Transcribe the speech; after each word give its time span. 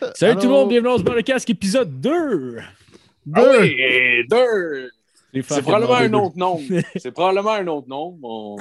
Salut 0.14 0.36
tout 0.36 0.42
le 0.42 0.48
monde, 0.48 0.68
bienvenue 0.68 0.90
dans 0.90 0.98
ce 0.98 1.20
casque 1.22 1.50
épisode 1.50 2.00
2. 2.00 2.58
Ah 3.34 3.42
oui, 3.60 3.76
deux. 4.28 4.90
Les 5.32 5.42
C'est 5.42 5.56
femmes 5.56 5.62
probablement 5.64 5.94
un 5.96 6.12
autre 6.14 6.36
nom. 6.38 6.60
C'est 6.96 7.10
probablement 7.10 7.50
un 7.52 7.66
autre 7.66 7.88
nom. 7.88 8.16
On, 8.22 8.56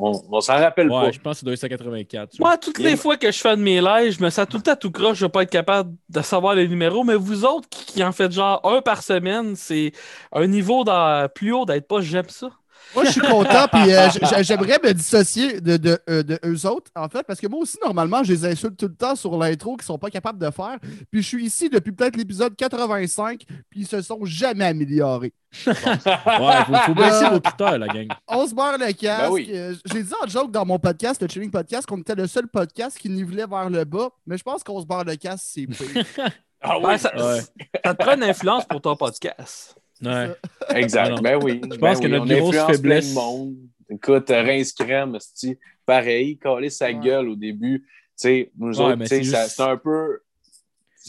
on, 0.00 0.22
on 0.30 0.40
s'en 0.40 0.56
rappelle. 0.58 0.88
Ouais, 0.88 1.06
pas. 1.06 1.10
je 1.10 1.18
pense 1.18 1.40
que 1.40 1.40
c'est 1.40 1.46
284. 1.46 2.38
Moi, 2.38 2.56
toutes 2.58 2.78
les 2.78 2.96
fois 2.96 3.16
que 3.16 3.32
je 3.32 3.38
fais 3.38 3.56
de 3.56 3.62
mes 3.62 3.80
lives, 3.80 4.16
je 4.18 4.22
me 4.22 4.30
sens 4.30 4.46
tout 4.48 4.58
le 4.58 4.62
temps 4.62 4.76
tout 4.76 4.90
croche, 4.92 5.18
je 5.18 5.24
vais 5.24 5.30
pas 5.30 5.42
être 5.42 5.50
capable 5.50 5.92
de 6.08 6.20
savoir 6.20 6.54
les 6.54 6.68
numéros, 6.68 7.02
mais 7.02 7.16
vous 7.16 7.44
autres 7.44 7.68
qui, 7.68 7.84
qui 7.86 8.04
en 8.04 8.12
faites 8.12 8.32
genre 8.32 8.60
un 8.64 8.80
par 8.80 9.02
semaine, 9.02 9.56
c'est 9.56 9.92
un 10.32 10.46
niveau 10.46 10.84
dans- 10.84 11.28
plus 11.34 11.52
haut 11.52 11.64
d'être 11.64 11.88
pas 11.88 12.00
j'aime 12.00 12.28
ça. 12.28 12.50
Moi, 12.94 13.04
je 13.04 13.10
suis 13.10 13.20
content, 13.20 13.66
puis 13.72 13.92
euh, 13.94 14.08
j'aimerais 14.42 14.78
me 14.82 14.92
dissocier 14.92 15.60
de, 15.60 15.76
de, 15.76 15.98
euh, 16.08 16.22
de 16.22 16.38
eux 16.44 16.66
autres, 16.66 16.90
en 16.96 17.08
fait, 17.08 17.22
parce 17.24 17.40
que 17.40 17.46
moi 17.46 17.60
aussi, 17.60 17.78
normalement, 17.84 18.24
je 18.24 18.32
les 18.32 18.44
insulte 18.46 18.76
tout 18.76 18.88
le 18.88 18.94
temps 18.94 19.14
sur 19.14 19.36
l'intro 19.38 19.76
qu'ils 19.76 19.84
sont 19.86 19.98
pas 19.98 20.10
capables 20.10 20.38
de 20.38 20.50
faire. 20.50 20.78
Puis 21.10 21.22
je 21.22 21.26
suis 21.28 21.44
ici 21.44 21.68
depuis 21.70 21.92
peut-être 21.92 22.16
l'épisode 22.16 22.56
85, 22.56 23.44
puis 23.70 23.80
ils 23.80 23.86
se 23.86 24.02
sont 24.02 24.18
jamais 24.24 24.64
améliorés. 24.66 25.32
Ouais, 25.66 25.74
faut, 25.74 26.74
faut 26.86 26.94
baisser 26.94 27.28
vos 27.30 27.40
critères, 27.40 27.78
la 27.78 27.88
gang. 27.88 28.08
On 28.28 28.46
se 28.46 28.54
barre 28.54 28.78
le 28.78 28.92
casque. 28.92 29.22
Ben 29.22 29.30
oui. 29.30 29.50
Euh, 29.52 29.74
J'ai 29.92 30.02
dit 30.02 30.12
en 30.22 30.26
joke 30.28 30.50
dans 30.50 30.64
mon 30.66 30.78
podcast, 30.78 31.20
le 31.22 31.28
Chilling 31.28 31.50
Podcast, 31.50 31.86
qu'on 31.86 31.98
était 31.98 32.14
le 32.14 32.26
seul 32.26 32.46
podcast 32.48 32.98
qui 32.98 33.08
nivelait 33.08 33.46
vers 33.46 33.68
le 33.70 33.84
bas, 33.84 34.08
mais 34.26 34.36
je 34.38 34.42
pense 34.42 34.62
qu'on 34.64 34.80
se 34.80 34.86
barre 34.86 35.04
le 35.04 35.16
casque, 35.16 35.44
c'est 35.46 35.66
pire. 35.66 36.04
Ah 36.62 36.98
ça, 36.98 37.10
Ouais. 37.16 37.40
ça 37.84 37.94
te 37.94 38.02
prend 38.04 38.14
une 38.16 38.22
influence 38.24 38.64
pour 38.66 38.80
ton 38.82 38.94
podcast. 38.94 39.76
Ouais. 40.02 40.30
exact. 40.74 41.18
Ben 41.22 41.38
oui. 41.42 41.60
Je 41.62 41.76
pense 41.76 42.00
Ben 42.00 42.00
que 42.00 42.06
oui, 42.06 42.12
notre 42.12 42.34
grosse 42.40 42.56
influence 42.56 42.66
plein 42.66 42.66
de 42.66 42.72
faiblesse- 42.76 43.14
monde. 43.14 43.54
Écoute, 43.90 44.30
euh, 44.30 44.42
Rince 44.42 44.72
Crème, 44.72 45.18
c'est 45.34 45.58
pareil, 45.84 46.38
caler 46.38 46.70
sa 46.70 46.86
Ouais. 46.86 46.94
gueule 46.94 47.28
au 47.28 47.36
début. 47.36 47.80
Tu 47.80 47.86
sais, 48.16 48.50
nous 48.58 48.78
Ouais, 48.78 48.84
autres, 48.84 48.96
mais 48.96 49.04
tu 49.06 49.16
sais, 49.16 49.24
c'est 49.24 49.30
ça- 49.30 49.44
juste- 49.44 49.56
c'est 49.56 49.62
un 49.62 49.76
peu. 49.76 50.20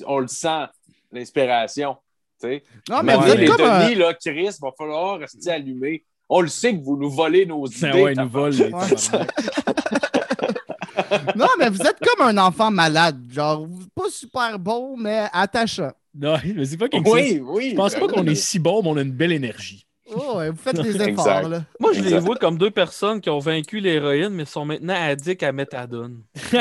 On 0.06 0.20
le 0.20 0.28
sent, 0.28 0.66
l'inspiration. 1.12 1.96
tu 2.42 2.48
sais. 2.48 2.64
Non, 2.90 3.04
mais 3.04 3.16
Mais 3.16 3.24
vous 3.24 3.32
êtes 3.32 3.38
les 3.40 3.46
comme 3.48 3.62
un- 3.62 3.86
Denis, 3.86 3.96
là, 3.96 4.14
Chris, 4.16 4.50
va 4.62 4.72
falloir 4.78 5.20
rester 5.20 5.52
allumé. 5.52 6.04
On 6.28 6.42
le 6.42 6.48
sait 6.48 6.76
que 6.76 6.82
vous 6.84 6.98
nous 6.98 7.10
volez 7.12 7.46
nos 7.46 7.68
idées. 7.68 7.92
Ah 7.94 7.98
ouais, 7.98 8.14
ils 8.14 8.20
nous 8.20 8.30
volent. 8.30 8.56
Non, 11.36 11.48
mais 11.60 11.70
vous 11.70 11.82
êtes 11.82 11.98
comme 12.00 12.26
un 12.28 12.38
enfant 12.38 12.72
malade. 12.72 13.20
Genre, 13.30 13.68
pas 13.94 14.10
super 14.10 14.58
beau, 14.58 14.96
mais 14.98 15.26
attachant. 15.34 15.92
Non, 16.14 16.36
mais 16.56 16.66
c'est 16.66 16.78
pas 16.78 16.88
quelque 16.90 17.06
chose. 17.08 17.16
Oui, 17.16 17.42
oui. 17.44 17.70
Je 17.72 17.76
pense 17.76 17.94
pas 17.96 18.08
ben 18.08 18.08
qu'on 18.14 18.24
oui. 18.26 18.32
est 18.32 18.36
si 18.36 18.60
bon, 18.60 18.82
mais 18.84 18.90
on 18.90 18.98
a 18.98 19.02
une 19.02 19.12
belle 19.12 19.32
énergie. 19.32 19.86
Oh, 20.14 20.40
ouais, 20.40 20.50
vous 20.50 20.58
faites 20.58 20.78
les 20.78 20.90
efforts, 20.96 21.08
Exact. 21.08 21.48
là. 21.48 21.64
Moi, 21.80 21.94
je 21.94 22.02
les 22.02 22.20
vois 22.20 22.36
comme 22.36 22.58
deux 22.58 22.70
personnes 22.72 23.22
qui 23.22 23.30
ont 23.30 23.40
vaincu 23.40 23.80
l'héroïne, 23.80 24.30
mais 24.30 24.44
sont 24.44 24.66
maintenant 24.66 24.94
addicts 24.98 25.42
à 25.44 25.54
méthadone. 25.54 26.22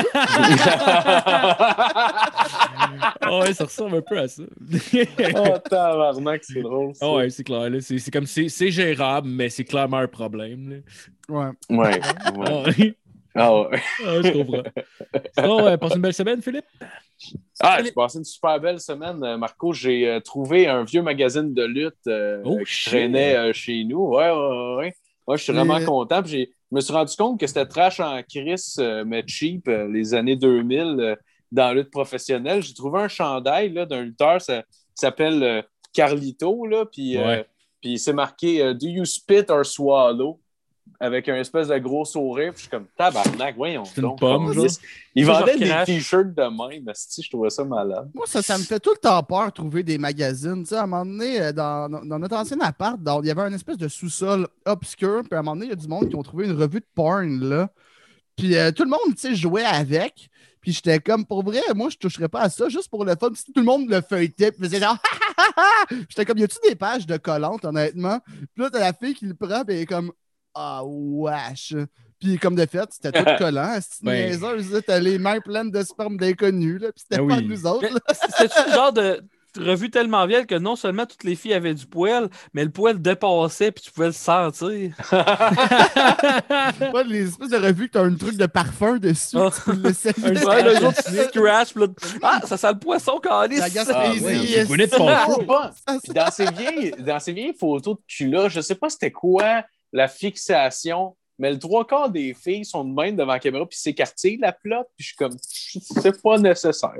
Ah 3.22 3.38
ouais, 3.38 3.52
ça 3.54 3.64
ressemble 3.64 3.96
un 3.96 4.02
peu 4.02 4.18
à 4.18 4.28
ça. 4.28 4.42
oh, 5.36 5.58
tabarnak, 5.68 6.42
c'est 6.44 6.62
drôle. 6.62 6.94
ça. 6.94 7.06
Ah 7.06 7.14
ouais, 7.14 7.30
c'est 7.30 7.44
clair. 7.44 7.68
là. 7.70 7.78
C'est 7.80 8.10
comme 8.10 8.26
c'est 8.26 8.48
c'est 8.48 8.70
gérable, 8.70 9.28
mais 9.28 9.48
c'est 9.48 9.64
clairement 9.64 9.98
un 9.98 10.08
problème. 10.08 10.82
là. 11.28 11.46
Ouais. 11.68 11.76
Ouais. 11.76 12.00
Ah 12.24 12.32
ouais. 12.32 12.94
Ah, 13.34 13.60
ouais. 13.60 13.80
Ah, 14.04 14.22
je 14.22 14.32
comprends. 14.32 14.62
Sinon, 15.38 15.66
euh, 15.66 15.76
passe 15.76 15.94
une 15.94 16.02
belle 16.02 16.14
semaine, 16.14 16.42
Philippe. 16.42 16.64
Ah, 17.60 17.82
j'ai 17.82 17.92
passé 17.92 18.18
une 18.18 18.24
super 18.24 18.58
belle 18.60 18.80
semaine, 18.80 19.22
euh, 19.22 19.36
Marco. 19.36 19.72
J'ai 19.72 20.08
euh, 20.08 20.20
trouvé 20.20 20.66
un 20.66 20.84
vieux 20.84 21.02
magazine 21.02 21.52
de 21.52 21.64
lutte 21.64 21.94
euh, 22.08 22.40
Oh, 22.44 22.58
qui 22.66 22.84
traînait 22.86 23.52
chez 23.52 23.84
nous. 23.84 24.06
Ouais, 24.08 24.30
ouais, 24.30 24.36
ouais, 24.36 24.74
ouais. 24.76 24.94
Moi, 25.26 25.36
je 25.36 25.44
suis 25.44 25.52
vraiment 25.52 25.80
content. 25.84 26.22
Je 26.24 26.46
me 26.72 26.80
suis 26.80 26.92
rendu 26.92 27.14
compte 27.16 27.38
que 27.38 27.46
c'était 27.46 27.66
trash 27.66 28.00
en 28.00 28.20
Chris, 28.22 28.76
mais 29.06 29.22
cheap, 29.26 29.68
les 29.68 30.14
années 30.14 30.36
2000 30.36 30.80
euh, 30.98 31.16
dans 31.52 31.68
la 31.68 31.74
lutte 31.74 31.90
professionnelle. 31.90 32.62
J'ai 32.62 32.74
trouvé 32.74 33.00
un 33.00 33.08
chandail 33.08 33.72
d'un 33.86 34.02
lutteur, 34.02 34.40
ça, 34.40 34.56
ça 34.56 34.62
s'appelle 34.94 35.64
Carlito, 35.92 36.66
là, 36.66 36.84
puis, 36.86 37.18
Ouais. 37.18 37.44
puis 37.80 37.98
c'est 37.98 38.12
marqué 38.12 38.72
Do 38.74 38.86
you 38.86 39.04
spit 39.04 39.50
or 39.50 39.64
swallow? 39.66 40.40
Avec 41.00 41.28
un 41.30 41.36
espèce 41.36 41.68
de 41.68 41.78
gros 41.78 42.04
sourire. 42.04 42.52
Puis 42.52 42.58
je 42.58 42.60
suis 42.62 42.70
comme 42.70 42.86
tabarnak, 42.96 43.56
voyons 43.56 43.84
C'est 43.86 44.02
une 44.02 44.14
pomme, 44.16 44.52
genre. 44.52 44.66
Il 45.14 45.26
Ça, 45.26 45.32
vendait 45.32 45.54
je 45.54 45.58
des 45.64 45.84
t-shirts 45.86 46.34
de 46.34 46.42
même. 46.74 46.86
asti, 46.88 47.22
Je 47.22 47.30
trouvais 47.30 47.50
ça 47.50 47.64
malade. 47.64 48.10
Moi, 48.14 48.26
ça, 48.28 48.42
ça 48.42 48.58
me 48.58 48.62
fait 48.62 48.78
tout 48.78 48.90
le 48.90 48.98
temps 48.98 49.22
peur 49.22 49.50
trouver 49.52 49.82
des 49.82 49.96
magazines. 49.98 50.62
Tu 50.62 50.68
sais, 50.68 50.76
à 50.76 50.82
un 50.82 50.86
moment 50.86 51.06
donné, 51.06 51.40
euh, 51.40 51.52
dans, 51.52 51.88
dans 51.88 52.18
notre 52.18 52.36
ancien 52.36 52.60
appart, 52.60 53.02
dans- 53.02 53.22
il 53.22 53.28
y 53.28 53.30
avait 53.30 53.42
un 53.42 53.52
espèce 53.52 53.78
de 53.78 53.88
sous-sol 53.88 54.46
obscur. 54.66 55.22
Puis 55.28 55.34
à 55.34 55.38
un 55.38 55.42
moment 55.42 55.56
donné, 55.56 55.66
il 55.66 55.70
y 55.70 55.72
a 55.72 55.76
du 55.76 55.88
monde 55.88 56.08
qui 56.08 56.14
ont 56.16 56.22
trouvé 56.22 56.44
une 56.46 56.56
revue 56.60 56.80
de 56.80 56.86
porn, 56.94 57.40
là. 57.40 57.70
Puis 58.36 58.56
euh, 58.56 58.70
tout 58.70 58.84
le 58.84 58.90
monde, 58.90 59.14
tu 59.14 59.20
sais, 59.22 59.34
jouait 59.34 59.64
avec. 59.64 60.28
Puis 60.60 60.72
j'étais 60.72 61.00
comme, 61.00 61.24
pour 61.24 61.42
vrai, 61.42 61.62
moi, 61.74 61.88
je 61.88 61.96
toucherais 61.96 62.28
pas 62.28 62.42
à 62.42 62.50
ça, 62.50 62.68
juste 62.68 62.90
pour 62.90 63.06
le 63.06 63.14
fun. 63.18 63.30
Si 63.34 63.46
tout 63.50 63.60
le 63.60 63.64
monde 63.66 63.88
le 63.88 64.02
feuilletait, 64.02 64.52
puis 64.52 64.64
faisait 64.64 64.78
genre, 64.80 64.98
Ha, 65.38 65.42
ha, 65.42 65.52
ha, 65.56 65.62
ha! 65.90 65.94
J'étais 66.08 66.26
comme, 66.26 66.36
y 66.36 66.42
a-tu 66.42 66.58
des 66.68 66.74
pages 66.74 67.06
de 67.06 67.16
collantes, 67.16 67.64
honnêtement? 67.64 68.18
Puis 68.54 68.62
là, 68.64 68.68
t'as 68.70 68.80
la 68.80 68.92
fille 68.92 69.14
qui 69.14 69.24
le 69.24 69.32
prend, 69.34 69.64
puis 69.64 69.74
elle 69.76 69.82
est 69.82 69.86
comme, 69.86 70.12
ah, 70.54 70.82
wesh. 70.84 71.74
Puis 72.18 72.38
comme 72.38 72.54
de 72.54 72.66
fait, 72.66 72.88
c'était 72.90 73.12
tout 73.12 73.30
collant. 73.38 73.78
C'était 73.80 74.38
Ben. 74.38 74.82
t'as 74.86 74.98
les 74.98 75.18
mains 75.18 75.40
pleines 75.40 75.70
de 75.70 75.82
sperme 75.82 76.16
d'inconnus, 76.16 76.80
là. 76.80 76.92
Puis 76.92 77.02
c'était 77.08 77.22
Ah 77.22 77.26
pas 77.26 77.36
oui. 77.38 77.46
nous 77.46 77.66
autres. 77.66 77.88
C'était-tu 78.08 78.68
le 78.68 78.74
genre 78.74 78.92
de 78.92 79.22
revue 79.58 79.90
tellement 79.90 80.26
vieille 80.26 80.46
que 80.46 80.54
non 80.54 80.76
seulement 80.76 81.06
toutes 81.06 81.24
les 81.24 81.34
filles 81.34 81.54
avaient 81.54 81.74
du 81.74 81.86
poil, 81.86 82.28
mais 82.54 82.64
le 82.64 82.70
poil 82.70 83.00
dépassait 83.00 83.72
puis 83.72 83.82
tu 83.82 83.90
pouvais 83.90 84.08
le 84.08 84.12
sentir. 84.12 84.94
Pas 85.10 87.02
les 87.04 87.28
espèces 87.28 87.48
de 87.48 87.56
revues 87.56 87.88
que 87.88 87.94
t'as 87.94 88.04
un 88.04 88.14
truc 88.14 88.36
de 88.36 88.46
parfum 88.46 88.98
dessus. 88.98 89.36
Ah. 89.36 89.50
tu 89.52 89.62
peux 89.62 89.76
le. 89.76 90.46
Ouais, 90.46 90.62
les 90.62 90.84
autres, 90.84 91.02
tu 91.02 91.16
scratch, 91.16 91.72
puis 91.72 91.82
là, 91.82 91.88
ah, 92.22 92.40
ça 92.44 92.56
sent 92.56 92.72
le 92.72 92.78
poisson, 92.78 93.18
calice. 93.18 93.60
La 93.60 93.70
Gaspésie. 93.70 94.56
Ah, 94.98 95.28
ouais. 95.28 95.96
Puis 96.04 96.12
dans 96.14 96.30
ces 96.30 96.50
vieilles, 96.50 96.94
dans 96.98 97.18
ces 97.18 97.32
vieilles 97.32 97.54
photos 97.58 97.96
de 97.96 98.02
culottes, 98.06 98.52
je 98.52 98.60
sais 98.60 98.74
pas 98.74 98.88
c'était 98.88 99.10
quoi 99.10 99.64
la 99.92 100.08
fixation, 100.08 101.16
mais 101.38 101.52
le 101.52 101.58
trois 101.58 101.86
quarts 101.86 102.10
des 102.10 102.34
filles 102.34 102.64
sont 102.64 102.84
de 102.84 102.92
même 102.92 103.16
devant 103.16 103.32
la 103.32 103.38
caméra 103.40 103.66
puis 103.66 103.78
s'écartillent 103.78 104.38
la 104.38 104.52
plotte, 104.52 104.88
puis 104.96 105.04
je 105.04 105.06
suis 105.08 105.16
comme 105.16 105.36
c'est 105.40 106.22
pas 106.22 106.38
nécessaire, 106.38 106.92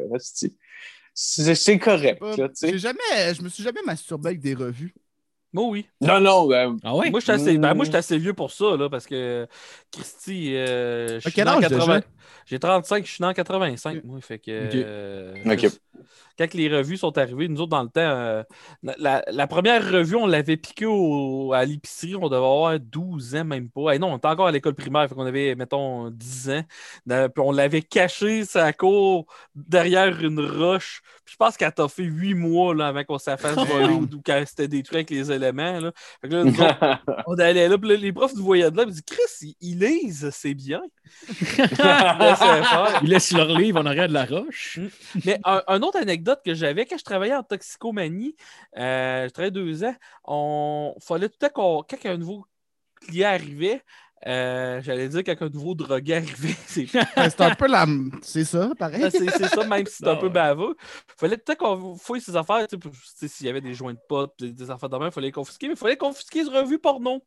c'est 1.14 1.78
correct. 1.78 2.20
Pas- 2.20 2.36
là, 2.36 2.48
jamais, 2.76 3.34
je 3.34 3.42
me 3.42 3.48
suis 3.48 3.62
jamais 3.62 3.82
masturbé 3.84 4.28
avec 4.30 4.40
des 4.40 4.54
revues. 4.54 4.94
Moi, 5.52 5.64
oui. 5.66 5.86
Non, 6.00 6.20
non, 6.20 6.46
ben, 6.46 6.76
Ah 6.84 6.94
ouais? 6.94 7.10
Moi, 7.10 7.18
je 7.18 7.24
suis 7.24 7.32
assez, 7.32 7.58
ben, 7.58 7.94
assez 7.94 8.18
vieux 8.18 8.34
pour 8.34 8.52
ça, 8.52 8.76
là, 8.76 8.88
parce 8.88 9.06
que 9.06 9.48
Christy, 9.90 10.54
euh, 10.54 11.18
je 11.18 11.28
suis 11.28 11.40
âge 11.42 11.68
déjà? 11.68 12.00
J'ai 12.46 12.58
35, 12.58 13.04
je 13.04 13.12
suis 13.12 13.24
en 13.24 13.32
85, 13.32 14.04
moi. 14.04 14.20
Fait 14.20 14.38
que. 14.38 14.68
Ok. 14.68 14.74
euh, 14.74 15.34
Ok. 15.52 15.66
Quand 16.40 16.54
les 16.54 16.74
revues 16.74 16.96
sont 16.96 17.18
arrivées, 17.18 17.48
nous 17.48 17.60
autres, 17.60 17.68
dans 17.68 17.82
le 17.82 17.90
temps, 17.90 18.00
euh, 18.00 18.42
la, 18.98 19.22
la 19.30 19.46
première 19.46 19.86
revue, 19.92 20.16
on 20.16 20.26
l'avait 20.26 20.56
piquée 20.56 20.86
au- 20.86 21.52
à 21.52 21.66
l'épicerie, 21.66 22.16
on 22.16 22.28
devait 22.30 22.36
avoir 22.36 22.80
12 22.80 23.36
ans, 23.36 23.44
même 23.44 23.68
pas. 23.68 23.98
Non, 23.98 24.14
on 24.14 24.16
était 24.16 24.26
encore 24.28 24.46
à 24.46 24.52
l'école 24.52 24.74
primaire, 24.74 25.06
fait 25.06 25.14
qu'on 25.14 25.26
avait, 25.26 25.54
mettons, 25.54 26.08
10 26.08 26.48
ans. 26.50 26.62
Puis 27.06 27.44
on 27.44 27.52
l'avait 27.52 27.82
caché 27.82 28.46
sa 28.46 28.72
cour 28.72 29.26
derrière 29.54 30.18
une 30.24 30.40
roche. 30.40 31.02
Puis 31.26 31.32
je 31.34 31.36
pense 31.36 31.58
qu'elle 31.58 31.72
t'a 31.74 31.86
fait 31.88 32.04
8 32.04 32.32
mois 32.32 32.74
là, 32.74 32.88
avant 32.88 33.04
qu'on 33.04 33.18
s'en 33.18 33.36
fasse 33.36 33.56
voler 33.56 33.92
ou, 33.92 34.04
ou 34.04 34.22
quand 34.24 34.42
c'était 34.46 34.66
détruit 34.68 34.96
avec 34.98 35.10
les 35.10 35.30
éléments. 35.30 35.78
Là. 35.78 35.92
Fait 36.22 36.28
que 36.28 36.34
là, 36.36 36.44
nous 36.44 36.60
autres, 36.60 37.24
on 37.26 37.34
allait 37.38 37.68
là, 37.68 37.76
puis 37.76 37.90
là, 37.90 37.96
les 37.96 38.12
profs 38.12 38.34
nous 38.34 38.44
voyaient 38.44 38.70
de 38.70 38.76
là, 38.78 38.84
ils 38.86 38.90
disaient 38.90 39.02
Chris, 39.06 39.54
ils, 39.60 39.78
lisent, 39.78 40.30
c'est 40.32 40.54
bien. 40.54 40.80
Ils 43.02 43.08
laissent 43.08 43.32
leur 43.32 43.48
livre 43.58 43.80
en 43.80 43.86
arrière 43.86 44.08
de 44.08 44.12
la 44.14 44.24
roche. 44.24 44.78
Mais 45.24 45.38
un, 45.44 45.62
un 45.66 45.82
autre 45.82 45.98
anecdote 45.98 46.29
que 46.44 46.54
j'avais, 46.54 46.86
quand 46.86 46.98
je 46.98 47.04
travaillais 47.04 47.34
en 47.34 47.42
toxicomanie, 47.42 48.36
euh, 48.76 49.24
je 49.26 49.30
travaillais 49.30 49.50
deux 49.50 49.84
ans, 49.84 49.94
on 50.24 50.94
fallait 51.00 51.28
tout 51.28 51.36
le 51.40 51.48
temps 51.48 51.52
qu'on, 51.54 51.82
quand 51.88 52.08
un 52.08 52.16
nouveau 52.18 52.46
client 53.00 53.28
arrivait, 53.30 53.82
euh, 54.26 54.82
j'allais 54.82 55.08
dire 55.08 55.24
quand 55.24 55.40
un 55.40 55.48
nouveau 55.48 55.74
drogué 55.74 56.16
arrivait, 56.16 56.54
c'est 56.66 56.86
Ben, 57.16 57.30
C'est 57.30 57.40
un 57.40 57.54
peu 57.54 57.66
la. 57.66 57.86
C'est 58.22 58.44
ça, 58.44 58.70
pareil. 58.78 59.10
c'est 59.10 59.30
c'est 59.30 59.48
ça, 59.48 59.64
même 59.66 59.86
si 59.86 59.96
c'est 59.96 60.08
un 60.08 60.16
Ah 60.16 60.16
peu 60.16 60.26
ouais. 60.26 60.32
baveux. 60.32 60.76
Fallait 61.16 61.38
peut-être 61.38 61.58
qu'on 61.58 61.94
fouille 61.96 62.20
ses 62.20 62.36
affaires, 62.36 62.66
s'il 63.16 63.46
y 63.46 63.48
avait 63.48 63.62
des 63.62 63.72
joints 63.72 63.94
de 63.94 63.98
potes, 64.08 64.34
des, 64.38 64.52
des 64.52 64.70
affaires 64.70 64.90
de 64.90 64.96
même, 64.98 65.08
il 65.08 65.12
fallait 65.12 65.28
les 65.28 65.32
confisquer, 65.32 65.68
mais 65.68 65.74
il 65.74 65.78
fallait 65.78 65.96
confisquer 65.96 66.44
ce 66.44 66.50
revue 66.50 66.78
porno. 66.78 67.24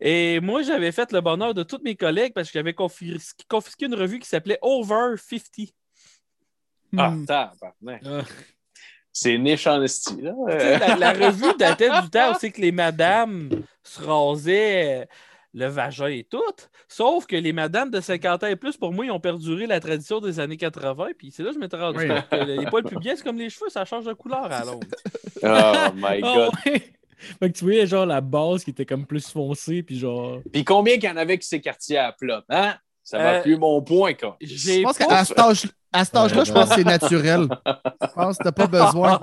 Et 0.00 0.40
moi, 0.40 0.62
j'avais 0.62 0.92
fait 0.92 1.10
le 1.12 1.20
bonheur 1.22 1.54
de 1.54 1.62
tous 1.62 1.80
mes 1.82 1.96
collègues 1.96 2.34
parce 2.34 2.48
que 2.48 2.52
j'avais 2.54 2.74
confisqué, 2.74 3.44
confisqué 3.48 3.86
une 3.86 3.94
revue 3.94 4.18
qui 4.18 4.28
s'appelait 4.28 4.58
Over 4.60 5.16
50. 5.16 5.68
Ah, 6.96 7.10
Hmm. 7.10 7.26
tabarnak. 7.26 8.02
Ah. 8.06 8.22
C'est 9.12 9.36
niche 9.38 9.66
en 9.66 9.82
esti, 9.82 10.20
là. 10.22 10.32
Tu 10.48 10.52
sais, 10.60 10.78
la, 10.78 10.96
la 10.96 11.12
revue 11.12 11.52
datait 11.58 11.90
du 12.02 12.10
temps 12.10 12.32
où 12.32 12.34
c'est 12.38 12.50
que 12.52 12.60
les 12.60 12.70
madames 12.72 13.48
se 13.82 14.00
rasaient 14.02 15.02
euh, 15.02 15.04
le 15.54 15.66
vagin 15.66 16.06
et 16.06 16.24
tout. 16.24 16.40
Sauf 16.86 17.26
que 17.26 17.34
les 17.34 17.52
madames 17.52 17.90
de 17.90 18.00
50 18.00 18.44
ans 18.44 18.46
et 18.46 18.54
plus, 18.54 18.76
pour 18.76 18.92
moi, 18.92 19.04
ils 19.06 19.10
ont 19.10 19.18
perduré 19.18 19.66
la 19.66 19.80
tradition 19.80 20.20
des 20.20 20.38
années 20.38 20.56
80. 20.56 21.08
Puis 21.18 21.32
c'est 21.32 21.42
là 21.42 21.48
que 21.48 21.54
je 21.56 21.58
m'étais 21.58 21.76
rendu 21.76 21.98
Oui. 21.98 22.08
compte 22.08 22.28
que 22.28 22.44
les 22.44 22.66
poils 22.66 22.84
plus 22.84 22.98
bien, 22.98 23.16
c'est 23.16 23.24
comme 23.24 23.38
les 23.38 23.50
cheveux, 23.50 23.70
ça 23.70 23.84
change 23.84 24.04
de 24.04 24.12
couleur 24.12 24.52
à 24.52 24.64
l'autre. 24.64 24.86
Oh 25.42 25.92
my 25.96 26.20
Ah 26.22 26.34
god. 26.34 26.50
ouais. 26.66 26.82
Fait 27.40 27.50
que 27.50 27.58
tu 27.58 27.64
voyais 27.64 27.86
genre 27.88 28.06
la 28.06 28.20
base 28.20 28.62
qui 28.62 28.70
était 28.70 28.86
comme 28.86 29.04
plus 29.04 29.28
foncée, 29.28 29.82
puis 29.82 29.98
genre. 29.98 30.38
Puis 30.52 30.64
combien 30.64 30.94
qu'il 30.94 31.08
y 31.08 31.12
en 31.12 31.16
avait 31.16 31.38
qui 31.38 31.48
s'écartillaient 31.48 31.98
à 31.98 32.06
la 32.08 32.12
plotte, 32.12 32.44
hein? 32.50 32.76
Ça 33.10 33.16
va 33.16 33.32
Euh, 33.36 33.40
plus 33.42 33.56
mon 33.56 33.80
point, 33.80 34.12
quoi. 34.12 34.36
Je 34.38 34.82
pense 34.82 34.98
qu'à 34.98 35.24
cet 35.24 35.38
âge- 35.38 35.66
à 35.90 36.04
cet 36.04 36.14
âge-là, 36.16 36.44
je 36.44 36.52
pense 36.52 36.68
que 36.68 36.74
c'est 36.74 36.84
naturel. 36.84 37.48
Je 37.66 38.06
pense 38.14 38.36
que 38.36 38.42
t'as 38.44 38.52
pas 38.52 38.66
besoin. 38.66 39.18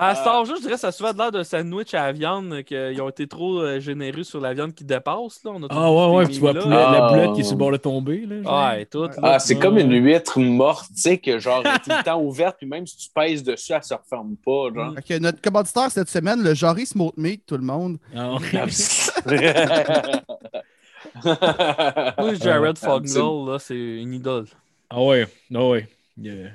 à 0.00 0.14
cet 0.14 0.26
âge-là, 0.28 0.54
je 0.56 0.60
dirais 0.60 0.74
que 0.74 0.78
ça 0.80 0.86
a 0.88 0.92
souvent 0.92 1.12
de 1.12 1.18
l'air 1.18 1.32
d'un 1.32 1.42
sandwich 1.42 1.92
à 1.94 2.06
la 2.06 2.12
viande, 2.12 2.62
qu'ils 2.62 3.02
ont 3.02 3.08
été 3.08 3.26
trop 3.26 3.58
euh, 3.60 3.80
généreux 3.80 4.22
sur 4.22 4.40
la 4.40 4.54
viande 4.54 4.72
qui 4.72 4.84
dépasse. 4.84 5.40
Là. 5.44 5.50
On 5.54 5.62
a 5.64 5.66
Ah 5.70 5.90
ouais, 5.90 6.16
ouais, 6.18 6.24
puis 6.26 6.34
tu 6.34 6.40
vois 6.40 6.52
la 6.52 6.64
la 6.64 7.04
Ah. 7.06 7.08
boulette 7.08 7.32
qui 7.34 7.40
est 7.40 7.44
sur 7.44 7.54
le 7.54 7.58
bord 7.58 7.72
de 7.72 7.76
tomber. 7.78 8.24
Là, 8.26 8.42
genre. 8.44 8.68
Ouais, 8.70 8.86
tout. 8.86 9.02
là. 9.02 9.10
Ah, 9.22 9.38
c'est 9.40 9.54
Ouais. 9.54 9.60
comme 9.60 9.78
une 9.78 9.92
huître 9.92 10.38
morte, 10.38 10.86
tu 10.94 11.00
sais, 11.00 11.18
que 11.18 11.40
genre, 11.40 11.62
elle 11.64 11.72
est 11.72 11.78
tout 11.80 11.90
le 11.90 12.04
temps 12.04 12.20
ouverte, 12.20 12.58
puis 12.58 12.68
même 12.68 12.86
si 12.86 12.96
tu 12.96 13.08
pèses 13.12 13.42
dessus, 13.42 13.72
elle 13.72 13.82
se 13.82 13.94
referme 13.94 14.36
pas, 14.36 14.68
genre. 14.72 14.94
Que 15.06 15.18
notre 15.18 15.40
commanditaire 15.40 15.90
cette 15.90 16.08
semaine, 16.10 16.44
le 16.44 16.54
Jory 16.54 16.86
Smoked 16.86 17.18
Meat, 17.18 17.42
tout 17.44 17.56
le 17.56 17.64
monde. 17.64 17.98
Ah, 18.16 18.36
Moi, 21.24 22.34
Jared 22.34 22.70
Absolument. 22.70 23.00
Fungal, 23.00 23.52
là, 23.52 23.58
c'est 23.58 23.74
une 24.02 24.12
idole. 24.14 24.46
ah 24.90 25.02
ouais, 25.02 25.26
ah 25.54 25.66
ouais. 25.68 25.88
Yeah. 26.18 26.50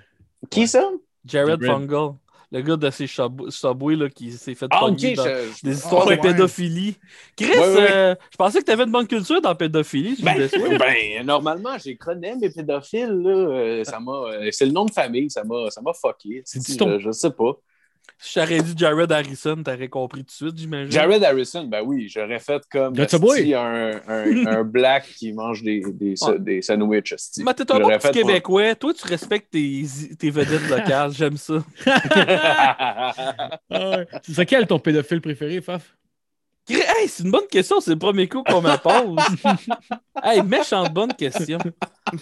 Qui 0.49 0.67
ça? 0.67 0.89
Jared. 1.25 1.63
Fungal, 1.63 2.13
le 2.51 2.61
gars 2.61 2.75
de 2.75 2.89
ces 2.89 3.07
Sub- 3.07 3.49
Subway 3.49 3.95
là, 3.95 4.09
qui 4.09 4.31
s'est 4.31 4.55
fait 4.55 4.65
Ah, 4.71 4.79
dans 4.81 4.97
je- 4.97 5.63
des 5.63 5.73
histoires 5.75 6.01
Ah, 6.03 6.05
de 6.05 6.09
ouais. 6.11 6.17
pédophilie. 6.17 6.97
Chris, 7.37 7.47
Ouais, 7.51 7.57
ouais. 7.59 7.91
euh, 7.91 8.15
je 8.31 8.37
pensais 8.37 8.59
que 8.59 8.65
tu 8.65 8.71
avais 8.71 8.83
une 8.83 8.91
bonne 8.91 9.07
culture 9.07 9.39
dans 9.41 9.49
la 9.49 9.55
pédophilie. 9.55 10.15
je 10.17 10.23
me 10.25 10.69
Ben, 10.69 10.77
ben, 10.77 11.25
normalement, 11.25 11.77
j'ai 11.77 11.95
connais 11.95 12.35
mes 12.35 12.49
pédophiles, 12.49 13.07
là. 13.23 13.29
euh, 13.29 13.83
ça 13.83 13.99
m'a, 13.99 14.11
euh, 14.11 14.49
c'est 14.51 14.65
le 14.65 14.71
nom 14.71 14.85
de 14.85 14.91
famille, 14.91 15.29
ça 15.29 15.43
m'a, 15.43 15.69
ça 15.69 15.81
m'a 15.81 15.93
fucké. 15.93 16.41
C'est 16.45 16.65
Je, 16.73 16.77
ton- 16.77 16.99
je 16.99 17.11
sais 17.11 17.31
pas. 17.31 17.53
Si 18.17 18.39
j'aurais 18.39 18.61
dit 18.61 18.73
Jared 18.77 19.11
Harrison, 19.11 19.63
t'aurais 19.63 19.87
compris 19.87 20.21
tout 20.23 20.27
de 20.27 20.31
suite, 20.31 20.57
j'imagine. 20.57 20.91
Jared 20.91 21.23
Harrison, 21.23 21.63
ben 21.63 21.81
oui, 21.83 22.07
j'aurais 22.07 22.39
fait 22.39 22.61
comme 22.71 22.93
esti, 22.99 23.53
un, 23.55 23.99
un, 24.07 24.45
un 24.47 24.63
black 24.63 25.05
qui 25.17 25.33
mange 25.33 25.63
des, 25.63 25.81
des, 25.91 26.13
Ouais. 26.21 26.39
des 26.39 26.61
sandwichs. 26.61 27.15
Mais 27.39 27.53
t'es 27.53 27.71
un 27.71 27.79
bon 27.79 27.89
petit 27.97 28.11
Québécois. 28.11 28.75
Toi, 28.75 28.93
tu 28.93 29.07
respectes 29.07 29.51
tes, 29.51 29.83
tes 30.19 30.29
vedettes 30.29 30.69
locales. 30.69 31.11
J'aime 31.13 31.37
ça. 31.37 31.63
Ah 33.73 33.89
ouais. 33.97 34.07
Ce 34.23 34.33
serait 34.33 34.45
quel 34.45 34.67
ton 34.67 34.79
pédophile 34.79 35.21
préféré, 35.21 35.61
Faf? 35.61 35.95
Hey, 36.69 37.07
c'est 37.07 37.23
une 37.23 37.31
bonne 37.31 37.47
question. 37.49 37.79
C'est 37.79 37.91
le 37.91 37.99
premier 37.99 38.27
coup 38.27 38.43
qu'on 38.43 38.61
me 38.61 38.77
pose. 38.77 39.19
hey, 40.23 40.41
méchante 40.43 40.93
bonne 40.93 41.13
question. 41.13 41.57
Tu 41.57 42.19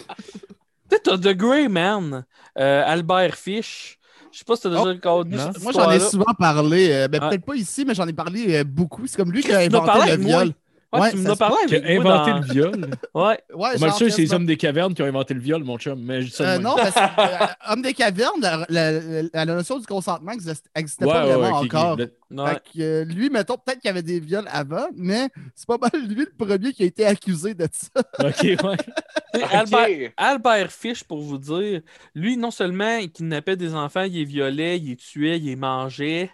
sais, 0.90 0.98
t'as 1.02 1.18
The 1.18 1.36
Grey 1.36 1.68
Man, 1.68 2.24
euh, 2.58 2.82
Albert 2.86 3.36
Fish. 3.36 3.98
Je 4.32 4.38
sais 4.38 4.44
pas 4.44 4.56
si 4.56 4.62
t'as 4.62 4.68
déjà 4.70 4.82
Oh, 4.86 4.88
entendu 4.90 5.36
non. 5.36 5.50
cette 5.52 5.62
Moi, 5.62 5.72
j'en 5.72 5.90
ai 5.90 5.98
souvent 6.00 6.32
parlé. 6.38 6.90
euh, 6.92 7.08
ben, 7.08 7.20
Ouais. 7.20 7.28
peut-être 7.30 7.44
pas 7.44 7.56
ici, 7.56 7.84
mais 7.84 7.94
j'en 7.94 8.06
ai 8.06 8.12
parlé 8.12 8.56
euh, 8.58 8.64
beaucoup. 8.64 9.06
C'est 9.06 9.16
comme 9.16 9.32
lui 9.32 9.42
qui 9.42 9.52
a 9.52 9.58
inventé 9.58 9.86
parlé 9.86 10.16
le 10.16 10.22
viol. 10.22 10.52
Ouais, 10.92 11.00
Ouais, 11.02 11.10
tu 11.12 11.18
me 11.18 11.34
parlé 11.36 11.54
Qui 11.68 11.76
a 11.76 11.78
inventé 12.00 12.30
dans- 12.32 12.38
le 12.38 12.44
viol. 12.52 12.90
Ouais. 13.14 13.38
Ouais, 13.54 13.78
Moi, 13.78 13.92
sûr 13.92 14.10
c'est 14.12 14.22
les 14.22 14.34
hommes 14.34 14.44
des 14.44 14.56
cavernes 14.56 14.92
qui 14.92 15.02
ont 15.02 15.06
inventé 15.06 15.34
le 15.34 15.40
viol, 15.40 15.62
mon 15.62 15.78
chum. 15.78 16.00
Mais 16.02 16.22
je 16.22 16.26
dis 16.26 16.32
ça 16.32 16.58
de 16.58 16.60
Euh, 16.60 16.62
non, 16.64 16.74
parce 16.74 16.94
que 16.94 16.98
euh, 17.44 17.46
Homme 17.68 17.82
des 17.82 17.94
cavernes, 17.94 18.40
la, 18.40 18.66
la- 18.68 18.92
la- 18.92 19.22
la 19.32 19.44
notion 19.44 19.78
du 19.78 19.86
consentement 19.86 20.32
n'existait 20.32 21.04
Ouais, 21.04 21.12
pas 21.12 21.26
ouais, 21.28 21.34
vraiment 21.36 21.60
qui- 21.60 21.66
encore. 21.76 21.96
le- 21.96 22.12
Ouais. 22.32 22.50
Fait 22.54 22.62
que, 22.74 22.80
euh, 22.80 23.04
lui, 23.04 23.28
mettons, 23.30 23.56
peut-être 23.56 23.80
qu'il 23.80 23.88
y 23.88 23.90
avait 23.90 24.02
des 24.04 24.20
viols 24.20 24.46
avant, 24.52 24.86
mais 24.96 25.28
c'est 25.54 25.66
pas 25.66 25.78
mal 25.78 25.90
lui 26.08 26.24
le 26.24 26.32
premier 26.36 26.72
qui 26.72 26.84
a 26.84 26.86
été 26.86 27.04
accusé 27.06 27.54
de 27.54 27.66
ça. 27.72 28.02
Ok, 28.20 28.42
ouais. 28.64 28.76
Albert, 29.52 30.10
Albert 30.16 30.72
Fish, 30.72 31.02
pour 31.04 31.20
vous 31.22 31.38
dire, 31.38 31.80
lui, 32.14 32.36
non 32.36 32.50
seulement 32.52 32.96
il 32.98 33.10
kidnappait 33.10 33.56
des 33.56 33.74
enfants, 33.74 34.02
il 34.02 34.12
les 34.14 34.24
violait, 34.24 34.78
il 34.78 34.90
les 34.90 34.96
tuait, 34.96 35.38
il 35.38 35.46
les 35.46 35.56
mangeait. 35.56 36.30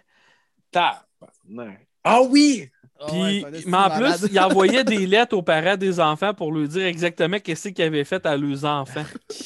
Tabarnak. 0.71 1.87
Ah 2.03 2.21
oui! 2.21 2.69
Puis, 3.07 3.45
mais 3.65 3.77
en 3.77 3.89
plus, 3.89 4.27
il 4.31 4.39
envoyait 4.39 4.83
des 4.83 5.05
lettres 5.05 5.35
aux 5.35 5.41
parents 5.43 5.77
des 5.77 5.99
enfants 5.99 6.33
pour 6.33 6.51
leur 6.51 6.67
dire 6.67 6.85
exactement 6.85 7.39
qu'est-ce 7.39 7.69
qu'ils 7.69 7.85
avaient 7.85 8.03
fait 8.03 8.25
à 8.25 8.35
leurs 8.37 8.65
enfants. 8.65 9.05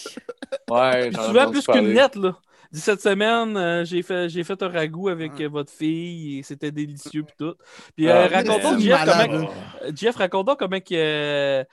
Ouais, 0.70 1.10
Puis 1.10 1.24
souvent 1.24 1.50
plus 1.52 1.66
qu'une 1.66 1.94
lettre, 1.94 2.20
là. 2.20 2.38
Dit 2.72 2.80
cette 2.80 3.02
semaine, 3.02 3.58
euh, 3.58 3.84
j'ai 3.84 4.02
fait, 4.02 4.30
j'ai 4.30 4.44
fait 4.46 4.62
un 4.64 4.70
ragoût 4.70 5.10
avec 5.10 5.34
euh, 5.42 5.50
votre 5.50 5.72
fille 5.72 6.40
et 6.40 6.44
c'était 6.44 6.72
délicieux 6.72 7.24
puis 7.24 7.34
tout. 7.38 7.54
Puis 7.98 8.08
euh, 8.08 8.28
Ah, 8.32 8.36
raconte-donc, 8.38 8.78
mais- 8.78 8.84
Jeff, 8.86 9.00
comment, 9.06 9.50
euh, 9.82 9.92
Jeff, 9.94 10.16
raconte-donc 10.16 10.60
comment 10.60 10.80
que, 10.80 10.94
euh, 10.94 11.64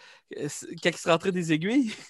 quand 0.83 0.91
il 0.91 0.97
se 0.97 1.09
rentrait 1.09 1.33
des 1.33 1.53
aiguilles. 1.53 1.93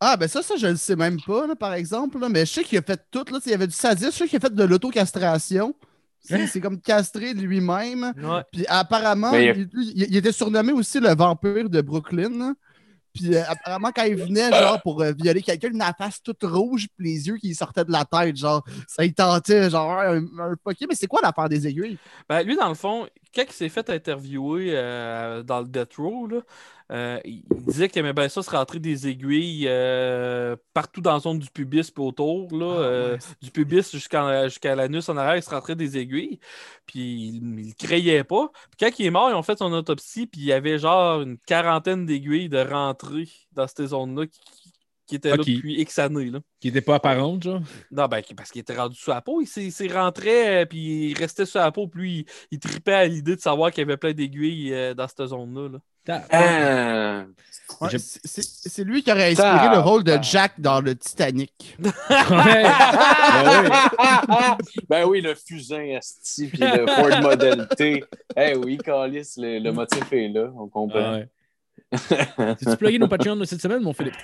Ah, 0.00 0.16
ben 0.16 0.28
ça, 0.28 0.42
ça, 0.42 0.54
je 0.56 0.68
le 0.68 0.76
sais 0.76 0.94
même 0.94 1.20
pas, 1.26 1.44
là, 1.48 1.56
par 1.56 1.74
exemple. 1.74 2.20
là, 2.20 2.28
mais 2.28 2.46
je 2.46 2.52
sais 2.52 2.62
qu'il 2.62 2.78
a 2.78 2.82
fait 2.82 3.00
tout. 3.10 3.24
Là, 3.32 3.40
il 3.44 3.50
y 3.50 3.54
avait 3.54 3.66
du 3.66 3.74
sadisme. 3.74 4.12
Je 4.12 4.16
sais 4.16 4.28
qu'il 4.28 4.36
a 4.36 4.40
fait 4.40 4.54
de 4.54 4.62
l'autocastration. 4.62 5.74
C'est 6.20 6.46
c'est 6.46 6.60
comme 6.60 6.80
castré 6.80 7.32
lui-même. 7.34 8.12
Ouais. 8.16 8.42
Puis 8.52 8.64
apparemment, 8.68 9.32
Mais 9.32 9.44
il 9.46 9.50
a- 9.50 9.54
il, 9.54 9.68
il- 9.74 10.06
il 10.10 10.16
était 10.16 10.32
surnommé 10.32 10.72
aussi 10.72 11.00
le 11.00 11.14
vampire 11.14 11.70
de 11.70 11.80
Brooklyn. 11.80 12.54
Puis 13.14 13.34
euh, 13.34 13.42
apparemment, 13.48 13.90
quand 13.94 14.02
il 14.04 14.16
venait, 14.16 14.50
genre, 14.50 14.80
pour 14.82 15.00
euh, 15.02 15.12
violer 15.12 15.40
quelqu'un, 15.42 15.68
il 15.72 15.80
avait 15.80 15.90
la 15.90 15.94
face 15.94 16.22
toute 16.22 16.42
rouge, 16.42 16.86
puis 16.96 17.06
les 17.14 17.26
yeux 17.26 17.36
qui 17.38 17.54
sortaient 17.54 17.84
de 17.84 17.90
la 17.90 18.04
tête, 18.04 18.36
genre, 18.36 18.62
ça 18.86 19.04
y 19.04 19.12
tentait, 19.14 19.70
genre, 19.70 19.90
un, 19.92 20.18
un. 20.18 20.54
Mais 20.66 20.94
c'est 20.94 21.06
quoi 21.06 21.20
l'affaire 21.22 21.48
des 21.48 21.66
aiguilles? 21.66 21.98
Ben, 22.28 22.42
lui, 22.42 22.54
dans 22.56 22.68
le 22.68 22.74
fond, 22.74 23.08
quand 23.34 23.44
il 23.48 23.52
s'est 23.52 23.68
fait 23.70 23.88
interviewer 23.90 24.72
euh, 24.74 25.42
dans 25.42 25.60
le 25.60 25.66
Death 25.66 25.94
Row, 25.96 26.26
là, 26.28 26.40
euh, 26.90 27.20
il 27.24 27.42
disait 27.66 27.88
qu'il 27.88 28.00
aimait 28.00 28.14
bien 28.14 28.28
ça 28.30 28.42
se 28.42 28.50
rentrer 28.50 28.78
des 28.78 29.08
aiguilles 29.08 29.66
euh, 29.68 30.56
partout 30.72 31.00
dans 31.02 31.12
la 31.12 31.18
zone 31.20 31.38
du 31.38 31.50
pubis 31.50 31.90
puis 31.90 32.02
autour. 32.02 32.48
Là, 32.56 32.76
Ah, 32.78 32.82
euh, 32.82 33.12
ouais. 33.14 33.18
du 33.42 33.50
pubis 33.50 33.90
jusqu'à 33.92 34.74
l'anus 34.74 35.08
en 35.08 35.16
arrière, 35.16 35.36
il 35.36 35.42
se 35.42 35.50
rentrait 35.50 35.76
des 35.76 35.98
aiguilles. 35.98 36.38
Puis 36.86 37.28
il, 37.28 37.60
il 37.60 37.74
crayait 37.74 38.24
pas. 38.24 38.50
Puis 38.70 38.78
quand 38.88 38.98
il 38.98 39.06
est 39.06 39.10
mort, 39.10 39.30
ils 39.30 39.34
ont 39.34 39.42
fait 39.42 39.58
son 39.58 39.72
autopsie, 39.72 40.26
puis 40.26 40.40
il 40.40 40.46
y 40.46 40.52
avait 40.52 40.78
genre 40.78 41.20
une 41.22 41.38
quarantaine 41.38 42.06
d'aiguilles 42.06 42.48
de 42.48 42.58
rentrée 42.58 43.28
dans 43.52 43.66
ces 43.66 43.88
zones-là 43.88 44.26
qui, 44.26 44.40
qui 45.06 45.16
étaient 45.16 45.30
Ah, 45.32 45.36
là 45.36 45.44
depuis 45.44 45.80
X 45.80 45.98
années. 45.98 46.30
Là. 46.30 46.40
Qui 46.60 46.68
était 46.68 46.80
pas 46.82 46.96
apparente, 46.96 47.42
genre? 47.42 47.60
Non, 47.90 48.06
ben, 48.08 48.22
parce 48.36 48.50
qu'il 48.50 48.60
était 48.60 48.76
rendu 48.76 48.96
sous 48.96 49.10
la 49.10 49.20
peau. 49.22 49.40
Il 49.42 49.46
s'est- 49.46 49.88
rentré, 49.92 50.66
puis 50.66 51.10
il 51.10 51.14
restait 51.18 51.46
sous 51.46 51.58
la 51.58 51.70
peau, 51.72 51.86
puis 51.88 52.20
il, 52.20 52.26
il 52.52 52.58
tripait 52.58 52.92
à 52.94 53.06
l'idée 53.06 53.36
de 53.36 53.40
savoir 53.40 53.70
qu'il 53.72 53.80
y 53.82 53.86
avait 53.86 53.96
plein 53.96 54.12
d'aiguilles 54.12 54.72
euh, 54.74 54.94
dans 54.94 55.06
cette 55.08 55.26
zone-là. 55.26 55.68
là. 55.68 55.78
Ah. 56.30 57.24
Ouais, 57.80 57.90
Je- 57.90 57.98
c'est- 57.98 58.82
lui 58.84 59.02
qui 59.02 59.12
aurait 59.12 59.30
inspiré 59.32 59.68
le 59.70 59.78
rôle 59.78 60.02
de. 60.02 60.18
Jack 60.22 60.52
dans 60.58 60.80
le 60.80 60.94
Titanic. 60.96 61.76
Ben 61.78 61.92
oui. 63.46 63.68
ben 64.88 65.04
oui, 65.06 65.20
le 65.20 65.34
fusain 65.34 65.96
asti, 65.96 66.46
puis 66.48 66.58
le 66.60 66.86
Ford 66.86 67.20
Model 67.22 67.68
T. 67.76 68.02
Eh 68.36 68.56
oui, 68.56 68.78
Calis, 68.78 69.34
le, 69.36 69.58
le 69.60 69.72
motif 69.72 70.12
est 70.12 70.28
là, 70.28 70.50
on 70.56 70.68
comprend. 70.68 70.98
Ah 71.00 71.12
ouais. 71.18 71.28
T'as-tu 72.36 72.76
plugué 72.76 72.98
nos 72.98 73.08
Patreons 73.08 73.36
de 73.36 73.44
cette 73.44 73.60
semaine, 73.62 73.82
mon 73.82 73.92
Philippe? 73.92 74.16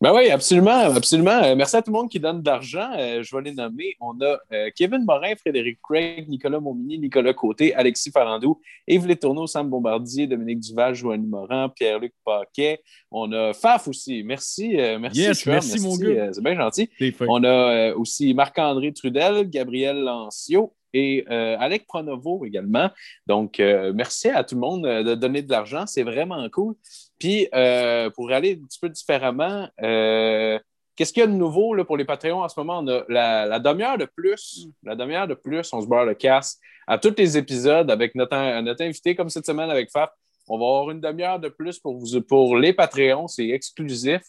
Ben 0.00 0.12
oui, 0.12 0.28
absolument, 0.28 0.70
absolument. 0.94 1.42
Euh, 1.44 1.54
merci 1.54 1.76
à 1.76 1.82
tout 1.82 1.90
le 1.90 1.96
monde 1.96 2.10
qui 2.10 2.18
donne 2.18 2.42
de 2.42 2.46
l'argent. 2.46 2.90
Euh, 2.98 3.22
je 3.22 3.34
vais 3.34 3.42
les 3.42 3.52
nommer. 3.54 3.96
On 4.00 4.20
a 4.20 4.38
euh, 4.52 4.70
Kevin 4.74 5.04
Morin, 5.04 5.34
Frédéric 5.36 5.78
Craig, 5.82 6.28
Nicolas 6.28 6.60
Momini, 6.60 6.98
Nicolas 6.98 7.32
Côté, 7.32 7.74
Alexis 7.74 8.10
Farandou, 8.10 8.60
Yves 8.88 9.06
Létourneau, 9.06 9.46
Sam 9.46 9.70
Bombardier, 9.70 10.26
Dominique 10.26 10.60
Duval, 10.60 10.94
Joanny 10.94 11.26
Morin, 11.26 11.68
Pierre-Luc 11.68 12.12
Paquet. 12.24 12.80
On 13.10 13.30
a 13.32 13.52
Faf 13.54 13.88
aussi. 13.88 14.22
Merci, 14.24 14.74
merci. 14.74 15.20
Yes, 15.20 15.40
Chum, 15.40 15.52
merci, 15.52 15.80
mon 15.80 15.96
gars. 15.96 16.32
c'est 16.32 16.42
bien 16.42 16.56
gentil. 16.56 16.90
On 17.28 17.44
a 17.44 17.92
aussi 17.94 18.34
Marc-André 18.34 18.92
Trudel, 18.92 19.48
Gabriel 19.48 20.00
Lancio 20.00 20.74
et 20.94 21.24
euh, 21.28 21.56
Alec 21.58 21.86
Pronovo 21.86 22.46
également. 22.46 22.88
Donc, 23.26 23.60
euh, 23.60 23.92
merci 23.94 24.28
à 24.28 24.44
tout 24.44 24.54
le 24.54 24.60
monde 24.60 24.84
de 24.84 25.14
donner 25.14 25.42
de 25.42 25.50
l'argent. 25.50 25.84
C'est 25.86 26.04
vraiment 26.04 26.48
cool. 26.50 26.74
Puis, 27.18 27.48
euh, 27.54 28.10
pour 28.10 28.30
aller 28.32 28.58
un 28.60 28.66
petit 28.66 28.78
peu 28.80 28.88
différemment, 28.88 29.68
euh, 29.82 30.58
qu'est-ce 30.96 31.12
qu'il 31.12 31.20
y 31.20 31.24
a 31.24 31.26
de 31.26 31.32
nouveau 31.32 31.74
là, 31.74 31.84
pour 31.84 31.96
les 31.96 32.04
Patreons 32.04 32.42
en 32.42 32.48
ce 32.48 32.58
moment? 32.58 32.80
On 32.80 32.88
a 32.88 33.04
la, 33.08 33.46
la 33.46 33.58
demi-heure 33.60 33.98
de 33.98 34.06
plus. 34.06 34.66
La 34.82 34.96
demi-heure 34.96 35.28
de 35.28 35.34
plus, 35.34 35.72
on 35.72 35.80
se 35.80 35.86
barre 35.86 36.04
le 36.04 36.14
casse 36.14 36.58
à 36.86 36.98
tous 36.98 37.14
les 37.16 37.38
épisodes 37.38 37.90
avec 37.90 38.14
notre, 38.14 38.60
notre 38.60 38.82
invité, 38.82 39.14
comme 39.14 39.30
cette 39.30 39.46
semaine 39.46 39.70
avec 39.70 39.90
Faf. 39.90 40.10
On 40.48 40.58
va 40.58 40.66
avoir 40.66 40.90
une 40.90 41.00
demi-heure 41.00 41.38
de 41.38 41.48
plus 41.48 41.78
pour, 41.78 41.96
vous, 41.96 42.20
pour 42.20 42.56
les 42.56 42.72
Patreons. 42.72 43.28
C'est 43.28 43.48
exclusif. 43.48 44.22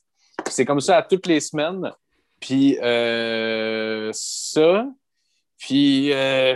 C'est 0.49 0.63
comme 0.63 0.79
ça 0.79 0.97
à 0.97 1.01
toutes 1.01 1.27
les 1.27 1.39
semaines. 1.39 1.91
Puis 2.39 2.77
euh, 2.81 4.11
ça. 4.13 4.87
Puis 5.57 6.09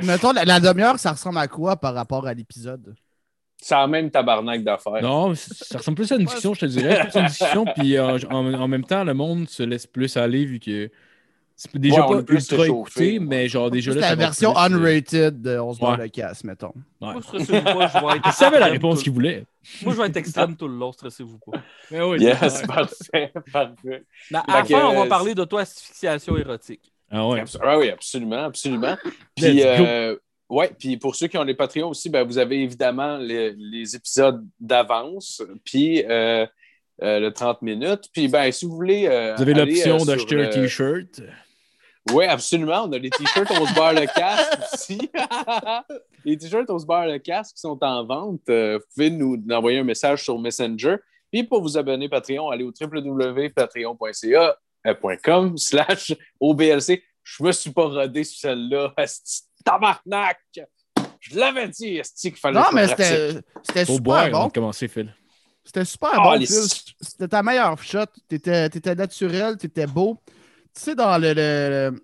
Mettons, 0.03 0.31
la, 0.31 0.45
la 0.45 0.59
demi-heure, 0.59 0.99
ça 0.99 1.11
ressemble 1.11 1.39
à 1.39 1.47
quoi 1.47 1.75
par 1.75 1.93
rapport 1.95 2.27
à 2.27 2.33
l'épisode? 2.33 2.95
Ça 3.61 3.81
a 3.81 3.87
même 3.87 4.09
tabarnak 4.09 4.63
d'affaires. 4.63 5.01
Non, 5.01 5.33
ça 5.35 5.77
ressemble 5.77 5.95
plus 5.97 6.11
à 6.11 6.15
une 6.15 6.25
discussion, 6.25 6.53
je 6.53 6.61
te 6.61 6.65
dirais. 6.65 6.99
Plus 7.09 7.17
à 7.17 7.21
une 7.21 7.27
discussion, 7.27 7.65
puis 7.65 7.97
euh, 7.97 8.17
en, 8.29 8.53
en 8.53 8.67
même 8.67 8.83
temps, 8.85 9.03
le 9.03 9.13
monde 9.13 9.49
se 9.49 9.63
laisse 9.63 9.85
plus 9.87 10.15
aller 10.17 10.45
vu 10.45 10.59
que 10.59 10.89
c'est 11.57 11.75
déjà 11.75 12.07
Ouais, 12.07 12.15
pas 12.17 12.23
plus 12.23 12.49
ultra 12.51 12.65
écouté, 12.67 13.19
mais 13.19 13.49
genre 13.49 13.69
déjà 13.69 13.91
C'est 13.91 13.99
là. 13.99 14.03
ça 14.05 14.09
la 14.11 14.15
version 14.15 14.53
plus, 14.53 14.61
euh, 14.61 14.65
unrated 14.77 15.41
de 15.41 15.57
On 15.59 15.73
se 15.73 15.83
Ouais. 15.83 15.97
le 15.97 16.07
casse, 16.07 16.45
mettons. 16.45 16.71
Ouais. 17.01 17.11
Moi, 17.11 17.21
stressez-vous 17.21 17.61
pas, 17.63 17.87
je 17.87 17.99
vais 18.05 18.15
être. 18.15 18.21
Il 18.27 18.31
savait 18.31 18.59
la 18.59 18.67
extrême 18.67 18.71
réponse 18.71 18.97
tout- 18.99 19.03
qu'il 19.03 19.11
voulait. 19.11 19.43
Moi, 19.83 19.93
je 19.93 19.99
vais 20.01 20.07
être 20.07 20.15
extrême 20.15 20.55
tout 20.55 20.69
le 20.69 20.75
long, 20.77 20.93
stressez-vous 20.93 21.37
pas. 21.39 21.61
Mais 21.91 22.01
oui, 22.03 22.21
Yes, 22.21 22.37
c'est 22.61 22.65
parfait, 22.67 23.33
parfait. 23.51 24.03
À 24.33 24.43
la 24.59 24.63
fin, 24.63 24.85
on 24.87 24.93
va 24.95 25.01
euh, 25.01 25.09
parler 25.09 25.35
d'auto-asphyxiation 25.35 26.37
érotique. 26.37 26.93
Ah 27.11 27.27
ouais. 27.27 27.43
Ah 27.61 27.77
oui, 27.77 27.89
absolument, 27.89 28.45
absolument. 28.45 28.95
Puis 29.35 29.61
euh, 29.61 30.15
ouais, 30.49 30.71
puis 30.77 30.97
pour 30.97 31.15
ceux 31.15 31.27
qui 31.27 31.37
ont 31.37 31.43
les 31.43 31.53
Patreons 31.53 31.89
aussi, 31.89 32.09
ben, 32.09 32.23
vous 32.25 32.37
avez 32.37 32.61
évidemment 32.61 33.17
les, 33.17 33.53
les 33.53 33.95
épisodes 33.95 34.45
d'avance, 34.59 35.41
puis 35.63 36.03
euh, 36.05 36.45
euh, 37.01 37.19
le 37.19 37.31
30 37.31 37.61
minutes. 37.61 38.09
Puis 38.13 38.27
ben, 38.27 38.51
si 38.51 38.65
vous 38.65 38.75
voulez. 38.75 39.07
euh, 39.07 39.35
Vous 39.35 39.43
avez 39.43 39.53
l'option 39.53 39.97
d'acheter 40.05 40.41
un 40.41 40.49
t-shirt. 40.49 41.21
Oui, 42.11 42.25
absolument. 42.25 42.85
On 42.85 42.91
a 42.91 42.97
les 42.97 43.09
t-shirts 43.09 43.51
On 43.51 43.65
se 43.67 43.73
barre 43.75 43.93
le 43.93 44.07
casque 44.07 44.59
aussi. 44.73 45.11
les 46.25 46.37
t-shirts 46.37 46.69
On 46.69 46.79
se 46.79 46.85
barre 46.85 47.05
le 47.05 47.19
casque 47.19 47.55
qui 47.55 47.61
sont 47.61 47.77
en 47.83 48.03
vente. 48.03 48.41
Vous 48.47 48.79
pouvez 48.93 49.11
nous 49.11 49.37
envoyer 49.51 49.79
un 49.79 49.83
message 49.83 50.23
sur 50.23 50.39
Messenger. 50.39 50.95
Puis 51.31 51.43
pour 51.43 51.61
vous 51.61 51.77
abonner 51.77 52.09
Patreon, 52.09 52.49
allez 52.49 52.63
au 52.63 52.71
www.patreon.ca 52.81 54.57
euh, 54.87 55.17
.com 55.23 55.57
slash 55.57 56.13
OBLC. 56.39 57.03
Je 57.23 57.43
me 57.43 57.51
suis 57.51 57.71
pas 57.71 57.85
rodé 57.85 58.23
sur 58.23 58.39
celle-là. 58.39 58.93
Tabarnak! 59.63 60.39
Je 61.19 61.37
l'avais 61.37 61.67
dit, 61.67 61.99
Asti, 61.99 62.31
qu'il 62.31 62.39
fallait 62.39 62.59
Non, 62.59 62.65
mais 62.73 62.87
c'était 62.87 63.41
super 63.85 64.01
boire 64.01 64.29
bon. 64.31 64.49
commencer, 64.49 64.87
Phil. 64.87 65.13
C'était 65.63 65.85
super 65.85 66.09
Ah, 66.13 66.23
bon, 66.23 66.31
les- 66.33 66.45
Phil. 66.45 66.63
C'était 67.01 67.27
ta 67.27 67.43
meilleure 67.43 67.81
shot. 67.83 68.05
T'étais 68.27 68.67
étais 68.67 68.95
naturel, 68.95 69.57
t'étais 69.57 69.85
beau. 69.85 70.17
Tu 70.73 70.81
sais, 70.81 70.95
dans 70.95 71.17
le, 71.17 71.33
le, 71.33 72.01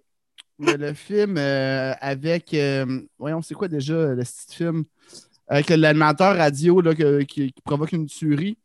le, 0.60 0.74
le 0.74 0.94
film 0.94 1.38
euh, 1.38 1.94
avec. 2.02 2.54
euh, 2.54 3.02
voyons, 3.18 3.42
c'est 3.42 3.54
quoi 3.56 3.68
déjà 3.68 3.94
le 3.94 4.24
petit 4.24 4.56
film? 4.56 4.84
Avec 5.48 5.70
l'animateur 5.70 6.36
radio 6.36 6.82
là, 6.82 6.94
que- 6.94 7.22
qui, 7.24 7.54
qui 7.54 7.62
provoque 7.62 7.92
une 7.94 8.08
tuerie. 8.08 8.58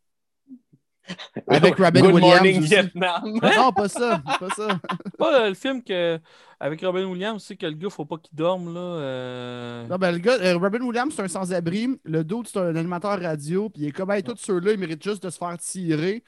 Avec 1.47 1.75
Robin 1.77 2.01
Good 2.01 2.13
Williams. 2.13 2.33
Morning 2.35 2.59
aussi. 2.59 2.67
Vietnam. 2.69 3.39
Non, 3.41 3.71
pas 3.73 3.89
ça. 3.89 4.21
Pas 4.39 4.49
ça. 4.55 4.79
Pas 5.17 5.41
euh, 5.41 5.49
le 5.49 5.53
film 5.55 5.83
que, 5.83 6.19
avec 6.59 6.81
Robin 6.81 7.05
Williams, 7.05 7.43
c'est 7.45 7.55
que 7.55 7.65
le 7.65 7.73
gars, 7.73 7.89
faut 7.89 8.05
pas 8.05 8.17
qu'il 8.17 8.35
dorme. 8.35 8.73
Là, 8.73 8.79
euh. 8.79 9.87
Non, 9.87 9.97
ben, 9.97 10.11
le 10.11 10.19
gars, 10.19 10.37
euh, 10.41 10.57
Robin 10.57 10.81
Williams, 10.81 11.13
c'est 11.15 11.23
un 11.23 11.27
sans-abri. 11.27 11.87
Le 12.03 12.23
dude, 12.23 12.47
c'est 12.47 12.59
un 12.59 12.75
animateur 12.75 13.19
radio. 13.19 13.69
Puis 13.69 13.83
il 13.83 13.87
est 13.87 13.91
comme, 13.91 14.11
hey, 14.11 14.23
tous 14.23 14.35
ceux-là, 14.37 14.73
ils 14.73 14.79
méritent 14.79 15.03
juste 15.03 15.23
de 15.23 15.29
se 15.29 15.37
faire 15.37 15.57
tirer. 15.57 16.23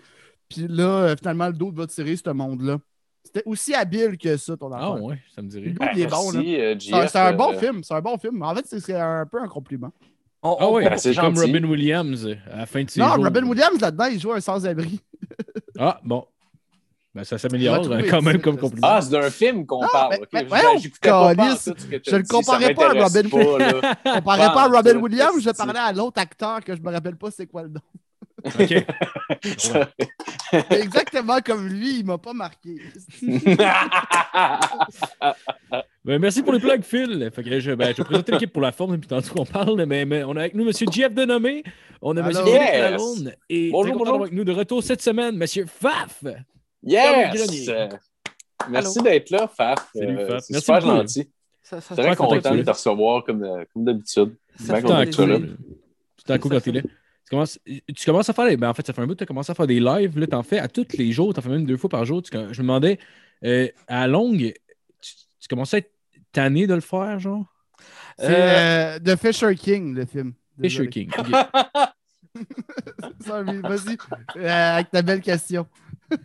Puis 0.50 0.68
là, 0.68 0.84
euh, 0.84 1.16
finalement, 1.18 1.48
le 1.48 1.54
dude 1.54 1.76
va 1.76 1.88
tirer 1.88 2.16
ce 2.16 2.30
monde-là. 2.30 2.78
C'était 3.26 3.44
aussi 3.46 3.74
habile 3.74 4.18
que 4.18 4.36
ça, 4.36 4.58
ton 4.58 4.72
Ah 4.74 4.78
affaire. 4.92 5.04
ouais, 5.04 5.18
ça 5.34 5.42
me 5.42 5.48
Le 5.48 5.52
dirait. 5.52 5.68
dude, 5.70 5.80
Ben, 5.80 5.90
il 5.96 6.02
est 6.02 6.08
bon, 6.08 6.32
euh, 6.36 6.76
C'est 6.80 6.94
un- 6.94 7.08
C'est 7.08 7.34
bon 7.38 7.54
euh, 7.54 7.58
film, 7.60 7.84
c'est 7.84 7.94
un 7.94 8.02
bon 8.02 8.18
film. 8.18 8.42
En 8.44 8.54
fait, 8.54 8.66
c'est- 8.68 8.80
c'est 8.82 9.00
un 9.00 9.26
peu 9.26 9.40
un 9.42 9.48
compliment. 9.48 9.92
On- 10.44 10.58
Ah 10.60 10.68
on- 10.68 10.74
ouais, 10.74 10.90
Ben, 10.90 10.98
c'est 10.98 11.16
comme. 11.16 11.38
Robin 11.38 11.64
Williams 11.64 12.26
euh, 12.26 12.36
à 12.52 12.58
la 12.58 12.66
fin 12.66 12.84
de 12.84 12.90
ses 12.90 13.00
non, 13.00 13.16
jours. 13.16 13.24
Robin 13.24 13.44
Williams, 13.44 13.80
là-dedans, 13.80 14.06
il 14.06 14.20
joue 14.20 14.34
un 14.34 14.42
sans-abri. 14.42 15.00
Ah, 15.80 16.00
bon. 16.04 16.26
Ben, 17.16 17.24
ça 17.24 17.38
s'améliore 17.40 17.92
euh, 17.92 18.02
quand 18.10 18.22
même 18.22 18.40
comme 18.42 18.58
compliment. 18.58 18.88
Ah, 18.92 19.02
c'est 19.02 19.10
d'un 19.12 19.30
film 19.32 19.66
qu'on 19.66 19.82
Ah, 19.84 19.90
parle. 19.92 20.10
ben, 20.12 20.20
ben, 20.32 20.46
Je- 20.46 20.50
pas 20.50 21.56
ce 21.56 21.72
que 21.72 22.02
Je 22.06 22.16
le 22.18 22.24
comparais 22.24 22.74
pas 22.76 22.90
à 22.92 23.04
Robin 23.04 23.30
pas, 23.30 23.58
là. 23.58 23.96
On 24.18 24.22
parlait 24.22 24.46
pas 24.48 24.64
à 24.64 24.68
Robin 24.68 24.96
Williams, 24.98 25.42
je 25.44 25.50
parlais 25.52 25.80
à 25.80 25.92
l'autre 25.94 26.20
acteur 26.22 26.64
que 26.64 26.76
je 26.76 26.82
me 26.82 26.92
rappelle 26.92 27.16
pas 27.16 27.32
c'est 27.32 27.48
quoi 27.48 27.64
le 27.64 27.70
nom. 27.70 27.82
OK. 28.46 28.86
Ça- 29.58 29.90
C'est 30.52 30.72
Exactement 30.82 31.40
comme 31.46 31.68
lui, 31.68 32.00
il 32.00 32.06
m'a 32.06 32.18
pas 32.18 32.34
marqué. 32.34 32.76
Ben, 36.06 36.20
merci 36.20 36.44
pour 36.44 36.52
les 36.52 36.60
plugs, 36.60 36.84
Phil. 36.84 37.30
Fait 37.34 37.44
que 37.44 37.60
je, 37.62 37.72
ben, 37.76 37.92
je 37.92 37.98
vais 37.98 38.04
présenter 38.04 38.32
l'équipe 38.34 38.52
pour 38.52 38.62
la 38.62 38.74
forme 38.74 38.98
depuis 38.98 39.08
tantôt 39.08 39.34
qu'on 39.34 39.46
parle. 39.46 39.86
Mais, 39.86 40.04
mais 40.06 40.24
on 40.26 40.36
a 40.36 40.42
avec 40.42 40.54
nous 40.54 40.68
M. 40.68 40.74
Jeff 40.92 41.14
Denomé. 41.14 41.64
On 42.02 42.18
a 42.18 42.20
M. 42.20 42.32
Philippe 42.32 42.48
Yes. 42.48 42.80
Lalonde. 42.92 43.36
Et 43.50 43.70
Bonjour, 43.72 43.96
bonjour. 43.98 44.16
avec 44.22 44.34
nous 44.34 44.44
de 44.44 44.52
retour 44.52 44.84
cette 44.84 45.02
semaine, 45.02 45.42
M. 45.42 45.48
Faf. 45.68 46.24
Yes! 46.84 47.70
Merci 48.70 49.02
d'être 49.02 49.30
là, 49.30 49.48
Faf. 49.48 49.90
Salut, 49.96 50.18
Euh, 50.18 50.28
Faf. 50.28 50.44
C'est 50.44 50.54
Merci 50.54 50.66
super 50.66 50.82
beaucoup. 50.82 50.96
gentil. 50.98 51.30
ça- 51.62 51.80
ça- 51.82 51.96
Très 51.96 52.16
content 52.18 52.56
de 52.56 52.62
te 52.62 52.70
recevoir 52.70 53.24
comme, 53.24 53.44
euh, 53.44 53.64
comme 53.74 53.86
d'habitude. 53.86 54.36
Ça 54.58 54.66
Bien 54.66 54.76
fait 54.76 54.82
content 54.82 55.00
que 55.00 55.04
Tout 55.06 55.10
tu 55.10 55.16
sois 55.16 55.28
là. 55.28 55.40
plaisir. 55.40 55.58
le 56.28 56.38
cool 56.38 56.52
quand 56.52 56.60
t'es 56.62 56.72
là. 56.74 56.82
Tu 56.82 57.30
commences, 57.30 57.60
tu 57.66 58.06
commences 58.06 58.30
à 58.30 58.34
faire 58.34 58.46
des. 58.48 58.58
Ben, 58.58 58.70
en 58.70 58.74
fait, 58.74 58.86
ça 58.86 58.92
fait 58.94 59.02
un 59.02 59.08
bout 59.08 59.14
que 59.14 59.20
tu 59.20 59.24
as 59.24 59.28
commencé 59.28 59.52
à 59.52 59.56
faire 59.56 59.68
des 59.68 59.80
lives. 59.80 60.20
Là, 60.20 60.28
t'en 60.28 60.44
fais 60.44 60.60
à 60.60 60.68
tous 60.68 60.86
les 60.98 61.12
jours. 61.14 61.34
T'en 61.34 61.42
fais 61.42 61.50
même 61.50 61.66
deux 61.66 61.78
fois 61.78 61.90
par 61.90 62.04
jour. 62.04 62.22
Tu- 62.22 62.32
je 62.34 62.38
me 62.62 62.68
demandais, 62.68 63.00
euh, 63.46 63.70
à 63.88 64.08
longue, 64.08 64.54
tu, 65.02 65.12
tu 65.40 65.48
commençais 65.50 65.78
à 65.78 65.80
être 65.80 65.92
tanné 66.34 66.68
de 66.68 66.74
le 66.76 66.82
faire, 66.82 67.18
genre? 67.20 67.46
C'est 68.18 68.26
Euh, 68.30 68.98
euh, 68.98 69.00
The 69.00 69.16
Fisher 69.20 69.56
King, 69.56 69.96
le 69.96 70.06
film. 70.06 70.34
Fisher. 70.62 70.88
King. 70.90 71.10
Vas-y, 73.26 73.98
euh, 74.38 74.74
avec 74.76 74.92
ta 74.92 75.02
belle 75.02 75.22
question. 75.22 75.66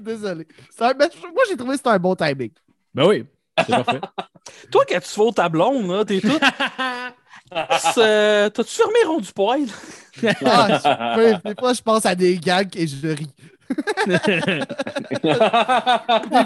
Désolé. 0.00 0.46
Un- 0.80 0.94
ben, 0.94 1.08
moi, 1.34 1.42
j'ai 1.48 1.56
trouvé 1.56 1.72
que 1.72 1.76
c'était 1.78 1.90
un 1.90 1.98
bon 1.98 2.14
timing. 2.14 2.50
Ben 2.94 3.06
oui, 3.06 3.24
c'est 3.58 3.66
parfait. 3.68 4.00
Toi, 4.70 4.84
quand 4.88 5.00
tu 5.00 5.08
fais 5.08 5.20
au 5.20 5.32
tablon, 5.32 5.86
là, 5.92 6.04
t'es 6.04 6.20
tout. 6.20 6.38
T'as-tu 7.50 8.64
fermé 8.70 8.98
rond 9.06 9.18
du 9.20 9.32
poil? 9.32 9.66
Ah, 10.44 11.16
je- 11.16 11.42
des 11.48 11.54
fois, 11.58 11.72
je 11.72 11.82
pense 11.82 12.06
à 12.06 12.14
des 12.14 12.36
gags 12.38 12.74
et 12.76 12.86
je 12.86 13.08
ris. 13.08 13.30
Des 14.06 14.18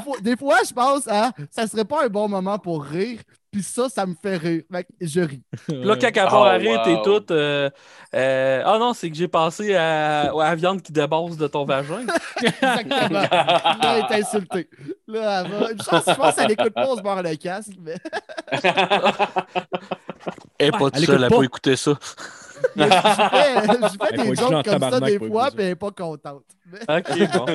fois, 0.02 0.16
des 0.20 0.36
fois, 0.36 0.56
je 0.66 0.72
pense 0.72 1.06
à 1.08 1.32
ça 1.50 1.66
serait 1.66 1.84
pas 1.84 2.04
un 2.04 2.08
bon 2.08 2.28
moment 2.28 2.58
pour 2.58 2.84
rire, 2.84 3.20
puis 3.50 3.62
ça, 3.62 3.88
ça 3.88 4.06
me 4.06 4.14
fait 4.14 4.36
rire. 4.36 4.62
Fait 4.70 4.84
que 4.84 4.88
je 5.00 5.20
ris. 5.20 5.42
Là, 5.68 5.96
quand 5.96 6.08
elle 6.14 6.28
Oh, 6.32 6.42
rire, 6.58 6.82
t'es 6.84 7.00
toute. 7.02 7.30
euh, 7.30 7.68
euh, 8.14 8.62
Ah 8.64 8.78
non, 8.78 8.92
c'est 8.94 9.10
que 9.10 9.16
j'ai 9.16 9.28
pensé 9.28 9.74
à... 9.74 10.30
à 10.30 10.50
la 10.50 10.54
viande 10.54 10.82
qui 10.82 10.92
débosse 10.92 11.36
de 11.36 11.46
ton 11.48 11.64
vagin. 11.64 12.06
Exactement. 12.42 13.20
Là, 13.20 13.76
elle 13.82 14.04
est 14.18 14.22
insultée. 14.22 14.68
Là, 15.08 15.42
elle 15.44 15.50
va. 15.50 15.72
Une 15.72 15.82
chance, 15.82 16.04
je 16.06 16.14
pense 16.14 16.34
qu'elle 16.36 16.52
écoute 16.52 16.74
pas, 16.74 16.86
on 16.88 16.96
se 16.96 17.02
barre 17.02 17.22
le 17.22 17.34
casque. 17.36 17.72
Mais... 17.80 17.96
Elle 20.58 20.68
est 20.68 20.72
pas 20.72 20.90
toute 20.90 21.04
seule, 21.04 21.24
elle 21.24 21.30
pas. 21.30 21.36
pas 21.38 21.42
écouter 21.44 21.76
ça. 21.76 21.92
Mais 22.76 22.84
je 22.84 22.90
fais, 22.90 24.18
je 24.18 24.22
des 24.22 24.34
jokes 24.36 24.64
comme 24.64 24.90
ça 24.90 25.00
des 25.00 25.18
fois, 25.18 25.50
puis 25.50 25.60
elle 25.62 25.68
n'est 25.68 25.74
pas 25.76 25.90
contente. 25.90 26.44
Mais- 26.66 26.78
Ok, 26.98 27.32
bon. 27.32 27.46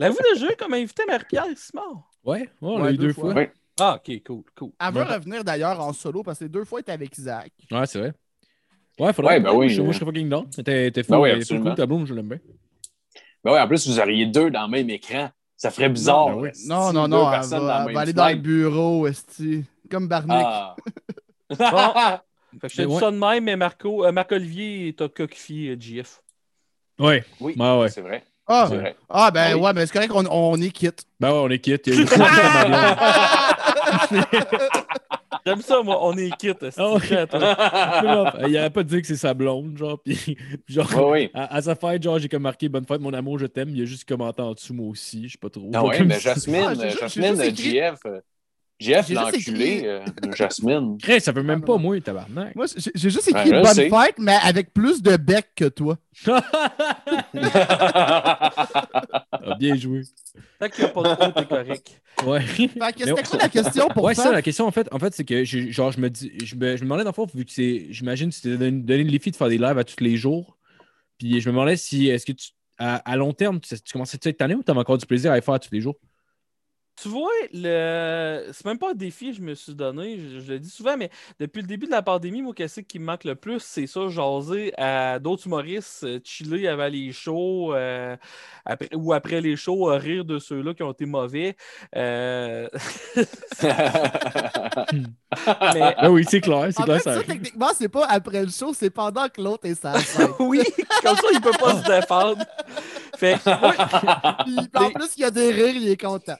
L'avez-vous 0.00 0.34
déjà 0.34 0.46
eu 0.52 0.56
comme 0.56 0.74
invité 0.74 1.02
Marie-Pierre 1.06 1.44
Simard? 1.56 2.08
Ouais, 2.24 2.40
ouais, 2.40 2.48
on 2.60 2.78
l'a 2.82 2.90
eu 2.92 2.96
deux 2.96 3.08
deux 3.08 3.12
fois. 3.12 3.32
fois. 3.32 3.34
Ouais. 3.34 3.52
Ah, 3.80 3.96
ok, 3.96 4.22
cool, 4.26 4.42
cool. 4.56 4.70
Elle 4.80 4.92
veut 4.94 5.00
Ouais. 5.02 5.14
revenir 5.14 5.44
d'ailleurs 5.44 5.80
en 5.80 5.92
solo 5.92 6.22
parce 6.22 6.38
que 6.40 6.44
deux 6.46 6.64
fois, 6.64 6.78
elle 6.80 6.82
était 6.82 6.92
avec 6.92 7.16
Isaac. 7.16 7.52
Ouais, 7.70 7.86
c'est 7.86 7.98
vrai. 8.00 8.12
Ouais, 8.98 9.12
faudrait. 9.12 9.34
Ouais, 9.34 9.40
ben 9.40 9.52
oui, 9.54 9.68
Je, 9.68 9.80
moi, 9.80 9.90
euh. 9.90 9.92
je 9.92 9.98
serais 9.98 10.06
fucking 10.10 10.28
down. 10.28 10.48
T'es 10.50 10.90
t'es 10.90 11.02
fou, 11.04 11.12
Ben 11.12 11.18
oui, 11.20 11.46
cool, 11.46 11.74
ta 11.76 11.86
blonde, 11.86 12.06
je 12.06 12.14
l'aime 12.14 12.28
bien. 12.28 12.38
Ben 13.44 13.52
ouais, 13.52 13.60
en 13.60 13.68
plus, 13.68 13.86
vous 13.88 14.00
auriez 14.00 14.26
deux 14.26 14.50
dans 14.50 14.62
le 14.64 14.68
même 14.70 14.90
écran. 14.90 15.30
Ça 15.56 15.70
ferait 15.70 15.88
bizarre. 15.88 16.28
Non, 16.30 16.36
ben 16.36 16.42
oui. 16.42 16.48
esti, 16.50 16.68
Non, 16.68 16.92
non, 16.92 17.04
deux 17.04 17.08
non, 17.16 17.24
elle 17.26 17.38
personnes 17.38 17.60
va, 17.60 17.66
dans 17.66 17.72
elle 17.74 17.78
le 17.78 17.84
va 17.84 17.86
même 17.88 17.96
aller 17.98 18.12
dans 18.12 18.28
le 18.28 18.34
bureau, 18.34 19.06
esti. 19.06 19.64
Comme 19.90 20.08
Barnick. 20.08 20.32
Ah. 20.44 20.76
Fait 22.60 22.68
que 22.68 22.72
je 22.72 22.76
te 22.76 22.82
Mais 22.82 22.88
dis 22.88 22.94
ouais. 22.94 23.00
ça 23.00 23.10
de 23.10 23.16
même, 23.16 23.44
mais 23.44 23.56
Marco, 23.56 24.04
euh, 24.04 24.12
Marc-Olivier 24.12 24.92
t'a 24.94 25.08
coquifié, 25.08 25.70
euh, 25.70 25.76
JF. 25.78 26.22
Ouais, 26.98 27.24
Oui, 27.40 27.54
Ouais, 27.56 27.78
ouais. 27.80 27.88
c'est 27.88 28.00
vrai. 28.00 28.24
Ah, 28.50 28.66
C'est 28.70 28.76
vrai. 28.76 28.96
ah, 29.10 29.30
ben 29.30 29.54
Oui. 29.54 29.60
ouais, 29.60 29.72
mais 29.74 29.86
c'est 29.86 29.92
correct, 29.92 30.10
on, 30.14 30.24
on 30.30 30.60
est 30.60 30.70
quitte. 30.70 31.04
ben 31.20 31.30
ouais, 31.30 31.38
on 31.38 31.50
est 31.50 31.58
quitte. 31.58 31.86
Il 31.86 31.94
y 31.94 31.98
a 31.98 32.02
eu 32.02 32.06
J'aime 35.46 35.62
ça, 35.62 35.82
moi, 35.82 35.98
on 36.04 36.16
est 36.16 36.36
quitte. 36.36 36.70
c'est 36.70 36.80
Ah 36.80 37.26
toi. 37.26 38.34
Il 38.48 38.56
avait 38.56 38.70
pas 38.70 38.82
dit 38.82 39.00
que 39.00 39.06
c'est 39.06 39.16
sa 39.16 39.34
blonde, 39.34 39.76
genre, 39.76 40.00
puis 40.02 40.36
genre, 40.66 40.88
Oui, 40.96 41.04
oui. 41.10 41.30
à, 41.34 41.54
à 41.56 41.62
sa 41.62 41.74
fête, 41.74 42.02
genre, 42.02 42.18
j'ai 42.18 42.28
comme 42.28 42.42
marqué 42.42 42.68
Bonne 42.68 42.86
fête, 42.86 43.00
mon 43.00 43.12
amour, 43.12 43.38
je 43.38 43.46
t'aime. 43.46 43.70
Il 43.70 43.82
a 43.82 43.84
juste 43.84 44.08
commenté 44.08 44.42
en 44.42 44.52
dessous, 44.52 44.74
moi 44.74 44.88
aussi, 44.88 45.26
je 45.28 45.32
sais 45.32 45.38
pas 45.38 45.50
trop. 45.50 45.70
Ah 45.74 45.84
ouais, 45.84 45.98
comme 45.98 46.08
mais 46.08 46.20
Jasmine, 46.20 46.64
Ah, 46.68 46.74
Jasmine, 46.74 47.36
juste 47.54 47.82
écrit- 48.80 48.92
JF, 48.94 49.10
euh, 49.84 50.00
euh, 50.26 50.32
Jasmine. 50.34 50.98
Chris, 51.02 51.20
ça 51.20 51.32
fait 51.32 51.42
même 51.42 51.60
Ah, 51.62 51.66
pas 51.66 51.72
non. 51.74 51.78
moi, 51.80 52.00
tabarnak. 52.00 52.54
Moi, 52.54 52.66
j'ai 52.94 53.10
juste 53.10 53.28
écrit 53.28 53.48
je 53.50 53.62
bonne 53.62 53.74
sais. 53.74 53.90
fête, 53.90 54.14
mais 54.18 54.36
avec 54.42 54.72
plus 54.72 55.02
de 55.02 55.16
bec 55.16 55.48
que 55.56 55.64
toi. 55.68 55.98
Ah, 59.40 59.54
bien 59.58 59.76
joué. 59.76 60.02
Tant 60.58 60.68
qu'il 60.68 60.84
n'y 60.84 60.90
a 60.90 60.92
pas 60.92 61.02
de 61.02 61.14
trou, 61.14 61.32
t'es 61.32 61.46
correct. 61.46 62.00
Ouais. 62.26 62.40
C'était 62.46 63.22
quoi 63.22 63.38
la 63.40 63.48
question 63.48 63.88
pour 63.88 64.04
ouais, 64.04 64.14
ça? 64.14 64.24
ça, 64.24 64.32
la 64.32 64.42
question, 64.42 64.66
en 64.66 64.70
fait, 64.72 64.88
en 64.92 64.98
fait 64.98 65.14
c'est 65.14 65.24
que, 65.24 65.44
j'ai- 65.44 65.70
genre, 65.72 65.92
je 65.92 66.00
me 66.00 66.10
dis, 66.10 66.32
je 66.44 66.56
me, 66.56 66.70
je 66.76 66.80
me 66.82 66.86
demandais, 66.86 67.04
dans 67.04 67.10
le 67.10 67.14
fond, 67.14 67.26
vu 67.32 67.44
que 67.44 67.52
c'est, 67.52 67.86
j'imagine 67.90 68.30
que 68.30 68.34
c'était 68.34 68.56
donné, 68.56 68.70
donné 68.82 69.04
le 69.04 69.10
défi 69.10 69.30
de 69.30 69.36
faire 69.36 69.48
des 69.48 69.58
lives 69.58 69.78
à 69.78 69.84
tous 69.84 70.02
les 70.02 70.16
jours. 70.16 70.56
Puis 71.18 71.40
je 71.40 71.48
me 71.48 71.52
demandais 71.54 71.76
si, 71.76 72.08
est-ce 72.08 72.26
que 72.26 72.32
tu, 72.32 72.50
à, 72.78 72.96
à 72.96 73.16
long 73.16 73.32
terme, 73.32 73.60
tu, 73.60 73.74
tu 73.80 73.92
commençais 73.92 74.18
à 74.24 74.28
être 74.28 74.36
tanné 74.38 74.54
ou 74.54 74.62
tu 74.62 74.70
avais 74.70 74.80
encore 74.80 74.98
du 74.98 75.06
plaisir 75.06 75.30
à 75.32 75.36
les 75.36 75.42
faire 75.42 75.58
tous 75.60 75.70
les 75.72 75.80
jours? 75.80 75.96
Tu 77.00 77.08
vois, 77.08 77.30
le... 77.52 78.46
c'est 78.52 78.64
même 78.64 78.78
pas 78.78 78.90
un 78.90 78.94
défi 78.94 79.30
que 79.30 79.36
je 79.36 79.40
me 79.42 79.54
suis 79.54 79.74
donné, 79.74 80.18
je, 80.18 80.40
je 80.40 80.52
le 80.52 80.58
dis 80.58 80.68
souvent, 80.70 80.96
mais 80.96 81.10
depuis 81.38 81.60
le 81.62 81.68
début 81.68 81.86
de 81.86 81.92
la 81.92 82.02
pandémie, 82.02 82.42
moi, 82.42 82.52
qu'est-ce 82.54 82.80
qui 82.80 82.98
me 82.98 83.04
manque 83.04 83.22
le 83.24 83.36
plus, 83.36 83.60
c'est 83.60 83.86
ça, 83.86 84.08
jaser 84.08 84.72
à 84.76 85.18
d'autres 85.20 85.46
humoristes, 85.46 86.02
euh, 86.04 86.18
chiller 86.24 86.66
avant 86.66 86.88
les 86.88 87.12
shows, 87.12 87.72
euh, 87.74 88.16
après- 88.64 88.88
ou 88.96 89.12
après 89.12 89.40
les 89.40 89.54
shows, 89.54 89.90
euh, 89.90 89.96
rire 89.96 90.24
de 90.24 90.38
ceux-là 90.40 90.74
qui 90.74 90.82
ont 90.82 90.90
été 90.90 91.06
mauvais. 91.06 91.56
Euh, 91.94 92.68
mais 95.74 95.94
Ah 95.96 96.10
oui, 96.10 96.24
c'est 96.28 96.40
clair, 96.40 96.68
c'est 96.76 96.82
clair, 96.82 96.96
fait, 96.98 97.02
ça 97.04 97.14
ça, 97.14 97.22
techniquement, 97.22 97.68
c'est 97.76 97.88
pas 97.88 98.06
après 98.08 98.42
le 98.44 98.50
show, 98.50 98.72
c'est 98.74 98.90
pendant 98.90 99.28
que 99.28 99.40
l'autre 99.40 99.66
est 99.66 99.74
scène. 99.80 100.28
oui, 100.40 100.62
comme 101.02 101.16
ça, 101.16 101.22
il 101.32 101.40
peut 101.40 101.50
pas 101.58 101.80
se 101.82 101.86
défendre. 101.86 102.44
Fait 103.18 103.36
Puis, 103.36 103.50
en 104.74 104.90
plus, 104.90 105.16
il 105.16 105.22
y 105.22 105.24
a 105.24 105.30
des 105.32 105.50
rires, 105.50 105.74
il 105.74 105.88
est 105.88 106.00
content. 106.00 106.36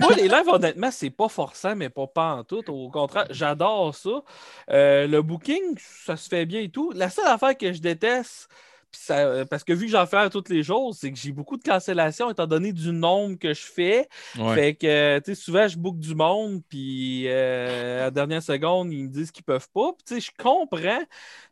moi, 0.00 0.14
les 0.14 0.28
lives, 0.28 0.48
honnêtement, 0.48 0.92
c'est 0.92 1.10
pas 1.10 1.28
forçant, 1.28 1.74
mais 1.74 1.88
pas, 1.88 2.06
pas 2.06 2.34
en 2.36 2.44
tout. 2.44 2.62
Au 2.70 2.88
contraire, 2.88 3.26
j'adore 3.30 3.92
ça. 3.96 4.22
Euh, 4.70 5.08
le 5.08 5.22
booking, 5.22 5.76
ça 5.76 6.16
se 6.16 6.28
fait 6.28 6.46
bien 6.46 6.60
et 6.60 6.68
tout. 6.68 6.92
La 6.94 7.10
seule 7.10 7.26
affaire 7.26 7.58
que 7.58 7.72
je 7.72 7.80
déteste, 7.80 8.48
ça- 8.96 9.18
euh, 9.26 9.44
parce 9.44 9.64
que 9.64 9.72
vu 9.72 9.86
que 9.86 9.92
j'en 9.92 10.06
fais 10.06 10.16
à 10.16 10.30
tous 10.30 10.44
les 10.48 10.62
jours, 10.62 10.94
c'est 10.94 11.10
que 11.12 11.18
j'ai 11.18 11.32
beaucoup 11.32 11.56
de 11.56 11.62
cancellations 11.62 12.30
étant 12.30 12.46
donné 12.46 12.72
du 12.72 12.92
nombre 12.92 13.36
que 13.38 13.52
je 13.54 13.62
fais. 13.62 14.08
Ouais. 14.38 14.54
Fait 14.54 14.74
que, 14.74 14.86
euh, 14.86 15.20
tu 15.20 15.34
sais, 15.34 15.40
souvent, 15.40 15.68
je 15.68 15.76
book 15.78 15.98
du 15.98 16.14
monde, 16.14 16.62
puis 16.68 17.24
euh, 17.28 18.00
à 18.00 18.04
la 18.04 18.10
dernière 18.10 18.42
seconde, 18.42 18.92
ils 18.92 19.04
me 19.04 19.08
disent 19.08 19.30
qu'ils 19.30 19.44
peuvent 19.44 19.68
pas. 19.72 19.92
Puis, 19.92 20.04
tu 20.06 20.14
sais, 20.14 20.20
je 20.20 20.42
comprends. 20.42 21.02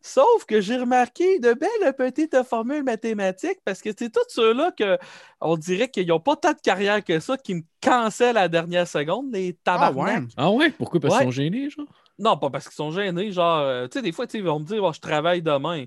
Sauf 0.01 0.45
que 0.47 0.61
j'ai 0.61 0.77
remarqué 0.77 1.39
de 1.39 1.55
belles 1.55 1.95
petites 1.97 2.43
formules 2.45 2.83
mathématiques 2.83 3.61
parce 3.65 3.81
que 3.81 3.91
c'est 3.97 4.11
tous 4.11 4.21
ceux-là 4.29 4.73
que 4.77 4.99
on 5.41 5.57
dirait 5.57 5.89
qu'ils 5.89 6.07
n'ont 6.09 6.21
pas 6.21 6.37
tant 6.37 6.53
de 6.53 6.61
carrière 6.61 7.03
que 7.05 7.21
ça 7.21 7.37
qui 7.37 7.55
me 7.55 7.63
cancellent 7.83 8.37
à 8.37 8.43
la 8.43 8.49
dernière 8.49 8.87
seconde, 8.89 9.33
les 9.33 9.57
Ah 9.67 9.79
tabarnak. 9.79 10.23
ouais. 10.23 10.29
Ah 10.37 10.51
ouais? 10.51 10.71
Pourquoi? 10.71 11.01
Parce 11.01 11.17
qu'ils 11.17 11.25
sont 11.27 11.31
gênés, 11.31 11.71
genre? 11.71 11.87
Non, 12.19 12.37
pas 12.37 12.51
parce 12.51 12.67
qu'ils 12.67 12.75
sont 12.77 12.93
gênés. 12.93 13.33
Genre, 13.33 13.89
tu 13.89 13.99
sais, 13.99 14.03
des 14.03 14.13
fois, 14.13 14.27
tu 14.27 14.33
sais, 14.33 14.39
ils 14.39 14.45
vont 14.45 14.61
me 14.61 14.65
dire, 14.65 14.83
Oh, 14.85 14.93
je 14.93 15.01
travaille 15.01 15.43
demain. 15.43 15.85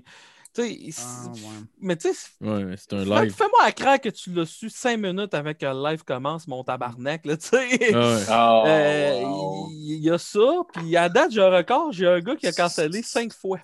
Tu 0.56 0.62
sais, 0.62 0.72
ils- 0.72 0.94
Ah, 0.98 1.28
ouais. 1.32 1.64
mais 1.82 1.96
tu 1.96 2.08
sais, 2.12 2.16
Ouais, 2.40 2.74
c'est 2.78 2.92
un 2.94 3.04
live. 3.04 3.32
fais-moi 3.34 3.60
à 3.62 3.72
craindre 3.72 4.00
que 4.00 4.08
tu 4.08 4.32
l'as 4.32 4.46
su 4.46 4.70
cinq 4.70 4.96
minutes 4.98 5.34
avant 5.34 5.52
que 5.52 5.66
le 5.66 5.90
live 5.90 6.02
commence, 6.02 6.48
mon 6.48 6.64
tabarnak, 6.64 7.26
là, 7.26 7.36
tu 7.36 7.46
sais. 7.48 7.94
Ah 7.94 8.16
ouais. 8.16 8.24
Oh, 8.30 8.64
Euh, 8.66 9.20
wow. 9.26 9.68
Il 9.70 9.92
il 9.98 10.02
y, 10.04 10.10
a 10.10 10.18
ça, 10.18 10.40
puis 10.72 10.96
à 10.96 11.08
date, 11.10 11.32
j'ai 11.32 11.42
un 11.42 11.50
record, 11.54 11.92
j'ai 11.92 12.06
un 12.06 12.20
gars 12.20 12.36
qui 12.36 12.46
a 12.46 12.52
cancellé 12.52 13.02
cinq 13.02 13.32
fois. 13.32 13.58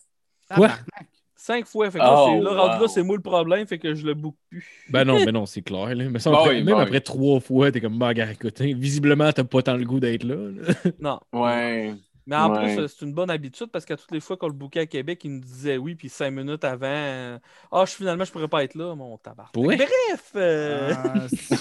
Quoi? 0.54 0.68
Tabarnak. 0.68 1.08
Cinq 1.34 1.66
fois. 1.66 1.90
Fait 1.90 1.98
que 1.98 2.04
là, 2.04 2.14
Oh, 2.16 2.26
c'est- 2.38 2.44
là, 2.44 2.50
rendu 2.62 2.82
là, 2.82 2.88
c'est 2.88 3.02
moi 3.02 3.16
le 3.16 3.22
problème, 3.22 3.66
fait 3.66 3.78
que 3.78 3.94
je 3.94 4.06
le 4.06 4.14
book 4.14 4.36
plus. 4.48 4.64
Ben 4.90 5.04
non, 5.04 5.14
ben 5.30 5.32
non, 5.32 5.44
c'est 5.46 5.62
clair. 5.62 5.92
Là. 5.94 6.04
Mais 6.08 6.18
ça, 6.20 6.30
Bah 6.30 6.38
après- 6.40 6.62
même 6.62 6.76
bah 6.76 6.82
après 6.82 7.00
trois 7.00 7.40
fois, 7.40 7.72
t'es 7.72 7.80
comme, 7.80 7.98
bah, 7.98 8.12
écoute, 8.12 8.60
hein, 8.60 8.72
visiblement, 8.76 9.32
t'as 9.32 9.42
pas 9.44 9.62
tant 9.62 9.76
le 9.76 9.84
goût 9.84 9.98
d'être 9.98 10.22
là. 10.24 10.36
là. 10.36 10.74
Non. 11.00 11.20
Ouais. 11.32 11.94
Mais 12.26 12.36
en 12.36 12.52
Ouais. 12.52 12.74
plus, 12.76 12.78
euh, 12.82 12.86
c'est 12.88 13.04
une 13.04 13.12
bonne 13.14 13.30
habitude 13.30 13.66
parce 13.72 13.84
qu'à 13.84 13.96
toutes 13.96 14.12
les 14.12 14.20
fois 14.20 14.36
qu'on 14.36 14.46
le 14.46 14.52
bookait 14.52 14.80
à 14.80 14.86
Québec, 14.86 15.20
il 15.24 15.32
nous 15.34 15.40
disait 15.40 15.76
oui, 15.76 15.94
puis 15.96 16.08
cinq 16.08 16.30
minutes 16.30 16.62
avant, 16.64 16.86
euh, 16.86 17.38
ah, 17.72 17.84
je, 17.86 17.92
finalement, 17.94 18.24
je 18.24 18.30
pourrais 18.30 18.48
pas 18.48 18.62
être 18.62 18.74
là, 18.76 18.94
mon 18.94 19.18
tabac. 19.18 19.48
Ouais. 19.56 19.76
Bref! 19.76 20.30
euh, 20.36 20.94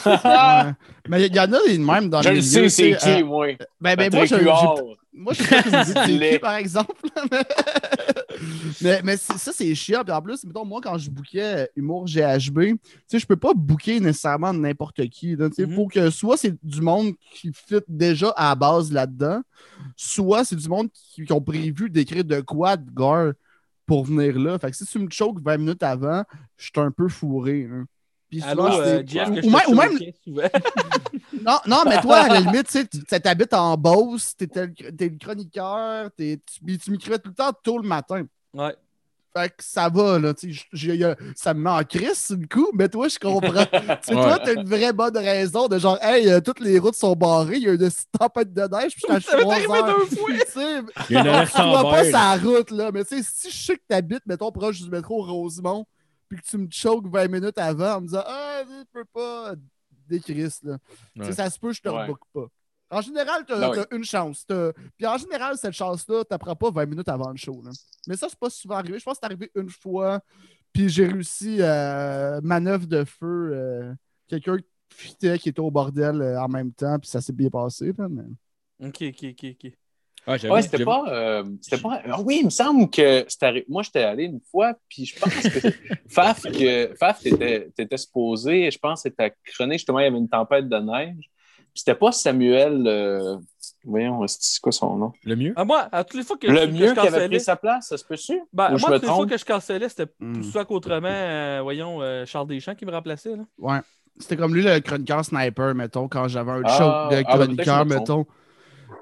Ah. 0.06 0.74
Mais 1.10 1.26
il 1.26 1.36
y 1.36 1.40
en 1.40 1.52
a 1.52 1.60
des 1.68 1.78
mêmes 1.78 2.10
dans 2.10 2.22
Je 2.22 2.30
le 2.30 2.36
le 2.36 2.42
milieu. 2.42 2.70
sais, 2.70 2.70
c'est 2.70 3.00
sais, 3.00 3.16
qui, 3.16 3.22
euh, 3.22 3.26
moi? 3.26 3.48
Ben, 3.80 3.96
ben, 3.96 4.12
moi, 4.14 4.26
je. 4.26 4.36
Moi, 5.14 5.34
je 5.34 5.44
sais 5.44 5.50
pas 5.50 5.64
que 5.64 5.70
vous 5.70 6.20
dites 6.20 6.42
par 6.42 6.56
exemple. 6.56 6.94
mais 8.82 9.02
mais, 9.04 9.18
ça, 9.18 9.52
c'est 9.52 9.76
chiant. 9.76 10.04
Puis 10.04 10.14
en 10.14 10.22
plus, 10.22 10.44
mettons, 10.46 10.66
moi, 10.66 10.80
quand 10.82 10.98
je 10.98 11.10
bookais 11.10 11.70
Humour 11.76 12.06
GHB, 12.06 12.60
tu 12.60 12.80
sais, 13.08 13.20
je 13.20 13.28
peux 13.28 13.36
pas 13.36 13.54
booker 13.54 14.00
nécessairement 14.00 14.54
n'importe 14.54 15.06
qui. 15.10 15.36
Il 15.58 15.74
faut 15.76 15.88
que 15.88 16.10
soit 16.10 16.38
c'est 16.38 16.56
du 16.64 16.82
monde 16.82 17.14
qui 17.34 17.52
fit 17.54 17.82
déjà 17.88 18.30
à 18.30 18.50
la 18.50 18.56
base 18.56 18.92
là-dedans, 18.92 19.42
soit 19.96 20.46
c'est 20.46 20.56
du 20.56 20.70
monde 20.70 20.90
qui, 20.94 21.26
qui 21.26 21.34
ont 21.34 21.42
prévu 21.42 21.90
d'écrire 21.90 22.24
de 22.24 22.40
quoi 22.40 22.78
de 22.78 22.90
gare 22.92 23.34
pour 23.86 24.06
venir 24.06 24.40
là. 24.40 24.58
Fait 24.60 24.72
que 24.72 24.78
si 24.78 24.86
tu 24.86 25.00
me 25.00 25.10
choques 25.10 25.42
20 25.42 25.58
minutes 25.58 25.84
avant, 25.84 26.24
je 26.58 26.66
suis 26.66 26.72
un 26.78 26.92
peu 26.92 27.10
fourré. 27.10 27.68
hein. 27.70 27.86
Puis 28.32 28.42
Allô, 28.44 28.66
souvent, 28.72 28.80
euh, 28.80 29.04
Jeff, 29.06 29.28
que 29.28 29.32
ou, 29.32 29.36
je 29.36 29.42
te 29.66 29.72
ou 29.72 29.76
même- 29.76 29.98
souvent. 30.24 30.48
non, 31.46 31.58
non, 31.68 31.84
mais 31.86 32.00
toi, 32.02 32.16
à 32.20 32.28
la 32.30 32.40
limite, 32.40 32.68
tu 32.70 32.80
sais, 33.10 33.20
t'habites 33.20 33.54
en 33.54 33.76
Beauce, 33.76 34.36
t'es 34.38 34.48
t'es 34.48 34.68
le 35.10 35.18
chroniqueur, 35.20 36.10
t'es- 36.16 36.40
tu, 36.66 36.78
tu 36.78 36.92
m'écrivais 36.92 37.20
tout 37.20 37.30
le 37.30 37.36
temps 37.36 37.52
tôt 37.62 37.78
le 37.78 37.88
matin. 37.88 38.24
Ouais. 38.54 38.74
Fait 39.36 39.50
que 39.50 39.56
ça 39.64 39.90
va, 39.90 40.18
là, 40.20 40.34
tu 40.34 40.54
sais, 40.54 40.62
j'ai- 40.72 40.96
y 40.96 41.04
a- 41.04 41.16
ça 41.36 41.54
me 41.54 41.62
met 41.62 41.70
en 41.70 41.84
crise, 41.84 42.32
du 42.32 42.48
coup, 42.48 42.70
mais 42.74 42.88
toi, 42.88 43.10
je 43.10 43.20
comprends. 43.20 43.66
tu 43.66 43.80
sais, 44.02 44.14
toi, 44.14 44.40
t'as 44.40 44.54
une 44.54 44.64
vraie 44.68 44.94
bonne 44.94 45.18
raison 45.18 45.68
de 45.68 45.78
genre, 45.78 45.98
hey, 46.02 46.30
euh, 46.30 46.40
toutes 46.40 46.62
les 46.62 46.80
routes 46.80 46.96
sont 46.96 47.14
barrées, 47.18 47.58
il 47.58 47.64
y 47.64 47.70
a 47.70 47.74
une 47.74 47.90
tempête 48.18 48.54
de 48.54 48.62
neige, 48.62 48.94
puis 48.96 49.04
je 49.10 49.14
suis 49.20 49.24
Ça 49.24 49.34
à 49.34 49.38
m'est 49.38 49.52
arrivé 49.52 49.66
3 49.66 49.90
heures. 49.90 50.00
deux 50.00 50.16
fois! 50.16 50.30
Tu 51.08 51.14
vois 51.14 51.82
pas 51.92 52.04
sa 52.12 52.36
route, 52.38 52.72
là, 52.72 52.92
mais 52.94 53.04
tu 53.04 53.18
sais, 53.22 53.30
si 53.30 53.52
je 53.52 53.66
sais 53.66 53.76
que 53.76 53.84
t'habites, 53.90 54.26
mettons, 54.26 54.52
proche 54.54 54.82
du 54.82 54.90
métro 54.90 55.22
Rosemont, 55.26 55.86
puis 56.32 56.40
que 56.42 56.48
tu 56.48 56.58
me 56.58 56.68
choques 56.72 57.08
20 57.08 57.28
minutes 57.28 57.58
avant 57.58 57.96
en 57.98 58.02
me 58.02 58.08
disant, 58.08 58.24
ah, 58.26 58.62
je 58.66 58.84
peux 58.94 59.04
pas, 59.06 59.54
des 60.08 60.20
crises, 60.22 60.60
là. 60.64 60.78
Tu 61.14 61.22
Ouais. 61.24 61.32
ça 61.34 61.50
se 61.50 61.60
peut, 61.60 61.74
je 61.74 61.82
te 61.82 61.90
Ouais. 61.90 62.04
rebook 62.04 62.20
pas. 62.34 62.48
En 62.90 63.02
général, 63.02 63.46
t'as 63.46 63.60
Ben 63.60 63.70
oui. 63.70 63.78
t'as 63.90 63.96
une 63.98 64.04
chance. 64.04 64.46
T'as- 64.46 64.72
Puis 64.98 65.06
en 65.06 65.18
général, 65.18 65.58
cette 65.58 65.74
chance-là, 65.74 66.24
t'apprends 66.24 66.56
pas 66.56 66.72
20 66.72 66.86
minutes 66.86 67.08
avant 67.10 67.30
le 67.32 67.38
show. 67.38 67.62
là. 67.64 67.72
Mais 68.08 68.16
ça, 68.18 68.28
c'est 68.30 68.40
pas 68.40 68.50
souvent 68.50 68.76
arrivé. 68.76 68.98
Je 69.00 69.04
pense 69.04 69.16
que 69.16 69.20
c'est 69.22 69.26
arrivé 69.26 69.52
une 69.56 69.70
fois. 69.70 70.20
Puis 70.74 70.88
j'ai 70.90 71.06
réussi 71.08 71.58
euh, 71.62 72.40
manœuvre 72.44 72.86
de 72.88 73.04
feu. 73.04 73.52
euh, 73.54 73.94
Quelqu'un 74.28 74.58
qui 74.58 74.66
fitait 74.90 75.38
qui 75.38 75.50
était 75.50 75.60
au 75.60 75.70
bordel 75.72 76.22
euh, 76.22 76.42
en 76.42 76.48
même 76.48 76.72
temps. 76.74 76.98
Puis 77.00 77.10
ça 77.10 77.20
s'est 77.22 77.34
bien 77.34 77.50
passé. 77.50 77.94
là, 77.98 78.08
mais- 78.10 78.24
Ok, 78.88 79.02
ok, 79.04 79.26
ok, 79.32 79.46
ok. 79.64 79.74
Ah, 80.28 80.36
Ouais, 80.50 80.62
c'était 80.62 80.86
pas. 80.86 81.04
euh, 81.08 81.44
c'était 81.62 81.82
pas. 81.82 82.02
Ah 82.10 82.22
oui, 82.22 82.38
il 82.42 82.46
me 82.46 82.50
semble 82.52 82.90
que 82.90 83.26
moi, 83.68 83.82
j'étais 83.82 84.04
allé 84.04 84.26
une 84.26 84.40
fois, 84.52 84.74
puis 84.88 85.06
je 85.06 85.20
pense 85.20 85.34
que 85.34 85.60
Faf, 86.10 86.44
que 86.44 86.94
Faf, 87.00 87.22
t'étais 87.22 87.70
t'étais 87.76 87.98
supposé, 87.98 88.70
je 88.70 88.78
pense 88.78 89.02
que 89.02 89.10
c'était 89.10 89.30
ta 89.32 89.36
chronique, 89.52 89.80
justement, 89.80 90.00
il 90.00 90.04
y 90.04 90.08
avait 90.08 90.18
une 90.18 90.30
tempête 90.30 90.70
de 90.70 90.78
neige. 90.78 91.16
Puis 91.74 91.80
c'était 91.80 91.96
pas 91.96 92.12
Samuel. 92.12 92.84
euh, 92.86 93.38
Voyons, 93.84 94.24
c'est 94.28 94.60
quoi 94.62 94.72
son 94.72 94.96
nom? 94.96 95.12
Le 95.24 95.36
mieux? 95.36 95.54
Ah, 95.56 95.66
moi, 95.66 95.88
à 95.92 96.04
toutes 96.04 96.20
les 96.20 96.24
fois 96.24 96.38
que, 96.38 96.46
Le 96.46 96.68
que 96.68 96.72
mieux 96.72 96.88
je 96.90 96.94
qui 96.94 97.00
avait 97.00 97.10
cancellais, 97.10 97.28
pris 97.30 97.40
sa 97.40 97.56
place, 97.56 97.88
ça 97.88 97.98
se 97.98 98.06
peut-tu? 98.06 98.40
ben, 98.54 98.78
je 98.78 98.82
moi, 98.82 98.92
toutes 99.00 99.02
les 99.04 99.08
fois 99.08 99.26
que 99.26 99.38
je 99.38 99.46
cancellais, 99.46 99.90
c'était 99.90 100.06
tout 100.20 100.44
ça 100.44 100.66
qu'autrement, 100.66 101.08
euh, 101.10 101.62
voyons, 101.64 102.00
euh, 102.02 102.26
Charles 102.28 102.48
Deschamps 102.48 102.76
qui 102.76 102.86
me 102.86 102.92
remplaçait. 102.92 103.36
Là. 103.36 103.44
Ouais. 103.58 103.80
C'était 104.20 104.38
comme 104.38 104.54
lui, 104.54 104.62
le 104.62 104.80
chroniqueur 104.82 105.26
sniper, 105.26 105.74
mettons, 105.74 106.08
quand 106.08 106.28
j'avais 106.28 106.52
un 106.52 106.62
Ah, 106.64 106.78
choke 106.78 106.88
de 106.88 106.92
ah, 106.92 107.10
ben, 107.10 107.24
que 107.24 107.64
chroniqueur, 107.64 107.80
je 107.80 107.90
me 107.90 108.00
mettons. 108.00 108.26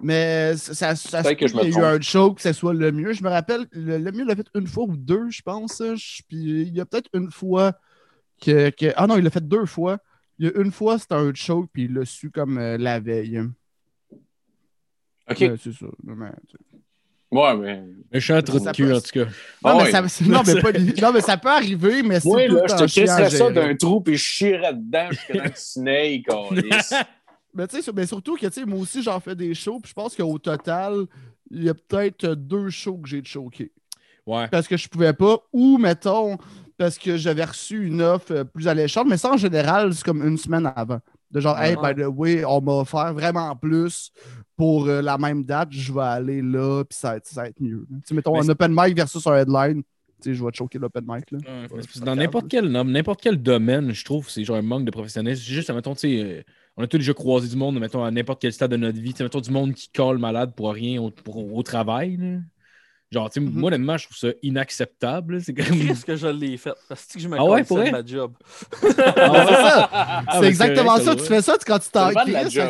Mais 0.01 0.55
ça, 0.57 0.95
ça, 0.95 1.23
ça 1.23 1.35
que 1.35 1.47
je 1.47 1.55
me 1.55 1.63
y 1.63 1.65
a 1.65 1.69
eu 1.69 1.83
un 1.83 1.99
choke, 2.01 2.35
que 2.37 2.41
ce 2.41 2.53
soit 2.53 2.73
le 2.73 2.91
mieux. 2.91 3.11
Je 3.13 3.23
me 3.23 3.29
rappelle, 3.29 3.65
le, 3.71 3.97
le 3.97 4.11
mieux 4.11 4.23
l'a 4.25 4.35
fait 4.35 4.47
une 4.55 4.67
fois 4.67 4.85
ou 4.85 4.95
deux, 4.95 5.29
je 5.29 5.41
pense. 5.41 5.81
hein. 5.81 5.95
Je- 5.95 6.21
Puis 6.27 6.37
il 6.63 6.75
y 6.75 6.79
a 6.81 6.85
peut-être 6.85 7.09
une 7.13 7.31
fois 7.31 7.73
que, 8.41 8.69
que- 8.69 8.93
Ah 8.95 9.07
non, 9.07 9.17
il 9.17 9.23
l'a 9.23 9.29
fait 9.29 9.45
deux 9.47 9.65
fois. 9.65 9.97
Il 10.37 10.45
y 10.47 10.49
a 10.49 10.61
une 10.61 10.71
fois, 10.71 10.97
c'était 10.99 11.15
un 11.15 11.33
choke, 11.33 11.69
puis 11.73 11.83
il 11.85 11.93
l'a 11.93 12.05
su 12.05 12.31
comme 12.31 12.57
euh, 12.57 12.77
la 12.77 12.99
veille. 13.01 13.41
OK. 15.29 15.37
Ouais, 15.41 15.55
c'est 15.61 15.73
ça. 15.73 15.85
Mais. 16.03 16.27
Ouais, 17.31 17.55
mais. 17.57 17.83
Méchant 18.11 18.41
trou 18.41 18.59
de 18.59 18.71
cul, 18.71 18.85
peut- 18.85 18.95
en 18.95 19.01
tout 19.01 19.11
cas. 19.13 19.25
non, 19.25 19.31
Ah 19.63 19.73
mais 19.77 19.83
ouais. 19.83 19.91
ça, 19.91 20.01
non, 20.25 20.41
mais 20.47 20.61
pas- 20.61 20.71
non, 21.01 21.11
mais 21.13 21.21
ça 21.21 21.37
peut 21.37 21.49
arriver, 21.49 22.01
mais 22.01 22.19
c'est. 22.19 22.29
Tout 22.29 22.35
le 22.37 22.55
là, 22.55 22.63
je 22.67 22.73
te 22.75 22.83
crisserais 22.89 23.29
ça 23.29 23.51
d'un 23.51 23.75
trou, 23.75 24.01
puis 24.01 24.15
je 24.15 24.23
chierais 24.23 24.73
dedans 24.73 25.09
jusqu'à 25.11 25.33
temps 25.33 25.49
que 25.49 26.61
tu. 26.61 26.95
Mais 27.53 27.67
tu 27.67 27.75
sais, 27.77 27.81
sur- 27.81 27.93
mais 27.93 28.05
surtout 28.05 28.35
que 28.35 28.65
moi 28.65 28.79
aussi, 28.79 29.01
j'en 29.01 29.19
fais 29.19 29.35
des 29.35 29.53
shows, 29.53 29.79
puis 29.79 29.89
je 29.89 29.93
pense 29.93 30.15
qu'au 30.15 30.37
total, 30.37 31.05
il 31.51 31.63
y 31.63 31.69
a 31.69 31.73
peut-être 31.73 32.27
deux 32.35 32.69
shows 32.69 32.97
que 32.97 33.09
j'ai 33.09 33.23
choqué. 33.23 33.71
Ouais. 34.25 34.47
Parce 34.49 34.67
que 34.67 34.77
je 34.77 34.87
pouvais 34.87 35.13
pas, 35.13 35.39
ou 35.51 35.77
mettons, 35.77 36.37
parce 36.77 36.97
que 36.97 37.17
j'avais 37.17 37.43
reçu 37.45 37.87
une 37.87 38.01
offre 38.01 38.31
euh, 38.31 38.43
plus 38.43 38.67
alléchante, 38.67 39.07
mais 39.09 39.17
ça, 39.17 39.31
en 39.33 39.37
général, 39.37 39.93
c'est 39.93 40.03
comme 40.03 40.25
une 40.25 40.37
semaine 40.37 40.71
avant. 40.75 40.99
De 41.31 41.39
genre, 41.39 41.59
hey, 41.59 41.75
by 41.75 42.01
the 42.01 42.05
way, 42.07 42.43
on 42.45 42.59
m'a 42.61 42.71
offert 42.73 43.13
vraiment 43.13 43.55
plus 43.55 44.11
pour 44.55 44.87
euh, 44.87 45.01
la 45.01 45.17
même 45.17 45.43
date, 45.43 45.69
je 45.71 45.91
vais 45.93 46.01
aller 46.01 46.41
là, 46.41 46.83
puis 46.83 46.97
ça, 46.97 47.11
va 47.11 47.17
être- 47.17 47.27
ça 47.27 47.41
va 47.41 47.47
être 47.49 47.59
mieux. 47.59 47.85
Tu 47.89 47.95
sais, 48.05 48.13
mettons, 48.15 48.33
Mais 48.33 48.45
un 48.45 48.49
open 48.49 48.71
mic 48.75 48.95
versus 48.95 49.25
un 49.27 49.35
headline, 49.35 49.81
tu 49.83 49.85
sais, 50.21 50.33
je 50.33 50.43
vais 50.43 50.51
te 50.51 50.57
choquer 50.57 50.79
l'open 50.79 51.03
mic. 51.07 51.29
Là. 51.31 51.37
Ouais, 51.39 51.67
Ouais, 51.77 51.81
dans 52.03 52.15
n'importe 52.15 52.47
quel, 52.49 52.67
n'importe 52.71 53.21
quel 53.21 53.37
domaine, 53.41 53.91
je 53.93 54.03
trouve, 54.05 54.29
c'est 54.29 54.43
genre 54.43 54.57
un 54.57 54.61
manque 54.63 54.85
de 54.85 54.91
professionnalisme. 54.91 55.43
C'est 55.45 55.53
juste, 55.53 55.69
mettons, 55.71 55.93
tu 55.93 55.99
sais, 56.01 56.23
euh, 56.23 56.41
on 56.79 56.83
a 56.83 56.87
tous 56.87 56.97
déjà 56.97 57.13
croisé 57.13 57.47
du 57.49 57.57
monde, 57.57 57.77
mettons, 57.79 58.03
à 58.03 58.09
n'importe 58.09 58.41
quel 58.41 58.53
stade 58.53 58.71
de 58.71 58.77
notre 58.77 58.99
vie. 58.99 59.11
Tu 59.11 59.17
sais, 59.17 59.23
mettons, 59.23 59.41
du 59.41 59.51
monde 59.51 59.73
qui 59.73 59.89
colle 59.89 60.17
malade 60.17 60.53
pour 60.55 60.71
rien 60.71 61.01
au, 61.01 61.11
pour- 61.11 61.53
au 61.53 61.61
travail. 61.61 62.15
là. 62.17 62.37
Genre, 63.11 63.27
tu 63.31 63.39
sais, 63.39 63.45
Mhm. 63.45 63.53
moi, 63.53 63.67
honnêtement, 63.69 63.97
je 63.97 64.05
trouve 64.05 64.17
ça 64.17 64.27
inacceptable. 64.43 65.41
C'est 65.41 65.53
comme. 65.55 65.65
Qu'est-ce 65.65 66.05
que 66.05 66.15
je 66.15 66.27
l'ai 66.27 66.57
fait? 66.57 66.73
Parce 66.87 67.05
que 67.07 67.19
je 67.19 67.27
me 67.27 67.37
Ah 67.39 67.43
ouais, 67.43 67.63
pour 67.63 67.79
ma 67.79 68.05
job. 68.05 68.33
Ah 68.83 69.31
ouais? 69.31 69.45
c'est 69.47 69.53
ça. 69.55 69.89
Ah, 69.91 70.37
c'est 70.39 70.47
exactement 70.47 70.97
ça. 70.97 71.15
Tu 71.15 71.23
fais 71.23 71.41
ça 71.41 71.57
tu- 71.57 71.65
quand 71.65 71.79
tu 71.79 71.89
t'en 71.89 72.11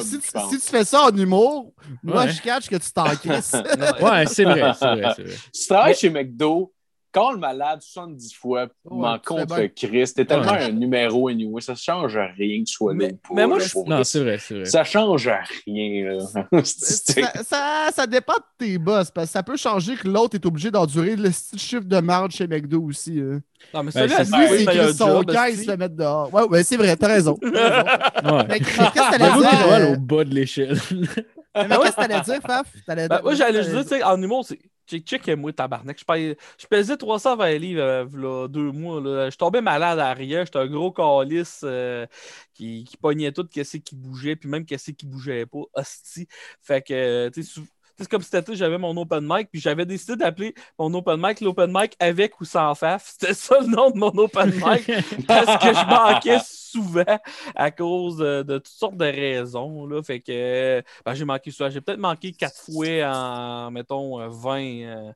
Si, 0.01 0.21
si 0.21 0.59
tu 0.65 0.71
fais 0.71 0.85
ça 0.85 1.03
en 1.11 1.15
humour, 1.15 1.73
moi, 2.01 2.27
je 2.27 2.41
catch 2.41 2.69
que 2.69 2.77
tu 2.77 2.91
t'en. 2.91 3.03
Ouais, 4.01 4.25
c'est 4.25 4.43
vrai, 4.45 4.71
c'est 4.79 4.85
vrai, 4.95 5.13
c'est 5.15 5.23
vrai. 5.23 5.35
Si 5.53 5.61
tu 5.63 5.67
travailles 5.67 5.89
Mais- 5.91 5.93
chez 5.95 6.09
McDo, 6.09 6.73
call 7.11 7.33
le 7.33 7.39
malade 7.39 7.81
70 7.81 8.33
fois, 8.33 8.63
Ouais, 8.85 8.97
m'en 8.97 9.17
contre 9.19 9.55
bien. 9.55 9.67
Chris. 9.67 10.11
T'es 10.15 10.25
tellement 10.25 10.51
Ouais. 10.51 10.63
un 10.65 10.71
numéro 10.71 11.27
anyway, 11.27 11.61
ça 11.61 11.75
change 11.75 12.17
rien 12.37 12.59
que 12.61 12.65
tu 12.67 12.73
sois 12.73 12.93
Mais- 12.93 13.15
mais 13.33 13.47
moi, 13.47 13.59
je- 13.59 13.77
Non, 13.87 14.03
c'est 14.03 14.19
vrai, 14.21 14.37
c'est 14.39 14.55
vrai. 14.55 14.65
Ça 14.65 14.83
change 14.83 15.27
à 15.27 15.41
rien, 15.65 16.11
là. 16.13 16.61
Ça, 16.63 17.43
ça, 17.43 17.89
ça 17.95 18.07
dépend 18.07 18.33
de 18.33 18.43
tes 18.65 18.77
boss, 18.77 19.09
parce 19.11 19.27
que 19.27 19.33
ça 19.33 19.43
peut 19.43 19.57
changer 19.57 19.95
que 19.95 20.07
l'autre 20.07 20.35
est 20.35 20.45
obligé 20.45 20.71
d'endurer 20.71 21.15
le 21.15 21.29
petit 21.29 21.57
chiffre 21.57 21.85
de 21.85 21.99
marge 21.99 22.33
chez 22.33 22.47
McDo 22.47 22.81
aussi. 22.83 23.19
hein. 23.19 23.39
Non, 23.73 23.83
mais 23.83 23.91
Ben, 23.91 24.07
celui-là, 24.07 24.25
c'est 24.25 24.37
lui, 24.37 24.65
c'est 24.65 24.73
le 24.73 24.87
que 24.87 24.93
son 24.93 25.21
gars, 25.23 25.49
il 25.49 25.57
se 25.57 25.63
fait 25.63 25.77
mettre 25.77 25.95
dehors. 25.95 26.33
Ouais, 26.33 26.43
ouais, 26.43 26.63
c'est 26.63 26.77
vrai, 26.77 26.95
t'as 26.95 27.07
raison. 27.07 27.37
Mais 27.41 28.59
qu'est-ce 28.59 28.77
que 28.77 29.17
t'allais 29.17 29.79
dire? 29.81 29.91
au 29.91 29.97
bas 29.97 30.23
de 30.23 30.33
l'échelle. 30.33 30.77
mais 30.91 31.67
qu'est-ce 31.67 31.95
que 31.95 31.95
t'allais 31.95 32.21
dire, 32.21 32.39
Faf? 32.45 32.67
Ben, 32.87 33.07
dire- 33.07 33.19
moi, 33.23 33.33
j'allais 33.35 33.63
juste 33.63 33.75
dire, 33.75 33.83
tu 33.83 33.89
sais, 33.89 34.03
en 34.03 34.21
humour, 34.21 34.45
c'est 34.45 34.59
check, 34.89 35.05
check 35.05 35.27
moi, 35.37 35.53
tabarnak. 35.53 35.99
Je, 35.99 36.05
paye- 36.05 36.35
je 36.57 36.67
pesais 36.67 36.97
320 36.97 37.57
livres 37.57 37.81
euh, 37.81 38.47
deux 38.47 38.71
mois. 38.71 39.01
Là. 39.01 39.29
Je 39.29 39.37
tombais 39.37 39.61
malade 39.61 39.99
à 39.99 40.13
rien. 40.13 40.45
J'étais 40.45 40.59
un 40.59 40.67
gros 40.67 40.91
calice 40.91 41.61
euh, 41.63 42.05
qui, 42.53 42.85
pognait 43.01 43.31
tout, 43.31 43.47
qu'est-ce 43.47 43.77
qui 43.77 43.95
bougeait, 43.95 44.35
puis 44.35 44.49
même 44.49 44.65
qu'est-ce 44.65 44.91
qui 44.91 45.05
bougeait 45.05 45.45
pas. 45.45 45.59
Hostie. 45.73 46.27
Fait 46.61 46.81
que, 46.85 46.93
euh, 46.93 47.29
tu 47.31 47.43
sais, 47.43 47.61
c'est 47.99 48.09
comme 48.09 48.21
été, 48.21 48.55
j'avais 48.55 48.77
mon 48.77 48.95
open 48.95 49.27
mic, 49.27 49.49
puis 49.51 49.59
j'avais 49.59 49.85
décidé 49.85 50.15
d'appeler 50.15 50.53
mon 50.77 50.93
open 50.93 51.19
mic 51.21 51.41
l'open 51.41 51.71
mic 51.73 51.95
avec 51.99 52.39
ou 52.39 52.45
sans 52.45 52.73
faf. 52.75 53.15
C'était 53.19 53.33
ça 53.33 53.59
le 53.59 53.67
nom 53.67 53.91
de 53.91 53.97
mon 53.97 54.17
open 54.17 54.51
mic, 54.51 54.89
parce 55.27 55.63
que 55.63 55.73
je 55.73 55.85
manquais 55.85 56.39
souvent 56.43 57.19
à 57.55 57.71
cause 57.71 58.17
de, 58.17 58.43
de 58.43 58.57
toutes 58.57 58.67
sortes 58.67 58.97
de 58.97 59.05
raisons. 59.05 59.85
Là. 59.85 60.01
Fait 60.03 60.19
que 60.19 60.31
euh, 60.31 60.81
ben, 61.05 61.13
j'ai 61.13 61.25
manqué 61.25 61.51
souvent. 61.51 61.69
J'ai 61.69 61.81
peut-être 61.81 61.99
manqué 61.99 62.31
quatre 62.31 62.57
fois 62.57 63.03
en, 63.05 63.71
mettons, 63.71 64.19
euh, 64.21 64.29
20 64.29 64.61
euh, 64.61 65.11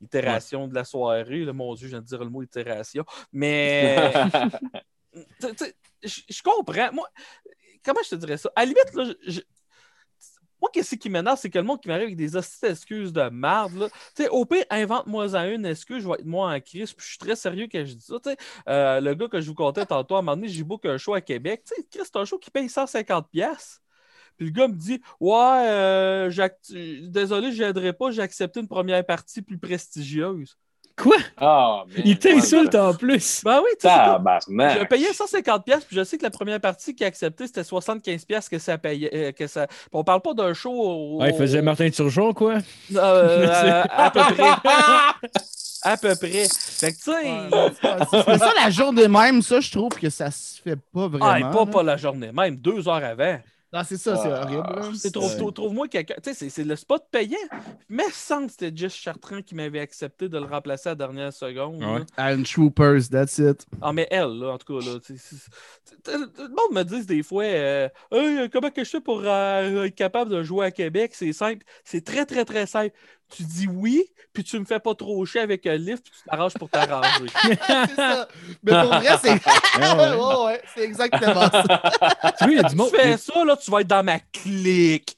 itérations 0.00 0.68
de 0.68 0.74
la 0.74 0.84
soirée. 0.84 1.44
Là. 1.44 1.52
Mon 1.52 1.74
Dieu, 1.74 1.86
je 1.86 1.92
viens 1.92 2.02
de 2.02 2.06
dire 2.06 2.22
le 2.22 2.30
mot 2.30 2.42
itération. 2.42 3.04
Mais 3.32 4.12
je 6.02 6.42
comprends. 6.42 6.92
Moi, 6.92 7.08
comment 7.84 8.00
je 8.04 8.10
te 8.10 8.16
dirais 8.16 8.36
ça? 8.36 8.50
À 8.56 8.64
la 8.64 8.66
limite, 8.66 8.92
là, 8.94 9.04
moi, 10.66 10.70
qu'est-ce 10.72 10.96
qui 10.96 11.08
m'énerve, 11.08 11.38
c'est 11.38 11.48
que 11.48 11.58
le 11.58 11.64
monde 11.64 11.80
qui 11.80 11.88
m'arrive 11.88 12.06
avec 12.06 12.16
des 12.16 12.30
d'excuses 12.30 13.12
de 13.12 13.28
merde. 13.30 13.88
Tu 14.16 14.24
sais, 14.24 14.28
au 14.28 14.44
pire, 14.44 14.64
invente-moi 14.70 15.34
en 15.36 15.44
une 15.44 15.64
excuse, 15.64 16.02
je 16.02 16.08
vais 16.08 16.14
être 16.14 16.24
moi 16.24 16.52
en 16.52 16.60
crise, 16.60 16.92
puis 16.92 17.04
je 17.04 17.10
suis 17.10 17.18
très 17.18 17.36
sérieux 17.36 17.68
quand 17.70 17.84
je 17.84 17.94
dis 17.94 18.04
ça. 18.04 18.16
Euh, 18.68 19.00
le 19.00 19.14
gars 19.14 19.28
que 19.28 19.40
je 19.40 19.46
vous 19.46 19.54
contais 19.54 19.86
tantôt, 19.86 20.16
à 20.16 20.18
un 20.18 20.22
moment 20.22 20.36
donné, 20.36 20.48
j'ai 20.48 20.64
book 20.64 20.84
un 20.86 20.98
show 20.98 21.14
à 21.14 21.20
Québec. 21.20 21.62
Tu 21.66 21.74
sais, 21.74 22.04
c'est 22.04 22.16
un 22.16 22.24
show 22.24 22.38
qui 22.38 22.50
paye 22.50 22.68
150$. 22.68 23.28
piastres. 23.30 23.80
Puis 24.36 24.46
le 24.46 24.52
gars 24.52 24.68
me 24.68 24.74
dit 24.74 25.00
Ouais, 25.20 25.68
euh, 25.68 26.30
désolé, 27.08 27.52
je 27.52 27.62
n'aiderai 27.62 27.92
pas, 27.92 28.10
j'ai 28.10 28.22
accepté 28.22 28.60
une 28.60 28.68
première 28.68 29.04
partie 29.06 29.42
plus 29.42 29.58
prestigieuse. 29.58 30.58
Quoi? 30.96 31.16
Ah, 31.36 31.84
man. 31.86 32.02
Il 32.06 32.18
t'insulte 32.18 32.74
en 32.74 32.94
plus. 32.94 33.42
Ben 33.44 33.60
oui, 33.62 33.70
tu 33.78 33.86
sais. 33.86 34.74
J'ai 34.78 34.86
payé 34.86 35.08
150$, 35.10 35.62
piastres, 35.62 35.86
puis 35.86 35.96
je 35.96 36.04
sais 36.04 36.16
que 36.16 36.22
la 36.22 36.30
première 36.30 36.58
partie 36.60 36.94
qui 36.94 37.04
a 37.04 37.08
accepté, 37.08 37.46
c'était 37.46 37.60
75$ 37.62 38.24
piastres 38.24 38.50
que 38.50 38.58
ça 38.58 38.78
payait. 38.78 39.10
euh, 39.14 39.32
que 39.32 39.46
ça... 39.46 39.66
on 39.92 40.02
parle 40.04 40.22
pas 40.22 40.32
d'un 40.32 40.54
show. 40.54 40.72
Au... 40.72 41.18
Ah, 41.20 41.28
il 41.28 41.34
faisait 41.34 41.60
Martin 41.60 41.90
Turgeon, 41.90 42.32
quoi? 42.32 42.54
Euh, 42.94 42.96
euh, 42.96 43.84
à 43.90 44.10
peu 44.10 44.20
près. 44.20 44.70
à 45.82 45.96
peu 45.98 46.14
près. 46.16 46.46
Fait 46.48 46.92
que, 46.92 46.96
tu 46.96 47.12
sais. 47.12 48.26
Ouais, 48.30 48.38
ça 48.38 48.52
la 48.56 48.70
journée 48.70 49.08
même, 49.08 49.42
ça, 49.42 49.60
je 49.60 49.70
trouve 49.70 49.90
que 49.90 50.08
ça 50.08 50.30
se 50.30 50.62
fait 50.62 50.76
pas 50.76 51.08
vraiment. 51.08 51.26
Ah, 51.26 51.52
pas, 51.52 51.64
là. 51.64 51.72
pas 51.72 51.82
la 51.82 51.96
journée, 51.98 52.32
même 52.32 52.56
deux 52.56 52.88
heures 52.88 53.04
avant. 53.04 53.38
Ah, 53.72 53.84
c'est 53.84 53.96
ça, 53.96 54.16
c'est 54.16 54.30
Ah, 54.30 54.42
horrible. 54.44 54.94
sais, 54.94 55.10
trouve- 55.10 55.52
Trouve-moi 55.52 55.88
quelqu'un. 55.88 56.14
Tu 56.22 56.30
sais, 56.30 56.34
c'est- 56.34 56.48
c'est 56.50 56.64
le 56.64 56.76
spot 56.76 57.04
payant. 57.10 57.36
Mais 57.88 58.04
sans 58.12 58.46
que 58.46 58.52
c'était 58.52 58.72
Jess 58.74 58.94
Chartrand 58.94 59.42
qui 59.42 59.54
m'avait 59.54 59.80
accepté 59.80 60.28
de 60.28 60.38
le 60.38 60.44
remplacer 60.44 60.88
à 60.88 60.92
la 60.92 60.96
dernière 60.96 61.32
seconde. 61.32 61.82
And 62.16 62.42
Troopers, 62.44 63.08
that's 63.10 63.38
it. 63.38 63.66
Ah, 63.82 63.92
mais 63.92 64.06
elle, 64.10 64.38
là, 64.38 64.52
en 64.52 64.58
tout 64.58 64.78
cas, 64.80 64.86
là, 64.86 64.98
c'est- 65.02 65.16
c'est- 65.18 65.50
le 66.06 66.48
monde 66.48 66.72
me 66.72 66.82
dit 66.84 67.04
des 67.06 67.22
fois 67.22 67.44
euh, 67.44 67.88
Hey, 68.12 68.48
comment 68.50 68.70
que 68.70 68.84
je 68.84 68.90
fais 68.90 69.00
pour 69.00 69.20
euh, 69.24 69.84
être 69.84 69.94
capable 69.94 70.30
de 70.30 70.42
jouer 70.42 70.66
à 70.66 70.70
Québec? 70.70 71.12
C'est 71.14 71.32
simple. 71.32 71.64
C'est 71.84 72.04
très, 72.04 72.24
très, 72.24 72.44
très 72.44 72.66
simple. 72.66 72.94
Tu 73.28 73.42
dis 73.42 73.66
oui, 73.66 74.04
puis 74.32 74.44
tu 74.44 74.58
me 74.58 74.64
fais 74.64 74.78
pas 74.78 74.94
trop 74.94 75.24
chier 75.26 75.40
avec 75.40 75.66
un 75.66 75.76
lift, 75.76 76.04
puis 76.04 76.12
tu 76.16 76.28
t'arranges 76.28 76.54
pour 76.54 76.68
t'arranger. 76.68 77.26
c'est 77.42 77.96
ça. 77.96 78.28
Mais 78.62 78.72
pour 78.72 78.88
vrai, 78.88 79.18
c'est. 79.22 79.40
Ah 79.80 80.16
ouais. 80.44 80.62
c'est 80.74 80.84
exactement 80.84 81.50
ça. 81.50 81.62
Tu 82.38 82.44
vois, 82.44 82.52
il 82.52 82.56
y 82.56 82.58
a 82.58 82.62
du 82.62 82.76
monde. 82.76 82.90
tu 82.90 82.96
fais 82.96 83.16
ça, 83.16 83.44
là, 83.44 83.56
tu 83.56 83.70
vas 83.70 83.80
être 83.80 83.88
dans 83.88 84.04
ma 84.04 84.18
clique. 84.20 85.16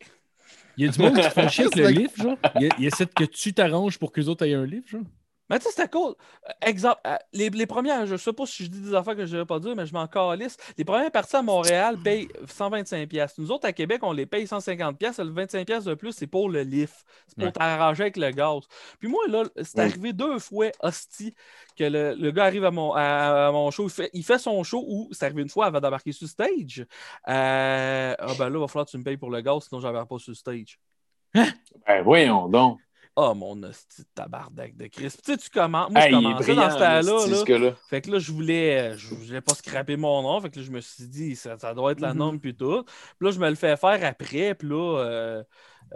Il 0.76 0.86
y 0.86 0.88
a 0.88 0.92
du 0.92 0.98
monde 1.00 1.20
qui 1.20 1.30
font 1.30 1.48
chier 1.48 1.64
avec 1.64 1.76
le 1.76 1.88
livre, 1.88 2.12
genre. 2.16 2.36
Il, 2.60 2.68
il 2.78 2.86
essaie 2.86 3.06
que 3.06 3.24
tu 3.24 3.52
t'arranges 3.52 3.98
pour 3.98 4.12
qu'eux 4.12 4.26
autres 4.26 4.46
aient 4.46 4.54
un 4.54 4.64
livre, 4.66 4.86
genre. 4.86 5.02
Mais 5.50 5.58
tu 5.58 5.64
sais, 5.64 5.70
c'était 5.70 5.88
cool. 5.88 6.14
Euh, 6.48 6.52
Exemple, 6.62 7.00
euh, 7.06 7.16
les, 7.32 7.48
les 7.50 7.66
premières, 7.66 8.06
je 8.06 8.16
sais 8.16 8.32
pas 8.32 8.44
si 8.46 8.64
je 8.64 8.70
dis 8.70 8.80
des 8.80 8.94
affaires 8.94 9.16
que 9.16 9.24
je 9.26 9.32
ne 9.36 9.40
devrais 9.42 9.46
pas 9.46 9.58
dire, 9.60 9.74
mais 9.76 9.86
je 9.86 9.94
m'en 9.94 10.06
calisse. 10.06 10.56
Les 10.76 10.84
premières 10.84 11.10
parties 11.10 11.36
à 11.36 11.42
Montréal 11.42 11.96
payent 12.02 12.28
125$. 12.46 13.06
piastres. 13.06 13.40
Nous 13.40 13.50
autres, 13.50 13.66
à 13.66 13.72
Québec, 13.72 14.00
on 14.02 14.12
les 14.12 14.26
paye 14.26 14.44
150$. 14.46 14.94
piastres. 14.96 15.22
Le 15.24 15.32
25$ 15.32 15.64
piastres 15.64 15.88
de 15.88 15.94
plus, 15.94 16.12
c'est 16.12 16.26
pour 16.26 16.48
le 16.50 16.62
lift. 16.62 17.04
C'est 17.26 17.36
pour 17.36 17.46
Ouais. 17.46 17.52
t'arranger 17.52 18.02
avec 18.02 18.16
le 18.18 18.30
gaz. 18.30 18.62
Puis 18.98 19.08
moi, 19.08 19.22
là, 19.28 19.44
c'est 19.62 19.78
arrivé 19.78 20.12
deux 20.12 20.38
fois, 20.38 20.66
hostie, 20.82 21.34
que 21.76 21.84
le, 21.84 22.14
le 22.14 22.30
gars 22.30 22.44
arrive 22.44 22.64
à 22.64 22.70
mon, 22.70 22.92
à, 22.92 23.46
à 23.48 23.52
mon 23.52 23.70
show. 23.70 23.84
Il 23.84 23.90
fait, 23.90 24.10
il 24.12 24.24
fait 24.24 24.38
son 24.38 24.62
show 24.64 24.84
ou 24.86 25.08
c'est 25.12 25.24
arrivé 25.24 25.42
une 25.42 25.48
fois 25.48 25.66
avant 25.66 25.80
d'embarquer 25.80 26.12
sur 26.12 26.28
stage. 26.28 26.84
Euh, 27.28 28.14
ah 28.18 28.34
ben 28.38 28.48
là, 28.50 28.56
il 28.56 28.60
va 28.60 28.68
falloir 28.68 28.86
que 28.86 28.90
tu 28.90 28.98
me 28.98 29.04
payes 29.04 29.16
pour 29.16 29.30
le 29.30 29.40
gaz, 29.40 29.64
sinon 29.68 29.80
j'embarque 29.80 30.08
pas 30.08 30.18
sur 30.18 30.34
stage. 30.36 30.78
Ben, 31.34 32.02
voyons 32.02 32.48
donc. 32.48 32.78
Ah, 33.20 33.34
mon 33.34 33.60
hostie 33.64 34.02
de 34.02 34.06
tabarnak 34.14 34.76
de 34.76 34.86
Chris. 34.86 35.08
Puis 35.08 35.18
Tu 35.24 35.32
sais, 35.32 35.36
tu 35.38 35.50
commences. 35.50 35.90
Moi, 35.90 36.00
Hey, 36.02 36.12
je 36.12 36.16
il 36.16 36.20
est 36.20 36.22
commençais 36.22 36.54
dans 36.54 36.70
ce 36.70 36.74
temps-là. 36.78 37.58
là. 37.68 37.72
Fait 37.90 38.00
que 38.00 38.10
là, 38.12 38.18
je 38.20 38.30
voulais, 38.32 38.96
je 38.96 39.12
voulais 39.14 39.40
pas 39.40 39.54
scraper 39.54 39.96
mon 39.96 40.22
nom. 40.22 40.40
Fait 40.40 40.50
que 40.50 40.58
là, 40.60 40.64
je 40.64 40.70
me 40.70 40.80
suis 40.80 41.08
dit, 41.08 41.34
ça, 41.34 41.58
ça 41.58 41.74
doit 41.74 41.92
être 41.92 42.00
la 42.00 42.12
Mhm. 42.12 42.18
norme, 42.18 42.38
puis 42.38 42.54
tout. 42.54 42.84
Puis 42.84 43.26
là, 43.26 43.30
je 43.32 43.38
me 43.40 43.48
le 43.48 43.56
fais 43.56 43.76
faire 43.76 43.98
après. 44.04 44.54
Puis 44.54 44.68
là. 44.68 44.98
euh, 45.00 45.42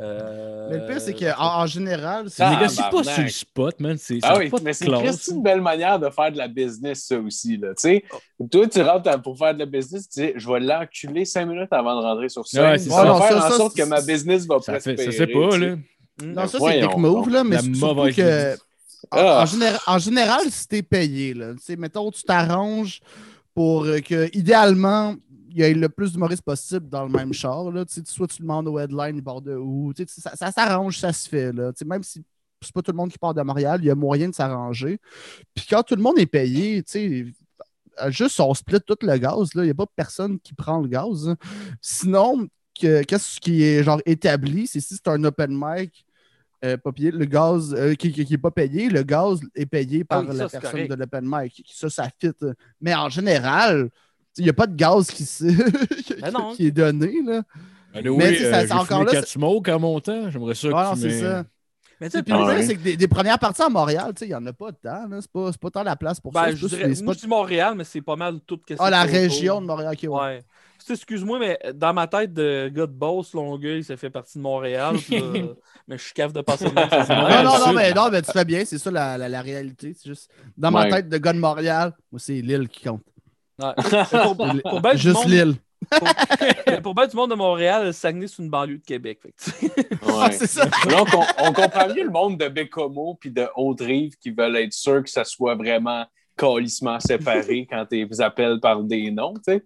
euh, 0.01 0.69
Mais 0.71 0.79
le 0.79 0.87
pire, 0.87 1.01
c'est 1.03 1.13
qu'en 1.15 1.61
en 1.63 1.67
général, 1.67 2.31
c'est. 2.31 2.43
Ah, 2.43 2.51
Négocie 2.57 2.81
pas 2.91 3.05
sur 3.05 3.23
le 3.23 3.29
spot, 3.29 3.79
man. 3.79 3.97
C'est 3.99 4.19
Ah 4.23 4.35
c'est 4.37 4.41
oui, 4.51 4.51
mais 4.65 4.73
c'est 4.73 4.87
une 5.31 5.43
belle 5.43 5.61
manière 5.61 5.99
de 5.99 6.09
faire 6.09 6.33
de 6.33 6.39
la 6.39 6.49
business, 6.49 7.05
ça 7.05 7.19
aussi. 7.19 7.59
Là. 7.59 7.69
Tu 7.75 7.83
sais, 7.83 8.05
toi, 8.51 8.67
tu 8.69 8.81
rentres 8.81 9.21
pour 9.23 9.37
faire 9.37 9.53
de 9.55 9.59
la 9.61 9.67
business, 9.67 10.09
tu 10.09 10.21
dis, 10.21 10.33
je 10.35 10.51
vais 10.51 10.61
l'enculer 10.61 11.25
cinq 11.27 11.45
minutes 11.47 11.73
avant 11.73 12.01
de 12.01 12.07
rentrer 12.07 12.31
sur 12.31 12.47
scène. 12.47 12.63
Ouais, 12.63 12.79
c'est 12.79 12.89
ça 12.89 12.97
ça. 12.97 13.03
va 13.03 13.09
Non, 13.11 13.19
faire 13.21 13.29
ça, 13.43 13.47
en 13.47 13.51
ça, 13.51 13.57
sorte 13.59 13.77
que 13.77 13.83
c'est- 13.83 13.89
ma 13.89 14.01
business 14.01 14.47
va 14.47 14.61
Ça, 14.61 14.81
fait, 14.81 14.97
fait 14.97 15.27
pas, 15.27 15.59
là. 15.59 15.77
Hmm. 16.21 16.33
Non, 16.33 16.47
ça, 16.47 16.59
c'est 16.59 16.81
Dick 16.81 16.97
Move, 16.97 17.29
là, 17.31 17.45
mais 17.45 17.61
surtout 17.61 18.15
que. 18.15 18.55
En, 19.11 19.19
Ah. 19.19 19.43
en 19.43 19.47
général, 19.47 19.81
en 19.87 19.99
général, 19.99 20.51
si 20.51 20.69
t'es 20.69 20.83
payé, 20.83 21.35
là, 21.35 21.55
tu 21.55 21.61
sais, 21.63 21.77
mettons, 21.77 22.11
tu 22.11 22.23
t'arranges 22.23 23.01
pour 23.55 23.85
euh, 23.85 23.99
que, 24.01 24.31
idéalement, 24.37 25.17
il 25.51 25.59
y 25.59 25.63
ait 25.63 25.75
le 25.75 25.89
plus 25.89 26.13
d'humoristes 26.13 26.45
possible 26.45 26.89
dans 26.89 27.05
le 27.05 27.11
même 27.11 27.33
char. 27.33 27.71
Là, 27.71 27.85
tu 27.85 27.95
sais, 27.95 28.03
soit 28.07 28.29
tu 28.29 28.41
demandes 28.43 28.69
au 28.69 28.79
headline, 28.79 29.17
il 29.17 29.23
part 29.23 29.43
de 29.43 29.55
où. 29.55 29.93
tu 29.95 30.07
sais, 30.07 30.21
Ça, 30.21 30.37
ça 30.37 30.51
s'arrange, 30.53 30.99
ça 30.99 31.13
se 31.13 31.29
fait. 31.29 31.53
Là, 31.53 31.73
Tu 31.73 31.81
sais, 31.81 31.85
même 31.85 32.03
si 32.03 32.23
c'est 32.63 32.73
pas 32.73 32.81
tout 32.81 32.93
le 32.93 32.97
monde 32.97 33.11
qui 33.11 33.19
part 33.19 33.35
de 33.35 33.43
Montréal, 33.43 33.81
il 33.83 33.87
y 33.87 33.91
a 33.91 33.95
moyen 33.97 34.29
de 34.29 34.35
s'arranger. 34.35 34.99
Puis 35.53 35.67
quand 35.69 35.83
tout 35.83 35.97
le 35.97 36.03
monde 36.03 36.19
est 36.19 36.27
payé, 36.27 36.83
tu 36.85 36.93
sais, 36.93 37.27
euh, 38.03 38.11
juste 38.11 38.39
on 38.41 38.55
split 38.55 38.81
tout 38.87 38.97
le 39.03 39.17
gaz. 39.19 39.55
là, 39.55 39.63
Il 39.63 39.67
n'y 39.67 39.71
a 39.71 39.75
pas 39.75 39.87
personne 39.97 40.39
qui 40.39 40.55
prend 40.55 40.81
le 40.81 40.89
gaz. 40.89 41.35
Sinon, 41.81 42.47
que- 42.83 43.03
qu'est-ce 43.05 43.41
qui 43.41 43.63
est 43.63 43.83
genre 43.85 44.01
établi, 44.07 44.67
c'est 44.67 44.81
si 44.81 44.95
c'est 44.95 45.09
un 45.09 45.23
open 45.25 45.51
mic. 45.53 46.05
euh, 46.65 46.77
pas 46.77 46.93
payé, 46.93 47.11
le 47.11 47.25
gaz 47.25 47.75
euh, 47.77 47.95
qui 47.95 48.27
n'est 48.31 48.39
pas 48.39 48.53
payé, 48.53 48.89
le 48.89 49.03
gaz 49.03 49.41
est 49.57 49.67
payé 49.67 50.05
par 50.05 50.21
Ah 50.21 50.27
oui, 50.31 50.37
ça, 50.37 50.45
la 50.45 50.49
personne 50.49 50.71
correct. 50.71 50.91
de 50.91 50.95
l'open 50.95 51.25
mic. 51.27 51.65
Ça, 51.67 51.91
ça 51.91 52.09
fit. 52.21 52.31
Mais 52.81 52.95
en 52.95 53.09
général, 53.09 53.89
il 54.39 54.45
n'y 54.45 54.51
a 54.51 54.53
pas 54.53 54.69
de 54.69 54.77
gaz 54.77 55.09
qui, 55.11 55.25
Ben 56.21 56.31
non. 56.33 56.55
qui 56.55 56.67
est 56.69 56.71
donné. 56.71 57.13
Là. 57.27 57.43
Mais 57.95 58.09
oui, 58.09 58.37
ça- 58.39 58.59
euh, 58.61 58.65
c'est 58.67 58.73
encore 58.73 59.05
là, 59.05 59.11
quatre. 59.11 59.29
J'aimerais 60.31 60.55
ça 60.55 60.69
Ouais, 60.69 60.75
que 60.75 60.95
tu 60.95 61.01
c'est 61.01 61.07
m'aies- 61.09 61.21
ça. 61.21 61.45
Mais 62.03 62.11
tu 62.11 62.17
sais, 62.19 62.23
Puis 62.25 62.33
le 62.35 62.41
Ah 62.41 62.63
c'est 62.63 62.75
que 62.75 62.81
des, 62.83 62.97
des 62.97 63.07
premières 63.07 63.39
parties 63.39 63.63
à 63.63 63.69
Montréal, 63.69 64.07
tu 64.15 64.19
sais, 64.21 64.25
il 64.27 64.31
n'y 64.31 64.35
en 64.35 64.45
a 64.45 64.53
pas 64.53 64.73
tant. 64.73 65.07
là. 65.09 65.19
C'est 65.21 65.31
pas, 65.31 65.53
c'est 65.53 65.61
pas 65.61 65.71
tant 65.71 65.85
la 65.85 65.95
place 65.95 66.19
pour 66.21 66.33
ça. 66.33 66.47
ben, 66.47 66.51
c'est 66.51 66.57
je 66.57 66.67
dirais, 66.67 66.89
moi, 67.05 67.15
je 67.15 67.21
dis 67.21 67.29
Montréal, 67.29 67.75
mais 67.77 67.85
c'est 67.85 68.01
pas 68.03 68.17
mal 68.17 68.41
tout. 68.45 68.59
ce 68.69 68.75
Ah, 68.81 68.91
la 68.91 69.05
région 69.05 69.61
de 69.61 69.67
Montréal. 69.67 69.95
ok, 69.95 70.11
ouais. 70.11 70.21
Ouais. 70.21 70.45
Tu 70.81 70.87
sais, 70.87 70.93
Excuse-moi, 70.95 71.39
mais 71.39 71.61
dans 71.75 71.95
ma 71.95 72.09
tête 72.09 72.33
de 72.35 72.69
gars 72.75 72.87
de 72.87 72.93
Beauce, 72.93 73.33
Longueuil, 73.35 73.85
ça 73.85 73.97
fait 73.97 74.11
partie 74.11 74.39
de 74.39 74.43
Montréal. 74.43 74.97
là, 74.97 75.01
mais 75.89 75.97
je 75.97 76.03
suis 76.03 76.13
cave 76.13 76.33
de 76.33 76.41
passer 76.41 76.65
ça, 76.65 76.73
Non, 77.09 77.21
Montréal. 77.23 77.45
non, 77.45 77.59
non, 77.67 77.73
mais, 77.73 77.93
non, 77.95 78.11
mais 78.11 78.21
tu 78.23 78.33
fais 78.33 78.45
bien, 78.45 78.65
c'est 78.65 78.79
ça 78.79 78.91
la, 78.91 79.17
la, 79.17 79.29
la 79.29 79.43
réalité. 79.43 79.95
C'est 79.97 80.09
juste 80.09 80.29
dans 80.59 80.73
ma 80.73 80.91
tête 80.91 81.09
de 81.09 81.19
gars 81.19 81.33
de 81.35 81.39
Montréal, 81.39 81.93
moi, 82.11 82.19
c'est 82.19 82.41
l'île 82.41 82.69
qui 82.69 82.83
compte. 82.83 83.03
Ouais. 83.63 83.75
pour, 84.65 84.81
ben 84.81 84.97
Juste 84.97 85.15
monde- 85.15 85.29
l'île. 85.29 85.55
Pour, 85.91 86.09
pour 86.83 86.95
ben 86.95 87.07
du 87.07 87.17
monde 87.17 87.31
de 87.31 87.37
Montréal, 87.37 87.93
Saguenay, 87.93 88.27
c'est 88.27 88.43
une 88.43 88.51
banlieue 88.51 88.79
de 88.79 88.85
Québec. 88.85 89.21
Fait 89.23 89.33
que. 89.33 90.05
Ouais. 90.07 90.33
c'est 90.33 90.47
ça. 90.47 90.65
Donc, 90.89 91.09
on, 91.15 91.25
on 91.47 91.53
comprend 91.53 91.89
mieux 91.89 92.05
le 92.05 92.11
monde 92.11 92.39
de 92.39 92.49
Bécomo 92.49 93.17
puis 93.21 93.31
de 93.31 93.47
Haute-Rive 93.57 94.17
qui 94.21 94.31
veulent 94.31 94.57
être 94.57 94.73
sûrs 94.73 95.03
que 95.03 95.11
ça 95.11 95.25
soit 95.25 95.55
vraiment 95.55 96.05
calissement 96.37 96.99
séparé 97.01 97.67
quand 97.71 97.87
ils 97.91 98.07
vous 98.07 98.21
appellent 98.21 98.61
par 98.61 98.83
des 98.83 99.11
noms, 99.11 99.35
tu 99.35 99.53
sais. 99.53 99.65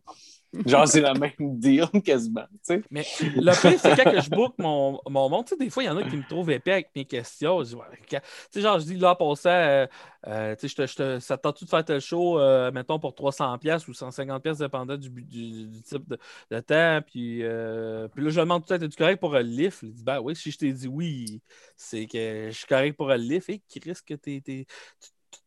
Genre, 0.64 0.88
c'est 0.88 1.00
la 1.00 1.14
même 1.14 1.32
deal 1.38 1.86
quasiment, 2.04 2.46
tu 2.52 2.58
sais. 2.62 2.82
Mais 2.90 3.04
le 3.20 3.60
pire, 3.60 3.78
c'est 3.78 3.94
quand 3.96 4.10
que 4.10 4.20
je 4.20 4.30
book 4.30 4.54
mon, 4.58 5.00
mon 5.08 5.28
monde, 5.28 5.44
des 5.58 5.70
fois, 5.70 5.82
il 5.82 5.86
y 5.86 5.88
en 5.88 5.96
a 5.96 6.02
qui 6.02 6.16
me 6.16 6.26
trouvent 6.28 6.50
épais 6.50 6.72
avec 6.72 6.90
mes 6.94 7.04
questions. 7.04 7.62
Je 7.62 7.68
dis, 7.70 7.74
ouais, 7.74 8.20
genre, 8.62 8.78
je 8.78 8.84
dis, 8.84 8.96
là, 8.96 9.14
pour 9.14 9.36
ça, 9.36 9.50
euh, 9.50 9.86
euh, 10.26 10.54
je 10.60 10.74
te- 10.74 10.86
je 10.86 10.94
te- 10.94 11.18
ça 11.20 11.36
te 11.36 11.42
tente-tu 11.42 11.64
de 11.64 11.70
faire 11.70 11.84
tel 11.84 12.00
show, 12.00 12.38
euh, 12.38 12.70
mettons, 12.72 12.98
pour 12.98 13.14
300$ 13.14 13.58
piastres 13.58 13.88
ou 13.88 13.92
150$, 13.92 14.40
piastres, 14.40 14.62
dépendant 14.64 14.96
du, 14.96 15.10
du, 15.10 15.66
du 15.66 15.82
type 15.82 16.08
de, 16.50 16.60
temps. 16.60 17.00
Puis, 17.06 17.42
euh, 17.42 18.08
puis 18.08 18.24
là, 18.24 18.30
je 18.30 18.40
demande 18.40 18.64
tout 18.66 18.72
à 18.72 18.76
es-tu 18.76 18.96
correct 18.96 19.20
pour 19.20 19.34
un 19.34 19.42
lift? 19.42 19.80
Il 19.82 19.92
dit, 19.92 20.04
ben 20.04 20.20
oui, 20.20 20.34
si 20.36 20.50
je 20.50 20.58
t'ai 20.58 20.72
dit 20.72 20.88
oui, 20.88 21.40
c'est 21.76 22.06
que 22.06 22.48
je 22.50 22.56
suis 22.56 22.66
correct 22.66 22.96
pour 22.96 23.10
un 23.10 23.16
lift. 23.16 23.48
Et 23.50 23.62
qui 23.68 23.80
risque 23.80 24.06
que 24.06 24.14
tu- 24.14 24.66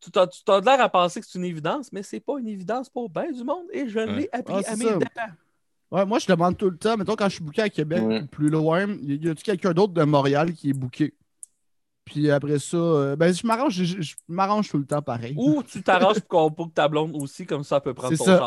tu 0.00 0.10
t'as 0.10 0.26
tu 0.26 0.42
t'as 0.44 0.60
l'air 0.60 0.80
à 0.80 0.88
penser 0.88 1.20
que 1.20 1.26
c'est 1.26 1.38
une 1.38 1.44
évidence, 1.44 1.92
mais 1.92 2.02
c'est 2.02 2.20
pas 2.20 2.38
une 2.38 2.48
évidence 2.48 2.88
pour 2.88 3.08
bien 3.10 3.30
du 3.30 3.44
monde 3.44 3.66
et 3.72 3.88
je 3.88 3.98
l'ai 4.00 4.28
appris 4.32 4.62
Ah, 4.66 4.72
à 4.72 4.76
mes 4.76 4.84
dépens. 4.84 5.32
Ouais, 5.92 6.06
moi, 6.06 6.18
je 6.20 6.26
demande 6.26 6.56
tout 6.56 6.70
le 6.70 6.76
temps, 6.76 6.96
mettons, 6.96 7.16
quand 7.16 7.28
je 7.28 7.34
suis 7.34 7.44
booké 7.44 7.62
à 7.62 7.68
Québec 7.68 8.00
Ouais. 8.02 8.22
ou 8.22 8.26
plus 8.26 8.48
loin, 8.48 8.86
y 9.02 9.16
y 9.16 9.28
a-tu 9.28 9.42
quelqu'un 9.42 9.72
d'autre 9.72 9.92
de 9.92 10.02
Montréal 10.04 10.52
qui 10.52 10.70
est 10.70 10.72
booké? 10.72 11.14
Puis 12.04 12.30
après 12.30 12.58
ça, 12.58 12.76
euh, 12.76 13.16
ben, 13.16 13.32
je 13.34 13.46
m'arrange, 13.46 13.72
je, 13.74 14.00
je 14.00 14.14
m'arrange 14.28 14.68
tout 14.68 14.78
le 14.78 14.84
temps 14.86 15.02
pareil. 15.02 15.34
Ou 15.36 15.62
tu 15.62 15.82
t'arranges 15.82 16.20
pour 16.20 16.54
qu'on 16.56 16.66
que 16.68 16.74
ta 16.74 16.88
blonde 16.88 17.14
aussi, 17.14 17.44
comme 17.46 17.62
ça, 17.64 17.76
elle 17.76 17.82
peut 17.82 17.94
prendre 17.94 18.16
C'est 18.16 18.24
ton 18.24 18.24
ça. 18.24 18.46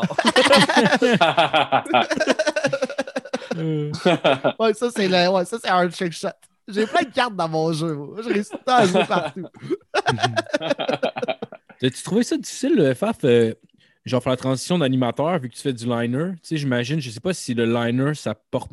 Euh, 3.56 3.92
Ouais, 4.58 4.74
ça, 4.74 4.90
c'est 4.90 5.08
le- 5.08 5.28
ouais, 5.30 5.44
ça, 5.44 5.58
c'est 5.62 5.68
un 5.70 5.88
check 5.90 6.12
shot. 6.12 6.28
J'ai 6.66 6.86
plein 6.86 7.02
de 7.02 7.10
cartes 7.12 7.36
dans 7.36 7.48
mon 7.48 7.72
jeu. 7.72 7.94
moi. 7.94 8.16
Je 8.22 8.28
réussis 8.28 8.50
tout 8.50 8.56
le 8.58 8.64
temps 8.64 8.76
à 8.76 8.86
jouer 8.86 9.04
partout. 9.04 9.44
As-tu 11.84 12.02
trouvé 12.02 12.22
ça 12.22 12.36
difficile, 12.36 12.74
le 12.76 12.94
FAF, 12.94 13.18
euh, 13.24 13.54
genre 14.04 14.22
faire 14.22 14.32
la 14.32 14.36
transition 14.36 14.78
d'animateur 14.78 15.38
vu 15.38 15.48
que 15.48 15.54
tu 15.54 15.60
fais 15.62 15.72
du 15.72 15.86
liner? 15.86 16.32
Tu 16.34 16.40
sais, 16.42 16.56
j'imagine, 16.56 17.00
je 17.00 17.10
sais 17.10 17.20
pas 17.20 17.34
si 17.34 17.54
le 17.54 17.64
liner, 17.64 18.14
ça 18.14 18.34
porte. 18.50 18.70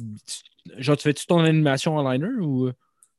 Genre, 0.78 0.96
tu 0.98 1.04
fais-tu 1.04 1.26
ton 1.26 1.40
animation 1.40 1.98
en 1.98 2.10
liner 2.10 2.34
ou? 2.40 2.72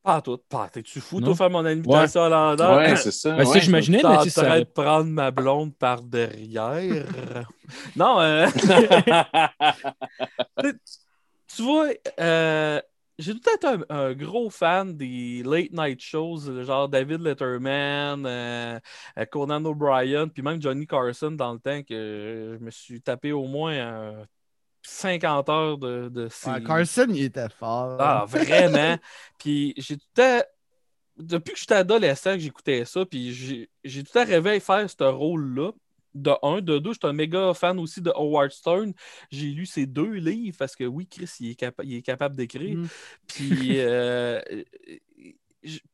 Pas 0.02 0.20
tout. 0.20 0.38
Pas, 0.48 0.68
t'es-tu 0.68 1.00
fou, 1.00 1.20
Non. 1.20 1.26
toi, 1.26 1.36
faire 1.36 1.50
mon 1.50 1.64
invitation 1.64 2.22
à 2.24 2.28
l'endroit? 2.28 2.76
ouais, 2.78 2.96
c'est 2.96 3.12
ça. 3.12 3.36
Ben, 3.36 3.46
ouais. 3.46 3.60
j'imaginais, 3.60 4.00
mais 4.02 4.08
en 4.08 4.22
tu 4.24 4.30
ça. 4.30 4.58
de 4.58 4.64
prendre 4.64 5.08
ma 5.08 5.30
blonde 5.30 5.76
par 5.76 6.02
derrière. 6.02 7.06
non, 7.96 8.20
euh, 8.20 8.48
tu 11.54 11.62
vois, 11.62 11.90
euh, 12.18 12.80
j'ai 13.18 13.34
tout 13.34 13.48
été 13.54 13.66
un, 13.66 13.80
un 13.90 14.12
gros 14.14 14.50
fan 14.50 14.96
des 14.96 15.42
late 15.44 15.72
night 15.72 16.00
shows, 16.00 16.48
euh, 16.48 16.64
genre 16.64 16.88
David 16.88 17.20
Letterman, 17.20 18.24
euh, 18.26 18.78
euh, 19.18 19.24
Conan 19.26 19.64
O'Brien, 19.64 20.28
puis 20.28 20.42
même 20.42 20.60
Johnny 20.60 20.86
Carson 20.86 21.30
dans 21.32 21.52
le 21.52 21.58
temps 21.58 21.82
que 21.82 22.56
je 22.58 22.64
me 22.64 22.70
suis 22.70 23.00
tapé 23.02 23.32
au 23.32 23.46
moins 23.46 23.72
euh, 23.74 24.24
50 24.82 25.48
heures 25.48 25.78
de, 25.78 26.08
de 26.08 26.28
ces- 26.28 26.50
Ouais, 26.50 26.62
Carson, 26.62 27.06
il 27.10 27.24
était 27.24 27.48
fort. 27.48 27.96
ah, 28.00 28.24
vraiment. 28.26 28.96
puis 29.38 29.74
j'ai 29.76 29.96
tout 29.96 30.06
temps- 30.14 30.42
Depuis 31.18 31.52
que 31.52 31.58
j'étais 31.60 31.74
adolescent 31.74 32.32
que 32.34 32.40
j'écoutais 32.40 32.84
ça, 32.84 33.04
puis 33.06 33.68
j'ai 33.84 34.02
tout 34.04 34.12
temps 34.12 34.24
rêvé 34.24 34.54
de 34.58 34.62
faire 34.62 34.88
ce 34.88 35.04
rôle-là. 35.04 35.70
De 36.14 36.32
un, 36.42 36.60
de 36.60 36.78
deux, 36.78 36.92
j'étais 36.92 37.06
un 37.06 37.14
méga 37.14 37.54
fan 37.54 37.78
aussi 37.78 38.02
de 38.02 38.10
Howard 38.10 38.50
Stern. 38.50 38.92
J'ai 39.30 39.46
lu 39.46 39.64
ses 39.64 39.86
deux 39.86 40.12
livres 40.12 40.56
parce 40.58 40.76
que 40.76 40.84
oui, 40.84 41.06
Chris, 41.06 41.30
il 41.40 41.50
est, 41.50 41.54
capa- 41.54 41.84
il 41.84 41.94
est 41.94 42.02
capable 42.02 42.36
d'écrire. 42.36 42.76
Mm. 42.76 42.88
Puis, 43.26 43.80
euh, 43.80 44.40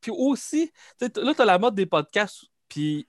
puis 0.01 0.11
aussi, 0.11 0.73
là, 1.01 1.09
tu 1.09 1.43
as 1.43 1.45
la 1.45 1.59
mode 1.59 1.75
des 1.75 1.87
podcasts. 1.87 2.47
Puis, 2.69 3.07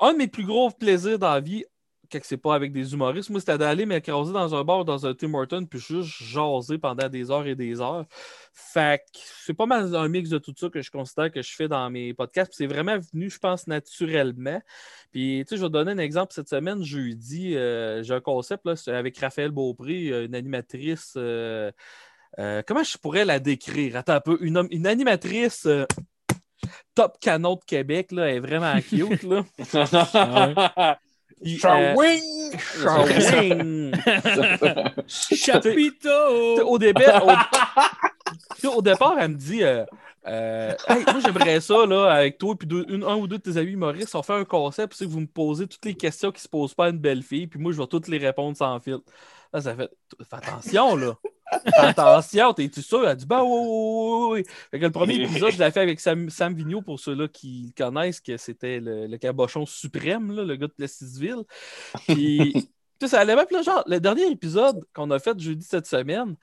un 0.00 0.12
de 0.12 0.18
mes 0.18 0.28
plus 0.28 0.44
gros 0.44 0.70
plaisirs 0.70 1.18
dans 1.18 1.32
la 1.32 1.40
vie, 1.40 1.64
quand 2.10 2.18
c'est 2.22 2.36
pas 2.36 2.54
avec 2.54 2.72
des 2.72 2.92
humoristes, 2.92 3.30
moi, 3.30 3.40
c'était 3.40 3.58
d'aller 3.58 3.86
m'écraser 3.86 4.32
dans 4.32 4.54
un 4.54 4.64
bar, 4.64 4.84
dans 4.84 5.06
un 5.06 5.14
Tim 5.14 5.34
Hortons, 5.34 5.66
puis 5.66 5.78
juste 5.78 6.22
jaser 6.22 6.78
pendant 6.78 7.08
des 7.08 7.30
heures 7.30 7.46
et 7.46 7.54
des 7.54 7.80
heures. 7.80 8.06
Fait 8.52 9.02
que 9.12 9.20
c'est 9.44 9.54
pas 9.54 9.66
mal 9.66 9.94
un 9.94 10.08
mix 10.08 10.30
de 10.30 10.38
tout 10.38 10.54
ça 10.56 10.68
que 10.68 10.82
je 10.82 10.90
considère 10.90 11.30
que 11.30 11.42
je 11.42 11.54
fais 11.54 11.68
dans 11.68 11.88
mes 11.90 12.14
podcasts. 12.14 12.52
C'est 12.54 12.66
vraiment 12.66 12.98
venu, 12.98 13.30
je 13.30 13.38
pense, 13.38 13.66
naturellement. 13.66 14.60
Puis, 15.12 15.44
tu 15.46 15.50
sais, 15.50 15.56
je 15.56 15.62
vais 15.62 15.70
donner 15.70 15.92
un 15.92 15.98
exemple. 15.98 16.32
Cette 16.32 16.48
semaine, 16.48 16.82
jeudi, 16.82 17.56
euh, 17.56 18.02
j'ai 18.02 18.14
un 18.14 18.20
concept 18.20 18.66
là, 18.66 18.74
avec 18.88 19.18
Raphaël 19.18 19.50
Beaupré, 19.50 20.08
euh, 20.08 20.26
une 20.26 20.34
animatrice. 20.34 21.14
euh, 21.16 21.70
euh, 22.38 22.62
comment 22.66 22.82
je 22.82 22.96
pourrais 22.98 23.24
la 23.24 23.40
décrire? 23.40 23.96
Attends 23.96 24.14
un 24.14 24.20
peu. 24.20 24.38
Une, 24.40 24.86
animatrice 24.86 25.66
top 26.94 27.18
canon 27.20 27.56
de 27.56 27.64
Québec, 27.64 28.12
là, 28.12 28.28
elle 28.28 28.36
est 28.36 28.40
vraiment 28.40 28.78
cute. 28.88 29.22
Là. 29.22 29.44
Charwing! 31.44 32.52
Charwing! 32.82 33.92
Tu 33.92 35.02
sais, 35.06 35.36
Chapiteau! 35.36 36.62
au 36.66 36.78
début, 36.78 37.02
au, 38.74 38.82
départ, 38.82 39.16
elle 39.18 39.30
me 39.30 39.34
dit 39.36 39.62
euh, 39.62 39.84
euh, 40.26 40.74
Hey, 40.88 41.02
moi 41.04 41.20
j'aimerais 41.24 41.60
ça 41.60 41.86
là, 41.86 42.10
avec 42.12 42.36
toi 42.38 42.54
puis 42.58 42.66
deux- 42.68 42.84
une- 42.88 43.04
un 43.04 43.16
ou 43.16 43.26
deux 43.26 43.38
de 43.38 43.42
tes 43.42 43.56
amis 43.56 43.76
Maurice, 43.76 44.14
on 44.14 44.22
fait 44.22 44.34
un 44.34 44.44
concept, 44.44 44.94
c'est 44.94 45.06
que 45.06 45.10
vous 45.10 45.20
me 45.20 45.26
posez 45.26 45.66
toutes 45.66 45.84
les 45.84 45.94
questions 45.94 46.30
qui 46.30 46.42
se 46.42 46.48
posent 46.48 46.74
pas 46.74 46.86
à 46.86 46.88
une 46.90 46.98
belle 46.98 47.22
fille, 47.22 47.46
puis 47.46 47.58
moi 47.58 47.72
je 47.72 47.78
vais 47.78 47.86
toutes 47.86 48.08
les 48.08 48.18
répondre 48.18 48.56
sans 48.56 48.78
fil. 48.80 48.98
Là, 49.52 49.60
ça 49.60 49.74
fait 49.74 49.90
Fais 50.28 50.36
attention 50.36 50.96
là. 50.96 51.16
Fais 51.64 51.86
attention, 51.86 52.52
t'es-tu 52.52 52.82
sûr? 52.82 53.08
Elle 53.08 53.16
dit 53.16 53.26
Ben 53.26 53.42
oui, 53.42 53.48
oui, 53.50 54.28
oui. 54.32 54.44
Fait 54.70 54.78
que 54.78 54.84
le 54.84 54.92
premier 54.92 55.14
épisode, 55.14 55.50
je 55.50 55.58
l'ai 55.58 55.70
fait 55.70 55.80
avec 55.80 55.98
Sam, 55.98 56.30
Sam 56.30 56.54
Vigneault 56.54 56.82
pour 56.82 57.00
ceux-là 57.00 57.26
qui 57.28 57.72
le 57.76 57.84
connaissent, 57.84 58.20
que 58.20 58.36
c'était 58.36 58.78
le, 58.78 59.06
le 59.06 59.18
cabochon 59.18 59.66
suprême, 59.66 60.30
là, 60.32 60.44
le 60.44 60.56
gars 60.56 60.68
de 60.68 60.72
Plessisville. 60.72 61.42
Puis, 62.06 62.70
tu 63.00 63.06
sais, 63.06 63.12
ça 63.16 63.20
allait 63.20 63.34
même, 63.34 63.46
là, 63.50 63.62
genre, 63.62 63.82
le 63.86 63.98
dernier 63.98 64.26
épisode 64.30 64.84
qu'on 64.94 65.10
a 65.10 65.18
fait 65.18 65.38
jeudi 65.40 65.66
cette 65.66 65.86
semaine, 65.86 66.36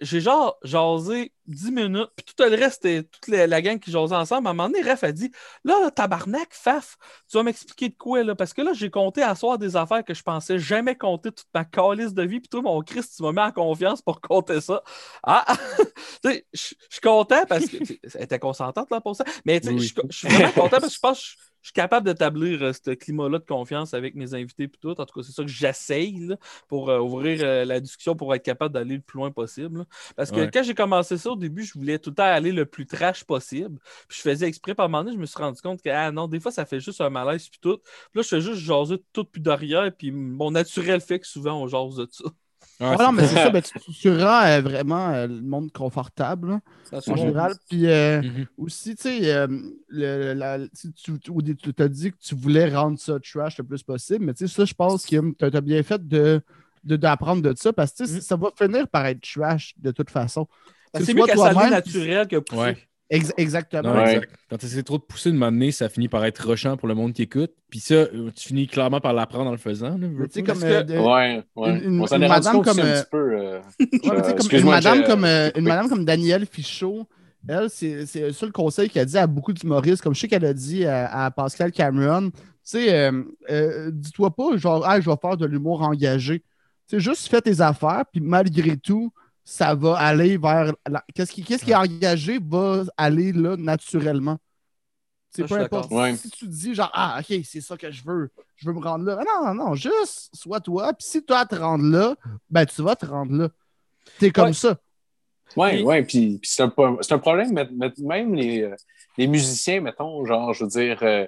j'ai 0.00 0.20
genre 0.20 0.58
jasé 0.62 1.32
10 1.46 1.70
minutes, 1.70 2.10
puis 2.16 2.34
tout 2.36 2.44
le 2.44 2.50
reste, 2.56 2.82
c'était 2.82 3.02
toute 3.04 3.28
la, 3.28 3.46
la 3.46 3.62
gang 3.62 3.78
qui 3.78 3.90
jasait 3.90 4.14
ensemble. 4.14 4.46
À 4.46 4.50
un 4.50 4.54
moment 4.54 4.68
donné, 4.68 4.88
Ref 4.88 5.04
a 5.04 5.12
dit 5.12 5.30
Là, 5.64 5.80
là, 5.80 5.90
tabarnak, 5.90 6.48
faf, 6.52 6.96
tu 7.30 7.36
vas 7.36 7.42
m'expliquer 7.42 7.88
de 7.88 7.94
quoi, 7.96 8.22
là? 8.24 8.34
Parce 8.34 8.52
que 8.52 8.62
là, 8.62 8.72
j'ai 8.74 8.90
compté 8.90 9.22
à 9.22 9.34
soir 9.34 9.58
des 9.58 9.74
affaires 9.76 10.04
que 10.04 10.14
je 10.14 10.22
pensais 10.22 10.58
jamais 10.58 10.96
compter 10.96 11.32
toute 11.32 11.46
ma 11.54 11.64
calice 11.64 12.14
de 12.14 12.22
vie, 12.22 12.40
puis 12.40 12.48
toi, 12.48 12.62
mon 12.62 12.80
Christ, 12.82 13.14
tu 13.16 13.22
m'as 13.22 13.32
mis 13.32 13.40
en 13.40 13.52
confiance 13.52 14.02
pour 14.02 14.20
compter 14.20 14.60
ça. 14.60 14.82
Ah, 15.22 15.44
tu 16.22 16.30
sais, 16.30 16.46
je 16.52 16.58
suis 16.58 17.00
content 17.02 17.44
parce 17.48 17.66
que. 17.66 17.76
Elle 18.14 18.22
était 18.22 18.38
consentante, 18.38 18.90
là, 18.90 19.00
pour 19.00 19.16
ça. 19.16 19.24
Mais, 19.44 19.60
tu 19.60 19.68
sais, 19.68 19.74
Oui. 19.74 19.80
je 19.80 19.86
suis- 19.86 20.02
je 20.10 20.16
suis 20.18 20.28
vraiment 20.28 20.52
content 20.52 20.78
parce 20.80 20.88
que 20.88 20.94
je 20.94 21.00
pense 21.00 21.20
que 21.20 21.51
je 21.62 21.68
suis 21.68 21.72
capable 21.72 22.06
d'établir 22.06 22.62
euh, 22.62 22.72
ce 22.72 22.90
climat-là 22.90 23.38
de 23.38 23.44
confiance 23.44 23.94
avec 23.94 24.14
mes 24.14 24.34
invités 24.34 24.68
puis 24.68 24.78
tout. 24.80 24.90
En 25.00 25.06
tout 25.06 25.14
cas, 25.20 25.22
c'est 25.24 25.32
ça 25.32 25.42
que 25.42 25.48
j'essaye 25.50 26.28
pour 26.68 26.90
euh, 26.90 26.98
ouvrir 27.00 27.40
euh, 27.42 27.64
la 27.64 27.80
discussion 27.80 28.14
pour 28.16 28.34
être 28.34 28.42
capable 28.44 28.74
d'aller 28.74 28.96
le 28.96 29.00
plus 29.02 29.18
loin 29.18 29.30
possible. 29.30 29.78
là. 29.80 29.84
Parce 30.16 30.30
que 30.30 30.40
Ouais. 30.40 30.50
quand 30.50 30.62
j'ai 30.62 30.74
commencé 30.74 31.16
ça 31.18 31.30
au 31.30 31.36
début, 31.36 31.64
je 31.64 31.74
voulais 31.74 31.98
tout 31.98 32.10
le 32.10 32.16
temps 32.16 32.24
aller 32.24 32.52
le 32.52 32.66
plus 32.66 32.86
trash 32.86 33.24
possible. 33.24 33.78
Puis 34.08 34.18
je 34.18 34.22
faisais 34.22 34.46
exprès 34.46 34.74
par 34.74 34.86
un 34.86 34.88
moment 34.88 35.04
donné, 35.04 35.16
je 35.16 35.20
me 35.20 35.26
suis 35.26 35.38
rendu 35.38 35.60
compte 35.60 35.82
que 35.82 35.88
ah 35.90 36.10
non, 36.12 36.28
des 36.28 36.40
fois 36.40 36.50
ça 36.52 36.64
fait 36.66 36.80
juste 36.80 37.00
un 37.00 37.10
malaise 37.10 37.48
puis 37.48 37.58
tout. 37.60 37.78
Puis 37.78 38.16
là, 38.16 38.22
je 38.22 38.28
fais 38.28 38.40
juste 38.40 38.60
jaser 38.60 39.02
tout 39.12 39.24
puis 39.24 39.40
derrière. 39.40 39.90
Puis 39.96 40.10
mon 40.10 40.50
naturel 40.50 41.00
fait 41.00 41.20
que 41.20 41.26
souvent 41.26 41.60
on 41.62 41.68
jase 41.68 41.96
de 41.96 42.08
ça. 42.10 42.24
Ah, 42.84 42.96
Ouais, 42.96 43.04
non, 43.04 43.12
mais 43.12 43.26
c'est 43.28 43.34
ça, 43.36 43.50
ben, 43.50 43.62
tu, 43.62 43.72
tu 43.92 44.10
rends 44.10 44.42
euh, 44.44 44.60
vraiment 44.60 45.10
euh, 45.10 45.26
le 45.28 45.40
monde 45.40 45.70
confortable, 45.72 46.48
là, 46.48 46.60
en 47.06 47.16
général. 47.16 47.54
Puis 47.68 47.86
euh, 47.86 48.22
Mhm. 48.22 48.46
aussi, 48.58 48.96
tu 48.96 49.02
sais, 49.02 49.32
euh, 49.34 49.46
le- 49.88 50.32
la- 50.34 50.58
tu, 50.68 50.92
tu, 50.92 51.12
dit 51.88 52.10
que 52.12 52.16
tu 52.18 52.34
voulais 52.34 52.68
rendre 52.74 52.98
ça 52.98 53.18
trash 53.20 53.58
le 53.58 53.64
plus 53.64 53.82
possible, 53.82 54.24
mais 54.24 54.34
tu 54.34 54.48
sais, 54.48 54.54
ça, 54.54 54.64
je 54.64 54.74
pense 54.74 55.06
que 55.06 55.32
tu 55.32 55.44
as 55.56 55.60
bien 55.60 55.82
fait 55.82 56.06
de 56.06 56.40
de- 56.84 56.96
d'apprendre 56.96 57.42
de, 57.42 57.54
ça 57.56 57.72
parce 57.72 57.92
que 57.92 58.02
Mhm. 58.02 58.20
ça 58.20 58.34
va 58.34 58.50
finir 58.58 58.88
par 58.88 59.06
être 59.06 59.20
trash 59.22 59.74
de 59.78 59.92
toute 59.92 60.10
façon. 60.10 60.48
Que 60.92 61.04
C'est 61.04 61.14
mieux 61.14 61.20
sois 61.20 61.26
qu'à 61.28 61.36
saluer 61.36 61.52
toi-même, 61.54 61.70
naturel 61.70 62.26
que 62.26 62.36
pousser. 62.38 62.60
Ouais. 62.60 62.88
Ex- 63.10 63.32
exactement. 63.36 63.82
Non, 63.82 63.94
Ouais. 64.00 64.14
exact. 64.14 64.30
Quand 64.48 64.56
tu 64.56 64.66
essaies 64.66 64.82
trop 64.82 64.96
de 64.96 65.02
pousser 65.02 65.30
de 65.30 65.36
m'amener, 65.36 65.70
ça 65.70 65.88
finit 65.90 66.08
par 66.08 66.24
être 66.24 66.48
rushant 66.48 66.76
pour 66.78 66.88
le 66.88 66.94
monde 66.94 67.12
qui 67.12 67.22
écoute. 67.22 67.52
Puis 67.68 67.80
ça, 67.80 67.94
euh, 67.94 68.30
tu 68.34 68.48
finis 68.48 68.66
clairement 68.66 69.00
par 69.00 69.12
l'apprendre 69.12 69.48
en 69.48 69.52
le 69.52 69.58
faisant. 69.58 69.98
tu 70.32 70.42
comme, 70.42 70.62
euh, 70.62 70.82
que- 70.82 70.92
Ouais, 70.92 71.42
ouais. 71.56 71.70
Une- 71.78 71.84
une- 71.94 72.00
On 72.00 72.06
s'en 72.06 72.20
est 72.22 72.26
rendu 72.26 72.48
compte 72.48 72.64
comme, 72.64 72.78
un 72.80 72.92
petit 73.00 73.10
peu. 73.10 73.38
euh, 73.38 73.60
Ouais, 73.80 73.86
mais 73.90 73.98
tu 74.22 74.28
sais, 74.28 74.34
comme 74.50 74.58
une 74.60 74.64
madame, 74.66 75.04
comme, 75.04 75.24
euh, 75.24 75.50
j'ai 75.54 75.60
une 75.60 75.68
madame 75.68 75.88
comme 75.88 76.04
Danielle 76.06 76.46
Fichot, 76.46 77.06
elle, 77.48 77.68
c'est 77.68 78.06
c'est 78.06 78.20
le 78.20 78.32
seul 78.32 78.50
conseil 78.52 78.88
qu'elle 78.88 79.06
dit 79.06 79.18
à 79.18 79.26
beaucoup 79.26 79.52
d'humoristes, 79.52 80.00
comme 80.02 80.14
je 80.14 80.20
sais 80.20 80.28
qu'elle 80.28 80.44
a 80.46 80.54
dit 80.54 80.86
à, 80.86 81.24
à 81.26 81.30
Pascal 81.30 81.70
Cameron. 81.72 82.30
Tu 82.30 82.38
sais, 82.62 82.94
euh, 82.94 83.22
euh, 83.50 83.90
dis-toi 83.92 84.34
pas, 84.34 84.56
genre, 84.56 84.84
ah, 84.86 85.00
je 85.00 85.10
vais 85.10 85.16
faire 85.20 85.36
de 85.36 85.44
l'humour 85.44 85.82
engagé. 85.82 86.38
Tu 86.88 86.96
sais, 86.96 87.00
juste 87.00 87.28
fais 87.28 87.40
tes 87.42 87.60
affaires, 87.60 88.04
puis 88.10 88.20
malgré 88.22 88.76
tout, 88.76 89.12
ça 89.44 89.74
va 89.74 89.96
aller 89.98 90.36
vers. 90.36 90.72
la- 90.88 91.04
Qu'est-ce 91.14 91.32
qui, 91.32 91.42
qu'est-ce 91.42 91.64
qui 91.64 91.72
est 91.72 91.76
engagé 91.76 92.38
va 92.42 92.84
aller 92.96 93.32
là 93.32 93.56
naturellement. 93.56 94.38
C'est 95.34 95.46
peu 95.46 95.58
importe. 95.58 95.90
Ouais. 95.90 96.14
Si 96.14 96.30
tu 96.30 96.46
dis 96.46 96.74
genre, 96.74 96.90
ah, 96.92 97.18
ok, 97.20 97.38
c'est 97.44 97.62
ça 97.62 97.76
que 97.76 97.90
je 97.90 98.04
veux, 98.04 98.30
je 98.56 98.66
veux 98.68 98.74
me 98.74 98.80
rendre 98.84 99.04
là. 99.06 99.18
Ah, 99.20 99.52
non, 99.52 99.54
non, 99.54 99.74
juste 99.74 100.28
sois 100.34 100.60
toi. 100.60 100.92
Puis 100.92 101.06
si 101.08 101.22
toi 101.24 101.38
à 101.38 101.46
te 101.46 101.54
rendre 101.54 101.84
là, 101.84 102.14
ben 102.50 102.66
tu 102.66 102.82
vas 102.82 102.94
te 102.96 103.06
rendre 103.06 103.32
là. 103.34 103.48
T'es 104.18 104.30
comme 104.30 104.48
Ouais. 104.48 104.52
ça. 104.52 104.76
Oui, 105.56 105.82
oui, 105.84 106.02
puis, 106.02 106.38
puis 106.38 106.50
c'est 106.50 106.62
un, 106.62 106.72
un 107.10 107.18
problème, 107.18 107.52
mais, 107.52 107.68
mais 107.74 107.92
même 107.98 108.34
les, 108.34 108.62
euh, 108.62 108.74
les 109.18 109.26
musiciens, 109.26 109.80
mettons, 109.80 110.24
genre, 110.24 110.52
je 110.54 110.64
veux 110.64 110.70
dire, 110.70 110.98
euh, 111.02 111.26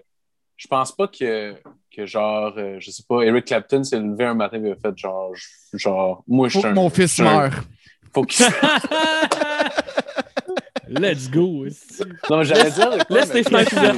je 0.57 0.67
pense 0.67 0.93
pas 0.93 1.09
que, 1.09 1.55
que 1.95 2.07
genre, 2.07 2.55
euh, 2.57 2.77
je 2.81 2.91
sais 2.91 3.03
pas, 3.09 3.23
Eric 3.23 3.45
Clapton 3.47 3.85
s'est 3.85 4.01
levé 4.01 4.25
un 4.25 4.35
matin 4.35 4.63
et 4.65 4.73
a 4.73 4.77
fait 4.77 4.97
genre, 4.97 5.33
genre, 5.75 6.25
moi, 6.27 6.49
je 6.49 6.59
suis 6.59 6.73
mon 6.73 6.89
fils 6.91 7.19
meure. 7.19 7.65
Faut 8.15 8.23
qu'il- 8.25 8.47
Let's 10.89 11.29
go. 11.31 11.67
esti. 11.67 12.03
Non, 12.31 12.39
mais 12.39 12.45
j'allais 12.45 12.71
dire. 12.71 13.07
quoi, 13.07 13.17
Laisse 13.19 13.31
tes 13.31 13.43
fenêtres 13.43 13.77
ouvertes. 13.77 13.97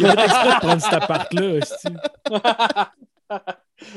Il 0.00 0.06
a 0.06 0.16
fait 0.16 0.24
exprès 0.24 0.48
de 0.54 0.60
prendre 0.60 0.80
cet 0.82 0.92
appart-là. 0.94 2.92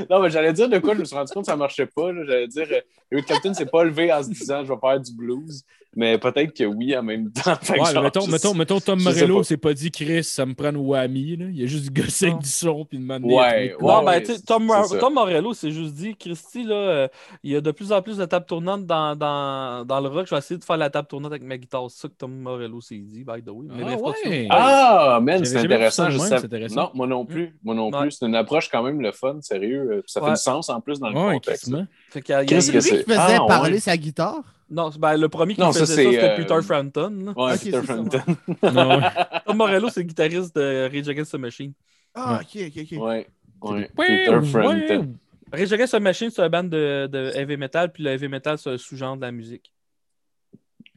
Non, 0.10 0.22
mais 0.22 0.30
j'allais 0.30 0.54
dire 0.54 0.70
de 0.70 0.78
quoi 0.80 0.94
je 0.96 1.00
me 1.00 1.06
suis 1.06 1.16
rendu 1.16 1.32
compte 1.34 1.46
que 1.46 1.52
ça 1.52 1.56
marchait 1.58 1.86
pas. 1.88 2.12
là. 2.12 2.24
J'allais 2.26 2.48
dire, 2.48 2.68
euh, 2.72 2.80
Eric 3.12 3.26
Clapton 3.26 3.54
s'est 3.54 3.66
pas 3.66 3.84
levé 3.84 4.12
en 4.14 4.22
se 4.24 4.30
disant 4.30 4.64
je 4.64 4.72
vais 4.74 4.80
faire 4.80 5.00
du 5.00 5.14
blues. 5.14 5.64
Mais 5.96 6.20
peut-être 6.20 6.54
que 6.56 6.64
oui 6.66 6.96
en 6.96 7.02
même 7.02 7.32
temps. 7.32 7.54
Ouais, 7.68 7.92
genre, 7.92 8.04
mettons, 8.04 8.22
je- 8.22 8.30
mettons, 8.32 8.54
mettons, 8.54 8.80
Tom 8.80 9.02
Morello 9.02 9.38
pas. 9.38 9.44
s'est 9.44 9.58
pas 9.58 9.74
dit 9.74 9.90
Chris, 9.90 10.24
ça 10.24 10.46
me 10.46 10.54
prend 10.54 10.70
une 10.70 10.78
whammy. 10.78 11.36
Là. 11.36 11.46
Il 11.52 11.64
a 11.64 11.66
juste 11.66 11.92
gossé 11.92 12.28
avec 12.28 12.38
du 12.44 12.48
son 12.50 12.86
puis 12.86 13.00
demandé. 13.00 13.26
Ouais, 13.34 13.76
non, 13.82 13.98
ouais, 14.00 14.06
ben, 14.06 14.20
tu 14.22 14.36
sais, 14.36 14.42
Tom. 14.44 14.72
Tom 15.00 15.14
Morello 15.16 15.52
s'est 15.56 15.72
juste 15.72 15.96
dit, 15.96 16.16
Christy, 16.16 16.64
là, 16.64 16.76
euh, 16.76 17.08
il 17.44 17.54
y 17.54 17.56
a 17.56 17.62
de 17.62 17.72
plus 17.72 17.92
en 17.92 18.04
plus 18.04 18.18
de 18.18 18.26
tables 18.26 18.46
tournantes 18.46 18.86
dans, 18.86 19.16
dans, 19.16 19.84
dans 19.84 20.00
le 20.00 20.10
rock. 20.10 20.28
Je 20.28 20.36
vais 20.36 20.38
essayer 20.38 20.60
de 20.60 20.64
faire 20.64 20.78
la 20.78 20.92
table 20.92 21.08
tournante 21.08 21.32
avec 21.32 21.42
ma 21.44 21.58
guitare. 21.58 21.90
C'est 21.90 22.02
ça 22.02 22.08
que 22.08 22.14
Tom 22.14 22.38
Morello 22.38 22.80
s'est 22.82 23.00
dit, 23.00 23.24
by 23.24 23.42
the 23.42 23.50
way. 23.50 23.66
Mais 23.76 23.84
Ah 23.88 23.98
pas 23.98 24.30
ouais. 24.30 24.48
Ah, 24.52 25.20
man, 25.24 25.44
c'est 25.44 25.58
intéressant. 25.58 26.12
je 26.12 26.20
intéressant. 26.36 26.76
Non, 26.84 26.92
moi 26.94 27.08
non 27.08 27.26
plus. 27.26 27.58
Moi 27.64 27.74
non 27.74 27.90
Ouais. 27.90 28.02
plus. 28.02 28.12
C'est 28.12 28.28
une 28.28 28.36
approche 28.36 28.70
quand 28.70 28.84
même 28.84 29.02
le 29.02 29.12
fun, 29.12 29.40
sérieux. 29.42 29.79
Euh, 29.80 30.02
Ça 30.08 30.22
fait 30.22 30.30
du 30.32 30.36
sens 30.38 30.70
en 30.70 30.82
plus 30.82 31.00
dans 31.00 31.10
le 31.10 31.16
Ouais, 31.18 31.34
contexte. 31.36 31.72
Fait 32.10 32.20
il 32.28 32.30
y 32.30 32.34
a- 32.34 32.46
que 32.46 32.60
C'est 32.60 32.72
lui 32.72 32.80
qui 32.82 32.88
faisait 33.04 33.16
Ah, 33.18 33.42
ouais. 33.42 33.48
parler 33.48 33.80
sa 33.80 33.96
guitare? 33.98 34.44
Non, 34.70 34.92
c'est- 34.92 35.00
ben, 35.00 35.18
le 35.18 35.30
premier 35.30 35.56
qui 35.56 35.62
Non, 35.62 35.72
ça, 35.72 35.80
faisait 35.82 35.96
ça, 35.96 36.02
c'est, 36.02 36.12
c'était 36.12 36.30
euh, 36.30 36.36
Peter 36.38 36.62
Frampton. 36.62 37.34
Ouais, 37.36 37.58
Peter 37.58 37.82
Frampton. 37.82 38.22
Non, 38.64 38.98
ouais. 39.00 39.04
Tom 39.48 39.58
Morello, 39.58 39.90
c'est 39.90 40.02
le 40.02 40.06
guitariste 40.08 40.56
de 40.56 40.90
Rage 40.94 41.10
Against 41.10 41.32
the 41.32 41.36
Machine. 41.40 41.74
Ah, 42.14 42.40
ok, 42.42 42.62
ok, 42.68 42.84
ok. 42.92 43.02
Ouais. 43.04 43.28
Ouais. 43.62 43.90
Ouais, 43.98 44.08
Peter 44.08 44.30
ouais. 44.36 44.46
Frampton. 44.46 45.14
Rage 45.52 45.74
Against 45.74 45.94
the 45.94 46.00
Machine, 46.02 46.30
c'est 46.30 46.42
un 46.44 46.50
band 46.50 46.64
de, 46.66 47.08
de 47.08 47.32
heavy 47.36 47.58
metal, 47.58 47.92
puis 47.92 48.04
le 48.04 48.12
heavy 48.12 48.28
metal, 48.28 48.58
c'est 48.60 48.70
un 48.70 48.78
sous-genre 48.78 49.16
de 49.18 49.22
la 49.22 49.32
musique. 49.32 49.72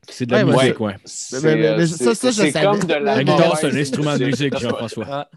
C'est 0.08 0.26
de 0.26 0.32
la 0.32 0.44
Ouais, 0.44 0.52
musique, 0.64 0.80
ouais. 0.80 0.96
C'est 1.04 1.36
euh, 1.46 2.62
comme 2.62 2.80
de 2.80 2.92
la 2.92 3.00
La 3.16 3.24
guitare, 3.24 3.56
c'est 3.56 3.68
un 3.68 3.76
instrument 3.76 4.18
de 4.18 4.24
musique. 4.26 4.58
Jean-François. 4.58 5.28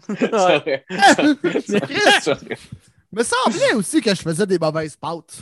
C'est. 3.14 3.22
C'est. 3.24 3.36
Me 3.46 3.52
semblait 3.52 3.74
aussi 3.74 4.00
que 4.00 4.14
je 4.14 4.22
faisais 4.22 4.46
des 4.46 4.58
mauvaises 4.58 4.96
pâtes. 4.96 5.38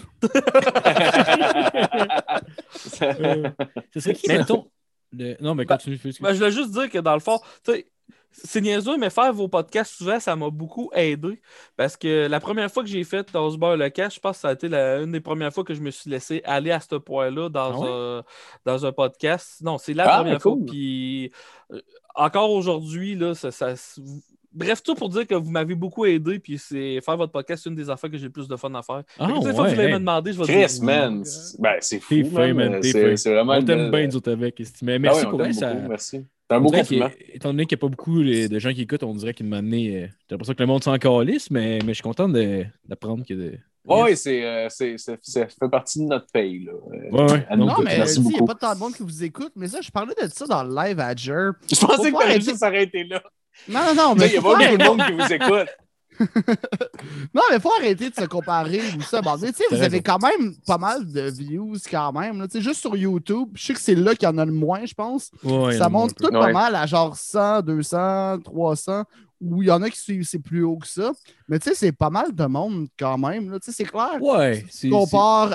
Euh, 3.02 3.50
Ce 3.92 4.00
serait 4.00 4.14
qui, 4.14 4.28
mettons? 4.28 4.70
le- 5.12 5.36
Non, 5.40 5.54
mais 5.54 5.64
continue. 5.66 5.96
fais- 5.98 6.10
Ben, 6.20 6.32
je 6.32 6.38
voulais 6.38 6.50
juste 6.50 6.70
dire 6.72 6.90
que 6.90 6.98
dans 6.98 7.14
le 7.14 7.20
fond, 7.20 7.38
tu 7.64 7.72
sais, 7.72 7.86
c'est 8.32 8.60
niaiseux, 8.60 8.96
mais 8.96 9.10
faire 9.10 9.32
vos 9.32 9.46
podcasts 9.48 9.94
souvent, 9.94 10.18
ça 10.18 10.34
m'a 10.34 10.50
beaucoup 10.50 10.90
aidé. 10.92 11.40
Parce 11.76 11.96
que 11.96 12.26
la 12.26 12.40
première 12.40 12.70
fois 12.70 12.82
que 12.82 12.88
j'ai 12.88 13.04
fait 13.04 13.32
Osbar 13.34 13.76
le 13.76 13.88
cash, 13.90 14.16
je 14.16 14.20
pense 14.20 14.36
que 14.36 14.40
ça 14.42 14.48
a 14.48 14.52
été 14.52 14.68
la- 14.68 15.00
une 15.02 15.12
des 15.12 15.20
premières 15.20 15.52
fois 15.52 15.62
que 15.64 15.72
je 15.74 15.80
me 15.80 15.90
suis 15.90 16.10
laissé 16.10 16.42
aller 16.44 16.72
à 16.72 16.80
ce 16.80 16.96
point-là 16.96 17.48
dans, 17.48 17.72
Ah 17.72 17.78
ouais? 17.78 17.88
un, 17.90 18.24
dans 18.64 18.86
un 18.86 18.92
podcast. 18.92 19.58
Non, 19.62 19.78
c'est 19.78 19.94
la 19.94 20.04
Ah, 20.12 20.18
première 20.18 20.40
cool. 20.40 20.58
fois. 20.58 20.66
Puis 20.66 21.32
euh, 21.72 21.80
encore 22.16 22.50
aujourd'hui, 22.50 23.14
là, 23.14 23.34
ça, 23.34 23.50
ça- 23.52 23.74
Bref, 24.54 24.82
tout 24.82 24.94
pour 24.94 25.08
dire 25.08 25.26
que 25.26 25.34
vous 25.34 25.50
m'avez 25.50 25.74
beaucoup 25.74 26.04
aidé, 26.06 26.38
puis 26.38 26.58
c'est 26.58 27.00
faire 27.00 27.16
votre 27.16 27.32
podcast, 27.32 27.64
c'est 27.64 27.70
une 27.70 27.74
des 27.76 27.90
affaires 27.90 28.08
que 28.10 28.16
j'ai 28.16 28.26
le 28.26 28.30
plus 28.30 28.46
de 28.48 28.54
fun 28.56 28.72
à 28.74 28.82
faire. 28.82 29.02
Ah, 29.18 29.26
les 29.26 29.52
fois 29.52 29.66
que 29.66 29.70
ouais, 29.72 29.76
me 29.76 29.82
hey. 29.88 29.92
demander, 29.94 30.32
je 30.32 30.38
vais 30.38 30.44
Chris, 30.44 30.74
dire. 30.74 30.84
man. 30.84 31.24
c'est- 31.24 31.60
Ben, 31.60 31.74
c'est 31.80 31.98
fou. 32.00 32.14
C'est 32.14 32.22
vraiment. 32.22 32.62
On 33.54 33.62
t'aime 33.62 33.90
bien, 33.90 34.50
esti. 34.58 34.84
Mais 34.84 34.94
Ah 34.94 34.98
merci 34.98 35.24
ouais, 35.24 35.30
pour 35.30 35.38
vrai. 35.38 35.52
Ça... 35.52 35.74
beaucoup, 35.74 35.88
Merci. 35.88 36.24
C'est 36.48 36.56
un 36.56 36.60
beau 36.60 36.70
compliment. 36.70 37.10
Étant 37.32 37.48
donné 37.50 37.64
qu'il 37.66 37.76
n'y 37.76 37.80
a 37.80 37.82
pas 37.82 37.88
beaucoup 37.88 38.20
les- 38.20 38.48
de 38.48 38.58
gens 38.58 38.72
qui 38.72 38.82
écoutent, 38.82 39.02
on 39.02 39.14
dirait 39.14 39.32
qu'il 39.34 39.46
m'a 39.46 39.56
amené. 39.58 39.88
euh, 39.96 40.06
J'ai 40.06 40.32
l'impression 40.32 40.54
que 40.54 40.62
le 40.62 40.66
monde 40.66 40.84
s'en 40.84 40.96
calisse, 40.98 41.50
mais, 41.50 41.78
mais 41.84 41.88
je 41.88 41.94
suis 41.94 42.02
content 42.02 42.28
de- 42.28 42.64
d'apprendre 42.86 43.24
que. 43.26 43.34
De... 43.34 43.58
Oui, 43.86 44.16
c'est, 44.16 44.44
euh, 44.44 44.66
c'est, 44.70 44.96
c'est- 44.98 45.18
ça 45.22 45.46
fait 45.46 45.68
partie 45.70 45.98
de 46.00 46.04
notre 46.04 46.26
pays. 46.32 46.64
Là. 46.64 46.72
Euh, 46.72 47.10
Ouais, 47.10 47.32
ouais. 47.32 47.56
non, 47.56 47.66
mais 47.82 47.96
il 48.16 48.22
n'y 48.22 48.38
a 48.38 48.42
pas 48.44 48.54
tant 48.54 48.74
de 48.74 48.78
monde 48.78 48.94
qui 48.94 49.02
vous 49.02 49.24
écoute. 49.24 49.52
Mais 49.56 49.68
ça, 49.68 49.80
je 49.80 49.90
parlais 49.90 50.14
de 50.22 50.28
ça 50.28 50.46
dans 50.46 50.62
le 50.64 50.74
live 50.74 51.00
à 51.00 51.14
Jer. 51.16 51.52
Je 51.70 51.80
pensais 51.80 52.10
que 52.12 52.16
t'allais 52.16 52.24
arrêter- 52.32 52.40
juste 52.44 52.56
s'arrêter 52.58 53.04
là. 53.04 53.22
Non, 53.68 53.80
non, 53.86 53.94
non, 53.94 54.14
mais 54.14 54.26
Il 54.28 54.34
y 54.34 54.36
a 54.38 54.42
pas 54.42 54.48
beaucoup 54.56 54.76
de 54.76 54.84
monde 54.84 55.02
qui 55.06 55.12
vous 55.12 55.32
écoute. 55.32 55.68
Non, 57.34 57.42
mais 57.50 57.58
faut 57.58 57.72
arrêter 57.78 58.10
de 58.10 58.14
se 58.14 58.24
comparer 58.26 58.80
ou 58.96 59.02
ça. 59.02 59.20
Bon, 59.20 59.36
tu 59.36 59.48
sais, 59.52 59.64
vous 59.70 59.82
avez 59.82 60.00
quand 60.00 60.22
même 60.22 60.54
pas 60.66 60.78
mal 60.78 61.10
de 61.10 61.22
views 61.22 61.74
quand 61.90 62.12
même. 62.12 62.38
là. 62.40 62.46
Juste 62.54 62.80
sur 62.80 62.94
YouTube, 62.96 63.48
je 63.54 63.66
sais 63.66 63.74
que 63.74 63.80
c'est 63.80 63.96
là 63.96 64.14
qu'il 64.14 64.28
y 64.28 64.30
en 64.30 64.38
a 64.38 64.44
le 64.44 64.52
moins, 64.52 64.84
je 64.86 64.94
pense. 64.94 65.30
Ouais, 65.42 65.76
ça 65.76 65.88
monte 65.88 66.14
tout 66.14 66.30
pas 66.30 66.46
Ouais. 66.46 66.52
mal 66.52 66.74
à 66.76 66.86
genre 66.86 67.16
100, 67.16 67.62
200, 67.62 68.38
300, 68.44 69.02
où 69.44 69.62
il 69.62 69.68
y 69.68 69.70
en 69.70 69.82
a 69.82 69.90
qui 69.90 69.98
suivent, 69.98 70.24
c'est 70.24 70.38
plus 70.38 70.62
haut 70.64 70.76
que 70.78 70.86
ça. 70.88 71.12
Mais 71.48 71.58
tu 71.58 71.68
sais, 71.68 71.74
c'est 71.74 71.92
pas 71.92 72.10
mal 72.10 72.34
de 72.34 72.44
monde 72.46 72.88
quand 72.98 73.18
même. 73.18 73.50
là. 73.50 73.58
Tu 73.60 73.66
sais, 73.66 73.72
c'est 73.76 73.84
clair. 73.90 74.18
Ouais. 74.20 74.64
Si 74.70 74.90
on 74.92 75.04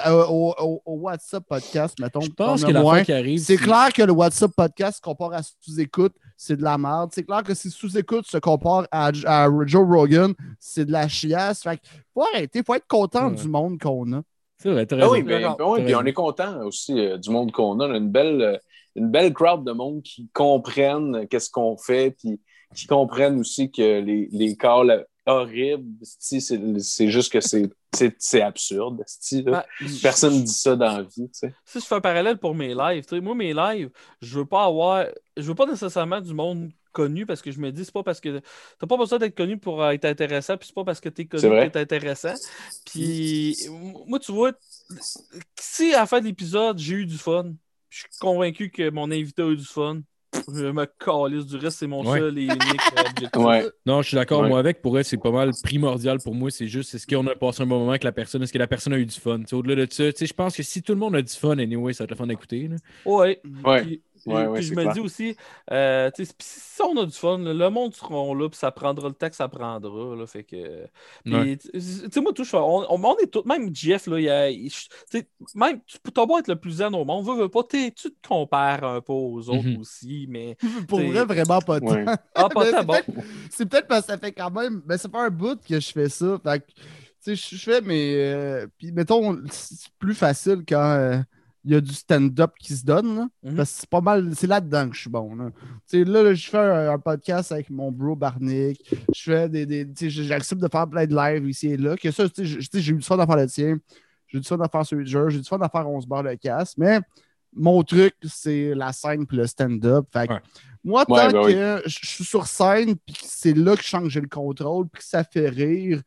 euh, 0.08 0.26
au, 0.28 0.54
au- 0.60 0.82
au 0.86 0.94
WhatsApp 0.96 1.44
podcast, 1.48 1.98
mettons, 2.00 2.22
c'est- 2.22 2.28
Je 2.28 2.32
pense 2.34 2.64
que 2.64 2.70
a 2.70 2.74
la 2.74 2.82
moins, 2.82 2.96
fois 2.96 3.04
qui 3.06 3.14
arrive. 3.14 3.40
c'est 3.40 3.58
clair 3.58 3.90
que 3.94 4.04
le 4.04 4.12
WhatsApp 4.14 4.52
podcast 4.56 5.04
compare 5.04 5.34
à 5.34 5.42
sous-écoute, 5.44 6.14
c'est 6.38 6.56
de 6.56 6.64
la 6.64 6.78
merde. 6.78 7.10
C'est 7.14 7.24
clair 7.24 7.44
que 7.44 7.54
si 7.54 7.70
sous-écoute 7.70 8.26
se 8.28 8.38
compare 8.38 8.88
à, 8.92 9.12
à 9.26 9.50
Joe 9.66 9.88
Rogan, 9.88 10.34
c'est 10.60 10.86
de 10.86 10.92
la 10.92 11.08
chiasse. 11.08 11.64
Fait 11.64 11.78
que 11.78 11.84
faut 12.14 12.24
arrêter, 12.34 12.62
faut 12.66 12.76
être 12.76 12.88
content 12.88 13.30
Ouais. 13.30 13.36
du 13.36 13.48
monde 13.48 13.80
qu'on 13.80 14.14
a. 14.14 14.22
C'est 14.62 14.70
vrai, 14.72 14.86
t'as 14.86 14.98
Ah 15.02 15.10
oui, 15.10 15.24
mais, 15.24 15.40
D'accord. 15.42 15.58
ben 15.58 15.66
oui, 15.70 15.80
T'as 15.80 15.86
puis 15.86 15.96
on 15.96 16.04
est 16.06 16.14
content 16.14 16.62
aussi 16.66 17.00
euh, 17.00 17.18
du 17.18 17.30
monde 17.30 17.52
qu'on 17.54 17.80
a. 17.80 17.88
On 17.88 17.94
a 17.94 17.98
une 17.98 18.10
belle, 18.12 18.42
euh, 18.42 18.58
une 18.96 19.10
belle 19.10 19.34
crowd 19.34 19.64
de 19.64 19.72
monde 19.72 20.02
qui 20.04 20.30
comprennent 20.34 21.28
qu'est-ce 21.30 21.50
qu'on 21.50 21.78
fait, 21.78 22.12
puis 22.12 22.42
qui 22.76 22.88
comprennent 22.88 23.40
aussi 23.40 23.72
que 23.72 24.00
les, 24.00 24.28
les 24.32 24.56
calls 24.56 25.06
horribles, 25.26 25.86
c'est 26.02 27.10
juste 27.10 27.32
que 27.32 27.40
c'est- 27.42 28.42
absurde. 28.42 29.04
là. 29.46 29.66
Personne 30.02 30.36
ne 30.36 30.42
dit 30.42 30.52
ça 30.52 30.76
dans 30.76 30.98
la 30.98 31.04
vie. 31.04 31.30
si 31.34 31.80
je 31.80 31.86
fais 31.86 31.96
un 31.96 32.02
parallèle 32.02 32.38
pour 32.38 32.56
mes 32.56 32.74
lives, 32.74 33.06
moi, 33.22 33.36
mes 33.36 33.54
lives, 33.54 33.90
je 34.22 34.40
veux 34.40 34.46
pas 34.46 34.66
avoir. 34.66 35.06
Je 35.38 35.44
veux 35.44 35.56
pas 35.56 35.66
nécessairement 35.66 36.22
du 36.22 36.34
monde 36.34 36.72
connu 36.92 37.26
parce 37.26 37.42
que 37.42 37.52
je 37.52 37.60
me 37.60 37.72
dis, 37.72 37.86
c'est 37.86 37.94
pas 37.94 38.04
parce 38.04 38.20
que. 38.20 38.42
T'as 38.80 38.88
pas 38.88 38.98
besoin 38.98 39.20
d'être 39.20 39.36
connu 39.36 39.58
pour 39.58 39.84
euh, 39.84 39.92
être 39.92 40.06
intéressant, 40.06 40.58
puis 40.58 40.68
c'est 40.68 40.76
pas 40.76 40.84
parce 40.84 41.00
que 41.00 41.10
t'es 41.10 41.26
connu 41.26 41.44
que 41.44 41.68
t'es 41.68 41.80
intéressant. 41.80 42.34
Puis, 42.86 43.56
moi, 44.08 44.20
tu 44.20 44.32
vois, 44.32 44.52
si 45.60 45.94
à 45.94 46.00
la 46.02 46.06
fin 46.08 46.20
de 46.20 46.26
l'épisode, 46.26 46.78
j'ai 46.80 46.96
eu 46.96 47.06
du 47.06 47.18
fun, 47.18 47.54
je 47.90 48.00
suis 48.00 48.10
convaincu 48.20 48.70
que 48.72 48.90
mon 48.90 49.12
invité 49.12 49.42
a 49.44 49.48
eu 49.48 49.58
du 49.58 49.66
fun, 49.66 50.02
je 50.48 50.66
me 50.72 50.86
calisse 50.86 51.46
du 51.46 51.58
reste, 51.58 51.80
c'est 51.80 51.88
mon 51.88 52.06
Ouais. 52.06 52.20
seul 52.20 52.38
et 52.38 52.44
unique 52.44 52.60
euh, 52.98 53.02
objectif. 53.10 53.42
Ouais. 53.44 53.66
Non, 53.86 54.02
je 54.02 54.08
suis 54.10 54.16
d'accord, 54.16 54.42
Ouais. 54.42 54.50
moi, 54.50 54.60
avec. 54.60 54.82
Pour 54.82 54.98
elle, 54.98 55.06
c'est 55.06 55.18
pas 55.18 55.32
mal 55.32 55.52
primordial 55.64 56.20
pour 56.24 56.36
moi. 56.36 56.50
C'est 56.52 56.68
juste, 56.68 56.94
est-ce 56.96 57.06
qu'on 57.08 57.26
a 57.28 57.36
passé 57.36 57.64
un 57.64 57.66
bon 57.66 57.80
moment 57.80 57.92
avec 57.92 58.04
la 58.04 58.12
personne? 58.12 58.42
Est-ce 58.44 58.54
que 58.54 58.58
la 58.60 58.68
personne 58.68 58.94
a 58.94 58.98
eu 58.98 59.06
du 59.06 59.20
fun? 59.20 59.42
Au-delà 59.52 59.86
de 59.86 59.92
ça, 59.92 60.12
tu 60.12 60.18
sais, 60.20 60.26
je 60.26 60.34
pense 60.34 60.56
que 60.56 60.64
si 60.64 60.82
tout 60.82 60.94
le 60.94 61.00
monde 61.00 61.16
a 61.16 61.22
du 61.22 61.34
fun, 61.34 61.58
anyway, 61.58 61.94
ça 61.94 62.04
va 62.04 62.06
être 62.06 62.12
le 62.12 62.16
fun 62.18 62.28
d'écouter. 62.28 62.68
là. 62.68 62.76
Ouais. 63.06 63.42
Ouais. 63.66 63.82
Puis, 63.84 64.02
Ouais, 64.26 64.44
et- 64.44 64.48
ouais, 64.48 64.60
puis 64.60 64.68
je 64.68 64.74
me 64.76 64.82
clair. 64.82 64.94
dis 64.94 65.00
aussi, 65.00 65.36
euh, 65.72 66.10
si 66.16 66.82
on 66.82 66.98
a 66.98 67.06
du 67.06 67.12
fun, 67.12 67.38
le 67.38 67.70
monde 67.70 67.94
seront 67.94 68.34
là, 68.34 68.50
puis 68.50 68.58
ça 68.58 68.72
prendra 68.72 69.08
le 69.08 69.14
temps 69.14 69.30
que 69.30 69.36
ça 69.36 69.48
prendra. 69.48 70.16
Là, 70.16 70.26
fait 70.28 70.44
que, 70.44 70.86
puis, 71.24 71.34
Ouais. 71.34 71.58
tu 71.58 71.70
sais, 71.80 72.22
moi, 72.22 72.34
tout, 72.34 72.44
je 72.44 72.50
fais- 72.50 72.58
on, 72.58 72.92
on- 72.92 72.98
est 73.18 73.28
tous, 73.28 73.44
même 73.46 73.74
Jeff, 73.76 74.08
là, 74.08 74.20
il 74.20 74.24
y 74.26 74.30
a- 74.30 74.50
il- 74.50 74.70
tu 74.72 74.88
sais, 75.10 75.28
même, 75.56 75.80
tu 75.86 75.98
peux 76.00 76.12
beau 76.26 76.38
être 76.40 76.48
le 76.48 76.56
plus 76.56 76.72
zen 76.72 76.94
au 76.96 77.06
monde, 77.06 77.26
veux, 77.26 77.36
veux 77.36 77.50
pas, 77.50 77.64
tu 77.64 77.92
te 77.92 78.28
compares 78.28 78.84
un 78.84 79.02
peu 79.02 79.14
aux 79.14 79.50
autres 79.50 79.68
Mhm. 79.68 79.80
aussi, 79.80 80.26
mais 80.30 80.58
Pour 80.90 81.00
vrai, 81.00 81.26
vraiment 81.26 81.60
pas 81.62 81.80
tant. 81.80 82.06
Ah, 82.36 82.50
pas 82.50 82.64
Mais 82.66 82.72
tant 82.72 82.84
bon. 82.84 82.94
peut-être- 82.94 83.12
C'est 83.52 83.66
peut-être 83.68 83.88
parce 83.88 84.02
que 84.06 84.12
ça 84.14 84.18
fait 84.18 84.32
quand 84.32 84.52
même. 84.52 84.82
Ben, 84.86 84.98
ça 84.98 85.10
fait 85.10 85.18
un 85.18 85.30
bout 85.30 85.60
que 85.62 85.80
je 85.80 85.92
fais 85.92 86.10
ça. 86.10 86.40
Fait 86.44 86.60
que, 86.60 86.66
tu 87.24 87.36
sais, 87.36 87.36
je 87.36 87.58
fais 87.58 87.82
mes. 87.82 88.16
euh, 88.16 88.68
Puis, 88.78 88.92
mettons, 88.92 89.38
c'est 89.52 89.90
plus 90.00 90.16
facile 90.16 90.64
quand 90.68 90.92
euh, 90.92 91.18
il 91.70 91.74
y 91.74 91.76
a 91.76 91.82
du 91.82 91.94
stand-up 91.94 92.52
qui 92.60 92.76
se 92.76 92.84
donne. 92.84 93.16
là. 93.16 93.28
Mhm. 93.44 93.56
Parce 93.56 93.72
que 93.74 93.80
c'est 93.82 93.90
pas 93.90 94.02
mal. 94.02 94.32
C'est 94.36 94.48
là-dedans 94.48 94.90
que 94.90 94.96
je 94.96 95.02
suis 95.02 95.10
bon. 95.10 95.36
Là, 95.36 95.52
Tu 95.88 96.00
sais, 96.00 96.04
là, 96.04 96.24
là, 96.24 96.34
je 96.34 96.50
fais 96.50 96.58
un, 96.58 96.92
un 96.92 96.98
podcast 97.00 97.52
avec 97.52 97.70
mon 97.70 97.92
bro 97.92 98.16
Barnick. 98.16 98.84
Je 99.16 99.22
fais 99.22 99.48
des. 99.50 99.66
des 99.66 100.10
J'accepte 100.10 100.62
de 100.62 100.68
faire 100.68 100.88
plein 100.90 101.06
de 101.06 101.16
lives 101.16 101.48
ici 101.48 101.68
et 101.68 101.78
là. 101.78 101.96
Que 101.96 102.10
ça, 102.12 102.26
j'ai 102.38 102.92
eu 102.92 102.96
du 102.98 103.02
fun 103.04 103.20
à 103.20 103.26
faire 103.28 103.38
le 103.38 103.48
tien. 103.48 103.78
J'ai 104.28 104.38
eu 104.38 104.42
du 104.42 104.48
fun 104.48 104.60
à 104.60 104.68
faire 104.68 104.86
celui 104.86 105.04
de 105.06 105.10
jeu. 105.10 105.30
J'ai 105.30 105.38
eu 105.38 105.42
du 105.42 105.48
fun 105.48 105.60
à 105.62 105.70
faire 105.70 105.88
11 105.88 106.06
barres 106.08 106.24
de 106.24 106.34
casse. 106.36 106.78
Mais 106.78 107.00
mon 107.54 107.82
truc, 107.84 108.14
c'est 108.24 108.74
la 108.76 108.92
scène 108.94 109.26
puis 109.26 109.38
le 109.38 109.48
stand-up. 109.48 110.06
Fait 110.14 110.28
que 110.28 110.34
Ouais. 110.34 110.40
moi, 110.84 111.06
tant 111.06 111.16
Ouais, 111.16 111.32
ben 111.34 111.42
oui. 111.46 111.54
que 111.54 111.82
je 111.90 112.06
suis 112.06 112.24
sur 112.24 112.46
scène, 112.48 112.96
puis 112.96 113.16
que 113.16 113.22
c'est 113.24 113.54
là 113.58 113.76
que 113.76 113.82
je 113.84 113.88
sens 113.88 114.04
que 114.04 114.10
j'ai 114.10 114.22
le 114.22 114.28
contrôle, 114.28 114.88
puis 114.88 115.02
que 115.02 115.08
ça 115.08 115.24
fait 115.24 115.50
rire, 115.50 116.02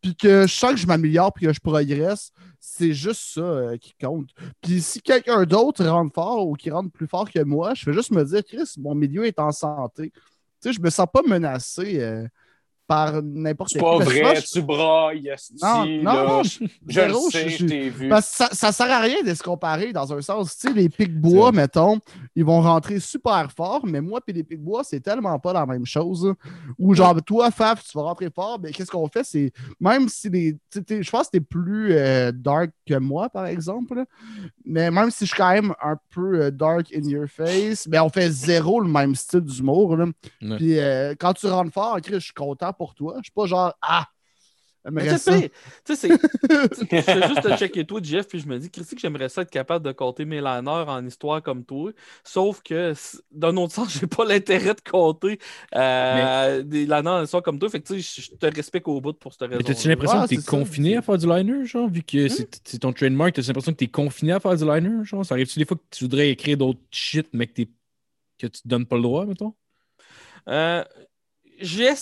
puis 0.00 0.16
que 0.16 0.42
je 0.46 0.52
sens 0.52 0.72
que 0.72 0.76
je 0.78 0.86
m'améliore, 0.88 1.32
puis 1.32 1.46
que 1.46 1.52
je 1.52 1.60
progresse, 1.60 2.32
c'est 2.60 2.92
juste 2.92 3.34
ça 3.34 3.40
euh, 3.40 3.76
qui 3.76 3.94
compte. 4.00 4.30
Puis 4.60 4.80
si 4.80 5.00
quelqu'un 5.00 5.44
d'autre 5.44 5.84
rentre 5.86 6.14
fort 6.14 6.46
ou 6.46 6.54
qui 6.54 6.70
rentre 6.70 6.90
plus 6.90 7.06
fort 7.06 7.30
que 7.30 7.42
moi, 7.42 7.74
je 7.74 7.84
vais 7.86 7.92
juste 7.92 8.10
me 8.10 8.24
dire, 8.24 8.44
Chris, 8.44 8.74
mon 8.78 8.94
milieu 8.94 9.26
est 9.26 9.38
en 9.38 9.52
santé. 9.52 10.10
Tu 10.10 10.20
sais, 10.60 10.72
je 10.72 10.80
me 10.80 10.90
sens 10.90 11.06
pas 11.12 11.22
menacé 11.22 12.00
euh, 12.00 12.26
par 12.88 13.22
n'importe 13.22 13.70
C'est 13.70 13.78
qui. 13.78 13.84
pas 13.84 13.98
Parce 13.98 14.12
que 14.14 14.18
vrai, 14.24 14.42
tu 14.42 14.62
brailles, 14.62 15.30
Non, 15.62 15.86
non, 15.86 16.26
non, 16.26 16.42
je, 16.42 16.64
je 16.88 17.00
le 17.02 17.14
sais, 17.30 17.48
je- 17.50 17.56
je 17.58 17.66
t'ai 17.66 17.90
vu. 17.90 18.08
Parce 18.08 18.30
que 18.30 18.36
ça, 18.36 18.48
ça 18.52 18.72
sert 18.72 18.90
à 18.90 18.98
rien 19.00 19.22
de 19.22 19.34
se 19.34 19.42
comparer 19.42 19.92
dans 19.92 20.10
un 20.12 20.22
sens. 20.22 20.56
Tu 20.56 20.68
sais, 20.68 20.72
les 20.74 20.88
pics 20.88 21.14
bois, 21.20 21.50
C'est 21.52 21.56
mettons, 21.56 21.98
ils 22.34 22.44
vont 22.44 22.62
rentrer 22.62 22.98
super 22.98 23.52
fort, 23.54 23.82
mais 23.84 24.00
moi 24.00 24.20
et 24.26 24.32
les 24.32 24.42
pics 24.42 24.60
bois, 24.62 24.82
c'est 24.84 25.00
tellement 25.00 25.38
pas 25.38 25.52
la 25.52 25.66
même 25.66 25.84
chose. 25.84 26.32
Ou 26.78 26.94
genre, 26.94 27.22
toi, 27.22 27.50
Faf, 27.50 27.84
tu 27.84 27.96
vas 27.96 28.04
rentrer 28.04 28.30
fort, 28.34 28.58
mais 28.62 28.70
qu'est-ce 28.72 28.90
qu'on 28.90 29.06
fait? 29.08 29.22
C'est 29.24 29.52
même 29.78 30.08
si 30.08 30.30
les. 30.30 30.56
Je 30.74 31.10
pense 31.10 31.26
que 31.26 31.32
t'es 31.32 31.40
plus 31.40 31.92
euh, 31.92 32.32
dark 32.32 32.70
que 32.86 32.94
moi, 32.98 33.28
par 33.28 33.46
exemple. 33.46 33.96
là. 33.96 34.04
Mais 34.64 34.90
même 34.90 35.10
si 35.10 35.26
je 35.26 35.30
suis 35.34 35.36
quand 35.36 35.52
même 35.52 35.74
un 35.82 35.96
peu 36.14 36.40
euh, 36.44 36.50
dark 36.50 36.86
in 36.94 37.02
your 37.06 37.26
face, 37.28 37.86
mais 37.86 37.98
on 37.98 38.08
fait 38.08 38.30
zéro 38.30 38.80
le 38.80 38.88
même 38.88 39.14
style 39.14 39.40
d'humour. 39.40 39.96
Puis 40.40 40.78
euh, 40.78 41.14
quand 41.18 41.34
tu 41.34 41.46
rentres 41.46 41.72
fort, 41.72 41.98
Chris, 42.02 42.14
je 42.14 42.18
suis 42.20 42.32
content 42.32 42.72
pour 42.78 42.94
toi. 42.96 43.16
Je 43.18 43.24
suis 43.24 43.32
pas 43.32 43.46
genre 43.46 43.74
Ah! 43.82 44.06
J'aimerais 44.84 45.06
Mais 45.06 45.18
tu 45.18 45.18
ça. 45.18 45.34
sais, 45.34 45.52
tu 45.84 45.96
sais, 45.96 46.18
je 46.72 47.00
fais 47.02 47.22
juste 47.22 47.42
te 47.42 47.52
checker 47.52 47.86
toi, 47.86 48.00
Jeff, 48.02 48.26
puis 48.28 48.40
je 48.40 48.48
me 48.48 48.58
dis, 48.58 48.70
Christy, 48.70 48.94
que 48.96 49.00
j'aimerais 49.00 49.28
ça 49.28 49.42
être 49.42 49.50
capable 49.50 49.84
de 49.86 49.92
compter 49.92 50.24
mes 50.24 50.40
liners 50.40 50.68
en 50.88 51.06
histoire 51.06 51.42
comme 51.42 51.64
toi. 51.64 51.92
Sauf 52.24 52.62
que, 52.62 52.94
d'un 53.30 53.56
autre 53.58 53.74
sens, 53.74 53.92
j'ai 54.00 54.06
pas 54.06 54.24
l'intérêt 54.24 54.74
de 54.74 54.80
compter 54.80 55.38
euh, 55.74 56.62
des 56.62 56.86
liners 56.86 57.08
en 57.10 57.22
histoire 57.24 57.42
comme 57.42 57.58
toi. 57.58 57.68
Fait 57.70 57.80
que, 57.80 57.86
tu 57.94 58.02
sais, 58.02 58.22
je 58.22 58.30
te 58.38 58.46
respecte 58.54 58.88
au 58.88 59.00
bout 59.00 59.12
pour 59.14 59.32
cette 59.34 59.48
Mais 59.52 59.62
raison. 59.62 59.64
t'as-tu 59.64 59.88
l'impression 59.88 60.20
Ouais, 60.20 60.22
que 60.22 60.28
t'es 60.28 60.38
ça, 60.38 60.42
confiné 60.42 60.96
à 60.96 61.02
faire 61.02 61.16
du 61.18 61.26
liner, 61.26 61.64
genre, 61.64 61.88
vu 61.88 62.02
Hmm? 62.28 62.28
que 62.28 62.28
c'est 62.28 62.60
c'est 62.66 62.80
ton 62.80 62.92
trademark, 62.92 63.32
t'as 63.34 63.42
l'impression 63.42 63.72
que 63.72 63.78
t'es 63.78 63.88
confiné 63.88 64.32
à 64.32 64.40
faire 64.40 64.54
du 64.56 64.64
liner, 64.64 65.04
genre? 65.04 65.24
Ça 65.24 65.34
arrive-tu 65.34 65.58
des 65.58 65.64
fois 65.64 65.76
que 65.78 65.82
tu 65.90 66.04
voudrais 66.04 66.30
écrire 66.30 66.58
d'autres 66.58 66.80
shit, 66.90 67.28
mais 67.32 67.46
que, 67.46 67.52
t'es- 67.54 67.70
que 68.38 68.46
tu 68.48 68.62
te 68.62 68.68
donnes 68.68 68.86
pas 68.86 68.96
le 68.96 69.02
droit, 69.02 69.26
mettons? 69.26 69.54
Euh, 70.48 70.84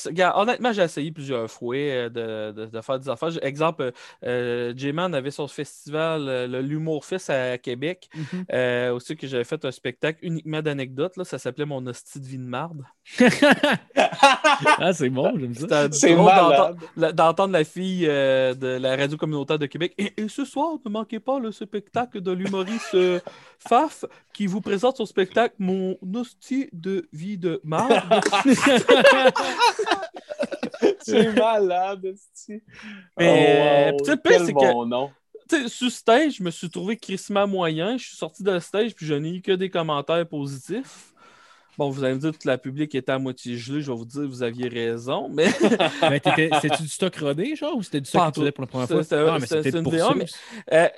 regarde, 0.06 0.38
honnêtement, 0.40 0.72
j'ai 0.72 0.82
essayé 0.82 1.10
plusieurs 1.12 1.50
fois 1.50 1.76
euh, 1.76 2.08
de, 2.08 2.52
de- 2.52 2.66
de 2.66 2.80
faire 2.80 2.98
des 2.98 3.08
affaires. 3.08 3.30
Exemple, 3.42 3.82
euh, 3.82 3.90
euh, 4.24 4.72
J-Man 4.76 5.14
avait 5.14 5.30
son 5.30 5.48
festival, 5.48 6.28
euh, 6.28 6.46
le 6.46 6.60
l'Humour 6.60 7.04
Fest 7.04 7.30
à 7.30 7.58
Québec. 7.58 8.08
Mhm. 8.14 8.44
Euh, 8.52 8.92
aussi 8.94 9.16
que 9.16 9.26
j'avais 9.26 9.44
fait 9.44 9.64
un 9.64 9.70
spectacle 9.70 10.18
uniquement 10.22 10.62
d'anecdotes. 10.62 11.16
là. 11.16 11.24
Ça 11.24 11.38
s'appelait 11.38 11.64
Mon 11.66 11.86
hostie 11.86 12.20
de 12.20 12.26
vie 12.26 12.38
de 12.38 12.44
marde. 12.48 12.82
ah, 13.96 14.92
c'est 14.92 15.10
bon, 15.10 15.32
j'aime 15.38 15.54
ça. 15.54 15.88
C'est 15.92 16.14
d'entendre- 16.14 16.76
la- 16.96 17.12
d'entendre 17.12 17.52
la 17.52 17.64
fille 17.64 18.06
euh, 18.08 18.54
de 18.54 18.66
la 18.66 18.96
radio 18.96 19.16
communautaire 19.16 19.58
de 19.58 19.66
Québec. 19.66 19.94
Et, 19.98 20.12
et 20.20 20.28
ce 20.28 20.44
soir, 20.44 20.74
ne 20.84 20.90
manquez 20.90 21.20
pas 21.20 21.38
le 21.38 21.52
spectacle 21.52 22.20
de 22.20 22.32
l'humoriste 22.32 22.94
euh, 22.94 23.20
Faf 23.58 24.04
qui 24.34 24.46
vous 24.46 24.60
présente 24.60 24.96
son 24.98 25.06
spectacle 25.06 25.54
Mon 25.58 25.96
hostie 26.14 26.68
de 26.72 27.08
vie 27.12 27.38
de 27.38 27.60
marde. 27.64 27.92
C'est 31.00 31.32
malade. 31.34 32.14
Mais, 33.18 33.92
Oh, 33.94 33.96
tu 33.98 34.04
sais, 34.04 34.10
le 34.12 34.16
quel 34.16 34.32
pire, 34.32 34.46
c'est 34.46 34.52
que- 34.52 34.84
nom. 34.86 35.10
Tu 35.48 35.62
sais, 35.62 35.68
sous 35.68 35.90
stage, 35.90 36.36
je 36.38 36.42
me 36.42 36.50
suis 36.50 36.68
trouvé 36.68 36.96
crissement 36.96 37.46
moyen. 37.46 37.96
Je 37.96 38.04
suis 38.04 38.16
sorti 38.16 38.42
de 38.42 38.58
stage 38.58 38.94
puis 38.94 39.06
je 39.06 39.14
n'ai 39.14 39.36
eu 39.36 39.42
que 39.42 39.52
des 39.52 39.70
commentaires 39.70 40.26
positifs. 40.28 41.12
Bon, 41.78 41.88
vous 41.90 42.02
allez 42.02 42.14
me 42.14 42.18
dire 42.20 42.32
que 42.32 42.48
la 42.48 42.58
public 42.58 42.92
était 42.94 43.12
à 43.12 43.18
moitié 43.18 43.56
gelée. 43.56 43.80
Je 43.82 43.92
vais 43.92 43.96
vous 43.96 44.04
dire 44.06 44.22
vous 44.26 44.42
aviez 44.42 44.68
raison. 44.68 45.28
Mais 45.28 45.46
Mais 46.10 46.18
t'étais- 46.18 46.50
c'était-tu 46.60 46.82
du 46.82 46.88
stock 46.88 47.14
rodé, 47.16 47.54
genre, 47.54 47.76
ou 47.76 47.82
c'était 47.82 48.00
du 48.00 48.08
stock 48.08 48.26
que 48.28 48.34
tu 48.34 48.40
faisais 48.40 48.52
pour 48.52 48.62
la 48.62 48.66
première 48.66 48.88
fois? 48.88 49.04
c'est- 49.04 49.14
Ah, 49.14 49.38
mais 49.40 49.46
c'est 49.46 49.68
une 49.70 49.82
pour 49.84 49.92
V1, 49.92 50.08
ça. 50.08 50.14
mais- 50.14 50.26
euh, 50.72 50.88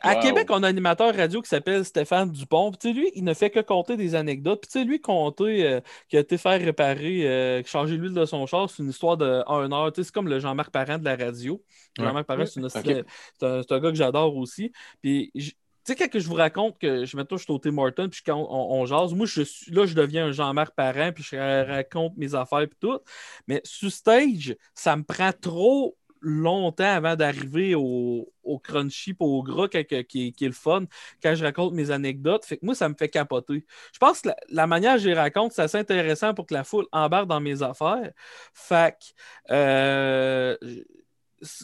à 0.00 0.14
Wow. 0.14 0.20
Québec, 0.22 0.46
on 0.50 0.62
a 0.62 0.66
un 0.66 0.70
animateur 0.70 1.14
radio 1.14 1.42
qui 1.42 1.48
s'appelle 1.48 1.84
Stéphane 1.84 2.30
Dupont. 2.30 2.70
Puis, 2.70 2.78
tu 2.78 2.88
sais, 2.88 2.94
lui, 2.94 3.10
il 3.14 3.24
ne 3.24 3.34
fait 3.34 3.50
que 3.50 3.60
compter 3.60 3.96
des 3.96 4.14
anecdotes. 4.14 4.60
Puis, 4.62 4.68
tu 4.70 4.78
sais, 4.78 4.84
lui, 4.84 5.00
compter 5.00 5.66
euh, 5.66 5.80
qu'il 6.08 6.18
a 6.18 6.20
été 6.20 6.38
faire 6.38 6.60
réparer, 6.60 7.28
euh, 7.28 7.62
changer 7.64 7.96
l'huile 7.96 8.14
de 8.14 8.24
son 8.24 8.46
char, 8.46 8.70
c'est 8.70 8.82
une 8.82 8.90
histoire 8.90 9.16
de 9.16 9.42
1 9.46 9.72
heure. 9.72 9.92
Tu 9.92 10.00
sais, 10.00 10.04
c'est 10.06 10.14
comme 10.14 10.28
le 10.28 10.38
Jean-Marc 10.38 10.70
Parent 10.70 10.98
de 10.98 11.04
la 11.04 11.16
radio. 11.16 11.62
Ouais. 11.98 12.04
Jean-Marc 12.04 12.26
Parent, 12.26 12.46
c'est 12.46 12.60
une- 12.60 12.66
Ok. 12.66 12.72
c'est 12.74 13.46
un, 13.46 13.62
c'est 13.62 13.72
un 13.72 13.80
gars 13.80 13.90
que 13.90 13.96
j'adore 13.96 14.36
aussi. 14.36 14.72
Puis, 15.02 15.30
tu 15.34 15.52
sais, 15.84 15.96
quand 15.96 16.08
que 16.10 16.20
je 16.20 16.28
vous 16.28 16.34
raconte 16.34 16.78
que 16.78 17.04
je, 17.04 17.16
mettons, 17.16 17.36
je 17.36 17.44
suis 17.44 17.52
au 17.52 17.58
Tim 17.58 17.76
Hortons, 17.78 18.08
puis 18.08 18.20
quand 18.24 18.36
on, 18.36 18.80
on 18.80 18.86
jase, 18.86 19.14
moi, 19.14 19.26
je 19.26 19.42
suis, 19.42 19.72
là, 19.72 19.84
je 19.86 19.94
deviens 19.94 20.26
un 20.26 20.32
Jean-Marc 20.32 20.74
Parent, 20.76 21.10
puis 21.12 21.24
je 21.24 21.36
raconte 21.66 22.16
mes 22.16 22.34
affaires, 22.34 22.66
puis 22.68 22.78
tout. 22.80 22.98
Mais 23.48 23.60
sur 23.64 23.90
stage, 23.90 24.54
ça 24.74 24.94
me 24.96 25.02
prend 25.02 25.32
trop 25.32 25.96
longtemps 26.20 26.84
avant 26.84 27.16
d'arriver 27.16 27.74
au, 27.74 28.32
au 28.42 28.58
crunchy 28.58 29.14
pour 29.14 29.30
au 29.32 29.42
gras 29.42 29.68
qui, 29.68 29.78
est- 29.78 30.04
qui 30.04 30.34
est 30.44 30.46
le 30.46 30.52
fun 30.52 30.84
quand 31.22 31.34
je 31.34 31.44
raconte 31.44 31.72
mes 31.74 31.90
anecdotes. 31.90 32.44
Fait 32.44 32.56
que 32.56 32.64
moi, 32.66 32.74
ça 32.74 32.88
me 32.88 32.94
fait 32.94 33.08
capoter. 33.08 33.64
Je 33.92 33.98
pense 33.98 34.20
que 34.22 34.28
la, 34.28 34.36
la 34.50 34.66
manière 34.66 34.94
que 34.96 35.02
je 35.02 35.08
les 35.08 35.14
raconte, 35.14 35.52
c'est 35.52 35.62
assez 35.62 35.78
intéressant 35.78 36.34
pour 36.34 36.46
que 36.46 36.54
la 36.54 36.64
foule 36.64 36.86
embarque 36.92 37.28
dans 37.28 37.40
mes 37.40 37.62
affaires. 37.62 38.10
Fait 38.52 38.96
que, 38.98 39.52
euh, 39.54 40.56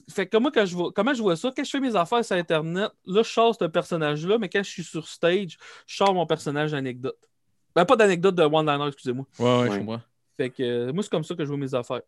fait 0.08 0.26
que 0.28 0.36
moi, 0.36 0.52
quand 0.54 0.66
je 0.66 0.76
vois, 0.76 0.92
comment 0.92 1.14
je 1.14 1.22
vois 1.22 1.36
ça? 1.36 1.50
Quand 1.56 1.64
je 1.64 1.70
fais 1.70 1.80
mes 1.80 1.96
affaires 1.96 2.24
sur 2.24 2.36
Internet, 2.36 2.90
là, 3.06 3.22
je 3.22 3.28
sors 3.28 3.56
ce 3.58 3.64
personnage-là, 3.64 4.38
mais 4.38 4.48
quand 4.48 4.62
je 4.62 4.70
suis 4.70 4.84
sur 4.84 5.08
stage, 5.08 5.58
je 5.86 5.96
sors 5.96 6.14
mon 6.14 6.26
personnage 6.26 6.70
d'anecdote. 6.72 7.18
Ben, 7.74 7.84
pas 7.84 7.96
d'anecdote 7.96 8.36
de 8.36 8.44
one-liner, 8.44 8.86
excusez-moi. 8.86 9.26
Ouais. 9.68 9.68
Fait 10.36 10.50
que 10.50 10.62
euh, 10.62 10.92
moi, 10.92 11.02
c'est 11.02 11.10
comme 11.10 11.24
ça 11.24 11.34
que 11.34 11.42
je 11.44 11.48
vois 11.48 11.56
mes 11.58 11.74
affaires. 11.74 12.02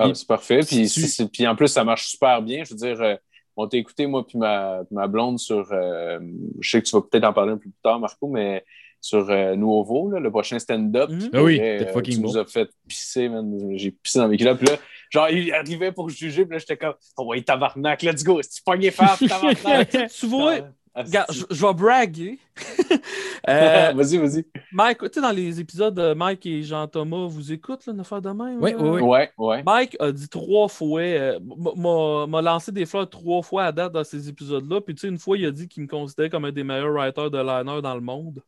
Ah, 0.00 0.14
c'est 0.14 0.26
parfait. 0.26 0.60
Puis, 0.60 0.88
tu- 0.88 1.26
puis 1.28 1.46
en 1.46 1.54
plus, 1.56 1.68
ça 1.68 1.84
marche 1.84 2.06
super 2.08 2.40
bien. 2.42 2.64
Je 2.64 2.70
veux 2.70 2.76
dire, 2.76 3.00
euh, 3.00 3.14
on 3.56 3.66
t'a 3.66 3.76
écouté, 3.76 4.06
moi, 4.06 4.26
puis 4.26 4.38
ma, 4.38 4.82
ma 4.90 5.06
blonde 5.06 5.38
sur. 5.38 5.68
euh, 5.72 6.18
je 6.60 6.70
sais 6.70 6.80
que 6.82 6.86
tu 6.86 6.94
vas 6.96 7.02
peut-être 7.02 7.24
en 7.24 7.32
parler 7.32 7.52
un 7.52 7.56
peu 7.56 7.62
plus 7.62 7.72
tard, 7.82 7.98
Marco, 8.00 8.28
mais 8.28 8.64
sur 9.00 9.30
euh, 9.30 9.54
Nouveau, 9.54 10.10
là, 10.10 10.18
le 10.20 10.30
prochain 10.30 10.58
stand-up. 10.58 11.08
Mhm. 11.10 11.18
Puis 11.18 11.30
Ah 11.32 11.42
oui, 11.42 11.60
fucking 11.92 12.14
Tu 12.16 12.20
bon. 12.20 12.28
nous 12.28 12.38
as 12.38 12.44
fait 12.46 12.68
pisser, 12.88 13.28
man. 13.28 13.72
J'ai 13.76 13.90
pissé 13.92 14.18
dans 14.18 14.28
mes 14.28 14.36
culottes. 14.36 14.58
Puis 14.58 14.66
là, 14.68 14.76
genre, 15.10 15.30
il 15.30 15.52
arrivait 15.52 15.92
pour 15.92 16.08
juger, 16.08 16.44
puis 16.44 16.52
là, 16.54 16.58
j'étais 16.58 16.76
comme, 16.76 16.94
oh, 17.16 17.26
ouais, 17.26 17.42
tabarnak, 17.42 18.02
let's 18.02 18.24
go. 18.24 18.40
C'est-tu 18.42 18.62
pogné 18.64 18.90
faf, 18.90 19.20
tabarnak? 19.26 19.88
Tu 20.18 20.26
vois, 20.26 20.58
regarde, 20.94 21.26
c'est- 21.30 21.40
je, 21.40 21.44
je 21.50 21.66
vais 21.66 21.74
braguer. 21.74 22.38
Euh, 23.48 23.92
vas-y, 23.94 24.18
vas-y. 24.18 24.44
Mike, 24.72 24.98
tu 24.98 25.08
sais, 25.14 25.20
dans 25.22 25.30
les 25.30 25.58
épisodes, 25.60 25.94
de 25.94 26.12
Mike 26.12 26.44
et 26.44 26.62
Jean-Thomas 26.62 27.26
vous 27.28 27.50
écoutent, 27.52 27.86
là, 27.86 27.94
une 27.94 28.00
affaire 28.00 28.20
de 28.20 28.28
même? 28.30 28.60
Ouais, 28.60 28.72
là? 28.72 28.78
ouais, 28.78 29.00
ouais. 29.00 29.00
Ouais, 29.00 29.30
ouais. 29.38 29.62
Mike 29.64 29.96
a 30.00 30.12
dit 30.12 30.28
trois 30.28 30.68
fois, 30.68 31.00
euh, 31.00 31.38
m'a 32.26 32.42
lancé 32.42 32.72
des 32.72 32.84
fleurs 32.84 33.08
trois 33.08 33.40
fois 33.42 33.64
à 33.64 33.72
date 33.72 33.92
dans 33.92 34.04
ces 34.04 34.28
épisodes-là. 34.28 34.80
Puis, 34.82 34.94
tu 34.94 35.02
sais, 35.02 35.08
une 35.08 35.18
fois, 35.18 35.38
il 35.38 35.46
a 35.46 35.50
dit 35.50 35.66
qu'il 35.68 35.84
me 35.84 35.88
considérait 35.88 36.28
comme 36.28 36.44
un 36.44 36.52
des 36.52 36.64
meilleurs 36.64 36.92
writers 36.92 37.30
de 37.30 37.38
liner 37.38 37.80
dans 37.80 37.94
le 37.94 38.00
monde. 38.02 38.42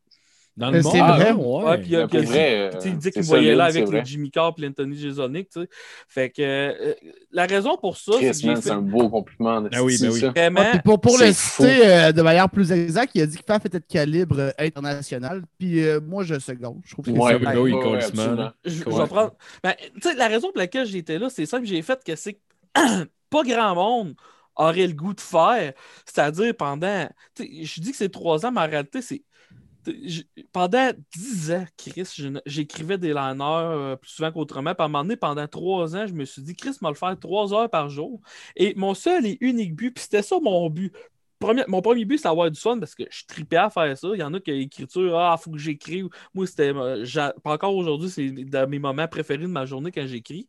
Dans 0.61 0.71
le 0.71 0.83
monde, 0.83 0.93
c'est 0.93 1.01
ah, 1.01 1.17
vrai? 1.17 1.33
ouais. 1.33 1.79
Puis, 1.79 1.97
euh, 1.97 2.03
Mais 2.03 2.07
puis 2.07 2.19
il 2.19 2.27
vrai, 2.27 2.71
il 2.85 2.91
euh, 2.91 2.95
dit 2.95 3.11
qu'il 3.11 3.23
voyait 3.23 3.55
là 3.55 3.65
avec 3.65 3.89
les. 3.89 4.05
Jimmy 4.05 4.31
Carr 4.31 4.53
et 4.59 4.61
l'Anthony 4.61 4.97
sais. 5.11 5.69
Fait 6.07 6.31
que 6.31 6.43
euh, 6.43 6.95
la 7.33 7.47
raison 7.47 7.79
pour 7.79 7.97
ça, 7.97 8.13
c'est 8.21 8.33
c'est 8.35 8.71
un 8.71 8.83
beau 8.83 9.09
compliment. 9.09 9.65
Ah 9.73 9.83
oui, 9.83 9.97
ben 9.99 10.11
oui. 10.11 10.21
ça. 10.21 10.33
puis 10.33 10.81
pour, 10.83 11.19
le 11.19 11.33
fou. 11.33 11.63
citer 11.63 11.87
euh, 11.87 12.13
de 12.13 12.21
manière 12.21 12.51
plus 12.51 12.71
exacte, 12.73 13.13
il 13.15 13.23
a 13.23 13.27
dit 13.27 13.39
que 13.39 13.45
Faf 13.47 13.65
était 13.65 13.81
de 13.81 13.85
calibre 13.85 14.39
euh, 14.39 14.51
international. 14.59 15.43
Puis 15.59 15.83
euh, 15.83 16.01
moi, 16.01 16.25
je 16.25 16.39
seconde. 16.39 16.81
Je 16.85 16.93
trouve 16.93 17.07
que 17.07 17.13
c'est 17.13 17.39
ben 17.39 19.07
prendre. 19.07 19.35
Ben, 19.65 19.75
tu 19.95 20.01
sais, 20.03 20.15
la 20.15 20.29
raison 20.29 20.49
pour 20.49 20.59
laquelle 20.59 20.87
j'étais 20.87 21.19
là, 21.19 21.31
c'est 21.31 21.47
simple, 21.47 21.65
j'ai 21.67 21.81
fait 21.81 22.03
que 22.05 22.15
c'est 22.17 22.35
que 22.35 22.41
pas 23.31 23.43
grand 23.45 23.75
monde 23.75 24.15
aurait 24.57 24.87
le 24.87 24.93
goût 24.93 25.15
de 25.15 25.21
faire. 25.21 25.73
C'est-à-dire 26.05 26.55
pendant. 26.55 27.09
Je 27.39 27.81
dis 27.81 27.93
que 27.93 27.97
c'est 27.97 28.11
trois 28.11 28.45
ans, 28.45 28.53
mais 28.53 28.61
en 28.61 28.69
réalité, 28.69 29.01
c'est. 29.01 29.23
Pendant 30.53 30.93
dix 31.17 31.51
ans, 31.53 31.65
Chris, 31.77 32.05
j'écrivais 32.47 32.99
des 32.99 33.13
liners 33.15 33.43
euh, 33.43 33.97
plus 33.97 34.11
souvent 34.11 34.33
qu'autrement. 34.33 34.75
Puis 34.75 34.83
à 34.83 34.85
un 34.85 34.89
moment 34.89 35.05
donné, 35.05 35.17
pendant 35.17 35.47
trois 35.47 35.97
ans, 35.97 36.07
je 36.07 36.13
me 36.15 36.25
suis 36.25 36.43
dit, 36.43 36.55
Chris 36.55 36.77
m'a 36.83 36.91
le 36.91 36.95
faire 36.95 37.19
trois 37.19 37.53
heures 37.55 37.71
par 37.71 37.89
jour. 37.89 38.21
Et 38.57 38.75
mon 38.77 38.95
seul 38.95 39.27
et 39.27 39.39
unique 39.41 39.75
but, 39.75 39.93
puis 39.93 40.03
c'était 40.05 40.23
ça 40.23 40.37
mon 40.43 40.69
but. 40.71 40.93
Premier- 41.39 41.65
mon 41.69 41.81
premier 41.81 42.05
but, 42.05 42.19
c'est 42.19 42.25
d'avoir 42.25 42.51
du 42.51 42.61
fun 42.61 42.79
parce 42.79 42.95
que 42.95 43.05
je 43.11 43.25
tripais 43.27 43.57
à 43.57 43.71
faire 43.71 43.97
ça. 43.97 44.09
Il 44.13 44.21
y 44.21 44.23
en 44.23 44.35
a 44.35 44.41
qui 44.41 44.51
écriture, 44.51 45.19
ah, 45.19 45.39
faut 45.39 45.51
que 45.51 45.57
j'écrive. 45.59 46.09
Moi, 46.35 46.47
c'était. 46.47 46.73
euh, 46.75 47.05
encore 47.45 47.75
aujourd'hui, 47.75 48.11
c'est 48.11 48.29
de 48.31 48.67
mes 48.67 48.79
moments 48.79 49.09
préférés 49.09 49.45
de 49.45 49.47
ma 49.47 49.65
journée 49.65 49.91
quand 49.91 50.07
j'écris. 50.07 50.49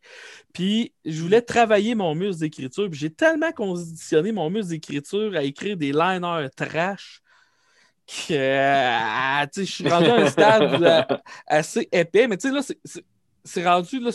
Puis, 0.54 0.94
je 1.06 1.22
voulais 1.22 1.42
travailler 1.42 1.96
mon 1.96 2.14
muscle 2.14 2.42
d'écriture. 2.42 2.90
J'ai 2.92 3.10
tellement 3.10 3.54
conditionné 3.54 4.34
mon 4.34 4.50
muscle 4.50 4.72
d'écriture 4.72 5.34
à 5.36 5.44
écrire 5.44 5.78
des 5.78 5.94
liners 5.94 6.50
trash 6.58 7.21
euh, 8.32 9.46
je 9.56 9.62
suis 9.64 9.88
rendu 9.90 10.08
à 10.10 10.16
un 10.16 10.28
stade 10.30 10.84
euh, 10.84 11.18
assez 11.48 11.88
épais. 11.92 12.28
Mais 12.28 12.38
tu 12.38 12.50
sais, 12.50 12.54
là, 12.54 12.62
c'est- 13.44 13.64
rendu. 13.64 14.00
Là, 14.00 14.12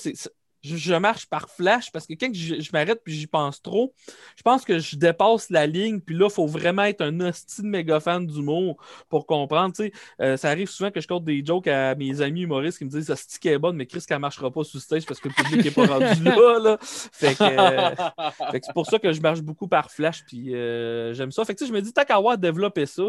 je, 0.63 0.77
je 0.77 0.95
marche 0.95 1.27
par 1.27 1.49
flash 1.49 1.93
parce 1.93 2.07
que 2.09 2.15
quand 2.15 2.31
je, 2.35 2.61
je 2.61 2.71
m'arrête 2.73 3.01
puis 3.05 3.15
j'y 3.15 3.29
pense 3.29 3.63
trop, 3.63 3.95
je 4.37 4.43
pense 4.43 4.65
que 4.65 4.79
je 4.81 4.97
dépasse 4.97 5.49
la 5.51 5.65
ligne. 5.67 6.01
Puis 6.01 6.17
là, 6.17 6.27
il 6.29 6.33
faut 6.33 6.47
vraiment 6.47 6.83
être 6.83 7.03
un 7.03 7.21
hostie 7.21 7.63
de 7.63 7.69
méga 7.69 8.01
fan 8.01 8.27
d'humour 8.27 8.77
pour 9.09 9.27
comprendre. 9.27 9.75
tu 9.77 9.85
sais. 9.85 9.93
Euh, 10.21 10.37
ça 10.37 10.49
arrive 10.51 10.69
souvent 10.69 10.91
que 10.91 11.01
je 11.01 11.07
compte 11.07 11.25
des 11.25 11.45
jokes 11.45 11.69
à 11.69 11.95
mes 11.95 12.21
amis 12.21 12.43
humoristes 12.43 12.79
qui 12.79 12.85
me 12.85 12.91
disent 12.91 13.15
qu'elle 13.41 13.53
est 13.53 13.59
bonne, 13.59 13.77
mais 13.77 13.87
Chris, 13.87 14.03
qu'elle 14.07 14.19
marchera 14.19 14.51
pas 14.51 14.65
sous 14.65 14.81
stage 14.81 15.07
parce 15.07 15.21
que 15.21 15.29
le 15.29 15.35
public 15.35 15.65
n'est 15.65 15.71
pas 15.71 15.87
rendu 15.99 16.23
là. 16.25 16.59
là. 16.59 16.79
Fait 16.81 17.35
que. 17.35 18.51
fait 18.51 18.61
que 18.61 18.67
c'est 18.67 18.75
pour 18.75 18.87
ça 18.87 18.99
que 18.99 19.13
je 19.13 19.21
marche 19.21 19.43
beaucoup 19.43 19.69
par 19.69 19.91
flash, 19.91 20.25
puis 20.27 20.47
j'aime 20.51 21.31
ça. 21.31 21.45
Fait 21.45 21.55
que 21.55 21.59
tu 21.61 21.65
sais, 21.65 21.69
je 21.69 21.75
me 21.75 21.81
dis, 21.81 21.93
tant 21.93 22.05
qu'à 22.05 22.17
avoir 22.17 22.37
développé 22.39 22.87
ça, 22.87 23.05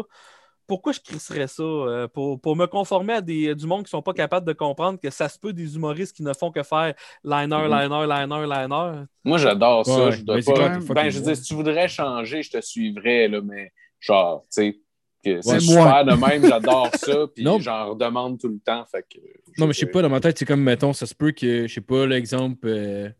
pourquoi 0.68 0.92
je 0.92 1.00
crisserais 1.00 1.48
ça? 1.48 1.62
euh, 1.64 2.08
pour, 2.08 2.40
pour 2.40 2.54
me 2.56 2.66
conformer 2.66 3.14
à 3.14 3.20
des, 3.22 3.54
du 3.56 3.66
monde 3.66 3.84
qui 3.84 3.90
sont 3.90 4.02
pas 4.02 4.12
capables 4.14 4.46
de 4.46 4.52
comprendre 4.52 5.00
que 5.00 5.10
ça 5.10 5.28
se 5.28 5.38
peut 5.40 5.52
des 5.52 5.74
humoristes 5.76 6.14
qui 6.16 6.22
ne 6.22 6.32
font 6.34 6.52
que 6.52 6.62
faire 6.62 6.94
liner, 7.24 7.66
Mhm. 7.66 7.68
liner, 7.68 8.06
liner, 8.06 8.46
liner. 8.46 9.04
Moi, 9.24 9.38
j'adore 9.38 9.86
ça. 9.86 10.10
Ouais, 10.10 10.12
je 10.12 10.22
dois 10.22 10.38
pas- 10.38 10.52
clair, 10.54 10.80
Ben, 10.94 11.10
je 11.10 11.18
dire, 11.20 11.36
si 11.36 11.42
tu 11.44 11.54
voudrais 11.54 11.88
changer, 11.88 12.42
je 12.42 12.50
te 12.52 12.60
suivrais, 12.60 13.28
là, 13.28 13.40
mais 13.42 13.72
genre, 14.00 14.42
tu 14.42 14.48
sais, 14.50 14.80
que 15.24 15.42
c'est 15.42 15.58
Ouais, 15.58 15.60
super 15.60 16.04
de 16.04 16.12
même, 16.12 16.44
j'adore 16.44 16.94
ça, 16.94 17.26
puis 17.34 17.60
j'en 17.60 17.90
redemande 17.90 18.38
tout 18.38 18.48
le 18.48 18.60
temps. 18.60 18.84
Fait 18.86 19.02
que, 19.02 19.18
Non, 19.56 19.66
mais 19.66 19.72
je 19.72 19.80
sais 19.80 19.86
pas, 19.86 20.02
dans 20.02 20.08
ma 20.08 20.20
tête, 20.20 20.38
c'est 20.38 20.44
comme, 20.46 20.62
mettons, 20.62 20.92
ça 20.92 21.06
se 21.06 21.14
peut 21.14 21.32
que, 21.32 21.66
je 21.66 21.72
sais 21.74 21.80
pas, 21.80 22.06
l'exemple, 22.06 22.68
euh, 22.68 23.10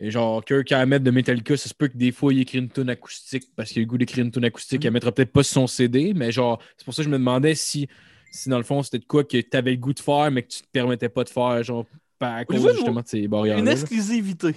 genre, 0.00 0.44
Kirk 0.44 0.70
Hammett 0.72 1.02
de 1.02 1.10
Metallica, 1.10 1.56
ça 1.56 1.68
se 1.68 1.74
peut 1.74 1.88
que 1.88 1.96
des 1.96 2.12
fois, 2.12 2.32
il 2.32 2.40
écrit 2.40 2.58
une 2.58 2.68
tune 2.68 2.90
acoustique 2.90 3.44
parce 3.56 3.70
qu'il 3.70 3.80
a 3.80 3.84
le 3.84 3.88
goût 3.88 3.98
d'écrire 3.98 4.24
une 4.24 4.30
tune 4.30 4.44
acoustique, 4.44 4.82
il 4.84 4.86
la 4.86 4.90
mettra 4.90 5.12
peut-être 5.12 5.32
pas 5.32 5.42
sur 5.42 5.54
son 5.54 5.66
CD, 5.66 6.12
mais 6.14 6.30
genre, 6.32 6.60
c'est 6.76 6.84
pour 6.84 6.94
ça 6.94 7.02
que 7.02 7.04
je 7.04 7.10
me 7.10 7.18
demandais 7.18 7.54
si, 7.54 7.88
si 8.30 8.48
dans 8.48 8.58
le 8.58 8.64
fond, 8.64 8.82
c'était 8.82 8.98
de 8.98 9.04
quoi 9.06 9.24
que 9.24 9.38
tu 9.38 9.56
avais 9.56 9.70
le 9.72 9.76
goût 9.78 9.94
de 9.94 10.00
faire, 10.00 10.30
mais 10.30 10.42
que 10.42 10.48
tu 10.48 10.62
te 10.62 10.68
permettais 10.70 11.08
pas 11.08 11.24
de 11.24 11.28
faire, 11.30 11.62
genre, 11.62 11.86
par- 12.18 12.34
à 12.36 12.44
cause 12.44 12.70
justement 12.74 13.00
de 13.00 13.06
ces 13.08 13.26
barrières 13.28 13.58
Une 13.58 13.68
exclusivité. 13.68 14.54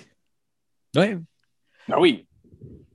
Ouais. 0.95 1.17
Ben 1.87 1.97
oui. 1.99 2.25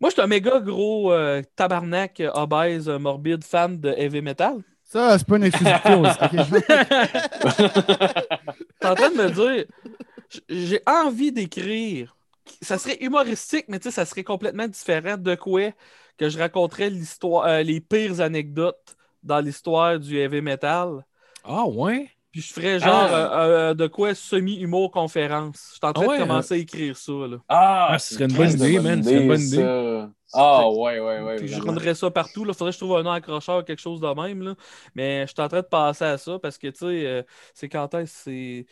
Moi, 0.01 0.11
je 0.11 0.15
suis 0.15 0.23
un 0.23 0.27
méga 0.27 0.61
gros 0.61 1.13
euh, 1.13 1.41
tabarnak, 1.57 2.21
euh, 2.21 2.31
obèse, 2.35 2.89
euh, 2.89 2.99
morbide 2.99 3.43
fan 3.45 3.79
de 3.81 3.89
heavy 3.97 4.21
metal. 4.21 4.57
Ça, 4.83 5.17
c'est 5.19 5.27
pas 5.27 5.37
une 5.39 5.45
exclusivité. 5.45 5.95
aussi. 5.95 6.19
Ok. 6.21 6.67
T'es 8.81 8.87
en 8.87 8.95
train 8.95 9.11
de 9.11 9.17
me 9.17 9.31
dire, 9.31 9.65
j'ai 10.49 10.81
envie 10.87 11.33
d'écrire. 11.33 12.17
Ça 12.61 12.79
serait 12.79 12.99
humoristique, 13.01 13.67
mais 13.69 13.79
tu 13.79 13.85
sais, 13.85 13.91
ça 13.91 14.05
serait 14.05 14.25
complètement 14.25 14.69
différent 14.69 15.17
de 15.17 15.35
quoi 15.35 15.71
que 16.19 16.29
je 16.29 16.39
raconterais 16.39 16.91
l'histoire, 16.91 17.47
euh, 17.47 17.63
les 17.63 17.81
pires 17.81 18.21
anecdotes 18.21 18.97
dans 19.23 19.41
l'histoire 19.41 19.99
du 19.99 20.19
heavy 20.19 20.41
metal. 20.43 21.05
Ah, 21.45 21.65
ouais? 21.67 22.11
Puis 22.33 22.43
je 22.43 22.53
ferais 22.53 22.81
genre 22.81 23.09
Ah. 23.11 23.15
euh, 23.45 23.71
euh, 23.71 23.75
de 23.75 23.87
quoi 23.87 24.15
semi-humour 24.15 24.91
conférence. 24.91 25.69
Je 25.71 25.77
suis 25.77 25.81
en 25.83 25.93
train 25.93 26.05
Ah 26.05 26.09
ouais, 26.09 26.19
de 26.19 26.23
commencer 26.23 26.55
à 26.55 26.57
écrire 26.57 26.97
ça. 26.97 27.13
Là. 27.13 27.37
Ah, 27.49 27.89
Ah, 27.93 27.99
ce 27.99 28.15
serait 28.15 28.25
une 28.25 28.33
bonne 28.37 28.51
idée, 28.51 28.81
man. 28.81 29.03
Ce 29.03 29.09
serait 29.11 29.23
une 29.23 29.29
bonne 29.29 29.41
idée. 29.41 29.57
ça. 29.57 30.11
Ah, 30.37 30.69
ouais, 30.69 30.99
ouais, 30.99 31.21
ouais. 31.23 31.37
Puis 31.37 31.47
je 31.49 31.61
rendrais 31.61 31.95
ça 31.95 32.11
partout. 32.11 32.45
Il 32.47 32.53
faudrait 32.55 32.71
que 32.73 32.75
je 32.75 32.79
trouve 32.85 32.97
un 32.97 33.05
nom 33.05 33.13
accrocheur, 33.13 33.65
quelque 33.65 33.81
chose 33.81 34.01
de 34.01 34.09
même. 34.21 34.43
Là. 34.43 34.55
Mais 34.97 35.23
je 35.29 35.33
suis 35.33 35.41
en 35.41 35.49
train 35.49 35.61
de 35.61 35.67
passer 35.67 36.05
à 36.05 36.19
ça 36.19 36.39
parce 36.41 36.59
que, 36.59 36.67
tu 36.69 36.79
sais, 36.79 37.07
euh, 37.07 37.23
c'est 37.55 37.69
quand 37.69 37.95
est-ce 37.95 38.15
c'est. 38.25 38.67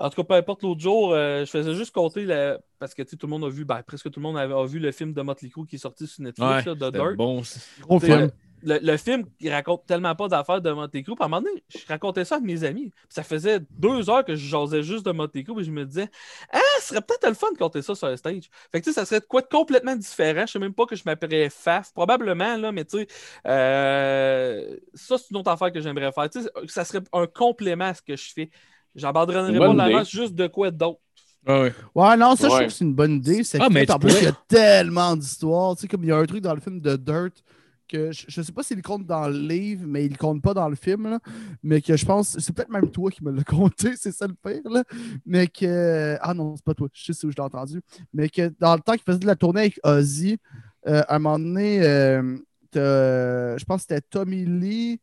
En 0.00 0.10
tout 0.10 0.16
cas, 0.16 0.24
peu 0.24 0.34
importe 0.34 0.62
l'autre 0.62 0.80
jour, 0.80 1.12
euh, 1.12 1.44
je 1.44 1.50
faisais 1.50 1.74
juste 1.74 1.94
compter 1.94 2.24
la... 2.24 2.58
parce 2.78 2.94
que 2.94 3.02
tout 3.02 3.16
le 3.22 3.28
monde 3.28 3.44
a 3.44 3.48
vu, 3.48 3.64
ben, 3.64 3.82
presque 3.82 4.10
tout 4.10 4.20
le 4.20 4.22
monde 4.22 4.36
a 4.38 4.64
vu 4.66 4.78
le 4.78 4.92
film 4.92 5.12
de 5.12 5.22
Motley 5.22 5.50
Crue 5.50 5.66
qui 5.66 5.76
est 5.76 5.78
sorti 5.78 6.06
sur 6.06 6.22
Netflix, 6.22 6.48
Ouais, 6.48 6.62
là, 6.64 6.74
c'était 6.74 6.90
Dirt. 6.90 7.16
bon. 7.16 7.42
Gros 7.82 8.00
film. 8.00 8.30
Le, 8.66 8.78
le 8.80 8.96
film, 8.96 9.26
il 9.40 9.52
raconte 9.52 9.84
tellement 9.84 10.14
pas 10.14 10.26
d'affaires 10.26 10.62
de 10.62 10.70
Motley 10.72 11.02
Crue. 11.02 11.14
Puis 11.14 11.22
à 11.22 11.26
un 11.26 11.28
moment 11.28 11.42
donné, 11.42 11.62
je 11.68 11.86
racontais 11.86 12.24
ça 12.24 12.36
avec 12.36 12.46
mes 12.46 12.64
amis. 12.64 12.88
Puis 12.88 13.06
ça 13.10 13.22
faisait 13.22 13.60
deux 13.72 14.08
heures 14.08 14.24
que 14.24 14.34
je 14.36 14.46
jasais 14.46 14.82
juste 14.82 15.04
de 15.04 15.12
Motley 15.12 15.44
Crue. 15.44 15.60
Et 15.60 15.64
je 15.64 15.70
me 15.70 15.84
disais, 15.84 16.08
ah, 16.50 16.58
ce 16.80 16.88
serait 16.88 17.02
peut-être 17.02 17.28
le 17.28 17.34
fun 17.34 17.52
de 17.52 17.58
compter 17.58 17.82
ça 17.82 17.94
sur 17.94 18.06
un 18.08 18.16
stage. 18.16 18.44
Fait 18.72 18.80
que 18.80 18.84
tu 18.86 18.92
sais, 18.92 18.98
ça 18.98 19.04
serait 19.04 19.20
de 19.20 19.26
quoi 19.26 19.42
de 19.42 19.48
complètement 19.48 19.94
différent. 19.96 20.46
Je 20.46 20.52
sais 20.52 20.58
même 20.58 20.72
pas 20.72 20.86
que 20.86 20.96
je 20.96 21.02
m'appellerais 21.04 21.50
Faf. 21.50 21.92
Probablement, 21.92 22.56
là, 22.56 22.72
mais 22.72 22.86
tu 22.86 23.00
sais, 23.00 23.06
euh, 23.46 24.76
ça, 24.94 25.18
c'est 25.18 25.30
une 25.30 25.36
autre 25.36 25.50
affaire 25.50 25.70
que 25.70 25.80
j'aimerais 25.80 26.10
faire. 26.12 26.30
Tu 26.30 26.42
sais, 26.42 26.48
ça 26.66 26.84
serait 26.86 27.02
un 27.12 27.26
complément 27.26 27.84
à 27.84 27.94
ce 27.94 28.00
que 28.02 28.16
je 28.16 28.32
fais. 28.32 28.50
J'abandonnerais 28.94 29.52
Une 29.52 29.76
pas 29.76 29.88
la 29.88 30.04
juste 30.04 30.34
de 30.34 30.46
quoi 30.46 30.70
d'autre. 30.70 31.00
Ah, 31.46 31.60
ouais. 31.62 31.72
Ouais, 31.94 32.16
non, 32.16 32.36
ça, 32.36 32.48
je 32.48 32.54
trouve 32.54 32.66
que 32.66 32.72
c'est 32.72 32.84
une 32.84 32.94
bonne 32.94 33.16
idée. 33.16 33.44
C'est 33.44 33.60
Ah, 33.60 33.68
mais 33.70 33.84
que, 33.84 33.92
en 33.92 33.98
plus, 33.98 34.14
il 34.18 34.24
y 34.24 34.28
a 34.28 34.38
tellement 34.48 35.14
d'histoires. 35.16 35.76
Tu 35.76 35.82
sais, 35.82 35.88
comme 35.88 36.02
il 36.04 36.08
y 36.08 36.12
a 36.12 36.16
un 36.16 36.24
truc 36.24 36.40
dans 36.40 36.54
le 36.54 36.60
film 36.60 36.80
de 36.80 36.96
Dirt 36.96 37.32
que 37.86 38.12
je, 38.12 38.24
je 38.28 38.40
sais 38.40 38.52
pas 38.52 38.62
s'il 38.62 38.80
compte 38.80 39.04
dans 39.06 39.28
le 39.28 39.38
livre, 39.38 39.84
mais 39.86 40.06
il 40.06 40.16
compte 40.16 40.40
pas 40.40 40.54
dans 40.54 40.68
le 40.68 40.74
film. 40.74 41.10
là. 41.10 41.20
mais 41.62 41.82
que 41.82 41.96
je 41.96 42.06
pense, 42.06 42.38
c'est 42.38 42.54
peut-être 42.54 42.70
même 42.70 42.90
toi 42.90 43.10
qui 43.10 43.22
me 43.22 43.30
l'as 43.30 43.44
compté, 43.44 43.94
c'est 43.96 44.12
ça 44.12 44.26
le 44.26 44.34
pire. 44.34 44.70
Là, 44.70 44.84
mais 45.26 45.46
que. 45.46 46.16
Ah 46.20 46.32
non, 46.32 46.56
c'est 46.56 46.64
pas 46.64 46.74
toi, 46.74 46.88
je 46.92 47.12
sais 47.12 47.26
où 47.26 47.30
je 47.30 47.36
l'ai 47.36 47.42
entendu. 47.42 47.82
Mais 48.12 48.28
que 48.28 48.52
dans 48.58 48.74
le 48.74 48.80
temps 48.80 48.92
qu'il 48.92 49.02
faisait 49.02 49.18
de 49.18 49.26
la 49.26 49.36
tournée 49.36 49.60
avec 49.62 49.80
Ozzy, 49.84 50.38
euh, 50.86 51.02
à 51.08 51.16
un 51.16 51.18
moment 51.18 51.38
donné, 51.38 51.82
euh, 51.82 52.36
je 52.74 53.64
pense 53.64 53.82
que 53.84 53.94
c'était 53.94 54.00
Tommy 54.00 54.44
Lee 54.46 55.00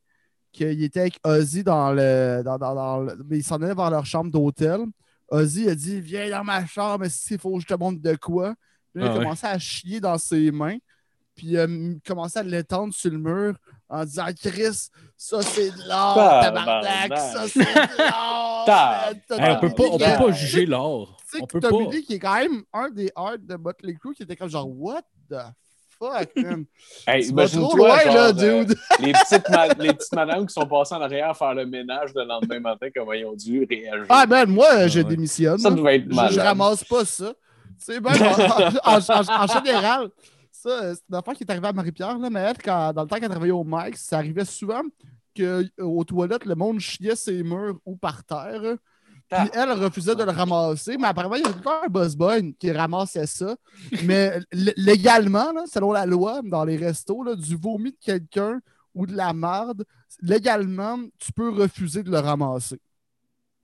qu'il 0.51 0.83
était 0.83 1.01
avec 1.01 1.19
Ozzy 1.25 1.63
dans 1.63 1.91
le. 1.91 2.41
Dans, 2.43 2.57
dans- 2.57 2.75
dans 2.75 2.99
le- 2.99 3.17
mais 3.29 3.37
ils 3.39 3.43
s'en 3.43 3.61
allaient 3.61 3.73
vers 3.75 3.89
leur 3.89 4.05
chambre 4.05 4.31
d'hôtel. 4.31 4.81
Ozzy 5.29 5.69
a 5.69 5.75
dit 5.75 5.99
Viens 6.01 6.29
dans 6.29 6.43
ma 6.43 6.65
chambre, 6.65 7.05
s'il 7.07 7.39
faut 7.39 7.55
que 7.55 7.61
je 7.61 7.67
te 7.67 7.73
montre 7.73 8.01
de 8.01 8.15
quoi. 8.15 8.53
Puis 8.93 9.01
là, 9.01 9.07
il 9.07 9.09
Ah 9.09 9.11
a 9.13 9.17
ouais. 9.17 9.23
commencé 9.23 9.47
à 9.47 9.57
chier 9.59 9.99
dans 10.01 10.17
ses 10.17 10.51
mains. 10.51 10.77
Puis 11.35 11.55
euh, 11.57 11.65
il 11.69 11.95
a 11.95 12.07
commencé 12.07 12.37
à 12.39 12.43
l'étendre 12.43 12.93
sur 12.93 13.09
le 13.09 13.17
mur 13.17 13.55
en 13.87 14.03
disant 14.03 14.25
Chris, 14.37 14.89
ça 15.17 15.41
c'est 15.41 15.71
de 15.71 15.87
l'art, 15.87 16.41
tabarnak, 16.41 17.17
ça 17.17 17.47
c'est 17.47 17.59
de 17.59 19.41
Hey, 19.41 19.55
on 19.55 19.59
peut 19.59 19.69
pas, 19.73 19.83
on 19.91 19.97
peut 19.97 20.25
pas 20.27 20.31
juger 20.31 20.65
l'art. 20.65 21.17
Tu 21.31 21.39
sais 21.39 21.45
que 21.45 21.57
Tommy. 21.59 21.89
Lee, 21.91 22.03
qui 22.03 22.13
est 22.15 22.19
quand 22.19 22.35
même 22.35 22.63
un 22.73 22.89
des 22.89 23.09
arts 23.15 23.39
de 23.39 23.55
Motley 23.55 23.93
Crue, 23.95 24.13
qui 24.13 24.23
était 24.23 24.35
comme 24.35 24.49
genre 24.49 24.67
What 24.69 25.03
the 25.29 25.35
fuck, 26.01 26.29
man? 26.43 26.65
Hey, 27.07 27.27
Tu 27.27 27.33
vas 27.33 27.47
trop 27.47 27.77
imagine-toi, 27.77 27.77
loin, 27.77 27.99
genre, 27.99 28.13
là, 28.15 28.27
euh, 28.29 28.65
les, 28.99 29.11
petites 29.13 29.49
ma- 29.49 29.67
les 29.67 29.93
petites 29.93 30.13
madames 30.13 30.45
qui 30.47 30.53
sont 30.53 30.65
passées 30.65 30.95
en 30.95 31.01
arrière 31.01 31.29
à 31.29 31.33
faire 31.33 31.53
le 31.53 31.65
ménage 31.65 32.11
le 32.15 32.23
lendemain 32.23 32.59
matin, 32.59 32.87
comment 32.95 33.13
ils 33.13 33.25
ont 33.25 33.35
dû 33.35 33.65
réagir. 33.69 34.05
Ah, 34.09 34.25
man, 34.25 34.49
moi, 34.49 34.87
je 34.87 34.99
ouais. 34.99 35.03
démissionne. 35.05 35.57
ça 35.59 35.69
devait 35.71 35.97
être 35.97 36.09
Je, 36.09 36.15
mal. 36.15 36.31
je 36.31 36.39
ramasse 36.39 36.83
pas 36.83 37.05
ça. 37.05 37.33
Tu 37.85 37.93
sais, 37.93 37.99
même 37.99 38.13
en, 38.21 38.91
en- 38.91 38.97
en- 38.97 39.43
en 39.43 39.47
général, 39.47 40.09
ça, 40.51 40.69
euh, 40.69 40.93
c'est 40.95 41.03
une 41.09 41.15
affaire 41.15 41.33
qui 41.33 41.43
est 41.43 41.49
arrivée 41.51 41.67
à 41.67 41.73
Marie-Pierre, 41.73 42.17
là, 42.19 42.29
mais 42.29 42.39
elle, 42.41 42.57
quand, 42.57 42.93
dans 42.93 43.01
le 43.03 43.07
temps 43.07 43.17
qu'elle 43.17 43.29
travaillait 43.29 43.51
au 43.53 43.63
Mike, 43.63 43.97
ça 43.97 44.17
arrivait 44.17 44.45
souvent 44.45 44.81
qu'aux 45.35 46.03
toilettes, 46.03 46.45
le 46.45 46.55
monde 46.55 46.79
chiait 46.79 47.15
ses 47.15 47.41
murs 47.43 47.79
ou 47.85 47.95
par 47.95 48.23
terre. 48.23 48.75
Puis 49.31 49.49
elle 49.53 49.71
refusait 49.71 50.15
de 50.15 50.23
le 50.23 50.31
ramasser, 50.31 50.97
mais 50.97 51.07
apparemment, 51.07 51.35
il 51.35 51.43
y 51.43 51.45
a 51.45 51.49
encore 51.49 51.81
un 51.85 51.87
boss 51.87 52.15
boy 52.15 52.53
qui 52.59 52.71
ramassait 52.71 53.25
ça. 53.27 53.55
Mais 54.03 54.39
légalement, 54.75 55.51
là, 55.53 55.63
selon 55.71 55.91
la 55.93 56.05
loi, 56.05 56.41
dans 56.43 56.65
les 56.65 56.77
restos, 56.77 57.23
là, 57.23 57.35
du 57.35 57.55
vomi 57.55 57.91
de 57.91 57.97
quelqu'un 57.99 58.59
ou 58.93 59.05
de 59.05 59.15
la 59.15 59.31
marde, 59.33 59.85
légalement, 60.21 60.99
tu 61.17 61.31
peux 61.31 61.49
refuser 61.49 62.03
de 62.03 62.11
le 62.11 62.19
ramasser. 62.19 62.79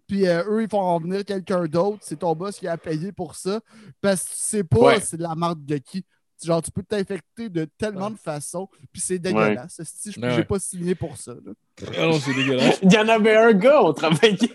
Puis 0.08 0.26
euh, 0.26 0.42
eux, 0.48 0.64
ils 0.64 0.70
font 0.70 0.80
en 0.80 1.00
venir 1.00 1.26
quelqu'un 1.26 1.66
d'autre. 1.66 1.98
C'est 2.02 2.20
ton 2.20 2.34
boss 2.34 2.58
qui 2.60 2.68
a 2.68 2.78
payé 2.78 3.12
pour 3.12 3.36
ça. 3.36 3.60
Parce 4.00 4.24
que 4.24 4.30
tu 4.30 4.36
sais 4.38 4.64
pas 4.64 4.80
Ouais. 4.80 5.00
c'est 5.02 5.18
de 5.18 5.24
la 5.24 5.36
marde 5.36 5.66
de 5.66 5.78
qui. 5.78 6.06
Genre, 6.42 6.62
tu 6.62 6.72
peux 6.72 6.84
t'infecter 6.84 7.50
de 7.50 7.66
tellement 7.78 8.10
de 8.12 8.16
façons. 8.16 8.70
Puis 8.94 9.02
c'est 9.02 9.20
dégueulasse. 9.20 9.82
Si 9.84 10.12
je 10.14 10.20
Ouais, 10.22 10.30
j'ai 10.30 10.38
ouais. 10.38 10.46
pas 10.46 10.60
signé 10.60 10.96
pour 10.96 11.18
ça. 11.18 11.34
là. 11.34 11.52
Ah 11.98 12.06
non, 12.06 12.20
c'est 12.20 12.34
dégueulasse. 12.34 12.80
Il 12.84 12.94
y 12.94 12.98
en 12.98 13.10
avait 13.10 13.36
un 13.36 13.52
gars, 13.54 13.82
on 13.84 13.92
travaillait, 13.92 14.54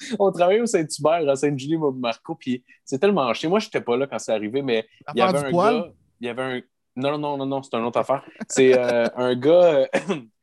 on 0.18 0.30
travaillait 0.32 0.60
au 0.60 0.66
Saint-Hubert, 0.66 1.28
à 1.28 1.36
Sainte-Julie, 1.36 1.76
moi, 1.76 1.92
Marco, 1.96 2.34
puis 2.34 2.64
c'est 2.84 2.98
tellement 2.98 3.32
chiant. 3.34 3.50
Moi, 3.50 3.58
je 3.58 3.66
n'étais 3.66 3.80
pas 3.80 3.96
là 3.96 4.06
quand 4.06 4.18
c'est 4.18 4.32
arrivé, 4.32 4.62
mais 4.62 4.86
il 5.14 5.18
y 5.18 5.22
avait 5.22 5.38
un 5.38 5.50
poil? 5.50 5.74
gars. 5.74 5.92
Il 6.20 6.26
y 6.26 6.30
avait 6.30 6.42
un. 6.42 6.60
Non, 6.96 7.10
non, 7.12 7.18
non, 7.18 7.36
non, 7.36 7.46
non, 7.46 7.62
c'est 7.62 7.76
une 7.76 7.84
autre 7.84 8.00
affaire. 8.00 8.24
C'est 8.48 8.78
euh, 8.78 9.06
un 9.16 9.34
gars. 9.34 9.86
euh, 9.86 9.86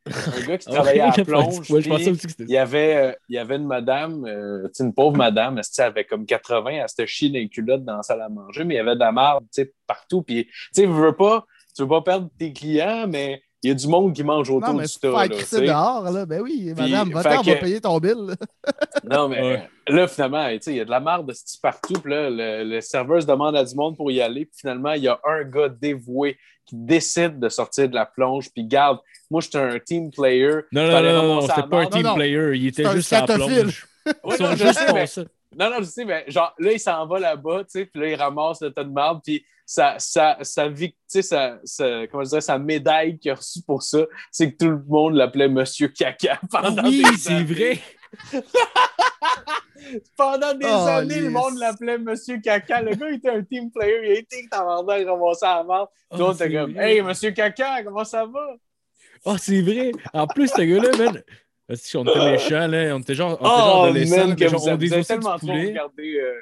un 0.06 0.46
gars 0.46 0.58
qui 0.58 0.66
travaillait 0.70 1.00
à 1.00 1.16
la 1.16 1.24
plonge. 1.24 1.70
Ouais, 1.70 1.82
je 1.82 1.88
pensais 1.88 2.04
puis 2.04 2.12
aussi 2.12 2.26
que 2.26 2.30
c'était 2.30 2.44
il 2.44 2.50
y 2.50 2.58
avait, 2.58 2.96
euh, 2.96 3.12
il 3.28 3.34
y 3.34 3.38
avait 3.38 3.56
une 3.56 3.66
madame, 3.66 4.24
euh, 4.26 4.68
une 4.78 4.92
pauvre 4.92 5.16
madame, 5.16 5.58
elle 5.58 5.84
avait 5.84 6.04
comme 6.04 6.26
80, 6.26 6.70
elle 6.70 6.88
s'était 6.88 7.06
chiée 7.06 7.28
dans 7.30 7.34
les 7.34 7.48
culottes 7.48 7.84
dans 7.84 7.96
la 7.96 8.02
salle 8.02 8.22
à 8.22 8.28
manger, 8.28 8.64
mais 8.64 8.74
il 8.74 8.76
y 8.78 8.80
avait 8.80 8.94
de 8.94 9.00
la 9.00 9.38
sais, 9.50 9.72
partout. 9.86 10.22
Puis, 10.22 10.46
tu 10.46 10.52
sais, 10.72 10.82
tu 10.82 10.88
veux 10.88 11.16
pas, 11.16 11.44
tu 11.74 11.82
veux 11.82 11.88
pas 11.88 12.02
perdre 12.02 12.28
tes 12.38 12.52
clients, 12.52 13.06
mais 13.08 13.42
il 13.64 13.68
y 13.68 13.70
a 13.70 13.74
du 13.74 13.88
monde 13.88 14.12
qui 14.14 14.22
mange 14.22 14.50
autour 14.50 14.68
Non, 14.68 14.74
mais 14.78 14.84
du 14.86 14.94
tas. 14.98 15.10
là, 15.10 15.28
crisser 15.28 15.56
tu 15.60 15.62
sais. 15.62 15.66
dehors, 15.72 16.10
là. 16.10 16.26
Ben 16.26 16.40
oui, 16.42 16.72
Puis, 16.76 16.90
madame, 16.90 17.08
fait 17.08 17.14
va-t'en, 17.14 17.40
on 17.40 17.42
va 17.42 17.54
que- 17.54 17.60
payer 17.60 17.80
ton 17.80 17.98
bill. 17.98 18.34
Non, 19.10 19.28
mais 19.28 19.40
Ouais. 19.42 19.68
là, 19.88 20.06
finalement, 20.08 20.48
tu 20.50 20.58
sais, 20.62 20.72
il 20.72 20.76
y 20.76 20.80
a 20.80 20.84
de 20.84 20.90
la 20.90 21.00
merde 21.00 21.26
de 21.28 21.32
ce 21.34 21.44
type 21.44 21.60
partout. 21.62 21.94
Puis 21.94 22.10
là, 22.12 22.30
le, 22.30 22.64
le 22.64 22.80
serveur 22.80 23.20
se 23.20 23.26
demande 23.26 23.54
à 23.56 23.64
du 23.64 23.74
monde 23.74 23.96
pour 23.96 24.10
y 24.10 24.20
aller. 24.20 24.46
Puis 24.46 24.54
finalement, 24.60 24.92
il 24.92 25.02
y 25.02 25.08
a 25.08 25.18
un 25.24 25.42
gars 25.44 25.68
dévoué 25.68 26.38
qui 26.66 26.76
décide 26.76 27.38
de 27.38 27.48
sortir 27.50 27.88
de 27.90 27.94
la 27.94 28.06
plonge. 28.06 28.50
Puis 28.50 28.64
garde, 28.64 28.98
moi, 29.30 29.40
j'étais 29.42 29.58
un 29.58 29.78
team 29.78 30.10
player. 30.10 30.60
Non, 30.72 30.86
non, 30.90 31.02
non, 31.02 31.22
non, 31.34 31.40
c'était 31.42 31.62
pas 31.68 31.80
un 31.80 31.86
team 31.86 32.02
Non, 32.02 32.08
non. 32.10 32.14
player. 32.14 32.50
Il 32.54 32.66
était 32.68 32.90
juste 32.92 33.12
à 33.12 33.26
la 33.26 33.34
plonge. 33.34 33.86
Ils 34.26 34.32
sont 34.36 34.56
juste 34.56 34.72
sais, 34.78 34.86
pour 34.86 34.94
mais- 34.94 35.06
ça. 35.06 35.22
Non, 35.56 35.70
non, 35.70 35.76
je 35.80 35.84
sais, 35.84 36.04
mais 36.04 36.24
genre, 36.28 36.52
là, 36.58 36.72
il 36.72 36.80
s'en 36.80 37.06
va 37.06 37.20
là-bas, 37.20 37.60
tu 37.60 37.64
sais, 37.68 37.84
puis 37.86 38.00
là, 38.02 38.08
il 38.08 38.14
ramasse 38.16 38.60
le 38.62 38.72
tas 38.72 38.82
de 38.82 38.90
marde, 38.90 39.20
puis 39.24 39.44
sa, 39.66 39.98
sa, 39.98 40.38
sa, 40.42 40.68
sa, 41.08 41.58
sa- 41.64 42.06
comment 42.08 42.24
je 42.24 42.28
dirais, 42.28 42.40
sa 42.40 42.58
médaille 42.58 43.18
qu'il 43.18 43.30
a 43.30 43.34
reçue 43.34 43.62
pour 43.66 43.82
ça, 43.82 43.98
c'est 44.30 44.52
que 44.52 44.56
tout 44.64 44.70
le 44.70 44.82
monde 44.86 45.14
l'appelait 45.14 45.48
Monsieur 45.48 45.88
Caca 45.88 46.40
pendant 46.50 46.84
oui, 46.84 47.02
des 47.02 47.16
c'est 47.16 47.42
vrai. 47.44 47.78
Pendant 50.16 50.54
des 50.54 50.64
Oh, 50.66 50.86
années, 50.88 51.18
le 51.18 51.24
yes. 51.24 51.32
monde 51.32 51.58
l'appelait 51.58 51.98
Monsieur 51.98 52.40
Caca. 52.40 52.80
Le 52.80 52.94
gars 52.94 53.10
était 53.10 53.28
un 53.30 53.42
team 53.42 53.70
player, 53.70 54.00
il 54.04 54.10
a 54.12 54.14
été 54.18 54.46
tabarnak 54.50 55.06
ramasser 55.06 55.44
à 55.46 55.56
la 55.58 55.64
marde. 55.64 55.88
Tout 56.10 56.16
le 56.18 56.24
monde 56.24 56.34
était 56.36 56.52
comme, 56.52 56.72
vrai. 56.72 56.94
Hey, 56.94 57.02
Monsieur 57.02 57.30
Caca, 57.32 57.82
comment 57.84 58.04
ça 58.04 58.24
va? 58.24 58.46
Ah, 59.26 59.36
c'est 59.38 59.60
vrai. 59.60 59.92
En 60.12 60.26
plus, 60.26 60.48
ce 60.48 60.62
gars-là, 60.62 60.96
man. 60.96 61.22
Si 61.74 61.96
on 61.96 62.04
était 62.04 62.18
méchants, 62.30 62.66
là. 62.66 62.94
On 62.96 63.00
était 63.00 63.14
genre, 63.14 63.36
on 63.40 63.44
était 63.46 63.56
genre 63.56 63.80
Oh, 63.80 63.84
adolescents, 63.84 64.16
man, 64.28 64.36
que 64.36 64.48
genre, 64.48 64.60
vous 64.60 64.68
on 64.68 64.76
vous 64.76 64.92
avez 64.92 65.04
tellement 65.04 65.38
trop 65.38 65.52
regardé 65.52 66.16
euh, 66.18 66.34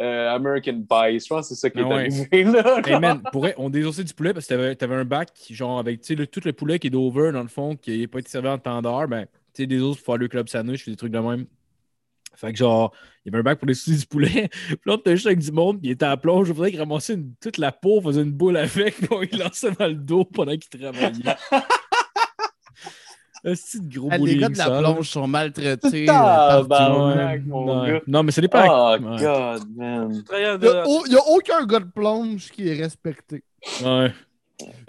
euh, 0.00 0.30
American 0.34 0.82
Pie. 0.88 1.20
Je 1.20 1.26
pense 1.28 1.48
que 1.48 1.54
c'est 1.54 1.60
ça 1.60 1.70
qui 1.70 1.78
est 1.78 1.82
Ah 1.82 1.88
ouais. 1.88 1.94
arrivé, 1.94 2.44
là. 2.52 2.80
Hey 2.86 2.98
man, 3.00 3.22
pour 3.32 3.40
vrai, 3.42 3.54
on 3.56 3.70
désossait 3.70 4.04
du 4.04 4.12
poulet 4.14 4.32
parce 4.34 4.46
que 4.46 4.50
t'avais, 4.54 4.74
t'avais 4.76 4.94
un 4.96 5.04
bac, 5.04 5.30
genre 5.50 5.78
avec 5.78 6.00
tu 6.00 6.08
sais, 6.08 6.14
le- 6.14 6.26
tout 6.26 6.40
le 6.44 6.52
poulet 6.52 6.78
qui 6.78 6.88
est 6.88 6.90
d'over 6.90 7.32
dans 7.32 7.42
le 7.42 7.48
fond, 7.48 7.76
qui 7.76 8.00
n'a 8.00 8.08
pas 8.08 8.18
été 8.18 8.28
servi 8.30 8.48
en 8.48 8.58
temps 8.58 8.82
d'heure, 8.82 9.08
ben, 9.08 9.26
tu 9.54 9.62
sais, 9.62 9.66
des 9.66 9.80
autres 9.80 9.96
pour 10.02 10.06
faire 10.14 10.18
le 10.18 10.28
club 10.28 10.48
sandwich, 10.48 10.86
des 10.86 10.96
trucs 10.96 11.12
de 11.12 11.18
même. 11.18 11.46
Fait 12.34 12.52
que 12.52 12.58
genre, 12.58 12.92
il 13.24 13.28
y 13.28 13.34
avait 13.34 13.40
un 13.40 13.42
bac 13.44 13.58
pour 13.58 13.66
désossser 13.66 13.96
du 13.98 14.06
poulet. 14.06 14.48
Puis 14.68 14.76
là, 14.84 14.92
on 14.92 14.96
était 14.98 15.12
juste 15.16 15.26
avec 15.26 15.38
du 15.38 15.50
monde, 15.52 15.80
puis 15.80 15.88
il 15.88 15.92
était 15.92 16.04
à 16.04 16.10
la 16.10 16.16
plonge. 16.18 16.48
Il 16.48 16.54
faudrait 16.54 16.70
qu'il 16.70 16.80
ramassait 16.80 17.14
une- 17.14 17.32
toute 17.40 17.56
la 17.56 17.72
peau, 17.72 17.98
faisait 18.02 18.20
une 18.20 18.32
boule 18.32 18.58
avec, 18.58 18.94
puis 18.96 19.08
on 19.10 19.22
il 19.22 19.38
lançait 19.38 19.70
dans 19.70 19.86
le 19.86 19.94
dos 19.94 20.24
pendant 20.26 20.52
qu'il 20.54 20.78
travaillait. 20.80 21.34
Un 23.46 23.52
petit 23.54 23.80
gros 23.80 24.08
Ah, 24.10 24.18
les 24.18 24.36
gars 24.38 24.48
de 24.48 24.58
la 24.58 24.78
plonge 24.80 25.08
sont 25.08 25.26
maltraités. 25.28 26.06
Ah, 26.10 26.62
Ouais. 26.62 28.02
Non, 28.06 28.22
mais 28.22 28.32
ce 28.32 28.40
n'est 28.40 28.48
pas. 28.48 28.66
Oh, 28.68 28.92
ouais. 29.02 29.16
God, 29.18 29.62
man. 29.76 30.22
Il 30.32 31.08
n'y 31.10 31.16
a, 31.16 31.22
aucun 31.28 31.64
gars 31.64 31.78
de 31.80 31.84
plonge 31.84 32.50
qui 32.50 32.68
est 32.68 32.74
respecté. 32.74 33.44
Non, 33.82 34.02
Ouais. 34.02 34.12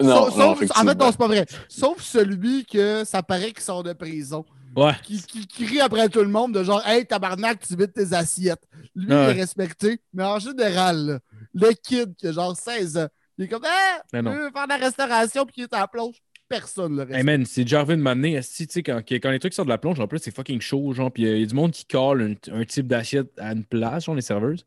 non, 0.00 0.30
sauf- 0.30 0.70
en 0.76 0.84
fait, 0.86 0.94
non, 0.98 1.10
c'est 1.10 1.18
pas 1.18 1.26
vrai. 1.26 1.46
Sauf 1.68 2.00
celui 2.02 2.64
que 2.64 3.04
ça 3.04 3.22
paraît 3.22 3.52
qu'il 3.52 3.60
sort 3.60 3.82
de 3.82 3.92
prison. 3.92 4.44
Ouais. 4.76 4.92
Qui, 5.02 5.20
qui 5.22 5.46
crie 5.46 5.80
après 5.80 6.08
tout 6.08 6.20
le 6.20 6.28
monde 6.28 6.52
de 6.54 6.62
genre 6.62 6.82
Hey 6.86 7.04
tabarnak, 7.06 7.60
tu 7.66 7.76
vides 7.76 7.92
tes 7.92 8.12
assiettes. 8.14 8.62
Lui, 8.94 9.06
Ouais. 9.14 9.32
il 9.32 9.36
est 9.38 9.40
respecté. 9.40 10.00
Mais 10.14 10.24
en 10.24 10.38
général, 10.38 11.20
le 11.54 11.68
kid 11.72 12.14
qui 12.16 12.26
a 12.28 12.32
genre 12.32 12.56
16 12.56 12.96
ans, 12.96 13.08
Il 13.38 13.44
est 13.44 13.48
comme, 13.48 13.62
ah, 13.64 14.02
Mais 14.12 14.20
non. 14.22 14.32
je 14.32 14.36
veux 14.38 14.50
faire 14.50 14.64
de 14.64 14.70
la 14.70 14.76
restauration, 14.78 15.44
puis 15.46 15.54
il 15.58 15.62
est 15.64 15.74
à 15.74 15.78
la 15.80 15.86
plonge. 15.86 16.16
Personne 16.48 16.96
le 16.96 17.02
Hey 17.02 17.08
reste. 17.12 17.24
man, 17.24 17.44
c'est 17.46 17.62
déjà 17.62 17.80
arrivé 17.80 17.96
de 17.96 18.02
m'amener, 18.02 18.40
tu 18.40 18.66
sais, 18.68 18.82
quand, 18.82 19.02
quand 19.06 19.30
les 19.30 19.38
trucs 19.38 19.54
sortent 19.54 19.68
de 19.68 19.72
la 19.72 19.78
plonge, 19.78 20.00
en 20.00 20.06
plus, 20.08 20.18
c'est 20.18 20.34
fucking 20.34 20.60
chaud, 20.60 20.92
genre, 20.92 21.12
puis 21.12 21.24
il 21.24 21.38
y 21.40 21.42
a 21.42 21.46
du 21.46 21.54
monde 21.54 21.72
qui 21.72 21.84
colle 21.84 22.36
un, 22.50 22.54
un 22.60 22.64
type 22.64 22.86
d'assiette 22.86 23.30
à 23.38 23.52
une 23.52 23.64
place, 23.64 24.06
genre, 24.06 24.14
les 24.14 24.22
serveuses. 24.22 24.64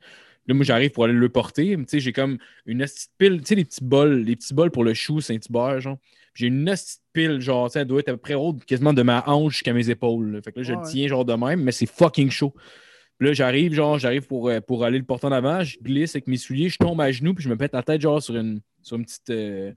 Là, 0.47 0.53
moi, 0.55 0.63
j'arrive 0.63 0.91
pour 0.91 1.05
aller 1.05 1.13
le 1.13 1.29
porter, 1.29 1.75
tu 1.77 1.83
sais, 1.87 1.99
j'ai 1.99 2.13
comme 2.13 2.37
une 2.65 2.81
esti 2.81 3.07
de 3.07 3.11
pile, 3.17 3.39
tu 3.41 3.47
sais, 3.47 3.55
les 3.55 3.65
petits 3.65 3.83
bols, 3.83 4.21
les 4.23 4.35
petits 4.35 4.53
bols 4.53 4.71
pour 4.71 4.83
le 4.83 4.93
chou 4.93 5.21
Saint-Hubert, 5.21 5.81
genre. 5.81 5.97
J'ai 6.33 6.47
une 6.47 6.67
esti 6.67 6.97
de 6.97 7.01
pile, 7.13 7.41
genre, 7.41 7.67
tu 7.69 7.73
sais, 7.73 7.79
elle 7.81 7.87
doit 7.87 7.99
être 7.99 8.09
à 8.09 8.13
peu 8.13 8.17
près 8.17 8.33
haute, 8.35 8.63
quasiment 8.65 8.93
de 8.93 9.01
ma 9.01 9.23
hanche 9.27 9.53
jusqu'à 9.53 9.73
mes 9.73 9.89
épaules. 9.89 10.31
là. 10.33 10.41
Fait 10.41 10.51
que 10.51 10.59
là, 10.59 10.63
je 10.63 10.73
Ouais. 10.73 10.79
le 10.81 10.87
tiens, 10.87 11.07
genre, 11.07 11.25
de 11.25 11.33
même, 11.33 11.61
mais 11.63 11.71
c'est 11.71 11.85
fucking 11.87 12.29
chaud. 12.31 12.53
Puis 13.19 13.27
là, 13.27 13.33
j'arrive, 13.33 13.73
genre, 13.73 13.99
j'arrive 13.99 14.27
pour, 14.27 14.49
euh, 14.49 14.61
pour 14.61 14.83
aller 14.83 14.97
le 14.97 15.03
porter 15.05 15.27
en 15.27 15.31
avant, 15.31 15.63
je 15.63 15.77
glisse 15.79 16.15
avec 16.15 16.27
mes 16.27 16.37
souliers, 16.37 16.69
je 16.69 16.77
tombe 16.77 16.99
à 17.01 17.11
genoux, 17.11 17.33
puis 17.35 17.43
je 17.43 17.49
me 17.49 17.57
pète 17.57 17.73
la 17.73 17.83
tête, 17.83 18.01
genre, 18.01 18.21
sur 18.21 18.35
une, 18.35 18.61
sur 18.81 18.97
une 18.97 19.05
petite. 19.05 19.29
euh, 19.29 19.71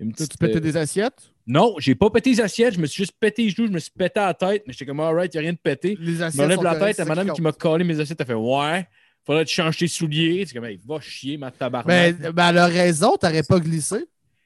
une 0.00 0.12
Tu 0.12 0.16
petite 0.26 0.38
pétais 0.38 0.58
euh, 0.58 0.60
des 0.60 0.76
assiettes? 0.76 1.31
Non, 1.46 1.74
j'ai 1.78 1.94
pas 1.94 2.10
pété 2.10 2.30
les 2.30 2.40
assiettes, 2.40 2.74
je 2.74 2.80
me 2.80 2.86
suis 2.86 3.02
juste 3.02 3.14
pété 3.18 3.44
les 3.44 3.50
genoux, 3.50 3.66
je 3.66 3.72
me 3.72 3.78
suis 3.78 3.90
pété 3.90 4.20
la 4.20 4.34
tête, 4.34 4.62
mais 4.66 4.72
j'étais 4.72 4.86
comme, 4.86 5.00
alright, 5.00 5.34
y 5.34 5.38
a 5.38 5.40
rien 5.40 5.52
de 5.52 5.58
pété. 5.58 5.96
Les 6.00 6.14
Je 6.16 6.22
assiettes. 6.22 6.40
m'enlève 6.40 6.56
sont 6.58 6.62
la 6.62 6.74
correctes, 6.76 6.96
tête 6.98 7.06
à 7.06 7.08
madame 7.08 7.28
qui 7.28 7.34
qui 7.34 7.42
m'a 7.42 7.52
collé 7.52 7.84
mes 7.84 7.98
assiettes, 7.98 8.20
elle 8.20 8.26
fait, 8.26 8.34
ouais, 8.34 8.86
faudrait 9.24 9.44
que 9.44 9.48
tu 9.48 9.54
changes 9.56 9.76
tes 9.76 9.88
souliers. 9.88 10.44
C'est 10.46 10.54
comme, 10.54 10.64
hey, 10.64 10.80
va 10.86 11.00
chier, 11.00 11.36
ma 11.36 11.50
tabarnak. 11.50 12.16
Ben, 12.18 12.30
ben, 12.32 12.48
elle 12.50 12.58
a 12.58 12.66
raison, 12.66 13.16
t'aurais 13.20 13.42
pas 13.42 13.58
glissé. 13.58 14.04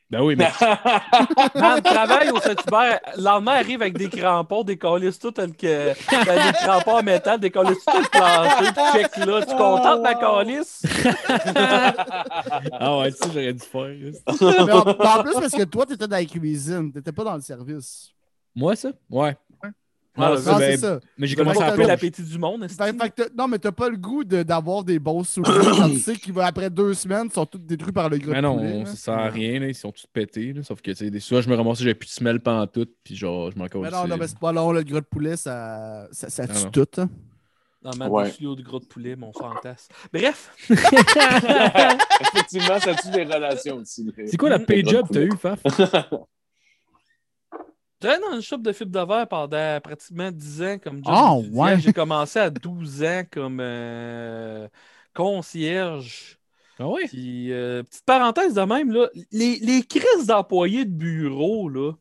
Ben 0.08 0.22
oui, 0.22 0.36
mais 0.36 0.48
Dans 1.54 1.74
le 1.74 1.80
travail 1.82 2.30
au 2.30 2.38
Saint-Hubert, 2.38 3.00
le 3.16 3.22
lendemain 3.22 3.54
arrive 3.54 3.82
avec 3.82 3.98
des 3.98 4.08
crampons, 4.08 4.62
des 4.62 4.76
colis 4.76 5.18
tout 5.18 5.32
tel 5.32 5.52
que. 5.52 5.94
ben, 6.24 6.46
des 6.46 6.52
crampons 6.58 6.98
en 6.98 7.02
métal, 7.02 7.40
des 7.40 7.50
colis 7.50 7.74
tout 7.74 8.08
plantés, 8.12 8.72
puis 8.72 9.02
check 9.02 9.16
là. 9.26 9.42
Tu 9.44 9.52
es 9.52 9.56
content 9.56 9.96
de 9.96 10.02
ma 10.02 10.14
calice? 10.14 10.82
ah 12.72 12.98
ouais, 12.98 13.10
tu 13.10 13.18
sais, 13.18 13.28
j'aurais 13.32 13.52
dû 13.52 13.64
faire. 13.64 14.66
Mais 14.66 14.72
en, 14.72 14.78
en 14.78 15.22
plus, 15.24 15.32
parce 15.32 15.52
que 15.52 15.64
toi, 15.64 15.84
t'étais 15.86 16.06
dans 16.06 16.16
la 16.16 16.24
cuisine, 16.24 16.92
t'étais 16.92 17.12
pas 17.12 17.24
dans 17.24 17.34
le 17.34 17.40
service. 17.40 18.10
Moi, 18.54 18.76
ça? 18.76 18.90
Ouais. 19.10 19.36
Ah, 20.18 20.30
Non, 20.30 20.34
ben, 20.36 20.50
non, 20.52 20.58
c'est 20.58 20.76
ça. 20.78 21.00
Mais 21.18 21.26
j'ai 21.26 21.36
commencé 21.36 21.60
à 21.62 21.76
la 21.76 21.86
l'appétit 21.86 22.22
du 22.22 22.38
monde. 22.38 22.66
Fait- 22.68 23.32
non, 23.36 23.48
mais 23.48 23.58
t'as 23.58 23.72
pas 23.72 23.88
le 23.88 23.96
goût 23.96 24.24
de- 24.24 24.42
d'avoir 24.42 24.82
des 24.84 24.98
bons 24.98 25.24
souvenirs 25.24 25.76
quand 25.76 25.90
tu 25.90 25.98
sais 25.98 26.16
qu'après 26.16 26.70
deux 26.70 26.94
semaines, 26.94 27.26
ils 27.26 27.32
sont 27.32 27.44
tous 27.46 27.58
détruits 27.58 27.92
par 27.92 28.08
le 28.08 28.18
gros 28.18 28.32
Mais 28.32 28.40
non, 28.40 28.56
poulet, 28.56 28.84
ça 28.86 28.96
sert 28.96 29.14
à 29.18 29.28
rien, 29.28 29.60
là, 29.60 29.68
ils 29.68 29.74
sont 29.74 29.92
tous 29.92 30.06
pétés. 30.12 30.52
là, 30.52 30.62
sauf 30.62 30.80
que, 30.80 30.90
tu 30.90 30.96
sais, 30.96 31.10
des 31.10 31.20
fois, 31.20 31.40
je 31.42 31.48
me 31.50 31.54
ramassais, 31.54 31.82
j'avais 31.84 31.94
plus 31.94 32.06
de 32.08 32.12
semelle 32.12 32.40
pantoute, 32.40 32.92
puis 33.04 33.14
genre, 33.16 33.50
je 33.50 33.58
m'en 33.58 33.66
Mais 33.74 33.90
non, 33.90 34.06
non, 34.06 34.16
mais 34.16 34.26
c'est 34.26 34.38
pas 34.38 34.52
long, 34.52 34.72
le 34.72 34.82
gros 34.82 35.00
de 35.00 35.06
poulet, 35.06 35.36
ça, 35.36 36.06
ça, 36.12 36.30
ça 36.30 36.44
Ah 36.48 36.52
tue 36.54 36.64
non. 36.64 36.70
tout. 36.70 36.86
hein. 37.00 37.08
Dans 37.82 37.94
ma 37.96 38.08
Ouais. 38.08 38.30
de 38.40 38.62
gros 38.62 38.80
de 38.80 38.86
poulet, 38.86 39.14
mon 39.14 39.32
fantasme. 39.32 39.92
Bref, 40.12 40.50
Effectivement, 42.20 42.80
ça 42.80 42.94
tue 42.94 43.10
des 43.10 43.24
relations 43.24 43.76
aussi. 43.76 44.10
C'est 44.26 44.36
quoi 44.36 44.48
la 44.50 44.58
pay 44.58 44.84
job 44.84 45.06
que 45.08 45.12
t'as 45.14 45.22
eu, 45.22 45.30
Faf? 45.38 45.60
je 48.00 48.06
travaillais 48.08 48.20
dans 48.30 48.36
une 48.36 48.42
shop 48.42 48.58
de 48.58 48.72
fibre 48.72 48.90
de 48.92 49.06
verre 49.06 49.28
pendant 49.28 49.80
pratiquement 49.80 50.30
10 50.30 50.62
ans 50.62 50.78
comme 50.78 51.04
job 51.04 51.06
Ah, 51.06 51.34
étudiant. 51.40 51.54
ouais. 51.64 51.80
J'ai 51.80 51.92
commencé 51.92 52.38
à 52.38 52.50
12 52.50 53.02
ans 53.04 53.22
comme 53.30 53.58
euh, 53.60 54.68
concierge. 55.14 56.38
Ah 56.78 56.88
ouais? 56.88 57.08
Puis, 57.08 57.52
euh, 57.52 57.82
petite 57.84 58.04
parenthèse 58.04 58.54
de 58.54 58.60
même, 58.62 58.92
là, 58.92 59.08
les, 59.32 59.58
les 59.60 59.82
crises 59.82 60.26
d'employés 60.26 60.84
de 60.84 60.90
bureau, 60.90 61.68
là, 61.68 61.92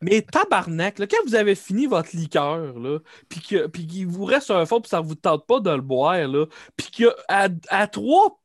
mais 0.00 0.22
tabarnak, 0.22 0.98
là, 0.98 1.06
quand 1.06 1.22
vous 1.26 1.34
avez 1.34 1.54
fini 1.54 1.86
votre 1.86 2.16
liqueur, 2.16 2.78
là, 2.78 2.98
puis 3.28 3.40
qu'il 3.40 4.06
vous 4.06 4.24
reste 4.24 4.50
un 4.50 4.64
fond, 4.64 4.80
puis 4.80 4.88
ça 4.88 5.00
vous 5.00 5.14
tente 5.14 5.46
pas 5.46 5.60
de 5.60 5.70
le 5.70 5.82
boire, 5.82 6.26
là, 6.26 6.46
puis 6.76 6.86
qu'à 6.90 7.48
à 7.68 7.86
trois 7.86 8.39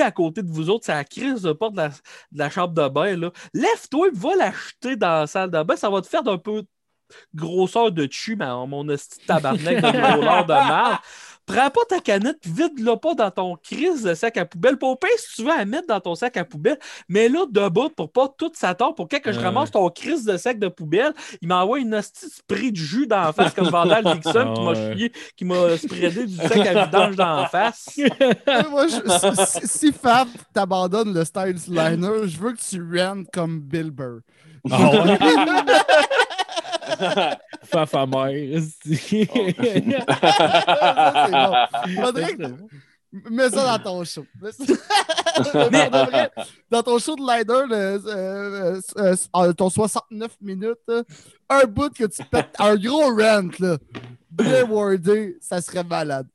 à 0.00 0.10
côté 0.10 0.42
de 0.42 0.50
vous 0.50 0.70
autres, 0.70 0.86
c'est 0.86 0.94
la 0.94 1.04
crise 1.04 1.42
de 1.42 1.52
porte 1.52 1.72
de 1.72 1.78
la, 1.78 1.88
de 1.88 2.38
la 2.38 2.50
chambre 2.50 2.74
de 2.74 2.88
bain, 2.88 3.30
lève-toi 3.52 4.08
et 4.08 4.10
va 4.12 4.36
l'acheter 4.36 4.96
dans 4.96 5.20
la 5.20 5.26
salle 5.26 5.50
de 5.50 5.62
bain, 5.62 5.76
ça 5.76 5.90
va 5.90 6.00
te 6.00 6.06
faire 6.06 6.22
d'un 6.22 6.38
peu 6.38 6.64
grosseur 7.34 7.92
de 7.92 8.08
en 8.42 8.66
mon 8.66 8.88
esti 8.88 9.20
de 9.20 9.26
tabarnak 9.26 9.80
de 9.80 10.14
rouleur 10.16 10.46
de 10.46 10.52
merde. 10.52 10.98
Prends 11.46 11.68
pas 11.70 11.80
ta 11.88 12.00
canette, 12.00 12.38
vide-la 12.46 12.96
pas 12.96 13.14
dans 13.14 13.30
ton 13.30 13.56
crise 13.56 14.02
de 14.02 14.14
sac 14.14 14.36
à 14.38 14.46
poubelle. 14.46 14.78
Pour 14.78 14.98
pire, 14.98 15.10
si 15.18 15.36
tu 15.36 15.42
veux 15.42 15.48
la 15.48 15.64
mettre 15.66 15.86
dans 15.88 16.00
ton 16.00 16.14
sac 16.14 16.36
à 16.38 16.44
poubelle, 16.44 16.78
mets-la 17.08 17.40
debout 17.50 17.90
pour 17.90 18.10
pas 18.10 18.28
toute 18.38 18.56
sa 18.56 18.74
tort. 18.74 18.94
Pour 18.94 19.08
quand 19.08 19.20
que 19.20 19.30
je 19.32 19.40
ramasse 19.40 19.70
ton 19.70 19.88
crise 19.90 20.24
de 20.24 20.36
sac 20.38 20.58
de 20.58 20.68
poubelle, 20.68 21.12
il 21.42 21.48
m'envoie 21.48 21.80
une 21.80 21.94
hostie 21.94 22.26
de 22.26 22.30
spray 22.30 22.70
de 22.70 22.76
jus 22.76 23.06
dans 23.06 23.20
la 23.20 23.32
face 23.34 23.52
comme 23.52 23.68
Vandal 23.68 24.04
Dixon 24.04 24.54
qui 24.54 24.62
m'a 24.62 24.70
Ouais. 24.74 24.96
chié, 24.96 25.12
qui 25.36 25.44
m'a 25.44 25.76
spreadé 25.76 26.26
du 26.26 26.34
sac 26.36 26.66
à 26.66 26.84
vidange 26.86 27.16
dans 27.16 27.36
la 27.42 27.46
face. 27.48 27.90
Moi, 28.70 28.86
je- 28.88 29.44
si, 29.60 29.66
si 29.68 29.92
Fab 29.92 30.28
t'abandonne 30.54 31.12
le 31.12 31.24
style 31.24 31.56
liner, 31.68 32.26
je 32.26 32.38
veux 32.38 32.52
que 32.52 32.60
tu 32.60 32.80
rentres 32.98 33.30
comme 33.32 33.60
Bill 33.60 33.90
Burr. 33.90 34.20
Ah 34.70 34.90
ouais? 35.04 35.18
Faf 37.64 37.94
à 37.94 38.06
mère. 38.06 38.62
Faudrait 41.96 42.36
que- 42.36 42.42
Mets 43.30 43.50
ça 43.50 43.78
dans 43.78 43.84
ton 43.84 44.02
show. 44.04 44.26
Mais 45.70 45.88
vrai, 45.88 46.30
dans 46.68 46.82
ton 46.82 46.98
show 46.98 47.14
de 47.14 47.22
liner, 47.22 47.44
le, 47.68 48.02
euh, 48.08 48.80
euh, 48.98 49.14
euh, 49.36 49.52
ton 49.52 49.70
69 49.70 50.32
minutes, 50.40 50.78
un 51.48 51.64
bout 51.64 51.90
que 51.94 52.02
tu 52.06 52.24
pètes, 52.24 52.52
un 52.58 52.74
gros 52.74 53.14
rant, 53.14 53.48
là, 53.60 53.76
bien 54.32 54.64
wordé, 54.64 55.38
ça 55.40 55.60
serait 55.60 55.84
malade. 55.84 56.26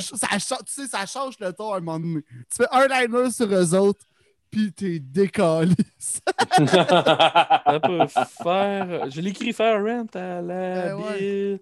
Ça, 0.00 0.26
tu 0.66 0.72
sais, 0.72 0.88
ça 0.88 1.06
change 1.06 1.34
le 1.38 1.52
ton 1.52 1.72
à 1.72 1.76
un 1.76 1.80
moment 1.80 2.00
donné. 2.00 2.22
Tu 2.52 2.56
fais 2.56 2.66
un 2.72 2.88
liner 2.88 3.30
sur 3.30 3.46
eux 3.46 3.74
autres, 3.76 4.04
puis 4.50 4.72
t'es 4.72 4.98
décalé. 4.98 5.74
Ça 5.98 7.80
peut 7.82 8.06
faire. 8.42 9.10
Je 9.10 9.20
l'écris 9.20 9.52
faire 9.52 9.82
rent 9.82 10.06
à 10.14 10.40
la 10.40 10.90
Eh 10.90 10.92
ouais. 10.94 11.60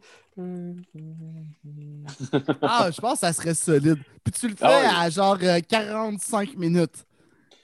Ah, 2.62 2.90
je 2.94 3.00
pense 3.00 3.14
que 3.20 3.26
ça 3.26 3.32
serait 3.32 3.54
solide. 3.54 3.98
Puis 4.22 4.32
tu 4.32 4.48
le 4.48 4.54
fais 4.54 4.64
Ah 4.66 4.80
oui. 4.82 5.06
à 5.06 5.10
genre 5.10 5.38
euh, 5.42 5.60
45 5.66 6.56
minutes. 6.56 7.04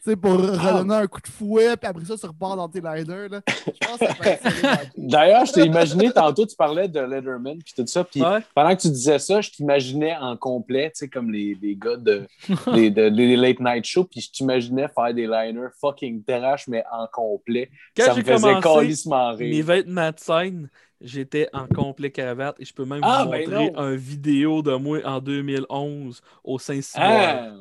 Tu 0.04 0.10
sais, 0.10 0.16
pour 0.16 0.32
Ah. 0.32 0.72
redonner 0.78 0.94
un 0.96 1.06
coup 1.06 1.20
de 1.20 1.28
fouet, 1.28 1.76
puis 1.76 1.88
après 1.88 2.04
ça, 2.04 2.16
tu 2.18 2.26
repars 2.26 2.56
dans 2.56 2.68
tes 2.68 2.80
liners. 2.80 3.28
Là. 3.30 3.40
Je 3.46 3.86
pense 3.86 3.98
que 3.98 4.24
ça. 4.24 4.80
D'ailleurs, 4.96 5.46
je 5.46 5.52
t'ai 5.52 5.64
imaginé 5.64 6.10
tantôt, 6.10 6.44
tu 6.44 6.56
parlais 6.56 6.88
de 6.88 6.98
Letterman 6.98 7.58
puis 7.62 7.72
tout 7.76 7.86
ça. 7.86 8.02
Puis 8.02 8.20
Ouais. 8.20 8.40
pendant 8.52 8.74
que 8.74 8.80
tu 8.82 8.88
disais 8.88 9.20
ça, 9.20 9.40
je 9.40 9.50
t'imaginais 9.50 10.16
en 10.16 10.36
complet, 10.36 10.86
tu 10.90 10.98
sais, 11.00 11.08
comme 11.08 11.30
les, 11.30 11.56
les 11.62 11.76
gars 11.76 11.96
de, 11.96 12.26
des 12.74 13.36
late 13.36 13.60
night 13.60 13.84
shows. 13.84 14.04
Puis 14.10 14.22
je 14.22 14.30
t'imaginais 14.32 14.88
faire 14.88 15.14
des 15.14 15.26
liners 15.28 15.68
fucking 15.80 16.24
trash, 16.24 16.66
mais 16.66 16.82
en 16.92 17.06
complet. 17.06 17.70
Quand 17.96 18.06
ça 18.06 18.14
j'ai 18.14 18.22
me 18.22 18.24
faisait 18.26 18.60
calissement 18.60 19.36
mes 19.36 19.44
rire. 19.50 19.64
vêtements 19.66 20.10
de 20.10 20.18
scène, 20.18 20.68
j'étais 21.00 21.48
en 21.52 21.66
complet 21.68 22.10
cravate 22.10 22.56
et 22.58 22.64
je 22.64 22.74
peux 22.74 22.84
même 22.84 23.02
Ah, 23.04 23.22
vous 23.24 23.30
ben 23.30 23.48
montrer 23.48 23.70
non. 23.70 23.78
un 23.78 23.94
vidéo 23.94 24.62
de 24.62 24.74
moi 24.74 24.98
en 25.04 25.20
2011 25.20 26.20
au 26.42 26.58
Saint-Cyboire. 26.58 27.38
Ah! 27.38 27.52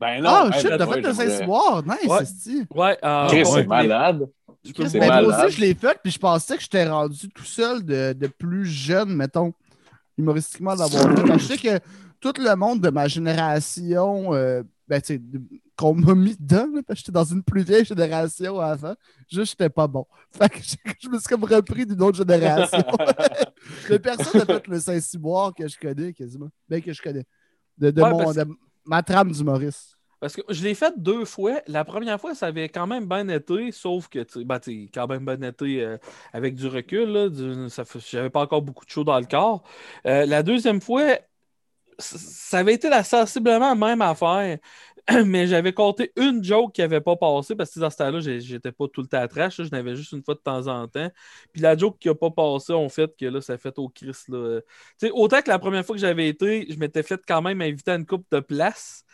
Ben 0.00 0.22
non, 0.22 0.30
Ah, 0.30 0.48
ben, 0.50 0.58
shit, 0.58 0.68
ben, 0.70 0.78
t'as 0.78 0.86
ouais, 0.86 0.94
fait 0.94 1.00
le. 1.08 1.12
Saint-Cyboire. 1.14 1.82
Nice, 1.84 2.06
Ouais. 2.08 2.66
Ouais, 2.82 2.98
euh, 3.04 3.26
Chris, 3.28 3.42
on 3.46 3.54
c'est 3.54 3.66
malade. 3.66 4.26
C'est 4.64 4.94
moi 4.98 5.44
aussi, 5.44 5.56
je 5.56 5.60
l'ai 5.60 5.74
fait, 5.74 5.98
puis 6.02 6.12
je 6.12 6.18
pensais 6.18 6.56
que 6.56 6.62
j'étais 6.62 6.86
rendu 6.88 7.28
tout 7.30 7.44
seul 7.44 7.82
de, 7.84 8.12
de 8.12 8.26
plus 8.26 8.66
jeune, 8.66 9.14
mettons, 9.14 9.52
humoristiquement 10.16 10.74
d'avoir 10.76 11.02
fait. 11.02 11.14
Parce 11.14 11.30
que 11.30 11.38
Je 11.38 11.44
sais 11.44 11.56
que 11.56 11.78
tout 12.20 12.32
le 12.38 12.54
monde 12.56 12.80
de 12.80 12.90
ma 12.90 13.08
génération, 13.08 14.34
euh, 14.34 14.62
ben, 14.86 15.00
tu 15.00 15.14
sais, 15.16 15.20
qu'on 15.76 15.94
m'a 15.94 16.14
mis 16.14 16.36
dedans, 16.36 16.66
là, 16.74 16.80
parce 16.86 16.98
que 17.00 17.06
j'étais 17.06 17.12
dans 17.12 17.24
une 17.24 17.42
plus 17.42 17.62
vieille 17.62 17.84
génération 17.84 18.58
avant, 18.60 18.94
juste 19.30 19.52
j'étais 19.52 19.70
pas 19.70 19.86
bon. 19.86 20.06
Fait 20.32 20.48
que 20.48 20.58
je, 20.60 20.74
je 21.00 21.08
me 21.08 21.18
suis 21.18 21.28
comme 21.28 21.44
repris 21.44 21.86
d'une 21.86 22.02
autre 22.02 22.18
génération. 22.18 22.78
Mais 23.90 23.98
personne 23.98 24.40
n'a 24.40 24.46
fait 24.46 24.66
le 24.66 24.80
Saint-Cyboire 24.80 25.54
que 25.54 25.66
je 25.68 25.78
connais 25.78 26.12
quasiment. 26.12 26.48
Ben, 26.68 26.82
que 26.82 26.92
je 26.92 27.00
connais. 27.00 27.24
De, 27.78 27.90
de 27.90 28.02
Ouais, 28.02 28.10
mon, 28.10 28.18
parce- 28.18 28.36
de 28.36 28.44
ma 28.88 29.02
trame 29.02 29.30
d'humoriste. 29.32 29.96
Parce 30.20 30.34
que 30.34 30.42
je 30.48 30.64
l'ai 30.64 30.74
fait 30.74 30.92
deux 30.96 31.24
fois. 31.24 31.60
La 31.68 31.84
première 31.84 32.20
fois, 32.20 32.34
ça 32.34 32.46
avait 32.48 32.68
quand 32.68 32.88
même 32.88 33.06
bien 33.06 33.28
été, 33.28 33.70
sauf 33.70 34.08
que, 34.08 34.20
tu 34.24 34.44
ben, 34.44 34.58
quand 34.92 35.06
même 35.06 35.24
bien 35.24 35.40
été 35.48 35.80
euh, 35.84 35.96
avec 36.32 36.56
du 36.56 36.66
recul. 36.66 37.08
Là, 37.08 37.28
du- 37.28 37.70
ça 37.70 37.84
j'avais 38.10 38.30
pas 38.30 38.40
encore 38.42 38.62
beaucoup 38.62 38.84
de 38.84 38.90
chaud 38.90 39.04
dans 39.04 39.18
le 39.20 39.26
corps. 39.26 39.62
Euh, 40.06 40.26
la 40.26 40.42
deuxième 40.42 40.80
fois, 40.80 41.18
ça 41.98 42.58
avait 42.60 42.74
été 42.74 42.88
la 42.90 43.04
sensiblement 43.04 43.76
même 43.76 44.02
affaire. 44.02 44.58
Mais 45.26 45.46
j'avais 45.46 45.72
compté 45.72 46.12
une 46.16 46.44
joke 46.44 46.74
qui 46.74 46.82
n'avait 46.82 47.00
pas 47.00 47.16
passé 47.16 47.54
parce 47.56 47.72
que 47.72 47.80
dans 47.80 47.88
ce 47.88 47.96
temps-là, 47.96 48.20
j'étais 48.20 48.72
pas 48.72 48.86
tout 48.88 49.00
le 49.00 49.06
temps 49.06 49.20
à 49.20 49.28
trash. 49.28 49.62
Je 49.62 49.70
n'avais 49.70 49.96
juste 49.96 50.12
une 50.12 50.22
fois 50.22 50.34
de 50.34 50.40
temps 50.40 50.66
en 50.66 50.86
temps. 50.86 51.10
Puis 51.52 51.62
la 51.62 51.76
joke 51.76 51.98
qui 51.98 52.08
n'a 52.08 52.14
pas 52.14 52.30
passé, 52.30 52.74
on 52.74 52.88
fait 52.90 53.10
que 53.16 53.24
là, 53.24 53.40
ça 53.40 53.56
fait 53.56 53.78
au 53.78 53.88
Christ. 53.88 54.28
Là. 54.28 54.60
Autant 55.12 55.40
que 55.40 55.48
la 55.48 55.58
première 55.58 55.84
fois 55.84 55.94
que 55.96 56.00
j'avais 56.00 56.28
été, 56.28 56.66
je 56.70 56.78
m'étais 56.78 57.02
fait 57.02 57.20
quand 57.26 57.40
même 57.40 57.62
inviter 57.62 57.92
à 57.92 57.94
une 57.94 58.06
coupe 58.06 58.26
de 58.30 58.40
place. 58.40 59.04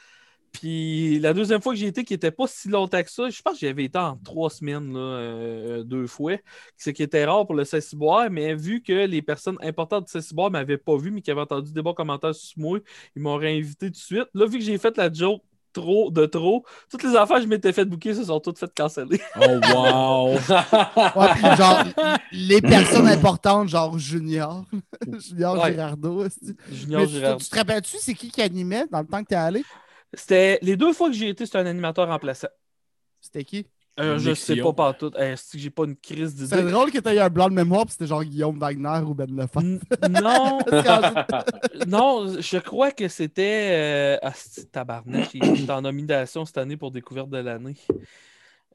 Puis 0.53 1.19
la 1.19 1.33
deuxième 1.33 1.61
fois 1.61 1.73
que 1.75 1.79
j'ai 1.79 1.89
été, 1.89 2.05
qui 2.05 2.13
n'était 2.15 2.31
pas 2.31 2.47
si 2.47 2.69
longtemps 2.69 3.03
que 3.03 3.11
ça, 3.11 3.29
je 3.29 3.43
pense 3.43 3.55
que 3.55 3.67
j'avais 3.67 3.85
été 3.85 3.99
en 3.99 4.17
trois 4.19 4.51
semaines, 4.51 4.93
là, 4.93 5.01
euh, 5.01 5.83
deux 5.83 6.07
fois, 6.07 6.37
ce 6.77 6.91
qui 6.91 7.03
était 7.03 7.25
rare 7.25 7.45
pour 7.45 7.57
le 7.57 7.65
Saint-Cyboire, 7.65 8.31
mais 8.31 8.55
vu 8.55 8.81
que 8.81 8.93
les 9.07 9.21
personnes 9.21 9.59
importantes 9.63 10.07
du 10.07 10.13
Saint-Cyboire 10.13 10.51
ne 10.51 10.53
m'avaient 10.53 10.79
pas 10.79 10.97
vu, 10.97 11.11
mais 11.11 11.23
qui 11.23 11.31
avaient 11.33 11.41
entendu 11.41 11.73
des 11.73 11.83
bons 11.83 11.95
commentaires 11.95 12.35
sur 12.37 12.59
moi, 12.61 12.79
ils 13.17 13.23
m'ont 13.23 13.37
réinvité 13.37 13.87
tout 13.87 13.93
de 13.93 13.97
suite. 13.97 14.29
Là, 14.33 14.47
vu 14.47 14.59
que 14.59 14.65
j'ai 14.65 14.79
fait 14.79 14.97
la 14.97 15.13
joke 15.13 15.43
trop, 15.75 16.11
de 16.11 16.25
trop. 16.25 16.65
Toutes 16.91 17.03
les 17.03 17.15
affaires 17.17 17.37
que 17.37 17.43
je 17.43 17.49
m'étais 17.49 17.75
fait 17.75 17.85
booker 17.85 18.15
se 18.15 18.25
sont 18.25 18.41
toutes 18.41 18.59
faites 18.59 18.75
canceller. 18.75 19.21
Oh, 19.37 19.61
wow! 19.75 20.31
Ouais, 21.17 21.29
puis 21.35 21.57
genre, 21.59 21.85
les 22.33 22.63
personnes 22.63 23.07
importantes, 23.09 23.69
genre 23.69 23.99
Junior, 23.99 24.65
Junior 25.19 25.59
Ouais. 25.63 25.73
Girardeau. 25.73 26.25
aussi. 26.25 26.57
Junior 26.73 27.03
Mais 27.03 27.37
tu, 27.37 27.45
tu 27.45 27.51
te 27.51 27.57
rappelles-tu, 27.57 27.97
c'est 28.01 28.15
qui 28.15 28.31
qui 28.31 28.41
animait 28.41 28.87
dans 28.91 29.01
le 29.01 29.07
temps 29.07 29.23
que 29.23 29.29
t'es 29.29 29.35
allé? 29.35 29.63
C'était 30.15 30.59
les 30.63 30.77
deux 30.77 30.93
fois 30.95 31.09
que 31.09 31.15
j'y 31.15 31.27
étais, 31.29 31.45
c'était 31.45 31.59
un 31.59 31.67
animateur 31.67 32.09
remplaçant. 32.09 32.49
C'était 33.21 33.45
qui? 33.45 33.67
Euh, 34.01 34.19
je 34.19 34.35
sais 34.35 34.57
pas 34.57 34.73
partout. 34.73 35.11
C'est 35.17 35.53
que 35.53 35.59
j'ai 35.59 35.71
pas 35.71 35.85
une 35.85 35.97
crise 35.97 36.35
C'est 36.37 36.57
d'idée. 36.57 36.71
drôle 36.71 36.91
que 36.91 36.99
t'aies 36.99 37.15
eu 37.17 37.21
un 37.21 37.29
blanc 37.29 37.49
de 37.49 37.55
mémoire, 37.55 37.85
puis 37.85 37.93
c'était 37.93 38.07
genre 38.07 38.25
Guillaume 38.25 38.59
Wagner 38.59 39.01
ou 39.07 39.15
Ben 39.15 39.31
Lefebvre. 39.35 39.81
Non, 40.11 40.59
non, 41.87 42.27
je 42.41 42.59
crois 42.59 42.91
que 42.91 43.09
c'était. 43.09 43.71
Euh... 43.71 44.19
Ah, 44.23 44.33
c'est 44.35 44.71
tabarnak. 44.73 45.31
Il 45.35 45.45
est 45.65 45.71
en 45.71 45.83
nomination 45.83 46.45
cette 46.45 46.59
année 46.59 46.77
pour 46.77 46.91
découverte 46.91 47.31
de 47.31 47.39
l'année. 47.39 47.77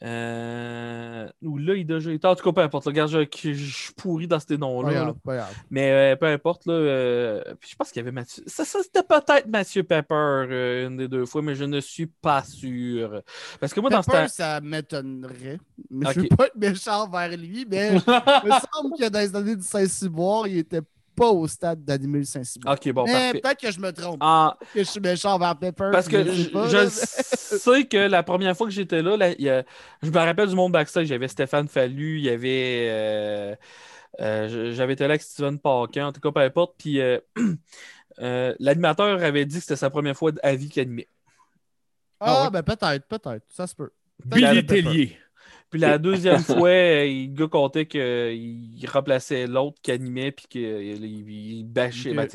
Euh... 0.02 1.28
Ou 1.41 1.58
là, 1.58 1.76
il 1.76 1.86
déjà 1.86 2.12
été. 2.12 2.26
En 2.28 2.36
tout 2.36 2.43
cas, 2.43 2.52
peu 2.54 2.62
importe. 2.62 2.86
là, 2.86 2.91
Regarde, 2.91 3.10
je, 3.12 3.54
je 3.54 3.74
suis 3.76 3.93
pourri 3.93 4.28
dans 4.28 4.39
ces 4.39 4.58
noms-là. 4.58 5.14
là. 5.26 5.47
Mais 5.70 5.91
euh, 5.91 6.16
peu 6.16 6.28
importe, 6.28 6.66
là. 6.66 6.74
euh, 6.74 7.43
puis 7.60 7.72
je 7.72 7.76
pense 7.76 7.89
qu'il 7.89 7.97
y 7.97 8.04
avait 8.04 8.12
Mathieu. 8.12 8.43
Ça, 8.47 8.64
ça, 8.64 8.80
c'était 8.82 9.04
peut-être 9.04 9.47
Mathieu 9.47 9.84
Pepper 9.84 10.86
une 10.88 10.97
des 10.97 11.08
deux 11.08 11.26
fois, 11.26 11.41
mais 11.41 11.56
je 11.56 11.66
ne 11.66 11.80
suis 11.80 12.08
pas 12.08 12.43
sûr. 12.43 13.22
Parce 13.60 13.74
que 13.74 13.80
moi, 13.82 13.89
dans 13.89 14.02
ce 14.02 14.10
temps. 14.10 14.28
ça 14.28 14.62
m'étonnerait. 14.62 15.60
Mais 15.89 16.14
je 16.14 16.22
veux 16.22 16.28
pas 16.30 16.47
être 16.47 16.56
méchant 16.56 17.10
vers 17.10 17.36
lui, 17.36 17.66
mais 17.70 17.89
il 17.95 17.95
me 17.97 18.52
semble 18.52 18.97
que 18.97 19.10
dans 19.10 19.20
les 19.20 19.36
années 19.36 19.56
du 19.56 19.64
Saint-Cyboire, 19.64 20.47
il 20.47 20.60
était 20.60 20.82
pas 21.20 21.30
au 21.30 21.47
stade 21.47 21.84
d'animer 21.84 22.20
le 22.20 22.24
Saint-Cyboire. 22.26 22.76
Ok, 22.76 22.91
bon, 22.93 23.05
mais 23.05 23.34
peut-être 23.34 23.59
que 23.59 23.72
je 23.72 23.80
me 23.80 23.91
trompe. 23.91 24.17
En- 24.22 24.53
Que 24.74 24.80
je 24.80 24.89
suis 24.89 24.99
méchant 24.99 25.38
vers 25.38 25.57
Pepper. 25.57 25.89
Parce 25.91 26.07
que 26.07 26.24
je 26.26 26.32
sais 26.32 26.43
je, 26.43 26.49
pas, 26.49 26.67
je 26.67 26.78
là. 26.78 26.89
sais 26.89 27.86
que 27.86 27.97
la 27.97 28.24
première 28.24 28.55
fois 28.57 28.65
que 28.67 28.74
j'étais 28.74 29.01
là, 29.01 29.15
là, 29.17 29.30
il 29.38 29.41
y 29.41 29.49
a- 29.49 29.63
je 30.01 30.09
me 30.09 30.17
rappelle 30.17 30.49
du 30.49 30.55
monde 30.55 30.72
backstage. 30.72 31.07
Il 31.07 31.11
y 31.11 31.15
avait 31.15 31.28
Stéphane 31.28 31.67
Fallu, 31.67 32.17
il 32.20 32.26
y 32.26 32.30
avait. 32.30 32.88
euh, 32.89 33.55
euh, 34.22 34.74
J'avais 34.74 34.93
été 34.93 35.03
là 35.03 35.11
avec 35.11 35.22
Steven 35.22 35.59
Parkin, 35.59 36.07
en 36.07 36.11
tout 36.11 36.22
cas, 36.22 36.32
peu 36.32 36.39
importe. 36.41 36.76
Puis 36.78 36.99
euh, 36.99 37.20
euh, 38.20 38.55
l'animateur 38.59 39.22
avait 39.24 39.45
dit 39.45 39.55
que 39.57 39.61
c'était 39.61 39.76
sa 39.76 39.89
première 39.89 40.15
fois 40.17 40.32
à 40.43 40.55
vie 40.55 40.70
qu'il 40.70 40.82
animait. 40.82 41.07
Ah, 42.20 42.26
Ah 42.28 42.43
ouais? 42.45 42.49
ben 42.51 42.63
peut-être, 42.63 43.05
peut-être. 43.07 43.43
Ça 43.49 43.65
se 43.67 43.76
peut. 43.76 43.91
Billy 44.26 44.61
Pepper. 44.63 44.84
Tellier. 44.84 45.17
Puis 45.70 45.80
la 45.80 45.97
deuxième 45.97 46.39
fois, 46.41 46.70
euh, 46.70 47.05
le 47.05 47.28
gars 47.34 47.47
comptait 47.47 47.86
qu'il 47.86 48.89
remplaçait 48.91 49.45
l'autre 49.47 49.78
qui 49.84 49.91
animait, 49.91 50.32
puis 50.32 50.45
qu'il 50.49 50.61
il, 50.61 51.30
il 51.30 51.63
bâchait, 51.65 52.13
ben, 52.13 52.28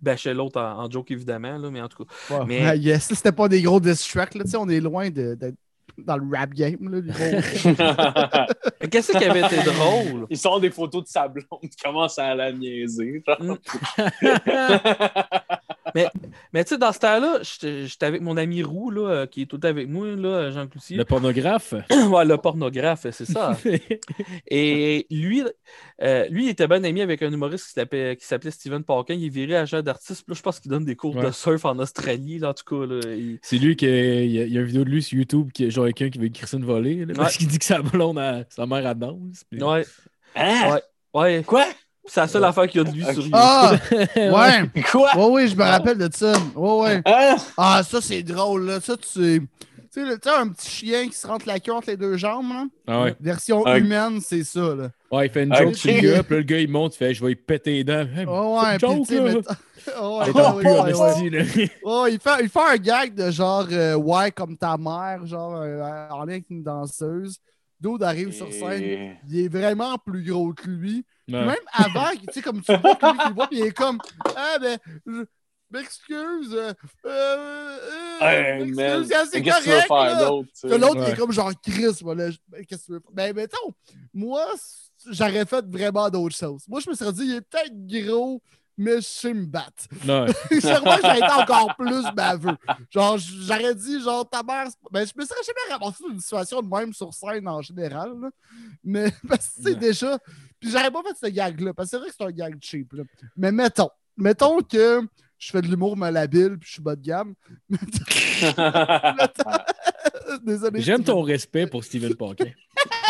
bâchait 0.00 0.34
l'autre 0.34 0.60
en, 0.60 0.84
en 0.84 0.90
joke, 0.90 1.10
évidemment, 1.10 1.58
là, 1.58 1.70
mais 1.70 1.80
en 1.80 1.88
tout 1.88 2.04
cas. 2.04 2.44
Mais- 2.46 2.62
Ah, 2.64 2.76
yes, 2.76 3.08
c'était 3.12 3.32
pas 3.32 3.48
des 3.48 3.62
gros 3.62 3.80
diss 3.80 4.06
tracks, 4.06 4.34
là. 4.34 4.44
Tu 4.44 4.50
sais, 4.50 4.56
on 4.56 4.68
est 4.68 4.80
loin 4.80 5.10
de- 5.10 5.34
d'être 5.34 5.56
dans 5.98 6.16
le 6.16 6.24
rap 6.36 6.50
game, 6.54 6.76
là. 6.88 7.00
Qu'est-ce 8.90 9.10
qui 9.18 9.24
avait 9.24 9.40
été 9.40 9.56
drôle? 9.64 10.26
Il 10.30 10.38
sort 10.38 10.60
des 10.60 10.70
photos 10.70 11.02
de 11.02 11.08
sa 11.08 11.26
blonde, 11.26 11.46
il 11.62 11.70
commence 11.82 12.16
à 12.20 12.34
la 12.36 12.52
niaiser. 12.52 13.24
Mm. 15.94 16.00
Mais 16.52 16.64
tu 16.64 16.70
sais, 16.70 16.78
dans 16.78 16.92
ce 16.92 16.98
temps-là, 16.98 17.38
j'étais 17.42 18.06
avec 18.06 18.20
mon 18.22 18.36
ami 18.36 18.62
Roux, 18.62 18.90
là, 18.90 19.08
euh, 19.08 19.26
qui 19.26 19.42
est 19.42 19.46
tout 19.46 19.60
avec 19.62 19.88
moi, 19.88 20.06
là, 20.16 20.50
Jean 20.50 20.66
Cloutier. 20.66 20.96
Le 20.96 21.04
pornographe? 21.04 21.74
ouais, 22.10 22.24
le 22.24 22.36
pornographe, 22.36 23.06
c'est 23.10 23.24
ça. 23.24 23.56
Et 24.50 25.06
lui, 25.10 25.42
euh, 26.02 26.26
lui, 26.28 26.46
il 26.46 26.48
était 26.50 26.66
bien 26.68 26.82
ami 26.84 27.00
avec 27.00 27.22
un 27.22 27.32
humoriste 27.32 27.66
qui 27.66 27.72
s'appelait 28.24 28.50
Steven 28.50 28.82
Parkin. 28.84 29.14
Il 29.14 29.26
est 29.26 29.28
viré 29.28 29.56
agent 29.56 29.82
d'artiste. 29.82 30.24
Là, 30.28 30.34
je 30.34 30.42
pense 30.42 30.60
qu'il 30.60 30.70
donne 30.70 30.84
des 30.84 30.96
cours 30.96 31.14
de 31.14 31.30
surf 31.30 31.64
en 31.64 31.78
Australie, 31.78 32.38
là, 32.38 32.50
en 32.50 32.54
tout 32.54 32.64
cas. 32.64 32.86
Là, 32.86 33.00
il- 33.14 33.38
C'est 33.42 33.58
lui 33.58 33.76
qui. 33.76 33.86
Il 33.86 34.30
y, 34.30 34.40
a, 34.40 34.44
il 34.44 34.52
y 34.52 34.58
a 34.58 34.60
une 34.60 34.66
vidéo 34.66 34.84
de 34.84 34.90
lui 34.90 35.02
sur 35.02 35.18
YouTube 35.18 35.50
qui 35.52 35.70
genre 35.70 35.86
quelqu'un 35.86 36.10
qui 36.10 36.18
veut 36.18 36.26
écrire 36.26 36.48
une 36.54 36.64
volée. 36.64 37.04
là, 37.04 37.14
parce 37.14 37.32
Ouais. 37.34 37.38
qu'il 37.38 37.48
dit 37.48 37.58
que 37.58 37.64
sa 37.64 37.80
blonde, 37.82 38.18
a- 38.18 38.44
sa 38.48 38.66
mère, 38.66 38.86
elle 38.86 38.98
danse. 38.98 39.44
puis- 39.50 39.62
Ouais, 39.62 39.84
Hein? 40.34 40.72
Ouais. 40.72 40.82
ouais. 41.20 41.42
Quoi? 41.46 41.64
C'est 42.08 42.20
la 42.20 42.28
seule 42.28 42.44
affaire 42.44 42.66
qu'il 42.66 42.80
y 42.82 42.84
a 42.86 42.90
de 42.90 42.94
lui 42.96 43.04
sur 43.04 43.12
YouTube. 43.14 43.30
Ah! 43.34 43.72
Ouais! 44.16 44.82
Quoi? 44.90 45.14
Ouais, 45.16 45.26
oui, 45.30 45.48
je 45.48 45.54
me 45.56 45.62
rappelle 45.62 45.98
de 45.98 46.08
ça. 46.12 46.32
Ouais, 46.56 46.80
ouais. 46.80 47.02
Hein? 47.04 47.36
Ah, 47.56 47.82
ça, 47.88 48.00
c'est 48.00 48.22
drôle, 48.22 48.66
là. 48.66 48.80
Ça, 48.80 48.96
tu 48.96 49.06
sais. 49.08 49.40
Tu 49.92 50.04
sais, 50.04 50.30
un 50.30 50.48
petit 50.48 50.70
chien 50.70 51.08
qui 51.08 51.14
se 51.14 51.26
rentre 51.26 51.46
la 51.46 51.60
queue 51.60 51.72
entre 51.72 51.88
les 51.88 51.96
deux 51.96 52.16
jambes, 52.16 52.50
là. 52.50 52.64
Ah 52.86 53.02
ouais. 53.04 53.16
Version 53.20 53.66
humaine, 53.74 54.20
c'est 54.20 54.44
ça, 54.44 54.74
là. 54.74 54.90
Ouais, 55.10 55.26
il 55.26 55.30
fait 55.32 55.44
une 55.44 55.52
Ok. 55.52 55.62
joke 55.62 55.74
sur 55.76 55.90
le 55.92 56.00
gars, 56.00 56.22
puis 56.22 56.34
là, 56.34 56.38
le 56.38 56.42
gars, 56.42 56.58
il 56.60 56.68
monte, 56.68 56.94
il 56.94 56.98
fait 56.98 57.14
Je 57.14 57.24
vais 57.24 57.32
y 57.32 57.36
péter 57.36 57.72
les 57.72 57.84
dents. 57.84 58.06
Hey, 58.14 58.26
Oh, 58.28 58.60
ouais, 58.62 58.78
joke, 58.78 59.08
là. 59.10 59.54
Oh, 60.00 60.20
ouais, 60.22 62.12
il, 62.12 62.20
fait, 62.20 62.42
il 62.42 62.48
fait 62.50 62.60
un 62.60 62.76
gag 62.76 63.14
de 63.14 63.30
genre 63.30 63.66
euh, 63.70 63.94
Ouais, 63.94 64.30
comme 64.30 64.56
ta 64.58 64.76
mère, 64.76 65.24
genre 65.24 65.56
euh, 65.62 65.80
en 66.10 66.24
lien 66.24 66.32
avec 66.34 66.50
une 66.50 66.62
danseuse. 66.62 67.38
Dude 67.80 68.02
arrive 68.02 68.32
sur 68.32 68.52
scène, 68.52 69.16
il 69.30 69.44
est 69.44 69.48
vraiment 69.48 69.96
plus 69.98 70.22
gros 70.24 70.52
que 70.52 70.68
lui. 70.68 71.04
Ouais. 71.28 71.44
Même 71.44 71.56
avant, 71.72 72.10
tu 72.12 72.32
sais, 72.32 72.42
comme 72.42 72.62
tu 72.62 72.74
vois 72.76 72.94
que 72.96 73.06
lui 73.06 73.18
qui 73.18 73.28
le 73.28 73.34
voit, 73.34 73.46
puis 73.48 73.58
il 73.58 73.64
est 73.66 73.72
comme 73.72 73.98
Ah, 74.34 74.56
ben, 74.60 74.78
je 75.06 75.24
m'excuse. 75.70 76.54
Euh, 76.54 76.72
euh, 77.04 77.76
Hey, 78.20 78.64
m'excuse, 78.72 78.76
man. 78.76 79.26
c'est 79.30 79.42
que 79.42 79.44
tu 79.44 79.68
veux 79.68 79.74
correct, 79.76 79.86
faire 79.86 80.20
là. 80.20 80.30
tu 80.60 80.68
Que 80.68 80.74
l'autre, 80.74 81.00
il 81.06 81.12
est 81.12 81.16
comme 81.16 81.32
genre 81.32 81.52
Chris, 81.62 81.98
voilà. 82.02 82.30
je- 82.30 82.38
ben, 82.48 82.64
Qu'est-ce 82.64 82.80
que 82.82 82.86
tu 82.86 82.92
veux 82.92 83.00
faire? 83.00 83.12
Ben, 83.12 83.34
mettons, 83.34 83.74
moi, 84.14 84.46
j'aurais 85.10 85.44
fait 85.46 85.64
vraiment 85.66 86.08
d'autres 86.10 86.36
choses. 86.36 86.64
Moi, 86.68 86.80
je 86.80 86.90
me 86.90 86.94
serais 86.94 87.12
dit, 87.12 87.24
il 87.26 87.34
est 87.36 87.40
peut-être 87.42 87.86
gros, 87.86 88.42
mais 88.78 88.96
je 88.96 89.00
sais 89.06 89.34
me 89.34 89.44
battre. 89.44 89.84
Non. 90.06 90.26
Sûrement, 90.60 90.96
j'aurais 91.02 91.18
été 91.18 91.32
encore 91.32 91.74
plus 91.76 92.04
baveux. 92.14 92.56
Genre, 92.90 93.18
j'aurais 93.18 93.74
dit, 93.74 94.00
genre, 94.00 94.28
ta 94.28 94.42
mère. 94.44 94.68
Ben, 94.92 95.04
je 95.06 95.12
me 95.20 95.26
serais 95.26 95.40
jamais 95.44 95.78
ramassé 95.78 96.04
dans 96.04 96.14
une 96.14 96.20
situation 96.20 96.62
de 96.62 96.68
même 96.68 96.92
sur 96.92 97.12
scène 97.12 97.48
en 97.48 97.60
général. 97.60 98.12
là. 98.20 98.30
Mais, 98.84 99.12
parce 99.28 99.48
que, 99.48 99.56
tu 99.56 99.62
sais, 99.64 99.74
déjà. 99.74 100.18
Puis, 100.60 100.70
j'aurais 100.70 100.90
pas 100.90 101.02
fait 101.02 101.26
ce 101.26 101.30
gag-là, 101.30 101.74
parce 101.74 101.90
que 101.90 101.96
c'est 101.96 102.00
vrai 102.00 102.08
que 102.08 102.14
c'est 102.16 102.24
un 102.24 102.30
gag 102.30 102.56
cheap. 102.60 102.92
là. 102.92 103.02
Mais 103.36 103.50
mettons, 103.50 103.90
mettons 104.16 104.60
que 104.60 105.02
je 105.38 105.50
fais 105.50 105.62
de 105.62 105.68
l'humour 105.68 105.96
malhabile, 105.96 106.56
puis 106.58 106.68
je 106.68 106.72
suis 106.74 106.82
bas 106.82 106.96
de 106.96 107.02
gamme. 107.02 107.34
Désolé. 110.42 110.82
J'aime 110.82 111.04
ton 111.04 111.22
respect 111.22 111.66
pour 111.66 111.84
Steven 111.84 112.14
Parkin. 112.14 112.50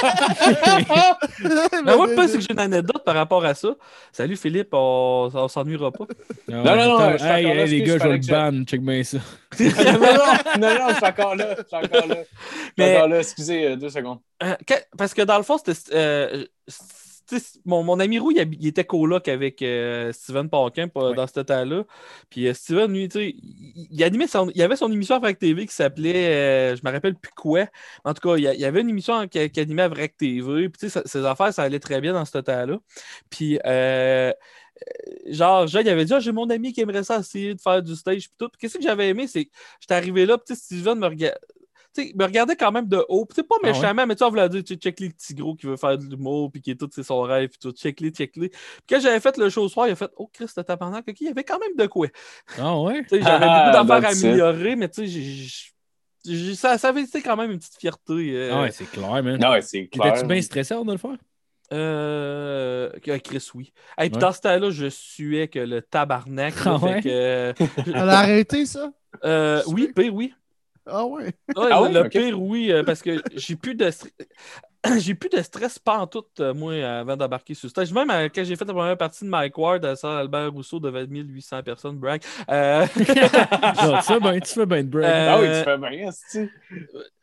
Mais 1.85 1.97
moi, 1.97 2.07
le 2.07 2.15
pire, 2.15 2.29
c'est 2.29 2.39
que 2.39 2.41
j'ai 2.45 2.53
une 2.53 2.59
anecdote 2.59 3.05
par 3.05 3.15
rapport 3.15 3.45
à 3.45 3.55
ça. 3.55 3.75
Salut 4.13 4.37
Philippe, 4.37 4.69
on, 4.73 5.31
on 5.33 5.49
s'ennuiera 5.49 5.91
pas. 5.93 6.07
Non, 6.49 6.65
non, 6.65 6.99
non, 6.99 7.13
je 7.13 7.19
suis 7.19 7.27
hey, 7.27 7.45
là, 7.45 7.55
hey, 7.65 7.69
les 7.69 7.83
gars, 7.83 7.99
je 7.99 8.03
vais 8.09 8.19
le 8.19 8.27
ban, 8.27 8.65
check 8.65 8.81
bien 8.83 9.03
ça. 9.03 9.19
non, 9.61 9.67
non, 9.67 10.61
non, 10.61 10.79
non, 10.79 10.89
je 10.91 10.95
suis 10.95 11.07
encore 11.07 11.37
là. 11.37 11.57
Je 11.57 11.63
suis 11.67 11.77
encore 11.87 12.07
là. 12.09 12.17
Je 12.17 12.23
suis 12.23 12.73
Mais- 12.79 12.97
encore 12.97 13.09
là. 13.09 13.19
Excusez, 13.21 13.67
euh, 13.67 13.77
deux 13.77 13.91
secondes. 13.91 14.19
Euh, 14.43 14.55
parce 14.97 15.15
que 15.15 15.23
dans 15.23 15.37
le 15.37 15.43
fond, 15.43 15.59
c'était. 15.59 15.79
euh, 15.95 16.45
mon, 17.65 17.83
mon 17.85 18.01
ami 18.01 18.19
Roux, 18.19 18.31
il, 18.33 18.39
il 18.61 18.67
était 18.67 18.85
coloc 18.85 19.29
avec 19.29 19.63
euh, 19.63 20.13
Steven 20.13 20.49
Parkin 20.49 20.89
Ouais. 20.95 21.15
dans 21.15 21.27
ce 21.27 21.41
temps-là. 21.41 21.85
Puis 22.31 22.47
euh, 22.49 22.55
Steven, 22.55 22.93
lui, 22.93 23.05
il, 23.05 23.89
il 23.91 24.05
animait 24.05 24.27
son, 24.27 24.51
il 24.55 24.63
avait 24.63 24.77
son 24.77 24.91
émission 24.93 25.17
à 25.17 25.19
Vrac 25.19 25.39
TV 25.39 25.67
qui 25.67 25.75
s'appelait, 25.75 26.73
euh, 26.73 26.77
je 26.77 26.83
me 26.85 26.91
rappelle 26.93 27.15
plus 27.17 27.33
quoi. 27.35 27.67
En 28.05 28.15
tout 28.15 28.27
cas, 28.29 28.37
il 28.37 28.45
il 28.59 28.65
avait 28.65 28.81
une 28.81 28.89
émission 28.91 29.27
qui, 29.29 29.51
qui 29.51 29.61
animait 29.61 29.83
à 29.83 29.89
Vrac 29.89 30.17
TV. 30.17 30.69
Puis 30.69 30.91
ça- 30.91 31.03
ses 31.07 31.25
affaires, 31.25 31.53
ça 31.53 31.63
allait 31.63 31.81
très 31.81 32.01
bien 32.01 32.13
dans 32.13 32.25
ce 32.25 32.39
temps-là. 32.39 32.79
Puis, 33.31 33.59
genre, 35.27 35.67
Jean, 35.67 35.81
il 35.81 35.89
avait 35.89 36.05
dit, 36.05 36.15
Ah, 36.15 36.21
j'ai 36.21 36.33
mon 36.33 36.49
ami 36.51 36.73
qui 36.73 36.81
aimerait 36.81 37.05
ça 37.05 37.19
essayer 37.19 37.55
de 37.55 37.61
faire 37.61 37.83
du 37.83 37.95
stage. 37.97 38.29
Puis 38.29 38.35
tout. 38.39 38.49
Puis 38.49 38.59
qu'est-ce 38.61 38.79
que 38.79 38.83
j'avais 38.85 39.09
aimé, 39.09 39.27
c'est 39.27 39.47
que 39.47 39.51
j'étais 39.81 39.95
arrivé 39.95 40.27
là, 40.27 40.39
sais, 40.47 40.55
Steven 40.55 40.99
me 40.99 41.07
regardait. 41.07 41.39
Tu 41.95 42.09
sais, 42.09 42.13
me 42.17 42.25
regardait 42.25 42.55
quand 42.57 42.71
même 42.71 42.87
de 42.89 43.05
haut. 43.09 43.27
Sais, 43.35 43.43
pas 43.43 43.57
Ah 43.63 43.77
ouais? 43.79 43.79
méchamment, 43.83 44.07
mais 44.07 44.15
tu 44.15 44.19
sais, 44.19 44.25
on 44.25 44.31
voulait 44.31 44.49
dire, 44.49 44.63
tu 44.63 44.75
sais, 44.75 44.79
check 44.81 45.01
les 45.01 45.11
petits 45.11 45.35
gros 45.35 45.55
qui 45.57 45.67
veut 45.67 45.77
faire 45.77 45.97
de 45.99 46.05
l'humour, 46.05 46.53
puis 46.53 46.61
qui 46.61 46.71
est 46.71 46.77
tout, 46.77 46.89
c'est 46.93 47.03
son 47.03 47.23
rêve, 47.23 47.49
puis 47.49 47.59
tout, 47.59 47.73
check 47.73 48.01
les, 48.01 48.11
check 48.11 48.37
les. 48.37 48.51
Puis 48.51 48.59
quand 48.89 49.01
j'avais 49.01 49.21
fait 49.21 49.37
le 49.39 49.49
show 49.51 49.63
au 49.65 49.69
soir, 49.69 49.89
il 49.89 49.93
a 49.93 49.97
fait, 49.97 50.11
oh, 50.17 50.29
Christ, 50.33 50.63
tabarnak, 50.65 51.07
ok, 51.09 51.21
il 51.21 51.27
y 51.27 51.31
avait 51.31 51.45
quand 51.45 51.59
même 51.59 51.75
de 51.77 51.87
quoi. 51.87 52.09
Ah 52.59 52.79
ouais? 52.81 53.03
J'avais 53.11 53.47
Ah, 53.47 53.49
beaucoup 53.49 53.71
d'affaires 53.71 54.05
à 54.05 54.09
améliorer, 54.09 54.77
mais 54.77 54.89
tu 54.89 55.07
sais, 55.09 55.63
j'ai- 56.25 56.55
ça, 56.57 56.77
ça 56.79 56.89
avait 56.89 57.03
été 57.03 57.23
quand 57.23 57.37
même 57.37 57.51
une 57.53 57.59
petite 57.59 57.79
fierté. 57.79 58.13
euh, 58.35 58.53
Ah 58.55 58.63
ouais, 58.63 58.71
c'est 58.71 58.87
clair, 58.87 59.23
man. 59.23 59.39
Non, 59.41 59.51
ouais, 59.51 59.63
c'est 59.63 59.87
clair. 59.89 60.13
T'étais-tu 60.13 60.27
bien 60.27 60.43
stressé 60.43 60.75
avant 60.75 60.85
de 60.85 60.93
le 60.93 60.99
faire? 60.99 61.17
Euh, 61.73 62.91
Chris, 63.01 63.49
oui. 63.55 63.73
Et 64.01 64.09
puis 64.09 64.17
Ouais. 64.17 64.19
dans 64.19 64.33
ce 64.33 64.41
temps-là, 64.41 64.71
je 64.71 64.89
suais 64.89 65.49
que 65.49 65.59
le 65.59 65.83
tabarnak. 65.83 66.55
là, 66.65 66.73
Ah 66.73 66.79
fait 66.79 66.95
ouais? 66.95 67.01
que, 67.03 67.09
euh, 67.09 67.53
Elle 67.87 68.09
a 68.09 68.19
arrêté 68.21 68.67
ça? 68.67 68.91
euh, 69.25 69.63
oui, 69.67 69.93
pire, 69.95 70.15
oui. 70.15 70.35
Ah 70.91 71.05
ouais. 71.07 71.25
Ouais, 71.25 71.33
Ah 71.71 71.81
le, 71.81 71.81
ouais? 71.83 71.93
le 72.03 72.09
pire, 72.09 72.41
oui, 72.41 72.73
euh, 72.73 72.83
parce 72.83 73.03
que 73.03 73.23
j'ai 73.35 73.57
plus 73.57 73.75
de 73.75 73.91
stress. 73.91 74.13
J'ai 74.99 75.15
plus 75.17 75.29
de 75.29 75.43
stress 75.43 75.77
pas 75.77 75.99
en 75.99 76.07
tout, 76.07 76.23
euh, 76.39 76.55
moi, 76.55 76.73
avant 76.75 77.17
d'embarquer 77.17 77.53
sur 77.53 77.67
le 77.67 77.71
stage. 77.71 77.93
Même 77.93 78.09
euh, 78.11 78.29
quand 78.33 78.45
j'ai 78.45 78.55
fait 78.55 78.65
la 78.65 78.73
première 78.73 78.97
partie 78.97 79.25
de 79.25 79.29
Mike 79.29 79.59
Ward 79.59 79.85
à 79.85 79.97
Saint 79.97 80.19
Albert 80.19 80.53
Rousseau 80.53 80.79
devant 80.79 81.05
1800 81.05 81.65
personnes, 81.65 81.97
brag. 81.97 82.23
Euh, 82.49 82.87
Non, 82.97 83.99
tu 83.99 84.05
fais 84.05 84.21
bien, 84.21 84.39
tu 84.39 84.53
fais 84.55 84.67
bien 84.67 84.85
de 84.85 84.89
break. 84.89 85.05
Euh, 85.05 85.27
Ah 85.29 85.41
oui, 85.41 85.49
tu 85.49 85.65
fais 85.65 85.79
bien, 85.79 86.11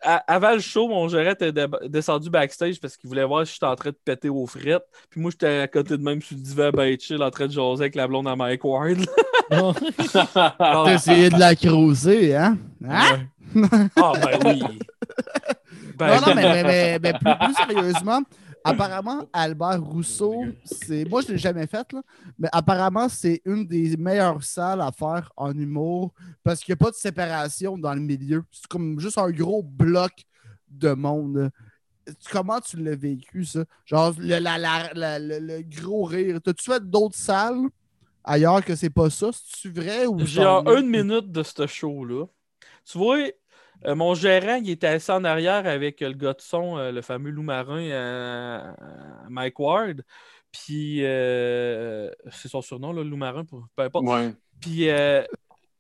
à- 0.01 0.34
avant 0.36 0.51
le 0.51 0.59
show, 0.59 0.88
mon 0.89 1.07
gérant 1.07 1.32
était 1.32 1.53
descendu 1.88 2.30
backstage 2.30 2.80
parce 2.80 2.97
qu'il 2.97 3.07
voulait 3.07 3.24
voir 3.24 3.47
si 3.47 3.53
j'étais 3.53 3.66
en 3.66 3.76
train 3.76 3.89
de 3.91 3.97
péter 4.03 4.30
aux 4.30 4.45
frettes. 4.45 4.84
Puis 5.09 5.22
moi, 5.22 5.32
j'étais 5.32 5.59
à 5.61 5.68
côté 5.70 5.97
de 5.97 6.03
même 6.03 6.22
sur 6.22 6.36
le 6.36 6.43
divan, 6.43 6.72
ben 6.72 6.99
chill, 6.99 7.24
en 7.24 7.32
train 7.32 7.47
de 7.47 7.51
jaser 7.53 7.84
avec 7.84 7.95
la 7.95 8.05
blonde 8.07 8.28
à 8.28 8.36
Mike 8.36 8.66
Ward. 8.66 8.97
T'as 9.49 10.93
essayé 10.93 11.30
de 11.30 11.39
la 11.39 11.55
creuser, 11.55 12.36
hein? 12.36 12.57
Hein? 12.89 13.27
Ah, 13.95 14.13
ben 14.21 14.39
oui. 14.45 14.63
Ben, 15.97 16.07
non, 16.19 16.27
non, 16.27 16.36
mais, 16.36 16.63
mais- 16.63 16.99
mais- 16.99 17.13
plus, 17.13 17.36
plus 17.45 17.53
sérieusement, 17.53 18.21
apparemment, 18.65 19.23
Albert 19.31 19.81
Rousseau, 19.81 20.43
c'est. 20.65 21.05
Moi, 21.09 21.21
je 21.21 21.27
ne 21.27 21.31
l'ai 21.33 21.38
jamais 21.38 21.67
fait, 21.67 21.89
là, 21.93 22.01
mais 22.38 22.49
apparemment, 22.51 23.07
c'est 23.07 23.41
une 23.45 23.65
des 23.65 23.95
meilleures 23.95 24.43
salles 24.43 24.81
à 24.81 24.91
faire 24.91 25.31
en 25.38 25.53
humour 25.57 26.11
parce 26.43 26.59
qu'il 26.61 26.73
n'y 26.73 26.77
a 26.81 26.83
pas 26.83 26.91
de 26.91 26.95
séparation 26.97 27.77
dans 27.77 27.93
le 27.93 28.01
milieu. 28.01 28.43
C'est 28.51 28.67
comme 28.67 28.99
juste 28.99 29.17
un 29.17 29.31
gros 29.31 29.63
bloc 29.63 30.11
de 30.69 30.91
monde. 30.91 31.49
Comment 32.29 32.59
tu 32.59 32.75
l'as 32.77 32.95
vécu, 32.97 33.45
ça? 33.45 33.63
Genre, 33.86 34.13
le, 34.17 34.38
la- 34.39 34.57
la- 34.57 34.91
la- 34.93 35.19
le- 35.19 35.39
le 35.39 35.61
gros 35.63 36.03
rire. 36.03 36.39
T'as-tu 36.43 36.65
fait 36.71 36.83
d'autres 36.83 37.15
salles 37.17 37.61
ailleurs 38.23 38.65
que 38.65 38.75
c'est 38.75 38.89
pas 38.89 39.09
ça? 39.09 39.29
C'est-tu 39.31 39.69
vrai 39.71 40.05
ou 40.07 40.19
J'ai 40.25 40.41
est? 40.41 40.79
une 40.79 40.89
minute 40.89 41.31
de 41.31 41.41
ce 41.41 41.65
show-là. 41.67 42.25
Tu 42.89 42.97
vois, 42.97 43.19
euh, 43.86 43.95
mon 43.95 44.13
gérant, 44.15 44.55
il 44.55 44.69
était 44.69 44.88
assis 44.88 45.11
en 45.11 45.23
arrière 45.23 45.65
avec 45.67 46.01
euh, 46.01 46.07
le 46.09 46.13
gars 46.13 46.33
de 46.33 46.41
son, 46.41 46.77
euh, 46.77 46.91
le 46.91 47.01
fameux 47.01 47.29
loup 47.31 47.43
marin, 47.43 48.75
Mike 49.29 49.59
Ward. 49.59 50.03
Puis, 50.51 50.99
c'est 51.01 52.47
son 52.47 52.61
surnom, 52.61 52.93
le 52.93 53.03
loup 53.03 53.17
marin, 53.17 53.43
pour- 53.45 53.67
peu 53.75 53.83
importe. 53.83 54.05
Ouais. 54.05 54.33
Puis, 54.61 54.88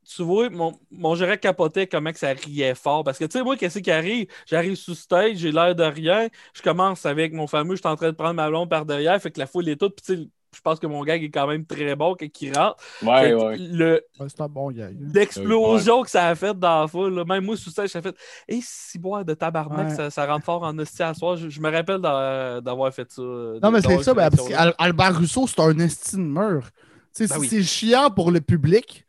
tu 0.07 0.21
vois, 0.23 0.49
mon, 0.49 0.77
mon 0.91 1.15
gérant 1.15 1.37
capotait 1.37 1.87
comment 1.87 2.11
que 2.11 2.19
ça 2.19 2.33
riait 2.33 2.75
fort. 2.75 3.03
Parce 3.03 3.17
que, 3.17 3.25
tu 3.25 3.37
sais, 3.37 3.43
moi, 3.43 3.55
qu'est-ce 3.57 3.79
qui 3.79 3.89
arrive? 3.91 4.27
J'arrive 4.45 4.75
sous 4.75 4.93
stage, 4.95 5.37
j'ai 5.37 5.51
l'air 5.51 5.73
de 5.75 5.83
rien. 5.83 6.27
Je 6.53 6.61
commence 6.61 7.05
avec 7.05 7.33
mon 7.33 7.47
fameux, 7.47 7.75
je 7.75 7.81
suis 7.81 7.87
en 7.87 7.95
train 7.95 8.07
de 8.11 8.15
prendre 8.15 8.35
ma 8.35 8.47
blonde 8.49 8.69
par 8.69 8.85
derrière, 8.85 9.19
fait 9.21 9.31
que 9.31 9.39
la 9.39 9.47
foule 9.47 9.67
est 9.69 9.77
toute. 9.77 10.01
Puis, 10.01 10.29
je 10.55 10.61
pense 10.61 10.79
que 10.79 10.87
mon 10.87 11.03
gag 11.03 11.23
est 11.23 11.29
quand 11.29 11.45
même 11.47 11.65
très 11.65 11.95
bon 11.95 12.15
quand 12.19 12.41
il 12.41 12.57
rentre. 12.57 12.77
Ouais, 13.03 13.33
ouais. 13.33 13.57
Le, 13.57 14.01
Ouais, 14.19 14.27
c'est 14.29 14.41
un 14.41 14.47
bon 14.47 14.71
gars. 14.71 14.89
l'explosion 15.13 16.01
que 16.03 16.09
ça 16.09 16.27
a 16.27 16.35
fait 16.35 16.57
dans 16.57 16.81
la 16.81 16.87
foule. 16.87 17.13
là. 17.13 17.25
Même 17.25 17.43
moi, 17.45 17.57
sous 17.57 17.69
ça 17.69 17.83
a 17.83 17.87
fait 17.87 18.15
Et 18.47 18.59
si 18.61 18.97
boire 18.99 19.25
de 19.25 19.33
tabarnak, 19.33 19.89
Ouais. 19.89 19.95
ça, 19.95 20.09
ça 20.09 20.25
rentre 20.25 20.45
fort 20.45 20.63
en 20.63 20.77
hostie 20.79 21.03
à 21.03 21.13
soir. 21.13 21.35
Je, 21.37 21.49
je 21.49 21.59
me 21.59 21.69
rappelle 21.71 21.99
d'a- 22.01 22.61
d'avoir 22.61 22.93
fait 22.93 23.11
ça. 23.11 23.21
Non, 23.21 23.71
mais 23.71 23.81
c'est 23.81 24.01
ça, 24.03 24.13
ben, 24.13 24.29
parce 24.29 24.47
qu'Albert 24.47 25.17
Rousseau, 25.17 25.45
c'est 25.47 25.59
un 25.59 25.73
mur. 25.73 26.63
Sais, 27.11 27.27
Ben 27.27 27.35
c'est- 27.41 27.55
oui. 27.57 27.63
Chiant 27.63 28.09
pour 28.09 28.31
le 28.31 28.41
public 28.41 29.05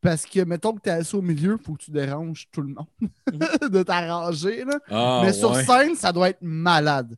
parce 0.00 0.26
que, 0.26 0.40
mettons 0.44 0.72
que 0.72 0.80
tu 0.82 0.88
es 0.88 0.92
assis 0.92 1.14
au 1.14 1.22
milieu, 1.22 1.56
il 1.60 1.64
faut 1.64 1.74
que 1.74 1.82
tu 1.84 1.90
déranges 1.90 2.46
tout 2.50 2.62
le 2.62 2.68
monde 2.74 2.86
de 3.70 3.82
t'arranger. 3.82 4.64
là. 4.64 4.78
Ah, 4.90 5.20
mais 5.24 5.32
sur 5.32 5.52
ouais. 5.52 5.64
scène, 5.64 5.94
ça 5.94 6.12
doit 6.12 6.30
être 6.30 6.40
malade. 6.42 7.16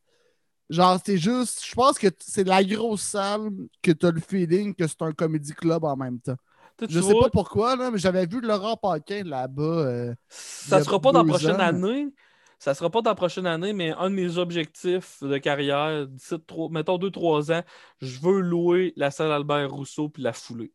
Genre, 0.70 0.98
c'est 1.04 1.18
juste, 1.18 1.62
je 1.66 1.74
pense 1.74 1.98
que 1.98 2.06
c'est 2.20 2.44
la 2.46 2.64
grosse 2.64 3.02
salle 3.02 3.50
que 3.82 3.92
tu 3.92 4.06
as 4.06 4.10
le 4.10 4.20
feeling 4.20 4.74
que 4.74 4.86
c'est 4.86 5.02
un 5.02 5.12
comédie 5.12 5.52
club 5.52 5.84
en 5.84 5.96
même 5.96 6.18
temps. 6.20 6.36
Je 6.88 7.00
sais 7.00 7.12
vois, 7.12 7.24
pas 7.24 7.30
pourquoi, 7.30 7.76
là, 7.76 7.90
mais 7.90 7.98
j'avais 7.98 8.26
vu 8.26 8.40
Laurent 8.40 8.76
Paquin 8.76 9.22
là-bas. 9.24 9.62
euh, 9.62 10.14
Ça 10.28 10.82
sera 10.82 10.98
pas 11.00 11.12
dans 11.12 11.22
la 11.22 11.28
prochaine 11.28 11.56
ans. 11.56 11.58
année. 11.60 12.08
Ça 12.58 12.74
sera 12.74 12.88
pas 12.88 13.02
dans 13.02 13.10
la 13.10 13.14
prochaine 13.14 13.46
année, 13.46 13.72
mais 13.74 13.92
un 13.92 14.08
de 14.10 14.14
mes 14.14 14.38
objectifs 14.38 15.18
de 15.22 15.36
carrière, 15.38 16.06
d'ici 16.06 16.34
trois- 16.46 16.70
mettons 16.70 16.96
2-3 16.98 17.52
ans, 17.52 17.62
je 18.00 18.18
veux 18.20 18.40
louer 18.40 18.92
la 18.96 19.10
salle 19.10 19.30
Albert 19.32 19.70
Rousseau 19.70 20.08
puis 20.08 20.22
la 20.22 20.32
fouler. 20.32 20.72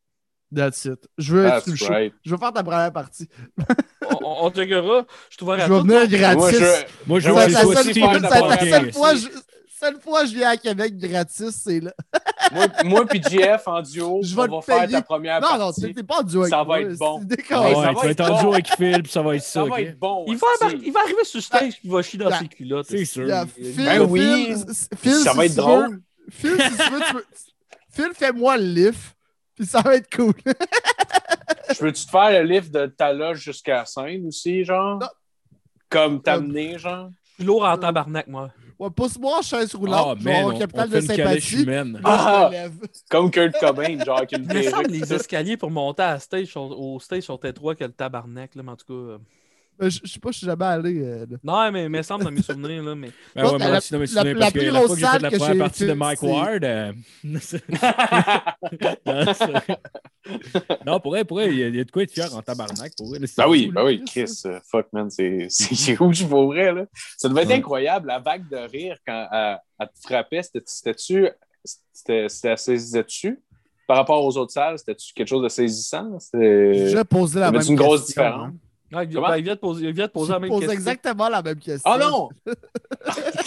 That's 0.56 0.86
it. 0.86 1.08
Je 1.18 1.36
veux 1.36 1.46
être 1.46 1.76
show. 1.76 1.94
Je 2.24 2.32
veux 2.32 2.38
faire 2.38 2.54
ta 2.54 2.64
première 2.64 2.92
partie. 2.94 3.28
On, 4.22 4.46
on, 4.48 4.52
checkera. 4.52 5.06
Je 5.30 5.36
suis 5.36 5.44
ouvert 5.44 5.58
Je 5.58 5.62
à 5.64 5.68
vais 5.68 5.80
tout. 5.82 5.86
venir 5.88 6.08
gratis. 6.08 6.60
Moi, 7.08 7.20
je, 7.20 7.30
Moi, 7.30 7.48
je 7.48 7.54
la 7.54 7.62
seule 8.70 8.94
fois, 8.94 9.14
seule 9.80 9.94
fois, 9.96 10.02
fois 10.02 10.26
je 10.26 10.34
viens 10.34 10.50
à 10.50 10.58
Québec 10.58 10.98
gratis, 10.98 11.52
c'est 11.64 11.80
là. 11.80 11.94
moi, 12.52 12.66
moi 12.84 13.06
puis 13.06 13.22
JF 13.22 13.68
en 13.68 13.82
duo, 13.82 14.20
Je 14.24 14.36
vais 14.36 14.42
on 14.50 14.60
va 14.60 14.62
faire 14.62 14.90
ta 14.90 15.02
première 15.02 15.42
Non, 15.42 15.54
non, 15.54 15.58
partie. 15.68 15.94
t'es 15.94 16.04
pas 16.04 16.20
en 16.20 16.24
duo 16.24 16.42
avec 16.42 16.54
Ça 16.54 16.64
va 16.64 16.82
être 16.82 16.98
bon. 16.98 17.20
ouais, 17.20 17.28
ça 17.28 17.40
tu 17.40 17.54
va 17.54 17.92
vas 17.92 17.92
être 17.92 18.06
être 18.06 18.22
en 18.22 18.28
bon. 18.30 18.40
duo 18.42 18.54
avec 18.54 18.68
Phil, 18.68 19.04
puis 19.04 19.12
ça 19.12 19.22
va 19.22 19.36
être 19.36 19.44
ça. 19.44 19.64
Ça 19.64 19.70
va 19.70 19.82
être 19.82 20.00
bon. 20.00 20.26
Il 20.28 20.38
va, 20.38 20.48
embarquer- 20.62 20.80
il 20.84 20.92
va 20.92 21.00
arriver 21.02 21.24
sur 21.24 21.42
stage 21.42 21.74
et 21.74 21.78
il 21.84 21.92
va 21.92 22.02
chier 22.02 22.20
dans 22.20 22.30
Ben, 22.30 22.40
ses 22.40 22.48
culottes. 22.48 22.88
C'est 22.90 23.06
sûr. 23.06 23.28
Ben 23.28 24.02
oui. 24.10 24.54
Ça 25.24 25.34
va 25.34 25.46
être 25.46 25.52
tu 25.52 25.58
drôle. 25.58 26.02
Phil, 26.32 26.52
si 26.62 26.78
tu 26.78 26.92
veux, 26.92 27.00
tu 27.08 27.14
veux- 27.16 27.26
Phil, 27.92 28.10
fais-moi 28.14 28.58
le 28.58 28.64
lift, 28.64 29.16
puis 29.56 29.66
ça 29.66 29.82
va 29.82 29.96
être 29.96 30.16
cool. 30.16 30.34
Je 31.74 31.78
peux-tu 31.80 32.06
te 32.06 32.10
faire 32.12 32.32
le 32.32 32.44
lift 32.48 32.72
de 32.72 32.86
ta 32.88 33.14
loge 33.14 33.40
jusqu'à 33.40 33.78
la 33.78 33.86
scène 33.86 34.26
aussi, 34.28 34.64
genre? 34.64 35.00
Non. 35.00 35.08
Comme 35.90 36.22
t'amener, 36.22 36.78
genre? 36.78 37.10
Je 37.32 37.36
suis 37.36 37.44
lourd 37.46 37.64
en 37.66 37.78
tabarnak, 37.78 38.28
moi. 38.28 38.50
Ouais, 38.80 38.90
Pousse-moi 38.90 39.40
en 39.40 39.42
chaise 39.42 39.72
Ah, 39.74 39.78
roulante, 39.78 40.22
man, 40.22 40.46
genre 40.46 40.46
on, 40.46 40.54
on 40.56 40.58
capital 40.58 40.90
de 40.90 41.00
sympathie. 41.02 41.64
humaine. 41.64 42.00
Ah! 42.04 42.50
Comme 43.10 43.30
Kurt 43.30 43.58
Cobain, 43.60 44.02
genre, 44.06 44.24
Il 44.32 44.44
me 44.48 44.62
semble 44.64 44.90
les 44.92 45.14
escaliers 45.14 45.58
pour 45.58 45.70
monter 45.72 46.04
à 46.04 46.14
la 46.14 46.20
stage, 46.20 46.56
au 46.56 47.00
stage 47.00 47.24
sont 47.24 47.38
étroits 47.40 47.76
que 47.76 47.84
le 47.84 47.92
tabarnak, 47.92 48.56
là, 48.56 48.64
mais 48.64 48.72
en 48.72 48.76
tout 48.78 48.86
cas. 49.18 49.22
Ben, 49.80 49.90
Je 49.90 50.00
je 50.04 50.12
sais 50.12 50.20
pas, 50.20 50.32
je 50.32 50.38
suis 50.40 50.46
jamais 50.46 50.66
allé. 50.66 51.02
euh. 51.02 51.26
Non, 51.44 51.72
mais 51.72 51.84
il 51.84 51.90
me 51.90 52.02
semble 52.02 52.26
dans 52.26 52.32
mes 52.32 52.42
souvenirs, 52.42 52.84
là, 52.84 52.96
mais. 52.96 53.12
Ben 53.36 53.46
ouais, 53.46 53.58
La- 53.58 53.68
moi 53.70 53.78
aussi, 53.78 53.94
dans 53.94 54.00
mes 54.00 54.06
la- 54.06 54.12
souvenirs, 54.12 54.34
la 54.34 54.40
parce 54.40 54.52
que 54.54 54.60
plus 54.60 54.72
la 54.72 54.80
fois 54.82 54.90
que 54.90 54.96
j'ai 55.00 55.06
fait 55.08 55.20
la 55.20 55.32
première 55.32 55.58
partie 55.58 55.86
de 55.88 55.94
Mike 55.94 56.24
Ward, 56.24 56.64
euh, 56.66 56.92
non, 60.86 61.00
pour 61.00 61.12
vrai, 61.12 61.26
pour 61.26 61.38
vrai, 61.38 61.50
il 61.50 61.58
y, 61.60 61.64
a- 61.64 61.68
il 61.68 61.76
y 61.76 61.80
a 61.80 61.84
de 61.84 61.92
quoi 61.92 62.04
être 62.04 62.12
fier 62.12 62.34
en 62.36 62.42
tabarnak. 62.42 62.94
Pour 62.98 63.08
vrai, 63.08 63.20
Ben 63.38 63.48
oui, 63.48 63.72
ben 63.74 63.84
oui, 63.86 64.04
Chris, 64.06 64.42
euh, 64.46 64.60
fuck 64.70 64.88
man, 64.94 65.10
c'est 65.16 65.48
c'est 65.50 65.96
rouge 65.96 66.28
pour 66.28 66.48
vrai. 66.48 66.74
Là. 66.74 66.86
Ça 67.18 67.30
devait 67.30 67.44
être 67.44 67.50
Ouais. 67.50 67.56
incroyable, 67.56 68.08
la 68.08 68.20
vague 68.20 68.48
de 68.50 68.58
rire 68.58 68.98
quand 69.06 69.28
elle, 69.32 69.88
te 69.88 70.08
frappait. 70.08 70.44
C'était- 70.44 70.64
C'était-tu 70.66 71.28
c'était 71.94 72.30
c'était 72.30 72.58
saisissait-tu 72.58 73.40
par 73.88 73.98
rapport 73.98 74.24
aux 74.24 74.38
autres 74.38 74.52
salles? 74.54 74.78
C'était-tu 74.80 75.14
quelque 75.14 75.28
chose 75.28 75.44
de 75.44 75.50
saisissant? 75.50 76.18
C'était- 76.20 76.90
J'ai 76.90 77.04
posé 77.04 77.40
la 77.40 77.48
même 77.48 77.56
avait-tu 77.56 77.72
une 77.72 77.78
grosse 77.78 78.06
différence? 78.08 78.50
hein. 78.50 78.54
Ah, 78.92 79.04
il, 79.04 79.10
ben, 79.14 79.38
il 79.38 79.44
vient 79.44 79.54
de 79.56 79.60
poser, 79.60 79.86
il 79.88 79.94
vient 79.94 80.08
de 80.08 80.12
poser 80.12 80.32
la 80.32 80.38
Je 80.38 80.42
même 80.42 80.50
pose 80.50 80.60
question. 80.62 80.74
exactement 80.80 81.30
la 81.30 81.42
même 81.44 81.60
question. 81.60 81.92
Ah 81.92 81.98
non! 82.00 82.30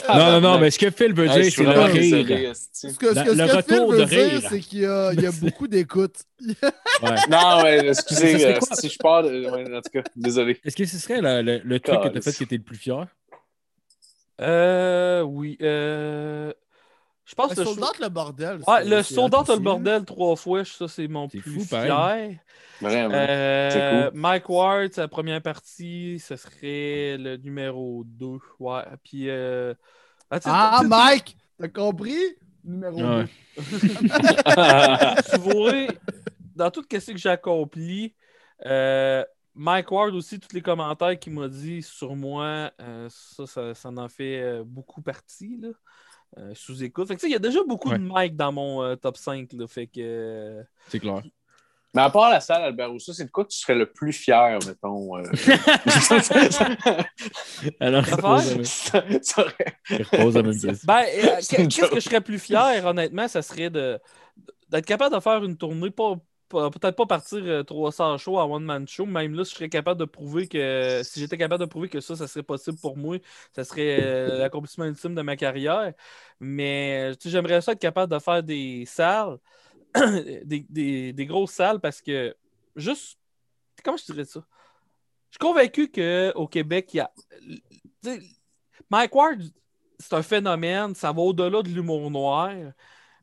Non, 0.08 0.32
non, 0.32 0.40
non, 0.40 0.58
mais 0.58 0.70
ce 0.70 0.78
que 0.78 0.90
Phil 0.90 1.14
veut 1.14 1.28
dire, 1.28 1.44
c'est 1.52 1.62
le 1.62 1.70
rire. 1.70 2.52
Ce 2.54 2.88
que, 2.98 3.12
Phil 3.14 3.42
retour 3.42 3.92
veut 3.92 3.98
de 4.00 4.04
dire, 4.04 4.30
rire. 4.30 4.40
c'est 4.48 4.60
qu'il 4.60 4.80
y 4.80 4.86
a, 4.86 5.12
il 5.12 5.20
y 5.20 5.26
a 5.26 5.30
beaucoup 5.32 5.68
d'écoute. 5.68 6.16
Ouais. 6.40 6.54
Non, 7.30 7.62
ouais, 7.62 7.88
excusez, 7.88 8.44
euh, 8.46 8.58
si 8.72 8.88
je 8.88 8.98
parle, 8.98 9.26
ouais, 9.26 9.74
en 9.76 9.80
tout 9.80 9.90
cas, 9.92 10.02
désolé. 10.16 10.60
Est-ce 10.64 10.74
que 10.76 10.84
ce 10.84 10.98
serait 10.98 11.20
le, 11.20 11.40
le- 11.42 11.60
le 11.64 11.80
truc 11.80 12.00
que 12.02 12.08
tu 12.08 12.18
as 12.18 12.20
fait 12.20 12.32
qui 12.32 12.42
était 12.42 12.56
le 12.56 12.62
plus 12.62 12.76
fier? 12.76 13.06
Euh, 14.40 15.22
oui. 15.22 15.56
Euh... 15.62 16.52
Je 17.32 17.34
pense 17.34 17.56
Le 17.56 17.64
soldat, 17.64 17.86
le 17.98 18.08
bordel. 18.10 18.60
Ouais, 18.68 18.84
le 18.84 19.02
soldat 19.02 19.42
le 19.48 19.58
bordel 19.58 20.04
trois 20.04 20.36
fois, 20.36 20.66
ça 20.66 20.86
c'est 20.86 21.08
mon 21.08 21.28
plus 21.28 21.40
fou, 21.40 21.60
fier. 21.60 22.38
Vraiment. 22.78 23.14
Euh, 23.14 24.10
C'est 24.10 24.14
Mike 24.14 24.48
Ward, 24.50 24.92
sa 24.92 25.08
première 25.08 25.40
partie, 25.40 26.18
ce 26.18 26.36
serait 26.36 27.16
le 27.16 27.36
numéro 27.36 28.02
2. 28.04 28.26
Ouais. 28.60 28.82
Puis. 29.02 29.30
Euh... 29.30 29.72
ah, 30.30 30.40
Ah, 30.44 30.82
Mike, 30.84 31.38
t'as 31.58 31.68
compris? 31.68 32.18
Numéro 32.64 33.00
Ouais. 33.00 33.24
2. 33.56 33.78
tu 35.30 35.38
vois, 35.38 35.86
dans 36.54 36.70
tout 36.70 36.84
ce 36.90 37.12
que 37.12 37.16
j'ai 37.16 37.30
accompli, 37.30 38.14
euh, 38.66 39.24
Mike 39.54 39.90
Ward 39.90 40.14
aussi, 40.14 40.38
tous 40.38 40.54
les 40.54 40.60
commentaires 40.62 41.18
qu'il 41.18 41.32
m'a 41.32 41.48
dit 41.48 41.82
sur 41.82 42.14
moi, 42.14 42.72
euh, 42.80 43.08
ça, 43.10 43.46
ça, 43.46 43.74
ça 43.74 43.88
en 43.88 44.08
fait 44.08 44.42
euh, 44.42 44.64
beaucoup 44.66 45.00
partie. 45.00 45.56
Là. 45.62 45.68
Euh, 46.38 46.52
sous 46.54 46.82
écoute. 46.82 47.08
Fait 47.08 47.16
que, 47.16 47.26
il 47.26 47.32
y 47.32 47.34
a 47.34 47.38
déjà 47.38 47.60
beaucoup 47.66 47.90
Ouais. 47.90 47.98
de 47.98 48.04
Mike 48.04 48.36
dans 48.36 48.52
mon 48.52 48.82
euh, 48.82 48.96
top 48.96 49.16
5. 49.18 49.52
Là, 49.52 49.66
fait 49.66 49.86
que. 49.86 50.00
euh, 50.00 50.62
C'est 50.88 50.98
clair. 51.00 51.20
Mais 51.94 52.00
à 52.00 52.08
part 52.08 52.30
la 52.30 52.40
salle 52.40 52.62
Albert 52.62 52.90
Rousseau, 52.90 53.12
c'est 53.12 53.26
de 53.26 53.30
quoi 53.30 53.44
que 53.44 53.50
tu 53.50 53.58
serais 53.58 53.74
le 53.74 53.84
plus 53.84 54.14
fier, 54.14 54.58
mettons? 54.66 55.18
euh? 55.18 55.24
Alors, 57.80 58.04
je 58.04 58.14
repose 58.14 58.48
la 58.48 58.54
même- 58.54 58.64
Ça- 58.64 59.04
ça 59.22 59.42
aurait- 59.42 59.76
je 59.84 59.96
repose 59.96 60.34
la 60.36 60.42
même 60.42 60.52
question. 60.58 60.86
Ben, 60.86 61.02
euh, 61.02 61.36
qu'est-ce 61.48 61.88
que 61.90 61.94
je 61.96 62.00
serais 62.00 62.20
plus 62.20 62.38
fier, 62.38 62.84
honnêtement, 62.86 63.28
ça 63.28 63.42
serait 63.42 63.70
de 63.70 63.98
d'être 64.70 64.86
capable 64.86 65.14
de 65.14 65.20
faire 65.20 65.44
une 65.44 65.56
tournée, 65.58 65.90
pas- 65.90 66.16
peut-être 66.52 66.96
pas 66.96 67.06
partir 67.06 67.38
euh, 67.44 67.62
300 67.62 68.18
shows 68.18 68.38
à 68.38 68.46
one-man 68.46 68.86
show, 68.88 69.06
même 69.06 69.34
là, 69.34 69.44
si 69.44 69.52
je 69.52 69.56
serais 69.56 69.68
capable 69.68 69.98
de 70.00 70.04
prouver 70.04 70.48
que, 70.48 71.02
si 71.04 71.20
j'étais 71.20 71.38
capable 71.38 71.60
de 71.64 71.68
prouver 71.68 71.88
que 71.88 72.00
ça, 72.00 72.16
ça 72.16 72.26
serait 72.28 72.42
possible 72.42 72.78
pour 72.78 72.96
moi, 72.96 73.18
ça 73.54 73.64
serait 73.64 73.98
euh, 74.00 74.38
l'accomplissement 74.38 74.84
ultime 74.86 75.14
de 75.14 75.22
ma 75.22 75.36
carrière. 75.36 75.92
Mais 76.40 77.12
tu 77.16 77.24
sais, 77.24 77.30
j'aimerais 77.30 77.60
ça 77.60 77.72
être 77.72 77.78
capable 77.80 78.12
de 78.12 78.18
faire 78.18 78.42
des 78.42 78.84
salles, 78.86 79.38
des, 80.44 80.66
des- 80.70 81.12
des 81.14 81.26
grosses 81.26 81.52
salles, 81.52 81.80
parce 81.80 82.02
que 82.02 82.36
juste, 82.76 83.18
comment 83.84 83.96
je 83.98 84.04
dirais 84.06 84.24
ça? 84.26 84.40
Je 85.30 85.36
suis 85.36 85.40
convaincu 85.40 85.90
qu'au 85.90 86.48
Québec, 86.48 86.90
il 86.94 86.98
y 86.98 87.00
a. 87.00 87.12
Mike 88.90 89.14
Ward, 89.14 89.42
c'est 89.98 90.14
un 90.14 90.22
phénomène, 90.22 90.94
ça 90.94 91.12
va 91.12 91.22
au-delà 91.22 91.62
de 91.62 91.68
l'humour 91.68 92.10
noir. 92.10 92.50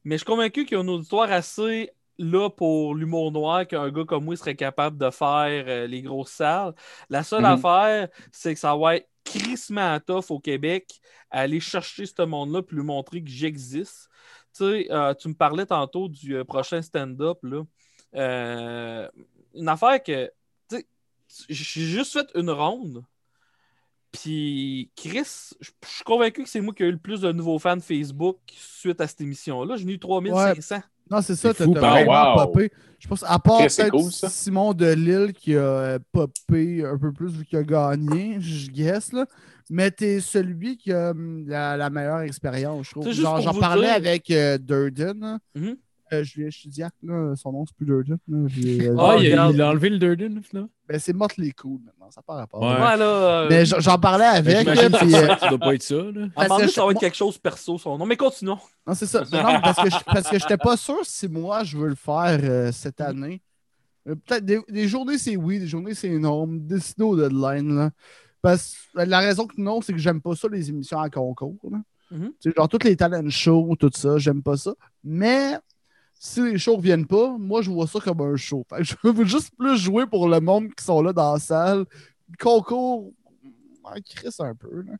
Mais 0.03 0.15
je 0.15 0.19
suis 0.19 0.25
convaincu 0.25 0.65
qu'il 0.65 0.77
y 0.77 0.81
a 0.81 0.83
un 0.83 0.87
auditoire 0.87 1.31
assez 1.31 1.91
là 2.19 2.49
pour 2.49 2.93
l'humour 2.93 3.31
noir 3.31 3.65
qu'un 3.65 3.89
gars 3.89 4.03
comme 4.05 4.25
moi 4.25 4.35
serait 4.35 4.55
capable 4.55 4.97
de 4.97 5.09
faire 5.09 5.65
euh, 5.67 5.87
les 5.87 6.01
grosses 6.03 6.31
salles. 6.33 6.73
La 7.09 7.23
seule 7.23 7.43
Mhm. 7.43 7.45
affaire, 7.65 8.09
c'est 8.31 8.53
que 8.53 8.59
ça 8.59 8.75
va 8.75 8.97
être 8.97 9.09
crissement 9.23 9.99
tough 9.99 10.25
au 10.29 10.39
Québec 10.39 10.99
à 11.31 11.41
aller 11.41 11.59
chercher 11.59 12.05
ce 12.05 12.21
monde-là 12.23 12.61
puis 12.61 12.75
lui 12.75 12.83
montrer 12.83 13.23
que 13.23 13.29
j'existe. 13.29 14.09
Tu 14.53 14.63
sais, 14.65 14.87
euh, 14.91 15.13
tu 15.13 15.27
me 15.29 15.33
parlais 15.33 15.65
tantôt 15.65 16.07
du 16.09 16.35
euh, 16.35 16.43
prochain 16.43 16.81
stand-up. 16.81 17.39
une 18.13 19.67
affaire 19.67 20.03
que, 20.03 20.31
tu 20.69 20.77
sais, 20.77 20.87
j'ai 21.49 21.85
juste 21.85 22.13
fait 22.13 22.27
une 22.35 22.49
ronde. 22.49 23.03
Puis, 24.11 24.89
Chris, 24.95 25.51
je 25.61 25.69
suis 25.85 26.03
convaincu 26.03 26.43
que 26.43 26.49
c'est 26.49 26.61
moi 26.61 26.73
qui 26.73 26.81
ai 26.83 26.87
eu 26.87 26.91
le 26.91 26.97
plus 26.97 27.21
de 27.21 27.31
nouveaux 27.31 27.59
fans 27.59 27.79
Facebook 27.79 28.39
suite 28.51 28.99
à 29.01 29.07
cette 29.07 29.21
émission-là. 29.21 29.77
J'en 29.77 29.87
ai 29.87 29.91
eu 29.91 29.99
3500. 29.99 30.81
Non, 31.11 31.21
c'est 31.21 31.35
ça, 31.35 31.53
t'as 31.53 31.65
pareil. 31.67 32.05
vraiment 32.05 32.35
Wow. 32.35 32.45
popé. 32.47 32.71
Je 32.99 33.07
pense, 33.07 33.23
à 33.25 33.39
part 33.39 33.59
peut-être 33.59 33.89
cool. 33.91 34.11
Simon 34.11 34.73
de 34.73 34.87
Lille 34.91 35.31
qui 35.33 35.55
a 35.55 35.59
euh, 35.59 35.99
popé 36.11 36.83
un 36.85 36.97
peu 36.97 37.11
plus 37.13 37.31
vu 37.31 37.45
qu'il 37.45 37.57
a 37.57 37.63
gagné, 37.63 38.37
je 38.41 38.69
guess, 38.69 39.13
là. 39.13 39.25
Mais 39.71 39.89
t'es 39.91 40.19
celui 40.19 40.77
qui 40.77 40.91
a 40.91 41.11
hum, 41.11 41.45
la, 41.47 41.77
la 41.77 41.89
meilleure 41.89 42.21
expérience, 42.21 42.87
je 42.87 42.91
trouve. 42.91 43.11
Genre, 43.11 43.39
J'en 43.41 43.53
parlais 43.53 43.87
dire- 43.87 43.95
avec 43.95 44.29
euh, 44.31 44.57
Durden, 44.57 45.19
là. 45.19 45.39
Mhm. 45.55 45.77
Euh, 46.11 46.23
Julien 46.23 46.49
Chidiac, 46.49 46.93
là, 47.03 47.35
son 47.35 47.51
nom, 47.51 47.65
c'est 47.67 47.75
plus 47.75 47.85
Durden. 47.85 48.17
là. 48.27 48.37
Euh, 48.37 48.95
Ah, 48.97 49.15
il, 49.19 49.27
a, 49.27 49.45
regarde. 49.45 49.53
il 49.55 49.61
a 49.61 49.69
enlevé 49.69 49.89
le 49.89 49.99
Durden, 49.99 50.41
finalement. 50.41 50.69
ben, 50.87 50.99
c'est 50.99 51.13
Motley 51.13 51.51
Cool 51.51 51.79
maintenant, 51.85 52.09
ça 52.09 52.21
part 52.23 52.37
rapport. 52.37 52.61
Ouais. 52.61 52.67
Ouais, 52.73 52.97
là. 52.97 53.05
euh, 53.05 53.47
Mais 53.49 53.65
j'en 53.65 53.97
parlais 53.99 54.25
avec, 54.25 54.65
là, 54.65 54.75
que 54.75 54.97
puis, 54.97 55.13
euh, 55.15 55.35
ça 55.37 55.49
doit 55.49 55.59
pas 55.59 55.75
être 55.75 55.83
ça. 55.83 55.95
Là. 55.95 56.27
à 56.35 56.45
parce 56.47 56.63
que 56.63 56.67
ça 56.69 56.83
va 56.85 56.91
être 56.91 56.99
quelque 56.99 57.15
chose 57.17 57.37
perso, 57.37 57.77
son 57.77 57.97
nom. 57.97 58.05
Mais 58.05 58.17
continuons. 58.17 58.57
Non, 58.87 58.93
c'est 58.95 59.05
ça. 59.05 59.21
Non, 59.21 59.59
parce 59.61 59.77
que 59.83 59.89
je, 59.89 59.97
parce 60.05 60.27
que 60.29 60.39
j'étais 60.39 60.57
pas 60.57 60.75
sûr 60.77 60.97
si 61.03 61.27
moi 61.27 61.63
je 61.63 61.77
veux 61.77 61.89
le 61.89 61.95
faire 61.95 62.39
euh, 62.41 62.71
cette 62.71 63.01
année. 63.01 63.41
Euh, 64.07 64.15
Peut-être 64.15 64.45
des, 64.45 64.59
des 64.69 64.87
journées 64.87 65.17
c'est 65.19 65.35
oui, 65.35 65.59
des 65.59 65.67
journées 65.67 65.93
c'est 65.93 66.09
non. 66.09 66.47
Décider 66.47 67.03
au 67.03 67.15
deadline. 67.15 67.75
Là. 67.75 67.91
Parce 68.41 68.75
que 68.95 69.01
la 69.01 69.19
raison 69.19 69.45
que 69.45 69.53
non, 69.61 69.81
c'est 69.81 69.93
que 69.93 69.99
j'aime 69.99 70.21
pas 70.21 70.33
ça, 70.33 70.47
les 70.51 70.69
émissions 70.69 70.99
à 70.99 71.09
concours. 71.09 71.55
là. 71.69 71.77
Mhm. 72.11 72.31
Tu 72.41 72.49
sais, 72.49 72.53
Genre 72.57 72.67
toutes 72.67 72.85
les 72.85 72.95
talent 72.95 73.29
shows, 73.29 73.75
tout 73.79 73.91
ça, 73.93 74.17
j'aime 74.17 74.41
pas 74.41 74.57
ça. 74.57 74.73
Mais 75.03 75.59
si 76.21 76.41
les 76.41 76.57
shows 76.57 76.75
reviennent 76.75 77.07
pas, 77.07 77.35
moi 77.39 77.61
je 77.61 77.71
vois 77.71 77.87
ça 77.87 77.99
comme 77.99 78.19
un 78.21 78.35
show. 78.35 78.63
Fait 78.69 78.77
que 78.79 78.83
je 78.83 78.95
veux 79.03 79.23
juste 79.25 79.51
plus 79.57 79.77
jouer 79.77 80.05
pour 80.05 80.27
le 80.27 80.39
monde 80.41 80.67
qui 80.75 80.83
sont 80.83 81.01
là 81.01 81.13
dans 81.13 81.33
la 81.33 81.39
salle. 81.39 81.85
Concours, 82.39 83.11
en 83.83 83.93
crisse 84.07 84.39
un 84.39 84.53
peu. 84.53 84.81
là. 84.85 84.93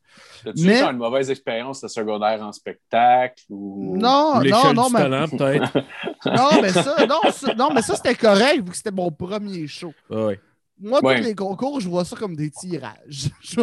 T'as-tu 0.43 0.65
Mais- 0.65 0.79
eu 0.79 0.83
une 0.83 0.97
mauvaise 0.97 1.29
expérience 1.29 1.81
de 1.81 1.87
secondaire 1.89 2.41
en 2.41 2.51
spectacle? 2.53 3.43
Ou... 3.49 3.97
Non, 3.97 4.37
Ou 4.37 4.43
non, 4.45 4.73
non, 4.73 4.87
du 4.87 4.93
mais 4.93 4.99
talent, 4.99 5.27
peut-être. 5.27 5.73
Non, 6.25 6.61
mais 6.61 6.69
ça, 6.69 7.05
non, 7.05 7.19
ça, 7.31 7.53
non, 7.53 7.69
mais 7.73 7.81
ça 7.81 7.95
c'était 7.95 8.15
correct 8.15 8.57
vu 8.63 8.71
que 8.71 8.75
c'était 8.77 8.91
mon 8.91 9.11
premier 9.11 9.67
show. 9.67 9.93
Ah 10.11 10.25
ouais. 10.27 10.39
Moi, 10.81 11.03
Ouais. 11.03 11.17
tous 11.19 11.23
les 11.27 11.35
concours, 11.35 11.79
je 11.81 11.89
vois 11.89 12.05
ça 12.05 12.15
comme 12.15 12.35
des 12.35 12.49
tirages. 12.51 13.29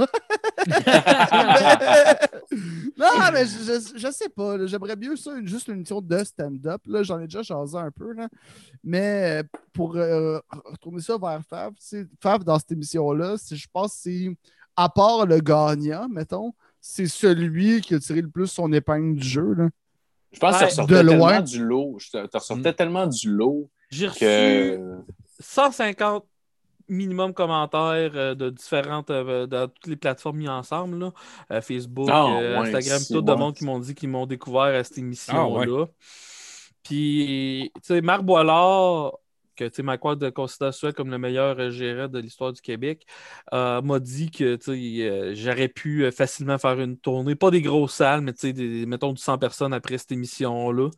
Non, 2.98 3.06
mais 3.32 3.44
je, 3.46 3.58
je, 3.58 3.98
je 3.98 4.10
sais 4.12 4.28
pas. 4.28 4.66
J'aimerais 4.66 4.96
mieux 4.96 5.16
ça, 5.16 5.36
une- 5.38 5.46
juste 5.46 5.68
une 5.68 5.74
émission 5.74 6.00
de 6.00 6.24
stand-up. 6.24 6.80
là, 6.86 7.02
J'en 7.02 7.18
ai 7.20 7.24
déjà 7.24 7.42
jasé 7.42 7.76
un 7.76 7.90
peu. 7.90 8.12
Là. 8.12 8.28
Mais 8.82 9.42
pour 9.72 9.96
euh, 9.96 10.38
retourner 10.64 11.00
ça 11.02 11.16
vers 11.18 11.40
Fav, 11.48 11.72
c'est- 11.78 12.06
Fav, 12.22 12.44
dans 12.44 12.58
cette 12.58 12.72
émission-là, 12.72 13.36
c'est- 13.38 13.56
je 13.56 13.66
pense 13.72 13.92
que 13.94 13.98
c'est, 14.02 14.36
à 14.76 14.88
part 14.88 15.26
le 15.26 15.38
gagnant, 15.40 16.08
mettons, 16.08 16.52
c'est 16.80 17.06
celui 17.06 17.80
qui 17.80 17.94
a 17.94 17.98
tiré 17.98 18.22
le 18.22 18.30
plus 18.30 18.46
son 18.46 18.72
épingle 18.72 19.16
du 19.16 19.26
jeu. 19.28 19.54
Là. 19.54 19.68
Je 20.32 20.38
pense 20.40 20.56
que 20.56 20.60
Ouais, 20.60 20.68
tu 20.68 20.80
ressortais 20.80 20.94
de 20.94 21.00
loin. 21.00 21.28
tellement 21.30 21.42
du 21.44 21.64
lot. 21.64 21.98
Tu 22.00 22.16
ressortais 22.32 22.72
tellement 22.72 23.06
du 23.06 23.30
lot 23.30 23.70
J'ai 23.90 24.08
reçu 24.08 24.20
que. 24.20 24.96
150 25.40 26.24
minimum 26.88 27.32
commentaires 27.34 28.12
euh, 28.14 28.34
de 28.34 28.50
différentes 28.50 29.10
euh, 29.10 29.46
de 29.46 29.66
toutes 29.66 29.86
les 29.88 29.96
plateformes 29.96 30.38
mises 30.38 30.48
ensemble 30.48 30.98
là. 30.98 31.12
Euh, 31.52 31.60
Facebook, 31.60 32.08
Ah, 32.08 32.26
ouais, 32.54 32.74
Instagram, 32.74 33.04
tout 33.10 33.22
de 33.22 33.34
bon. 33.34 33.36
monde 33.36 33.54
qui 33.54 33.64
m'ont 33.64 33.78
dit 33.80 33.94
qu'ils 33.94 34.08
m'ont 34.08 34.26
découvert 34.26 34.62
à 34.78 34.84
cette 34.84 34.98
émission-là. 34.98 35.38
Ah, 35.38 35.48
ouais. 35.48 35.66
Puis, 36.82 37.72
tu 37.76 37.80
sais, 37.82 38.00
Marc 38.00 38.22
Boilard, 38.22 39.18
que 39.56 39.82
Mike 39.82 40.04
Ward 40.04 40.30
considère 40.30 40.74
ça 40.74 40.92
comme 40.92 41.10
le 41.10 41.18
meilleur 41.18 41.58
euh, 41.58 41.70
gérant 41.70 42.08
de 42.08 42.18
l'histoire 42.18 42.52
du 42.52 42.60
Québec, 42.60 43.06
euh, 43.52 43.80
m'a 43.82 43.98
dit 43.98 44.30
que 44.30 44.58
euh, 44.68 45.32
j'aurais 45.34 45.68
pu 45.68 46.10
facilement 46.12 46.58
faire 46.58 46.80
une 46.80 46.96
tournée, 46.96 47.34
pas 47.34 47.50
des 47.50 47.62
grosses 47.62 47.94
salles, 47.94 48.20
mais 48.20 48.32
mettons 48.86 49.12
du 49.12 49.20
100 49.20 49.38
personnes 49.38 49.72
après 49.72 49.98
cette 49.98 50.12
émission-là, 50.12 50.90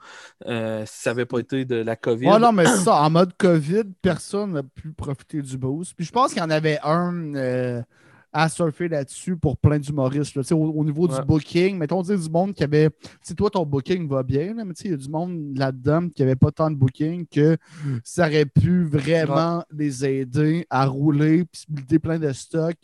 si 0.86 1.00
ça 1.00 1.10
n'avait 1.10 1.26
pas 1.26 1.38
été 1.38 1.64
de 1.64 1.76
la 1.76 1.96
COVID. 1.96 2.26
Ouais, 2.26 2.38
non, 2.38 2.52
mais 2.52 2.66
ça. 2.66 3.02
En 3.02 3.10
mode 3.10 3.32
COVID, 3.36 3.84
personne 4.02 4.52
n'a 4.52 4.62
pu 4.62 4.92
profiter 4.92 5.42
du 5.42 5.56
boost. 5.56 5.94
Puis 5.94 6.04
je 6.04 6.12
pense 6.12 6.32
qu'il 6.32 6.42
y 6.42 6.44
en 6.44 6.50
avait 6.50 6.78
un 6.82 7.84
à 8.32 8.48
surfer 8.48 8.88
là-dessus 8.88 9.36
pour 9.36 9.56
plein 9.56 9.78
d'humoristes. 9.78 10.34
là. 10.36 10.42
Au, 10.52 10.56
au 10.56 10.84
niveau 10.84 11.08
Ouais. 11.08 11.18
du 11.18 11.24
booking, 11.26 11.78
mettons, 11.78 12.02
tu 12.02 12.08
sais, 12.08 12.18
du 12.18 12.28
monde 12.30 12.52
qui 12.54 12.62
avait. 12.64 12.90
Si 13.22 13.34
toi, 13.34 13.48
ton 13.50 13.64
booking 13.64 14.08
va 14.08 14.22
bien, 14.22 14.54
là, 14.54 14.64
mais 14.64 14.74
tu 14.74 14.82
sais, 14.82 14.88
il 14.88 14.90
y 14.90 14.94
a 14.94 14.98
du 14.98 15.08
monde 15.08 15.56
là-dedans 15.56 16.08
qui 16.08 16.22
n'avait 16.22 16.36
pas 16.36 16.50
tant 16.50 16.70
de 16.70 16.76
booking 16.76 17.26
que 17.26 17.56
ça 18.04 18.26
aurait 18.26 18.46
pu 18.46 18.84
vraiment 18.84 19.64
les 19.74 20.04
aider 20.04 20.66
à 20.70 20.86
rouler 20.86 21.44
puis 21.44 21.62
se 21.62 21.66
builder 21.72 21.98
plein 21.98 22.18
de 22.18 22.32
stocks. 22.32 22.76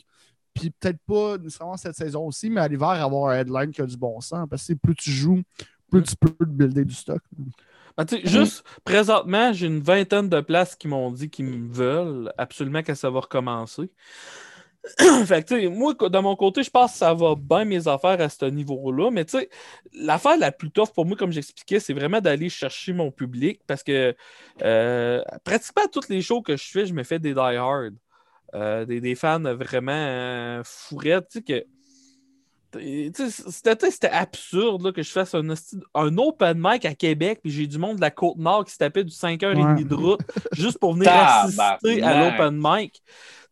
Puis 0.53 0.71
peut-être 0.71 0.99
pas 1.05 1.37
nécessairement 1.37 1.75
cette 1.77 1.95
saison 1.95 2.25
aussi, 2.27 2.49
mais 2.49 2.61
à 2.61 2.67
l'hiver, 2.67 2.87
avoir 2.87 3.31
un 3.31 3.39
headline 3.39 3.71
qui 3.71 3.81
a 3.81 3.85
du 3.85 3.97
bon 3.97 4.21
sens. 4.21 4.47
Parce 4.49 4.65
que 4.65 4.73
plus 4.73 4.95
tu 4.95 5.11
joues, 5.11 5.41
plus 5.91 6.01
tu 6.03 6.15
peux 6.15 6.29
te 6.29 6.43
builder 6.45 6.85
du 6.85 6.93
stock. 6.93 7.21
Ben, 7.97 8.05
tu 8.05 8.15
sais, 8.17 8.25
Juste 8.27 8.63
présentement, 8.83 9.53
j'ai 9.53 9.67
une 9.67 9.81
vingtaine 9.81 10.27
de 10.29 10.41
places 10.41 10.75
qui 10.75 10.87
m'ont 10.87 11.11
dit 11.11 11.29
qu'ils 11.29 11.45
me 11.45 11.71
veulent 11.73 12.33
absolument 12.37 12.83
que 12.83 12.93
ça 12.93 13.09
va 13.09 13.19
recommencer. 13.21 13.89
fait 15.25 15.47
que, 15.47 15.67
moi, 15.67 15.93
de 15.93 16.19
mon 16.19 16.35
côté, 16.35 16.63
je 16.63 16.69
pense 16.69 16.93
que 16.93 16.97
ça 16.99 17.13
va 17.13 17.35
bien 17.35 17.65
mes 17.65 17.87
affaires 17.87 18.21
à 18.21 18.29
ce 18.29 18.45
niveau-là. 18.45 19.09
Mais 19.11 19.25
tu 19.25 19.37
l'affaire 19.93 20.37
la 20.37 20.51
plus 20.51 20.71
tough 20.71 20.89
pour 20.93 21.05
moi, 21.05 21.17
comme 21.17 21.31
j'expliquais, 21.31 21.79
c'est 21.79 21.93
vraiment 21.93 22.21
d'aller 22.21 22.49
chercher 22.49 22.93
mon 22.93 23.11
public 23.11 23.61
parce 23.67 23.83
que 23.83 24.15
euh, 24.61 25.21
pratiquement 25.43 25.87
toutes 25.91 26.09
les 26.09 26.21
shows 26.21 26.41
que 26.41 26.55
je 26.55 26.63
fais, 26.63 26.85
je 26.85 26.93
me 26.93 27.03
fais 27.03 27.19
des 27.19 27.33
die-hard. 27.33 27.95
Euh, 28.53 28.85
des, 28.85 29.15
fans 29.15 29.41
vraiment 29.41 29.91
euh, 29.91 30.61
fourrettes, 30.63 31.39
que. 31.45 31.65
C'était 32.73 34.09
absurde 34.09 34.83
là, 34.83 34.91
que 34.91 35.01
je 35.01 35.09
fasse 35.11 35.33
un, 35.35 36.17
open 36.17 36.57
mic 36.59 36.85
à 36.85 36.93
Québec, 36.93 37.39
puis 37.41 37.51
j'ai 37.51 37.67
du 37.67 37.77
monde 37.77 37.97
de 37.97 38.01
la 38.01 38.11
Côte-Nord 38.11 38.65
qui 38.65 38.73
se 38.73 38.77
tapait 38.77 39.03
du 39.03 39.11
5h30 39.13 39.77
Ouais. 39.77 39.83
de 39.83 39.93
route 39.95 40.19
juste 40.53 40.79
pour 40.79 40.93
venir 40.93 41.11
assister 41.11 42.01
à 42.03 42.29
l'open 42.31 42.59
mic. 42.61 43.01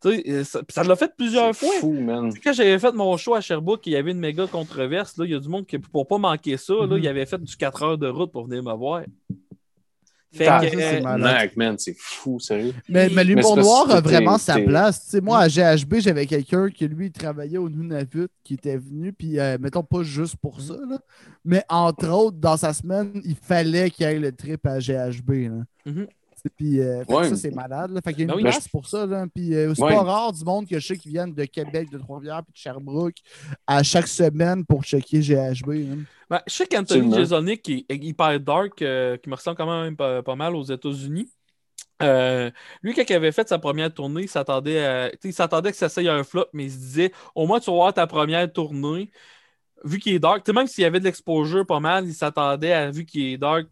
Euh, 0.06 0.44
ça 0.44 0.60
puis 0.64 0.74
ça 0.74 0.84
l'a 0.84 0.98
fait 0.98 1.14
plusieurs 1.16 1.56
fois. 1.56 1.70
fou, 1.80 1.94
man. 1.94 2.30
Quand 2.44 2.52
j'avais 2.52 2.78
fait 2.78 2.92
mon 2.92 3.16
show 3.16 3.36
à 3.36 3.42
Sherbrooke, 3.42 3.88
il 3.88 3.94
y 3.94 3.96
avait 3.96 4.12
une 4.12 4.20
méga 4.20 4.48
controverse. 4.48 5.16
Là. 5.18 5.24
Il 5.24 5.32
y 5.32 5.36
a 5.36 5.40
du 5.40 5.48
monde 5.48 5.66
qui, 5.66 5.80
pour 5.80 6.06
pas 6.08 6.18
manquer 6.18 6.58
ça, 6.58 6.74
là, 6.74 6.88
Mhm. 6.88 6.98
il 6.98 7.08
avait 7.08 7.26
fait 7.26 7.42
du 7.42 7.56
4 7.56 7.84
heures 7.84 7.98
de 7.98 8.08
route 8.10 8.30
pour 8.34 8.46
venir 8.46 8.62
me 8.64 8.74
voir. 8.74 9.04
Fait 10.34 10.48
Ah, 10.48 10.60
que, 10.62 10.70
ça, 10.70 10.78
c'est 10.78 11.06
euh, 11.06 11.48
man, 11.56 11.76
c'est 11.78 11.96
fou, 11.98 12.40
sérieux. 12.40 12.74
Mais, 12.90 13.08
mais 13.10 13.24
l'humour 13.24 13.56
noir 13.56 13.90
a 13.92 14.02
vraiment 14.02 14.38
sa 14.40 14.60
place. 14.60 15.04
Tu 15.06 15.10
sais, 15.12 15.22
moi, 15.22 15.40
à 15.40 15.48
GHB, 15.48 16.00
j'avais 16.00 16.26
quelqu'un 16.26 16.70
qui, 16.70 16.88
lui, 16.88 17.12
travaillait 17.12 17.60
au 17.60 17.70
Nunavut, 17.70 18.30
qui 18.44 18.56
était 18.56 18.78
venu, 18.78 19.14
puis, 19.14 19.40
euh, 19.40 19.58
mettons, 19.60 19.84
pas 19.84 20.02
juste 20.02 20.38
pour 20.38 20.60
ça, 20.60 20.74
là, 20.90 20.98
mais 21.46 21.64
entre 21.70 22.10
autres, 22.10 22.38
dans 22.38 22.58
sa 22.58 22.74
semaine, 22.74 23.22
il 23.24 23.36
fallait 23.36 23.90
qu'il 23.92 24.06
ait 24.06 24.18
le 24.18 24.32
trip 24.32 24.66
à 24.66 24.80
GHB. 24.80 25.50
Là. 25.50 25.92
Puis, 26.58 26.80
euh, 26.80 27.04
Ouais. 27.08 27.30
ça, 27.30 27.36
c'est 27.36 27.52
malade. 27.52 27.92
Là. 27.92 28.02
Fait 28.04 28.14
qu'il 28.14 28.20
y 28.20 28.22
a 28.24 28.26
une 28.26 28.30
Ben 28.32 28.36
oui. 28.38 28.42
place 28.44 28.68
pour 28.68 28.88
ça. 28.88 29.06
Là. 29.06 29.26
Puis, 29.34 29.56
euh, 29.56 29.74
c'est 29.76 29.82
Ouais. 29.84 29.94
pas 29.94 30.04
rare 30.04 30.34
du 30.34 30.44
monde 30.44 30.68
que 30.68 30.80
je 30.80 30.88
sais 30.88 30.98
qui 30.98 31.10
viennent 31.10 31.34
de 31.34 31.46
Québec, 31.46 31.90
de 31.92 31.98
Trois-Rivières, 31.98 32.44
puis 32.44 32.54
de 32.54 32.58
Sherbrooke 32.58 33.18
à 33.68 33.82
chaque 33.84 34.08
semaine 34.08 34.66
pour 34.66 34.84
checker 34.84 35.22
GHB. 35.22 35.68
là. 35.90 35.96
ben, 36.30 36.42
je 36.48 36.54
sais 36.54 36.66
qu'Anthony. 36.68 37.14
Jeselnik, 37.16 37.62
qui 37.62 37.86
est 37.88 37.96
hyper 37.96 38.40
dark, 38.40 38.82
euh, 38.82 39.18
qui 39.18 39.30
me 39.30 39.36
ressemble 39.36 39.56
quand 39.58 39.84
même 39.84 39.96
pas, 39.96 40.22
pas 40.24 40.36
mal 40.36 40.56
aux 40.56 40.64
États-Unis. 40.64 41.30
euh, 42.02 42.52
lui, 42.82 42.94
quand 42.94 43.04
il 43.10 43.14
avait 43.14 43.32
fait 43.32 43.48
sa 43.48 43.60
première 43.60 43.94
tournée, 43.94 44.24
il 44.24 44.28
s'attendait 44.30 44.84
à, 44.84 45.10
tu 45.12 45.18
sais, 45.22 45.30
il 45.30 45.34
s'attendait 45.34 45.72
que 45.72 45.78
ça 45.78 45.88
soit 45.88 46.10
un 46.12 46.24
flop, 46.24 46.48
mais 46.52 46.66
il 46.66 46.72
se 46.72 46.78
disait 46.78 47.12
au 47.36 47.48
moins 47.48 47.60
tu 47.62 47.68
vas 47.70 47.76
voir 47.78 47.94
ta 47.94 48.06
première 48.08 48.52
tournée. 48.52 49.10
Vu 49.86 50.00
qu'il 50.00 50.14
est 50.14 50.20
dark, 50.20 50.44
tu 50.44 50.52
sais, 50.52 50.56
même 50.56 50.68
s'il 50.68 50.82
y 50.82 50.86
avait 50.86 51.00
de 51.00 51.06
l'exposure 51.06 51.66
pas 51.66 51.80
mal, 51.80 52.06
il 52.06 52.14
s'attendait 52.14 52.72
à, 52.74 52.90
vu 52.92 53.06
qu'il 53.06 53.24
est 53.34 53.38
dark, 53.38 53.68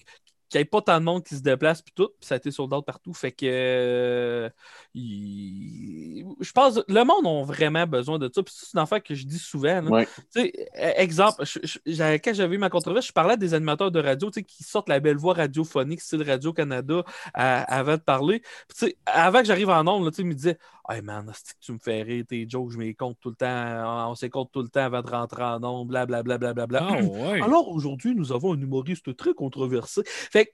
qu'il 0.51 0.59
n'y 0.59 0.63
ait 0.63 0.65
pas 0.65 0.81
tant 0.81 0.99
de 0.99 1.05
monde 1.05 1.23
qui 1.23 1.35
se 1.35 1.41
déplace, 1.41 1.81
puis 1.81 1.93
tout, 1.95 2.09
puis 2.19 2.27
ça 2.27 2.35
a 2.35 2.37
été 2.37 2.51
sold 2.51 2.73
out 2.73 2.85
partout. 2.85 3.13
Fait 3.13 3.31
que. 3.31 4.51
Il- 4.93 6.25
Je 6.39 6.51
pense 6.51 6.75
que 6.75 6.81
le 6.91 7.03
monde 7.03 7.25
a 7.25 7.43
vraiment 7.45 7.85
besoin 7.85 8.17
de 8.19 8.29
ça. 8.33 8.41
Puis 8.43 8.53
c'est 8.57 8.73
une 8.73 8.79
affaire 8.79 9.01
que 9.03 9.13
je 9.15 9.25
dis 9.25 9.37
souvent. 9.39 9.81
Ouais. 9.87 10.07
E- 10.37 10.49
exemple, 10.97 11.45
je- 11.45 11.59
je- 11.63 11.79
j'avais- 11.85 12.19
quand 12.19 12.33
j'avais 12.33 12.55
eu 12.55 12.59
ma 12.59 12.69
controverse, 12.69 13.07
je 13.07 13.11
parlais 13.13 13.37
des 13.37 13.53
animateurs 13.53 13.91
de 13.91 13.99
radio 13.99 14.29
qui 14.31 14.63
sortent 14.63 14.89
la 14.89 14.99
belle 14.99 15.17
voix 15.17 15.33
radiophonique, 15.33 16.01
style 16.01 16.23
Radio-Canada, 16.23 17.03
avant 17.33 17.93
de 17.95 18.01
parler. 18.01 18.41
Puis, 18.75 18.95
avant 19.05 19.39
que 19.39 19.45
j'arrive 19.45 19.69
en 19.69 19.83
nombre, 19.83 20.09
ils 20.17 20.25
me 20.25 20.33
disaient 20.33 20.57
Hey 20.89 21.01
man, 21.03 21.25
que 21.27 21.31
tu 21.61 21.71
me 21.71 21.77
fais 21.77 22.01
rire, 22.01 22.25
tes 22.27 22.45
jokes, 22.49 22.71
je 22.71 22.77
m'y 22.77 22.93
compte 22.95 23.15
tout 23.21 23.29
le 23.29 23.35
temps, 23.35 24.09
on 24.11 24.15
s'y 24.15 24.29
compte 24.29 24.51
tout 24.51 24.61
le 24.63 24.67
temps 24.67 24.81
avant 24.81 25.01
de 25.01 25.09
rentrer 25.09 25.43
en 25.43 25.59
nombre, 25.59 25.85
blablabla. 25.85 26.37
Bla, 26.37 26.53
bla, 26.53 26.65
bla, 26.65 26.81
bla. 26.81 26.97
Ah 26.99 27.03
ouais. 27.31 27.41
Alors 27.41 27.69
aujourd'hui, 27.69 28.13
nous 28.15 28.33
avons 28.33 28.53
un 28.55 28.59
humoriste 28.59 29.15
très 29.15 29.33
controversé. 29.33 30.01
Fait 30.05 30.47
que, 30.47 30.51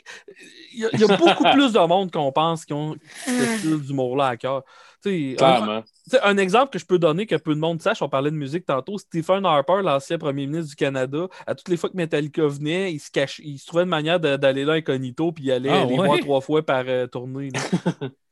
il 0.73 0.79
y, 0.93 0.99
y 0.99 1.03
a 1.11 1.17
beaucoup 1.17 1.43
plus 1.59 1.73
de 1.73 1.87
monde 1.87 2.11
qu'on 2.11 2.31
pense 2.31 2.65
qui 2.65 2.73
ont 2.73 2.95
ce 3.25 3.45
style 3.57 3.79
d'humour-là 3.81 4.26
à 4.27 4.37
cœur. 4.37 4.63
Un, 6.23 6.37
exemple 6.37 6.71
que 6.71 6.79
je 6.79 6.85
peux 6.85 6.99
donner 6.99 7.25
que 7.25 7.35
peu 7.35 7.53
de 7.53 7.59
monde 7.59 7.81
sache, 7.81 8.01
on 8.01 8.09
parlait 8.09 8.31
de 8.31 8.35
musique 8.35 8.65
tantôt, 8.65 8.97
Stephen 8.97 9.45
Harper, 9.45 9.81
l'ancien 9.83 10.17
premier 10.17 10.47
ministre 10.47 10.69
du 10.69 10.75
Canada, 10.75 11.27
à 11.45 11.55
toutes 11.55 11.69
les 11.69 11.77
fois 11.77 11.89
que 11.89 11.95
Metallica 11.95 12.45
venait, 12.45 12.93
il 12.93 12.99
se, 12.99 13.11
cache, 13.11 13.39
il 13.43 13.57
se 13.57 13.65
trouvait 13.65 13.83
une 13.83 13.89
manière 13.89 14.19
d'aller 14.19 14.65
là 14.65 14.73
incognito, 14.73 15.31
puis 15.31 15.45
il 15.45 15.51
allait 15.51 15.69
Ah 15.69 15.85
les 15.85 15.97
ouais? 15.97 16.07
voir 16.07 16.19
trois 16.19 16.41
fois 16.41 16.65
par 16.65 16.83
euh, 16.87 17.07
tournée. 17.07 17.49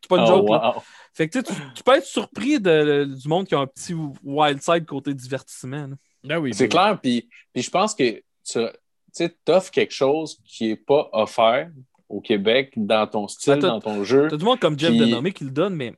C'est 0.02 0.10
pas 0.10 0.18
une 0.18 0.24
Oh, 0.24 0.28
joke. 0.28 0.50
wow. 0.50 0.82
Fait 1.14 1.30
que 1.30 1.40
tu, 1.40 1.84
peux 1.84 1.96
être 1.96 2.06
surpris 2.06 2.60
de, 2.60 3.06
du 3.06 3.28
monde 3.28 3.48
qui 3.48 3.56
a 3.56 3.60
un 3.60 3.68
petit 3.68 3.96
wild 4.24 4.62
side 4.62 4.86
côté 4.86 5.14
divertissement. 5.14 5.90
Ah 6.30 6.40
oui, 6.40 6.54
C'est 6.54 6.66
ben 6.66 6.70
clair, 6.70 7.00
puis, 7.02 7.30
puis 7.54 7.64
je 7.64 7.70
pense 7.70 7.96
que 7.96 8.22
tu 8.46 9.30
offres 9.48 9.72
quelque 9.72 9.94
chose 9.94 10.38
qui 10.46 10.70
n'est 10.70 10.76
pas 10.76 11.10
offert 11.14 11.70
au 12.16 12.22
Québec 12.22 12.74
dans 12.76 13.06
ton 13.08 13.28
style, 13.28 13.54
Ben, 13.56 13.60
dans 13.68 13.80
ton 13.80 14.04
jeu. 14.04 14.28
T'as 14.30 14.38
du 14.38 14.46
monde 14.46 14.60
comme 14.60 14.78
Jeff 14.80 14.90
Puis- 14.92 15.00
Denomé 15.00 15.32
qui 15.32 15.44
le 15.44 15.52
donne, 15.52 15.76
mais 15.76 15.94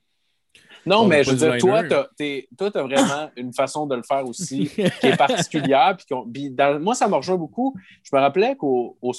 Non, 0.86 1.00
On 1.02 1.08
mais 1.08 1.24
je 1.24 1.32
veux 1.32 1.36
dire, 1.38 1.58
toi, 1.58 1.84
toi, 1.84 2.72
t'as 2.72 2.82
vraiment 2.84 3.30
une 3.36 3.54
façon 3.54 3.86
de 3.88 3.96
le 3.96 4.04
faire 4.04 4.26
aussi 4.26 4.68
qui 4.68 4.82
est 4.82 5.18
particulière. 5.18 5.98
Puis 6.34 6.50
dans- 6.50 6.80
moi, 6.80 6.96
ça 6.96 7.08
me 7.10 7.16
rejoint 7.16 7.36
beaucoup. 7.36 7.76
Je 8.04 8.10
me 8.16 8.20
rappelais 8.22 8.56
qu'au 8.56 8.98
au 9.02 9.12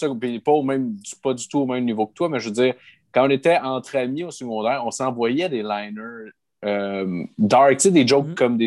pas, 0.45 0.53
au 0.53 0.63
même, 0.63 0.97
pas 1.23 1.35
du 1.35 1.47
tout 1.47 1.61
au 1.61 1.67
même 1.67 1.85
niveau 1.85 2.07
que 2.07 2.15
toi, 2.15 2.29
mais 2.31 2.41
je 2.41 2.47
veux 2.49 2.55
dire, 2.55 2.75
quand 3.13 3.27
on 3.27 3.31
était 3.31 3.59
entre 3.59 3.97
amis 3.97 4.25
au 4.25 4.31
secondaire, 4.31 4.83
on 4.87 4.91
s'envoyait 4.91 5.49
des 5.49 5.63
liners 5.63 6.31
euh, 6.65 7.23
dark, 7.39 7.73
tu 7.77 7.81
sais, 7.85 7.91
des 7.91 8.07
jokes 8.07 8.29
Mhm. 8.29 8.35
comme 8.35 8.57
des. 8.57 8.67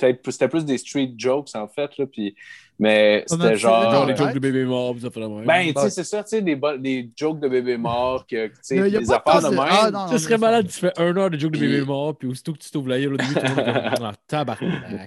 Peut-être 0.00 0.30
c'était 0.30 0.48
plus 0.48 0.64
des 0.64 0.78
street 0.78 1.12
jokes 1.16 1.50
en 1.54 1.68
fait, 1.68 1.96
là, 1.98 2.06
puis, 2.06 2.34
mais 2.78 3.24
c'était 3.26 3.56
genre. 3.56 3.90
Genre 3.92 4.06
les 4.06 4.12
Ouais. 4.12 4.18
jokes 4.18 4.32
de 4.34 4.38
bébé 4.38 4.64
mort, 4.64 4.94
ça 5.00 5.10
fait 5.10 5.20
la 5.20 5.28
même. 5.28 5.44
Ben, 5.44 5.66
tu 5.72 5.80
sais, 5.80 5.90
c'est 5.90 6.04
ça, 6.04 6.22
tu 6.24 6.30
sais, 6.30 6.42
des, 6.42 6.58
des 6.78 7.10
jokes 7.16 7.38
de 7.40 7.48
bébé 7.48 7.76
mort, 7.76 8.26
que, 8.26 8.46
tu 8.48 8.54
sais, 8.62 8.76
Il 8.76 8.88
y 8.88 8.96
a 8.96 9.00
des 9.00 9.06
pas 9.06 9.22
affaires 9.26 9.50
de 9.50 9.56
même. 9.56 9.66
Ah, 9.68 9.90
non, 9.90 10.18
serait 10.18 10.38
malade, 10.38 10.66
tu 10.68 10.78
fais 10.80 10.92
un 10.98 11.16
heure 11.16 11.30
de 11.30 11.38
jokes 11.38 11.52
de 11.52 11.58
Puis- 11.58 11.68
bébé 11.68 11.84
mort, 11.84 12.16
puis 12.16 12.28
aussitôt 12.28 12.52
que 12.54 12.58
tu 12.58 12.70
t'ouvres 12.70 12.88
la 12.88 13.00
gueule, 13.00 13.14
au 13.14 13.16
début, 13.16 13.34
tout 13.34 13.40
le 13.42 14.00
monde 14.00 14.14
Ah. 14.32 14.56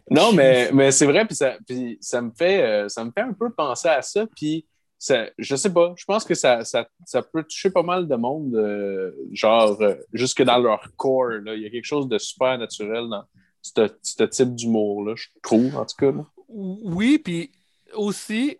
Non, 0.09 0.31
mais, 0.33 0.69
mais 0.73 0.91
c'est 0.91 1.05
vrai, 1.05 1.25
puis 1.25 1.35
ça, 1.35 1.55
puis 1.67 1.97
ça, 2.01 2.21
me 2.21 2.31
fait, 2.37 2.61
euh, 2.63 2.89
ça 2.89 3.03
me 3.03 3.11
fait 3.11 3.21
un 3.21 3.33
peu 3.33 3.49
penser 3.51 3.87
à 3.89 4.01
ça, 4.01 4.25
puis 4.35 4.65
ça, 4.99 5.25
je 5.37 5.55
sais 5.55 5.71
pas, 5.73 5.93
je 5.97 6.05
pense 6.05 6.23
que 6.23 6.33
ça, 6.33 6.63
ça, 6.63 6.87
ça 7.05 7.21
peut 7.21 7.43
toucher 7.43 7.69
pas 7.69 7.83
mal 7.83 8.07
de 8.07 8.15
monde, 8.15 8.55
euh, 8.55 9.11
genre 9.33 9.75
euh, 9.81 9.95
jusque 10.13 10.41
dans 10.43 10.57
leur 10.59 10.81
corps. 10.95 11.27
Là. 11.43 11.55
Il 11.55 11.61
y 11.61 11.65
a 11.65 11.69
quelque 11.69 11.83
chose 11.85 12.07
de 12.07 12.17
super 12.17 12.57
naturel 12.57 13.09
dans 13.09 13.23
ce, 13.63 14.23
type 14.25 14.55
d'humour-là, 14.55 15.15
je 15.15 15.27
trouve, 15.41 15.75
en 15.75 15.85
tout 15.85 15.95
cas. 15.97 16.11
là. 16.11 16.25
oui, 16.49 17.17
puis 17.17 17.51
aussi, 17.93 18.57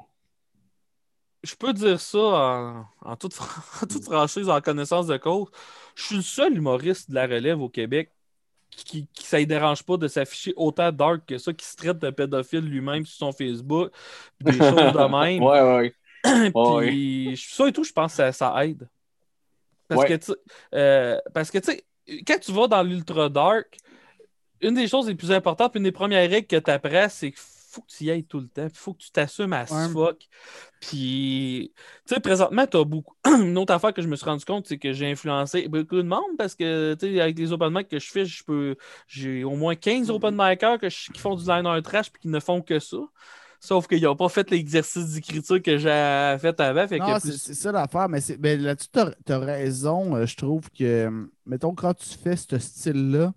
je 1.44 1.56
peux 1.56 1.74
dire 1.74 2.00
ça 2.00 2.20
en, 2.20 2.86
en 3.02 3.16
toute, 3.16 3.38
en 3.82 3.86
toute 3.86 4.04
franchise, 4.04 4.50
en 4.50 4.62
connaissance 4.62 5.08
de 5.08 5.18
cause. 5.18 5.50
Je 5.96 6.04
suis 6.04 6.16
le 6.16 6.22
seul 6.22 6.58
humoriste 6.58 7.10
de 7.10 7.16
la 7.16 7.28
relève 7.28 7.62
au 7.62 7.70
Québec 7.70 8.12
qui, 8.72 9.08
qui 9.14 9.26
ça 9.28 9.40
ne 9.40 9.46
dérange 9.46 9.84
pas 9.84 9.98
de 9.98 10.08
s'afficher 10.08 10.54
autant 10.56 10.92
dark 10.92 11.26
que 11.28 11.38
ça, 11.38 11.54
qui 11.54 11.66
se 11.66 11.76
traite 11.76 12.00
de 12.00 12.10
pédophile 12.10 12.62
lui-même 12.66 13.06
sur 13.06 13.18
son 13.18 13.32
Facebook, 13.32 13.92
des 14.42 14.54
choses 14.54 14.62
de 14.94 15.08
même. 15.24 15.44
ouais, 15.44 15.62
ouais. 15.62 15.94
Ouais, 16.56 16.88
Puis 16.88 17.46
ça 17.52 17.68
et 17.68 17.74
tout, 17.74 17.84
je 17.84 17.92
pense 17.92 18.14
que 18.14 18.18
ça, 18.18 18.32
ça 18.32 18.66
aide. 18.66 18.88
Parce 19.90 20.02
Ouais. 20.02 20.18
que, 20.18 20.34
euh, 20.74 21.20
parce 21.34 21.52
que, 21.52 21.58
tu 21.60 21.72
sais, 21.72 21.86
quand 22.26 22.40
tu 22.40 22.52
vas 22.54 22.68
dans 22.68 22.82
l'ultra 22.82 23.28
dark, 23.30 23.78
une 24.64 24.76
des 24.76 24.88
choses 24.88 25.08
les 25.08 25.16
plus 25.16 25.32
importantes, 25.32 25.72
puis 25.72 25.78
une 25.80 25.84
des 25.86 25.92
premières 25.92 26.30
règles 26.30 26.48
que 26.48 26.56
tu 26.58 26.72
apprends, 26.72 27.08
c'est 27.10 27.32
qu'il 27.32 27.40
faut 27.40 27.82
que 27.82 27.88
tu 27.92 28.04
y 28.04 28.12
ailles 28.12 28.24
tout 28.24 28.40
le 28.40 28.48
temps. 28.48 28.68
Il 28.72 28.78
faut 28.78 28.94
que 28.94 29.02
tu 29.02 29.12
t'assumes 29.12 29.54
à 29.54 29.62
Ouais. 29.64 29.90
fuck. 29.92 30.28
Puis, 30.80 31.72
tu 32.08 32.14
sais, 32.14 32.20
présentement, 32.20 32.68
tu 32.68 32.78
as 32.78 32.84
beaucoup. 32.84 33.16
une 33.26 33.58
autre 33.58 33.74
affaire 33.74 33.94
que 33.94 34.02
je 34.02 34.08
me 34.08 34.16
suis 34.16 34.26
rendu 34.26 34.46
compte, 34.46 34.68
c'est 34.68 34.78
que 34.78 34.94
j'ai 34.94 35.10
influencé 35.12 35.68
beaucoup 35.68 35.96
de 35.96 36.02
monde 36.04 36.38
parce 36.38 36.56
que, 36.56 36.94
tu 36.96 37.14
sais, 37.14 37.22
avec 37.22 37.38
les 37.38 37.52
open 37.52 37.74
mic 37.74 37.88
que 37.88 38.00
je 38.00 38.12
fais, 38.12 38.26
je 38.26 38.44
peux. 38.44 38.76
J'ai 39.08 39.44
au 39.44 39.56
moins 39.56 39.76
15 39.76 40.10
open 40.10 40.36
micers 40.38 40.78
que 40.80 40.90
je- 40.90 41.12
qui 41.12 41.20
font 41.20 41.36
du 41.36 41.46
liner 41.46 41.82
trash 41.84 42.12
puis 42.12 42.22
qui 42.22 42.28
ne 42.28 42.40
font 42.40 42.62
que 42.62 42.80
ça. 42.80 42.98
Sauf 43.60 43.88
qu'ils 43.88 44.04
n'ont 44.04 44.16
pas 44.18 44.28
fait 44.28 44.52
l'exercice 44.52 45.14
d'écriture 45.14 45.62
que 45.62 45.78
j'ai 45.78 46.36
fait 46.42 46.60
avant. 46.60 46.86
Fait 46.86 47.00
Non, 47.00 47.18
plus- 47.20 47.38
c'est 47.40 47.54
ça 47.54 47.72
l'affaire, 47.72 48.10
mais, 48.10 48.20
mais 48.40 48.58
là-dessus, 48.58 48.90
tu 49.26 49.32
as, 49.32 49.40
raison. 49.40 50.16
euh, 50.18 50.26
je 50.26 50.36
trouve 50.36 50.70
que, 50.78 51.10
mettons, 51.46 51.74
quand 51.74 51.94
tu 51.94 52.10
fais 52.22 52.36
ce 52.36 52.60
style-là, 52.60 53.34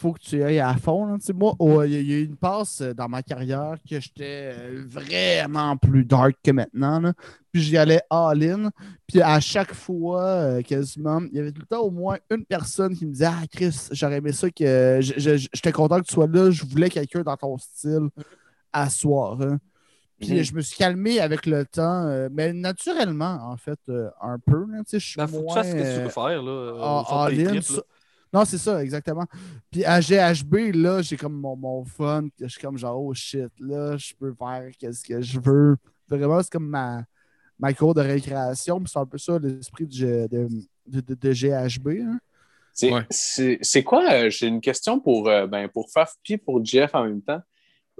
faut 0.00 0.12
que 0.12 0.20
tu 0.20 0.42
ailles 0.42 0.60
à 0.60 0.74
fond. 0.76 1.04
là. 1.06 1.18
Tu 1.18 1.26
sais, 1.26 1.32
moi, 1.34 1.54
oh, 1.58 1.82
il 1.82 1.92
y, 1.92 1.96
a- 1.96 2.00
il 2.00 2.10
y 2.10 2.14
a 2.14 2.16
eu 2.18 2.24
une 2.24 2.36
passe 2.36 2.80
euh, 2.80 2.94
dans 2.94 3.08
ma 3.08 3.22
carrière 3.22 3.74
que 3.88 4.00
j'étais 4.00 4.52
euh, 4.54 4.84
vraiment 4.88 5.76
plus 5.76 6.04
dark 6.04 6.36
que 6.42 6.50
maintenant. 6.52 7.00
là. 7.00 7.12
Puis 7.52 7.62
j'y 7.62 7.76
allais 7.76 8.00
all-in. 8.08 8.70
Puis 9.06 9.20
à 9.20 9.38
chaque 9.40 9.74
fois, 9.74 10.22
euh, 10.22 10.62
quasiment, 10.62 11.20
il 11.30 11.36
y 11.36 11.40
avait 11.40 11.52
tout 11.52 11.60
le 11.60 11.66
temps 11.66 11.82
au 11.82 11.90
moins 11.90 12.16
une 12.30 12.44
personne 12.46 12.96
qui 12.96 13.04
me 13.06 13.12
disait 13.12 13.26
Ah, 13.26 13.42
Chris, 13.52 13.88
j'aurais 13.92 14.16
aimé 14.18 14.32
ça 14.32 14.48
que. 14.50 15.00
J'étais 15.00 15.72
content 15.72 16.00
que 16.00 16.06
tu 16.06 16.14
sois 16.14 16.26
là. 16.28 16.50
Je 16.50 16.64
voulais 16.64 16.88
quelqu'un 16.88 17.22
dans 17.22 17.36
ton 17.36 17.58
style 17.58 18.08
à 18.72 18.88
soir. 18.88 19.40
hein. 19.42 19.58
Puis 20.18 20.34
Mhm. 20.34 20.42
je 20.44 20.54
me 20.54 20.60
suis 20.60 20.76
calmé 20.76 21.18
avec 21.18 21.46
le 21.46 21.64
temps, 21.64 22.04
euh, 22.06 22.28
mais 22.30 22.52
naturellement, 22.52 23.38
en 23.42 23.56
fait, 23.56 23.78
euh, 23.88 24.10
un 24.20 24.38
peu. 24.38 24.66
là, 24.70 24.82
je 24.92 24.98
suis 24.98 25.16
Ben, 25.16 25.26
faut 25.26 25.32
que 25.32 25.38
tu 25.40 25.44
moins, 25.46 25.54
fasses 25.56 25.70
ce 25.70 25.72
que 25.76 25.96
tu 25.96 26.02
veux 26.04 26.08
faire, 26.10 26.42
là. 26.42 26.50
euh, 26.50 26.80
en- 26.82 27.26
ligne, 27.26 27.46
tripes, 27.60 27.76
là. 27.76 27.82
Non, 28.32 28.44
c'est 28.44 28.58
ça, 28.58 28.82
exactement. 28.82 29.24
Puis 29.70 29.84
à 29.84 30.00
GHB, 30.00 30.74
là, 30.74 31.02
j'ai 31.02 31.16
comme 31.16 31.40
mon, 31.40 31.56
mon 31.56 31.84
fun. 31.84 32.26
Je 32.40 32.46
suis 32.46 32.60
comme 32.60 32.78
genre, 32.78 33.00
oh 33.02 33.12
shit, 33.14 33.48
là, 33.58 33.96
je 33.96 34.14
peux 34.14 34.32
faire 34.34 34.70
qu'est-ce 34.78 35.02
que 35.04 35.20
je 35.20 35.40
veux. 35.40 35.76
Vraiment, 36.08 36.40
c'est 36.42 36.52
comme 36.52 36.68
ma, 36.68 37.02
ma 37.58 37.72
cour 37.74 37.92
de 37.94 38.00
récréation. 38.02 38.78
puis 38.78 38.88
C'est 38.92 38.98
un 39.00 39.06
peu 39.06 39.18
ça 39.18 39.38
l'esprit 39.38 39.86
de, 39.86 40.28
de, 40.30 40.48
de, 40.86 41.00
de- 41.00 41.14
de 41.14 41.32
GHB. 41.32 41.88
hein. 42.06 42.18
C'est 42.72 42.92
Ouais. 42.92 43.82
quoi, 43.84 44.10
euh, 44.12 44.30
j'ai 44.30 44.46
une 44.46 44.60
question 44.60 45.00
pour, 45.00 45.28
euh, 45.28 45.46
ben, 45.48 45.68
pour 45.68 45.90
Faf 45.90 46.14
puis 46.22 46.38
pour 46.38 46.64
Jeff 46.64 46.94
en 46.94 47.04
même 47.04 47.20
temps. 47.20 47.40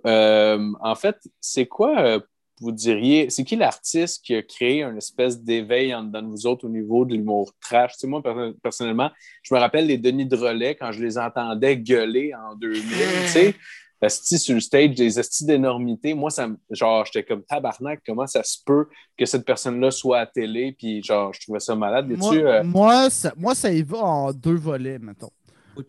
Euh, 0.06 0.72
en 0.80 0.94
fait, 0.94 1.16
c'est 1.40 1.66
quoi, 1.66 2.20
vous 2.60 2.72
diriez, 2.72 3.30
c'est 3.30 3.44
qui 3.44 3.56
l'artiste 3.56 4.24
qui 4.24 4.34
a 4.34 4.42
créé 4.42 4.82
une 4.82 4.98
espèce 4.98 5.40
d'éveil 5.42 5.94
en 5.94 6.04
dedans 6.04 6.22
de 6.22 6.28
vous 6.28 6.46
autres 6.46 6.66
au 6.66 6.70
niveau 6.70 7.04
de 7.04 7.14
l'humour 7.14 7.52
trash? 7.60 7.92
Tu 7.92 8.00
sais, 8.00 8.06
moi, 8.06 8.22
perso- 8.22 8.54
personnellement, 8.62 9.10
je 9.42 9.54
me 9.54 9.58
rappelle 9.58 9.86
les 9.86 9.98
Denis 9.98 10.26
de 10.26 10.36
Relais 10.36 10.74
quand 10.74 10.92
je 10.92 11.02
les 11.02 11.16
entendais 11.18 11.76
gueuler 11.76 12.32
en 12.34 12.54
2000, 12.54 12.82
tu 12.82 13.28
sais. 13.28 13.54
Esti 14.02 14.38
sur 14.38 14.54
le 14.54 14.60
stage, 14.60 14.94
des 14.94 15.20
estis 15.20 15.44
d'énormité. 15.44 16.14
Moi, 16.14 16.30
ça 16.30 16.48
genre, 16.70 17.04
j'étais 17.04 17.22
comme 17.22 17.42
tabarnak, 17.42 18.00
comment 18.06 18.26
ça 18.26 18.42
se 18.42 18.56
peut 18.64 18.86
que 19.14 19.26
cette 19.26 19.44
personne-là 19.44 19.90
soit 19.90 20.20
à 20.20 20.26
télé? 20.26 20.74
Puis, 20.78 21.02
genre, 21.02 21.34
je 21.34 21.40
trouvais 21.40 21.60
ça 21.60 21.74
malade. 21.76 22.08
Moi, 22.08 22.34
euh, 22.34 22.62
moi, 22.64 23.10
ça, 23.10 23.34
moi, 23.36 23.54
ça 23.54 23.70
y 23.70 23.82
va 23.82 23.98
en 23.98 24.32
deux 24.32 24.54
volets, 24.54 24.98
mettons. 24.98 25.28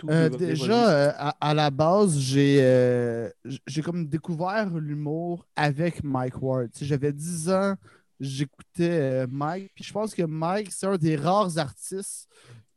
Euh, 0.10 0.30
déjà, 0.30 0.90
euh, 0.90 1.12
à, 1.18 1.36
à 1.40 1.54
la 1.54 1.70
base, 1.70 2.18
j'ai 2.20 2.60
euh, 2.62 3.30
j'ai 3.68 3.82
comme 3.82 4.08
découvert 4.08 4.70
l'humour 4.70 5.46
avec 5.56 6.04
Mike 6.04 6.42
Ward. 6.42 6.70
J'avais 6.80 7.14
10 7.14 7.50
ans, 7.50 7.76
j'écoutais 8.20 9.26
Mike, 9.28 9.72
puis 9.76 9.84
je 9.84 9.94
pense 9.94 10.14
que 10.14 10.24
Mike, 10.24 10.72
c'est 10.72 10.88
un 10.88 10.98
des 10.98 11.16
rares 11.16 11.58
artistes 11.58 12.28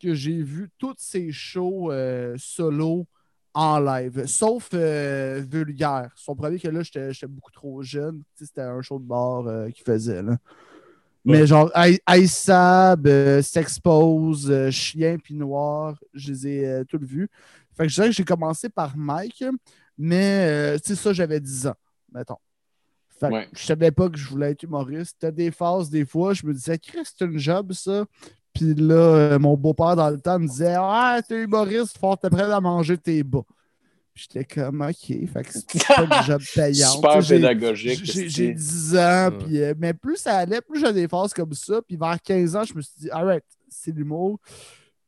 que 0.00 0.14
j'ai 0.14 0.42
vu 0.42 0.70
toutes 0.78 1.00
ses 1.00 1.32
shows 1.32 1.90
solo 2.36 3.06
en 3.54 3.78
live, 3.78 4.26
sauf 4.26 4.70
euh, 4.74 5.42
Vulgaire. 5.48 6.10
Son 6.16 6.34
premier 6.34 6.58
que 6.58 6.68
là, 6.68 6.82
j'étais 6.82 7.26
beaucoup 7.28 7.52
trop 7.52 7.82
jeune. 7.82 8.22
C'était 8.34 8.62
un 8.62 8.82
show 8.82 8.98
de 8.98 9.04
bar 9.04 9.46
euh, 9.46 9.70
qu'il 9.70 9.84
faisait. 9.84 10.22
Là. 10.22 10.36
Mais 11.24 11.46
genre, 11.46 11.70
I- 11.74 11.98
Aïssab, 12.06 13.06
euh, 13.06 13.40
S'Expose, 13.42 14.50
euh, 14.50 14.70
Chien 14.70 15.16
puis 15.18 15.34
Noir, 15.34 15.94
je 16.12 16.32
les 16.32 16.46
ai 16.48 16.66
euh, 16.66 16.84
tous 16.84 16.98
vus. 17.02 17.28
Fait 17.76 17.84
que 17.84 17.88
je 17.88 17.94
dirais 17.94 18.08
que 18.08 18.14
j'ai 18.14 18.24
commencé 18.24 18.68
par 18.68 18.96
Mike, 18.96 19.44
mais 19.96 20.46
euh, 20.48 20.78
tu 20.78 20.88
sais, 20.88 20.94
ça, 20.96 21.12
j'avais 21.12 21.40
10 21.40 21.66
ans, 21.66 21.74
mettons. 22.12 22.36
Fait 23.18 23.28
que 23.28 23.32
Ouais. 23.34 23.48
je 23.54 23.64
savais 23.64 23.90
pas 23.90 24.08
que 24.10 24.18
je 24.18 24.28
voulais 24.28 24.50
être 24.50 24.62
humoriste. 24.64 25.16
T'as 25.20 25.30
des 25.30 25.50
phases, 25.50 25.88
des 25.88 26.04
fois, 26.04 26.34
je 26.34 26.46
me 26.46 26.52
disais, 26.52 26.78
Chris, 26.78 27.02
c'est 27.04 27.24
une 27.24 27.38
job, 27.38 27.72
ça. 27.72 28.04
Puis 28.52 28.74
là, 28.74 28.94
euh, 28.94 29.38
mon 29.38 29.56
beau-père, 29.56 29.96
dans 29.96 30.10
le 30.10 30.20
temps, 30.20 30.38
me 30.38 30.46
disait, 30.46 30.74
ah, 30.76 31.20
t'es 31.26 31.42
humoriste, 31.42 31.96
faut 31.98 32.14
prêt 32.16 32.42
à 32.52 32.60
manger 32.60 32.98
tes 32.98 33.22
bas. 33.22 33.42
Puis 34.14 34.28
J'étais 34.32 34.44
comme, 34.44 34.80
OK, 34.80 34.94
fait 35.06 35.42
que 35.42 35.52
c'est 35.52 35.66
pas 35.88 36.04
une 36.04 36.24
job 36.24 36.40
payante. 36.54 36.92
super 36.94 37.18
pédagogique. 37.26 38.00
j'ai 38.04 38.26
esti. 38.26 38.28
j'ai 38.30 38.54
10 38.54 38.96
ans, 38.96 38.98
Ouais. 39.30 39.38
puis, 39.44 39.60
euh, 39.60 39.74
mais 39.76 39.92
plus 39.92 40.16
ça 40.16 40.36
allait, 40.38 40.60
plus 40.60 40.78
j'avais 40.80 41.00
des 41.02 41.08
phases 41.08 41.34
comme 41.34 41.52
ça. 41.52 41.82
Puis 41.82 41.96
vers 41.96 42.16
15 42.22 42.54
ans, 42.56 42.62
je 42.64 42.74
me 42.74 42.80
suis 42.80 42.94
dit, 43.00 43.10
alright, 43.10 43.42
c'est 43.68 43.90
l'humour. 43.90 44.38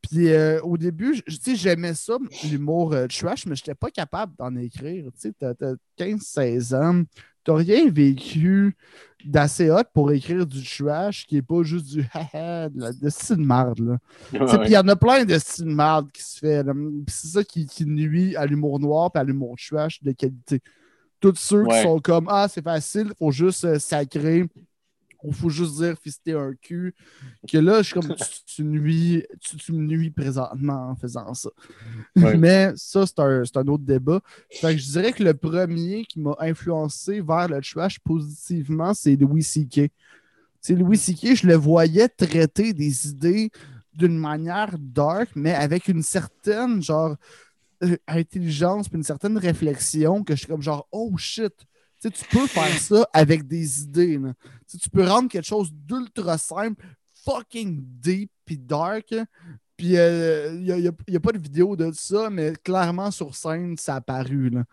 Puis 0.02 0.28
euh, 0.32 0.60
au 0.62 0.76
début, 0.76 1.14
je- 1.14 1.22
tu 1.22 1.36
sais, 1.40 1.56
j'aimais 1.56 1.94
ça, 1.94 2.16
l'humour 2.50 2.92
euh, 2.94 3.06
trash, 3.06 3.46
mais 3.46 3.54
je 3.56 3.62
n'étais 3.62 3.74
pas 3.74 3.90
capable 3.90 4.34
d'en 4.36 4.54
écrire. 4.56 5.04
Tu 5.14 5.20
sais, 5.20 5.32
t'as 5.38 5.54
t'as 5.54 5.74
15-16 5.98 6.74
ans, 6.74 7.02
t'as 7.46 7.54
rien 7.54 7.88
vécu 7.90 8.76
d'assez 9.24 9.70
hot 9.70 9.82
pour 9.94 10.12
écrire 10.12 10.46
du 10.46 10.62
trash 10.62 11.26
qui 11.26 11.38
est 11.38 11.42
pas 11.42 11.62
juste 11.62 11.86
du 11.86 12.04
haha, 12.12 12.68
de 12.68 12.80
la 12.80 12.92
de 12.92 13.08
style 13.08 13.36
de 13.36 13.42
marde, 13.42 13.78
là. 13.80 13.98
Puis 14.30 14.66
il 14.66 14.72
y 14.72 14.76
en 14.76 14.86
a 14.88 14.96
plein 14.96 15.24
de 15.24 15.38
styles 15.38 15.64
de 15.66 15.70
marde 15.74 16.10
qui 16.12 16.22
se 16.22 16.38
fait. 16.38 16.64
C'est 17.08 17.28
ça 17.28 17.42
qui, 17.44 17.66
qui 17.66 17.86
nuit 17.86 18.36
à 18.36 18.44
l'humour 18.46 18.78
noir 18.78 19.10
et 19.14 19.18
à 19.18 19.24
l'humour 19.24 19.56
trash 19.56 20.02
de 20.02 20.12
qualité. 20.12 20.60
Tous 21.18 21.34
ceux 21.36 21.62
Ouais. 21.62 21.76
qui 21.78 21.82
sont 21.82 21.98
comme 21.98 22.26
Ah, 22.28 22.46
c'est 22.48 22.62
facile, 22.62 23.12
faut 23.18 23.30
juste 23.30 23.64
euh, 23.64 23.78
sacrer, 23.78 24.44
il 25.26 25.34
faut 25.34 25.50
juste 25.50 25.76
dire 25.76 25.96
fister 25.98 26.32
un 26.32 26.54
cul. 26.54 26.94
Que 27.50 27.58
là, 27.58 27.82
je 27.82 27.86
suis 27.86 27.94
comme 27.94 28.14
tu, 28.14 28.24
tu 28.46 28.64
nuis, 28.64 29.24
tu, 29.40 29.56
tu 29.56 29.72
me 29.72 29.86
nuis 29.86 30.10
présentement 30.10 30.90
en 30.90 30.96
faisant 30.96 31.34
ça. 31.34 31.50
Ouais. 32.16 32.36
Mais 32.36 32.72
ça, 32.76 33.04
c'est 33.06 33.18
un, 33.18 33.42
un 33.42 33.66
autre 33.68 33.84
débat. 33.84 34.20
Fait 34.50 34.74
que 34.74 34.80
je 34.80 34.90
dirais 34.90 35.12
que 35.12 35.22
le 35.22 35.34
premier 35.34 36.04
qui 36.04 36.20
m'a 36.20 36.36
influencé 36.38 37.20
vers 37.20 37.48
le 37.48 37.60
trash 37.60 37.98
positivement, 38.00 38.94
c'est 38.94 39.16
Louis 39.16 39.42
C.K. 39.42 39.90
Louis 40.68 40.98
C.K., 40.98 41.36
je 41.36 41.46
le 41.46 41.54
voyais 41.54 42.08
traiter 42.08 42.72
des 42.72 43.08
idées 43.08 43.50
d'une 43.94 44.18
manière 44.18 44.76
dark, 44.78 45.30
mais 45.34 45.54
avec 45.54 45.88
une 45.88 46.02
certaine, 46.02 46.82
genre, 46.82 47.16
euh, 47.82 47.96
intelligence 48.06 48.88
puis 48.88 48.96
une 48.96 49.02
certaine 49.02 49.36
réflexion 49.36 50.24
que 50.24 50.34
je 50.34 50.40
suis 50.40 50.48
comme 50.48 50.62
genre, 50.62 50.88
oh 50.92 51.12
shit. 51.16 51.52
Tu 52.00 52.08
sais, 52.08 52.10
tu 52.10 52.24
peux 52.26 52.46
faire 52.46 52.78
ça 52.78 53.08
avec 53.12 53.46
des 53.46 53.82
idées. 53.82 54.18
là. 54.18 54.32
Tu 54.68 54.90
peux 54.90 55.06
rendre 55.06 55.28
quelque 55.28 55.46
chose 55.46 55.72
d'ultra 55.72 56.38
simple, 56.38 56.84
fucking 57.24 57.82
deep 58.00 58.30
puis 58.44 58.58
dark. 58.58 59.14
Puis 59.76 59.88
il 59.88 60.92
n'y 61.08 61.16
a, 61.16 61.20
pas 61.20 61.32
de 61.32 61.38
vidéo 61.38 61.76
de 61.76 61.92
ça, 61.92 62.30
mais 62.30 62.54
clairement 62.64 63.10
sur 63.10 63.34
scène, 63.34 63.76
ça 63.76 63.94
a 63.94 63.96
apparu. 63.96 64.48
Là. 64.48 64.64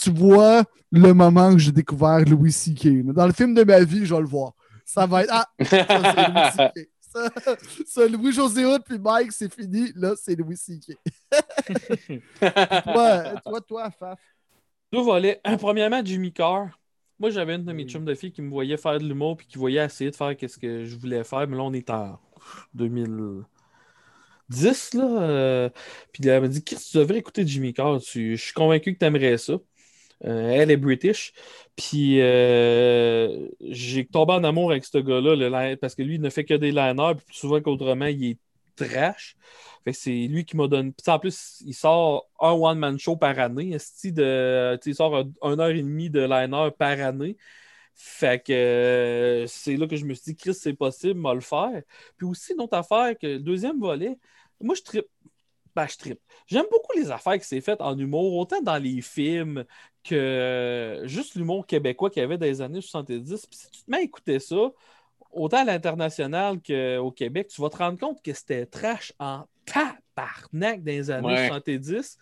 Tu 0.00 0.10
vois 0.10 0.62
le 0.92 1.12
moment 1.12 1.52
que 1.52 1.58
j'ai 1.58 1.72
découvert 1.72 2.20
Louis 2.20 2.52
C.K. 2.52 3.04
Dans 3.12 3.26
le 3.26 3.32
film 3.32 3.54
de 3.54 3.64
ma 3.64 3.82
vie, 3.82 4.06
je 4.06 4.14
vais 4.14 4.20
le 4.20 4.28
voir. 4.28 4.52
Ça 4.84 5.06
va 5.06 5.24
être. 5.24 5.32
Ah, 5.32 5.48
ça, 5.60 5.86
c'est 5.86 6.28
Louis 6.28 6.50
C.K. 6.56 6.88
Ça, 7.14 7.30
ça, 7.86 8.08
Louis-José 8.08 8.64
Hood 8.64 8.82
puis 8.84 8.98
Mike, 8.98 9.30
c'est 9.30 9.52
fini. 9.52 9.92
Là, 9.94 10.14
c'est 10.20 10.34
Louis 10.34 10.56
C.K. 10.56 10.98
toi, 12.82 13.40
toi, 13.40 13.60
toi, 13.60 13.90
Faf. 13.92 14.18
Deux 14.94 15.02
volets. 15.02 15.40
Premièrement, 15.58 16.02
Jimmy 16.04 16.32
Carr. 16.32 16.68
Moi, 17.18 17.30
j'avais 17.30 17.56
une 17.56 17.64
de 17.64 17.72
Mm. 17.72 17.76
mes 17.76 17.84
chums 17.88 18.04
de 18.04 18.14
filles 18.14 18.30
qui 18.30 18.42
me 18.42 18.50
voyait 18.50 18.76
faire 18.76 18.96
de 19.00 19.04
l'humour 19.04 19.36
puis 19.36 19.44
qui 19.48 19.58
voyait 19.58 19.84
essayer 19.84 20.08
de 20.12 20.14
faire 20.14 20.32
ce 20.40 20.56
que 20.56 20.84
je 20.84 20.96
voulais 20.96 21.24
faire. 21.24 21.48
Mais 21.48 21.56
là, 21.56 21.64
on 21.64 21.72
est 21.72 21.90
en 21.90 22.16
2010, 22.74 24.94
là. 24.94 25.22
euh, 25.22 25.68
puis 26.12 26.28
elle 26.28 26.42
m'a 26.42 26.48
dit 26.48 26.62
Chris, 26.62 26.76
tu 26.90 26.96
devrais 26.98 27.18
écouter 27.18 27.44
Jimmy 27.46 27.72
Carr. 27.72 28.00
Tu- 28.00 28.36
Je 28.36 28.42
suis 28.44 28.52
convaincu 28.52 28.94
que 28.94 28.98
tu 29.00 29.04
aimerais 29.04 29.36
ça. 29.38 29.54
Euh, 30.24 30.50
elle 30.52 30.70
est 30.70 30.76
british. 30.76 31.32
Puis 31.76 32.20
euh, 32.20 33.48
j'ai 33.62 34.06
tombé 34.06 34.32
en 34.34 34.44
amour 34.44 34.70
avec 34.72 34.84
ce 34.84 34.98
gars-là 34.98 35.76
parce 35.76 35.94
que 35.96 36.02
lui, 36.02 36.14
il 36.16 36.20
ne 36.20 36.30
fait 36.30 36.44
que 36.44 36.54
des 36.54 36.70
liners. 36.72 37.14
Puis 37.26 37.36
souvent 37.36 37.60
qu'autrement, 37.60 38.06
il 38.06 38.24
est 38.32 38.38
trash. 38.76 39.36
Fait 39.84 39.92
que 39.92 39.98
c'est 39.98 40.26
lui 40.26 40.44
qui 40.44 40.56
m'a 40.56 40.68
donné. 40.68 40.92
En 41.06 41.18
plus, 41.18 41.62
il 41.66 41.74
sort 41.74 42.28
un 42.40 42.52
one-man 42.52 42.98
show 42.98 43.16
par 43.16 43.38
année. 43.38 43.76
De... 44.04 44.78
Il 44.84 44.94
sort 44.94 45.24
un, 45.42 45.58
heure 45.58 45.70
et 45.70 45.82
demie 45.82 46.10
de 46.10 46.20
liner 46.20 46.70
par 46.78 47.00
année. 47.00 47.36
Fait 47.94 48.42
que 48.44 48.52
euh, 48.52 49.46
c'est 49.46 49.76
là 49.76 49.86
que 49.86 49.96
je 49.96 50.04
me 50.04 50.14
suis 50.14 50.32
dit, 50.32 50.36
Chris, 50.36 50.54
c'est 50.54 50.74
possible, 50.74 51.20
m'a 51.20 51.34
le 51.34 51.40
faire. 51.40 51.82
Puis 52.16 52.26
aussi, 52.26 52.52
une 52.52 52.60
autre 52.62 52.76
affaire, 52.76 53.16
que 53.18 53.26
le 53.26 53.38
deuxième 53.38 53.78
volet, 53.78 54.18
moi, 54.60 54.74
je 54.74 54.82
trippe. 54.82 55.06
Ben, 55.76 55.86
je. 55.88 56.14
J'aime 56.46 56.66
beaucoup 56.70 56.96
les 56.96 57.10
affaires 57.10 57.38
qui 57.38 57.46
s'est 57.46 57.60
faites 57.60 57.80
en 57.80 57.98
humour, 57.98 58.34
autant 58.36 58.60
dans 58.62 58.76
les 58.78 59.00
films 59.00 59.64
que 60.04 60.14
euh, 60.14 61.06
juste 61.08 61.34
l'humour 61.34 61.66
québécois 61.66 62.10
qu'il 62.10 62.20
y 62.20 62.24
avait 62.24 62.38
dans 62.38 62.46
les 62.46 62.60
années 62.62 62.80
70. 62.80 63.46
Puis 63.46 63.58
si 63.58 63.70
tu 63.70 63.82
te 63.82 63.90
mets 63.90 63.98
à 63.98 64.02
écouter 64.02 64.38
ça, 64.38 64.70
autant 65.34 65.58
à 65.58 65.64
l'international 65.64 66.58
qu'au 66.62 67.10
Québec, 67.12 67.48
tu 67.48 67.60
vas 67.60 67.70
te 67.70 67.76
rendre 67.76 67.98
compte 67.98 68.22
que 68.22 68.32
c'était 68.32 68.66
trash 68.66 69.12
en 69.18 69.44
tabarnak 70.14 70.82
dans 70.82 70.92
les 70.92 71.10
années 71.10 71.26
Ouais. 71.26 71.48
70. 71.48 72.18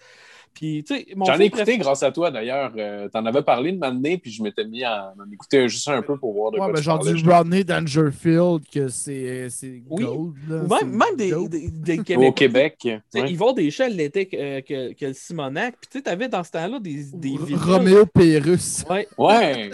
Puis, 0.55 0.85
tu 0.87 0.95
sais, 0.95 1.07
mon 1.17 1.25
J'en 1.25 1.39
ai 1.39 1.45
écouté 1.47 1.63
préféré- 1.63 1.79
grâce 1.79 2.03
à 2.03 2.13
toi 2.13 2.31
d'ailleurs. 2.31 2.73
Euh, 2.77 3.09
T'en 3.09 3.25
avais 3.25 3.41
parlé 3.43 3.73
de 3.73 3.79
m'amener, 3.79 4.19
puis 4.19 4.31
je 4.31 4.43
m'étais 4.43 4.67
mis 4.67 4.85
à 4.85 5.15
en 5.19 5.33
écouter 5.33 5.67
juste 5.67 5.89
un 5.89 6.03
peu 6.03 6.19
pour 6.19 6.35
voir 6.35 6.51
de 6.51 6.57
Ouais, 6.59 6.65
quoi 6.67 6.73
ben, 6.75 6.79
tu 6.79 6.83
genre 6.85 6.99
parlais. 6.99 7.15
du 7.15 7.27
Rodney 7.27 7.65
Dangerfield, 7.65 8.61
que 8.71 8.89
c'est 8.89 9.49
c'est 9.49 9.83
Oui. 9.89 10.05
gold. 10.05 10.35
Là, 10.51 10.57
Ou 10.63 10.69
c'est 10.79 10.85
même, 10.85 10.95
même 10.97 11.17
des, 11.17 11.31
dope. 11.31 11.49
des, 11.49 11.71
des 11.71 11.99
Au 11.99 12.03
Québécois. 12.03 12.33
Québec. 12.33 12.79
Ouais. 12.85 13.01
Ils 13.31 13.39
vont 13.39 13.55
des 13.55 13.71
chats 13.71 13.89
l'été 13.89 14.27
que, 14.27 14.61
que, 14.61 14.93
que 14.93 15.07
le 15.07 15.15
Simonac. 15.15 15.75
Puis 15.81 15.89
tu 15.91 15.99
sais, 15.99 16.03
t'avais 16.03 16.29
dans 16.29 16.45
ce 16.45 16.51
temps-là 16.51 16.79
des, 16.81 17.03
des. 17.15 17.35
Roméo 17.55 18.05
Pérus. 18.05 18.85
Ouais. 18.91 19.09
Ouais, 19.17 19.71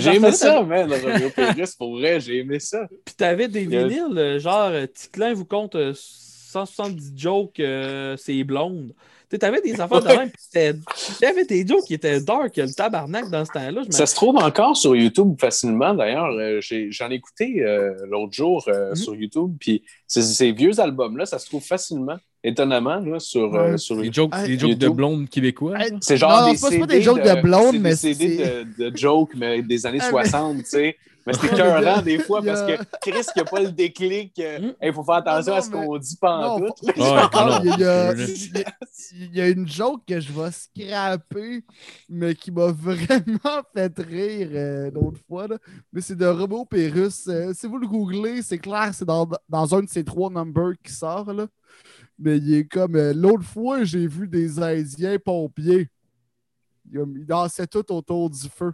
j'ai 0.00 0.14
aimé 0.16 0.32
ça, 0.32 0.62
man, 0.62 0.88
le 0.88 0.94
Romeo 0.96 1.28
Pérus, 1.28 1.74
pour 1.74 1.98
vrai, 1.98 2.20
j'ai 2.20 2.38
aimé 2.38 2.58
ça. 2.58 2.88
Puis 3.04 3.14
t'avais 3.14 3.48
des 3.48 3.66
vinyles, 3.66 4.16
euh, 4.16 4.38
genre 4.38 4.70
euh, 4.70 4.86
Ticlin 4.86 5.34
vous 5.34 5.44
compte 5.44 5.74
euh, 5.74 5.92
170 6.64 7.12
jokes, 7.16 7.60
euh, 7.60 8.16
c'est 8.16 8.42
blonde. 8.44 8.92
Tu 9.28 9.34
sais, 9.34 9.38
t'avais 9.40 9.60
des 9.60 9.80
affaires 9.80 10.00
de 10.02 10.06
même. 10.08 10.30
T'avais 11.20 11.44
des 11.44 11.66
jokes 11.66 11.84
qui 11.86 11.94
étaient 11.94 12.20
dark, 12.20 12.56
le 12.56 12.72
tabarnak 12.72 13.28
dans 13.28 13.44
ce 13.44 13.50
temps-là. 13.52 13.82
Ça 13.90 14.06
se 14.06 14.14
trouve 14.14 14.36
encore 14.36 14.76
sur 14.76 14.94
YouTube 14.94 15.34
facilement, 15.40 15.94
d'ailleurs. 15.94 16.30
Euh, 16.38 16.60
J'en 16.90 17.10
ai 17.10 17.14
écouté 17.14 17.62
euh, 17.62 17.92
l'autre 18.08 18.32
jour 18.32 18.64
euh, 18.68 18.90
Mhm. 18.90 18.96
sur 18.96 19.14
YouTube, 19.16 19.56
puis 19.58 19.82
ces, 20.06 20.22
ces 20.22 20.52
vieux 20.52 20.78
albums-là, 20.78 21.26
ça 21.26 21.38
se 21.40 21.46
trouve 21.46 21.64
facilement, 21.64 22.16
étonnamment, 22.44 23.00
là, 23.00 23.18
sur, 23.18 23.52
euh, 23.54 23.72
Ouais. 23.72 23.78
sur 23.78 23.96
Les 23.96 24.12
jokes, 24.12 24.30
Ah, 24.32 24.46
les 24.46 24.58
jokes 24.58 24.78
de 24.78 24.88
blondes 24.88 25.28
québécois. 25.28 25.74
C'est 26.00 26.16
genre 26.16 26.42
Non, 26.46 26.52
des 26.52 26.58
pas- 26.60 26.66
pas 26.68 26.70
CD 26.72 26.86
des 26.86 27.02
jokes 27.02 27.22
de 27.24 27.40
blondes, 27.42 27.72
c'est 27.72 27.78
mais 27.80 27.90
des 27.90 27.96
CD 27.96 28.36
c'est- 28.36 28.64
de, 28.84 28.90
de 28.90 28.96
jokes, 28.96 29.32
mais 29.36 29.60
des 29.62 29.86
années 29.86 29.98
Ah, 30.00 30.04
mais- 30.04 30.10
60, 30.28 30.58
tu 30.58 30.64
sais. 30.66 30.96
Mais 31.26 31.32
mais 31.42 31.48
écœurant 31.48 32.02
des 32.02 32.18
fois 32.20 32.40
il 32.42 32.48
a- 32.50 32.54
parce 32.54 32.66
que 32.66 32.84
Chris 33.10 33.24
qui 33.32 33.38
n'a 33.38 33.44
pas 33.44 33.60
le 33.60 33.72
déclic. 33.72 34.32
Il 34.38 34.74
Mm. 34.90 34.92
faut 34.92 35.02
faire 35.02 35.16
attention 35.16 35.52
Non, 35.52 35.58
à 35.58 35.62
ce 35.62 35.70
qu'on 35.70 35.98
dit 35.98 36.16
pas 36.16 36.36
en 36.50 36.60
Non, 36.60 36.66
tout. 36.66 36.74
faut- 36.86 36.92
il, 36.94 37.00
y 37.02 37.84
a, 37.84 38.12
il 38.14 38.56
a- 38.58 38.66
il 39.12 39.34
y 39.36 39.40
a 39.40 39.48
une 39.48 39.68
joke 39.68 40.02
que 40.06 40.20
je 40.20 40.32
vais 40.32 40.50
scraper, 40.52 41.64
mais 42.08 42.34
qui 42.36 42.50
m'a 42.52 42.66
vraiment 42.72 43.62
fait 43.74 43.98
rire 43.98 44.48
euh, 44.52 44.90
l'autre 44.92 45.18
fois. 45.28 45.48
là. 45.48 45.58
Mais 45.92 46.00
c'est 46.00 46.14
de 46.16 46.26
Roméo 46.26 46.64
Pérus. 46.64 47.26
Euh, 47.28 47.52
si 47.54 47.66
vous 47.66 47.78
le 47.78 47.88
googlez, 47.88 48.42
c'est 48.42 48.58
clair, 48.58 48.90
c'est 48.94 49.04
dans, 49.04 49.28
dans 49.48 49.74
un 49.74 49.82
de 49.82 49.88
ces 49.88 50.04
trois 50.04 50.30
numbers 50.30 50.74
qui 50.82 50.92
sort. 50.92 51.32
Là. 51.32 51.46
Mais 52.18 52.36
il 52.38 52.54
est 52.54 52.64
comme 52.68 52.94
euh, 52.96 53.12
l'autre 53.12 53.42
fois, 53.44 53.82
j'ai 53.84 54.06
vu 54.06 54.28
des 54.28 54.58
Indiens 54.62 55.18
pompiers. 55.18 55.88
Ils, 56.92 57.00
ils 57.16 57.26
dansaient 57.26 57.66
tout 57.66 57.90
autour 57.92 58.30
du 58.30 58.48
feu. 58.48 58.72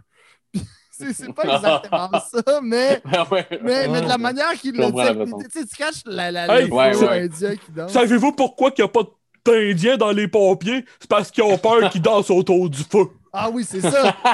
c'est 0.97 1.13
c'est 1.13 1.33
pas 1.33 1.43
exactement 1.43 2.09
ça, 2.45 2.59
mais. 2.61 3.01
Ouais. 3.31 3.47
Mais, 3.61 3.87
mais 3.87 4.01
de 4.01 4.07
la 4.07 4.17
manière 4.17 4.53
qu'il 4.53 4.75
le 4.75 4.85
dit, 5.25 5.31
tu 5.51 5.59
sais, 5.59 5.65
tu 5.65 5.75
caches 5.75 6.01
la, 6.05 6.31
la, 6.31 6.59
Hey, 6.59 6.67
le 6.67 6.73
ouais, 6.73 6.93
feu 6.93 7.07
ouais. 7.07 7.23
indien 7.23 7.55
qui 7.55 7.71
danse. 7.71 7.91
Savez-vous 7.91 8.31
pourquoi 8.33 8.71
il 8.77 8.81
n'y 8.81 8.85
a 8.85 8.87
pas 8.87 9.01
d'Indiens 9.45 9.97
dans 9.97 10.11
les 10.11 10.27
pompiers? 10.27 10.85
C'est 10.99 11.09
parce 11.09 11.31
qu'ils 11.31 11.43
ont 11.43 11.57
peur 11.57 11.89
qu'ils 11.89 12.01
dansent 12.01 12.29
autour 12.29 12.69
du 12.69 12.83
feu. 12.83 13.05
Ah 13.35 13.49
oui, 13.51 13.65
c'est 13.67 13.81
ça. 13.81 14.15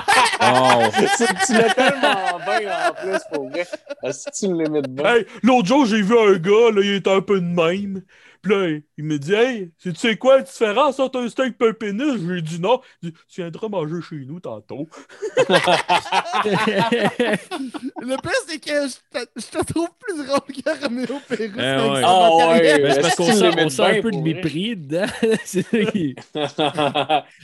Oh. 0.42 0.84
Tu- 1.18 1.26
tu 1.46 1.54
l'as 1.54 1.74
tellement 1.74 2.40
bien 2.60 2.90
en 2.90 2.94
plus, 2.94 3.20
pour 3.34 3.50
vrai. 3.50 3.68
Est-ce 4.04 4.26
que 4.26 4.32
tu 4.38 4.48
me 4.54 4.64
l'imites 4.64 4.88
bien? 4.90 5.16
Hey, 5.16 5.26
l'autre 5.44 5.68
jour, 5.68 5.86
j'ai 5.86 6.02
vu 6.02 6.18
un 6.18 6.34
gars, 6.38 6.72
là, 6.74 6.82
il 6.82 6.94
était 6.96 7.12
un 7.12 7.22
peu 7.22 7.40
de 7.40 7.46
même. 7.46 8.02
Puis 8.42 8.54
là, 8.54 8.80
il 8.98 9.04
me 9.04 9.18
dit 9.20 9.34
Hey, 9.34 9.72
tu 9.82 9.94
sais 9.96 10.16
quoi 10.16 10.38
la 10.38 10.44
différence 10.44 11.00
entre 11.00 11.20
un 11.20 11.28
steak 11.30 11.56
et 11.60 11.68
un 11.68 11.74
pénis? 11.74 12.14
Je 12.14 12.26
lui 12.26 12.40
ai 12.40 12.42
dit 12.42 12.60
non. 12.60 12.80
Il 13.02 13.12
dit 13.12 13.18
Tu 13.28 13.42
viendras 13.42 13.68
manger 13.68 14.02
chez 14.02 14.16
nous 14.26 14.40
tantôt. 14.40 14.88
Le 18.02 18.22
pire, 18.22 18.32
c'est 18.48 18.60
que 18.60 18.88
je 18.88 18.96
te, 19.12 19.26
je 19.36 19.46
te 19.58 19.74
trouve 19.74 19.90
plus 20.00 20.26
drôle 20.26 20.40
que 20.40 20.84
Roméo 20.84 21.20
Pérus. 21.28 21.52
Eh 21.58 21.60
ouais. 21.60 22.02
Ah 22.04 22.38
ouais. 22.52 22.82
Mais 22.82 22.94
c'est 22.94 23.02
parce 23.02 23.16
qu'on 23.16 23.32
sent, 23.32 23.50
l'imites 23.50 23.66
on 23.66 23.70
sent 23.70 23.82
un 23.84 24.02
peu 24.02 24.12
de 24.12 24.18
mépris 24.18 24.76
dedans. 24.76 25.06
c'est 25.46 25.64
ça 25.64 25.92
qui. 25.92 26.16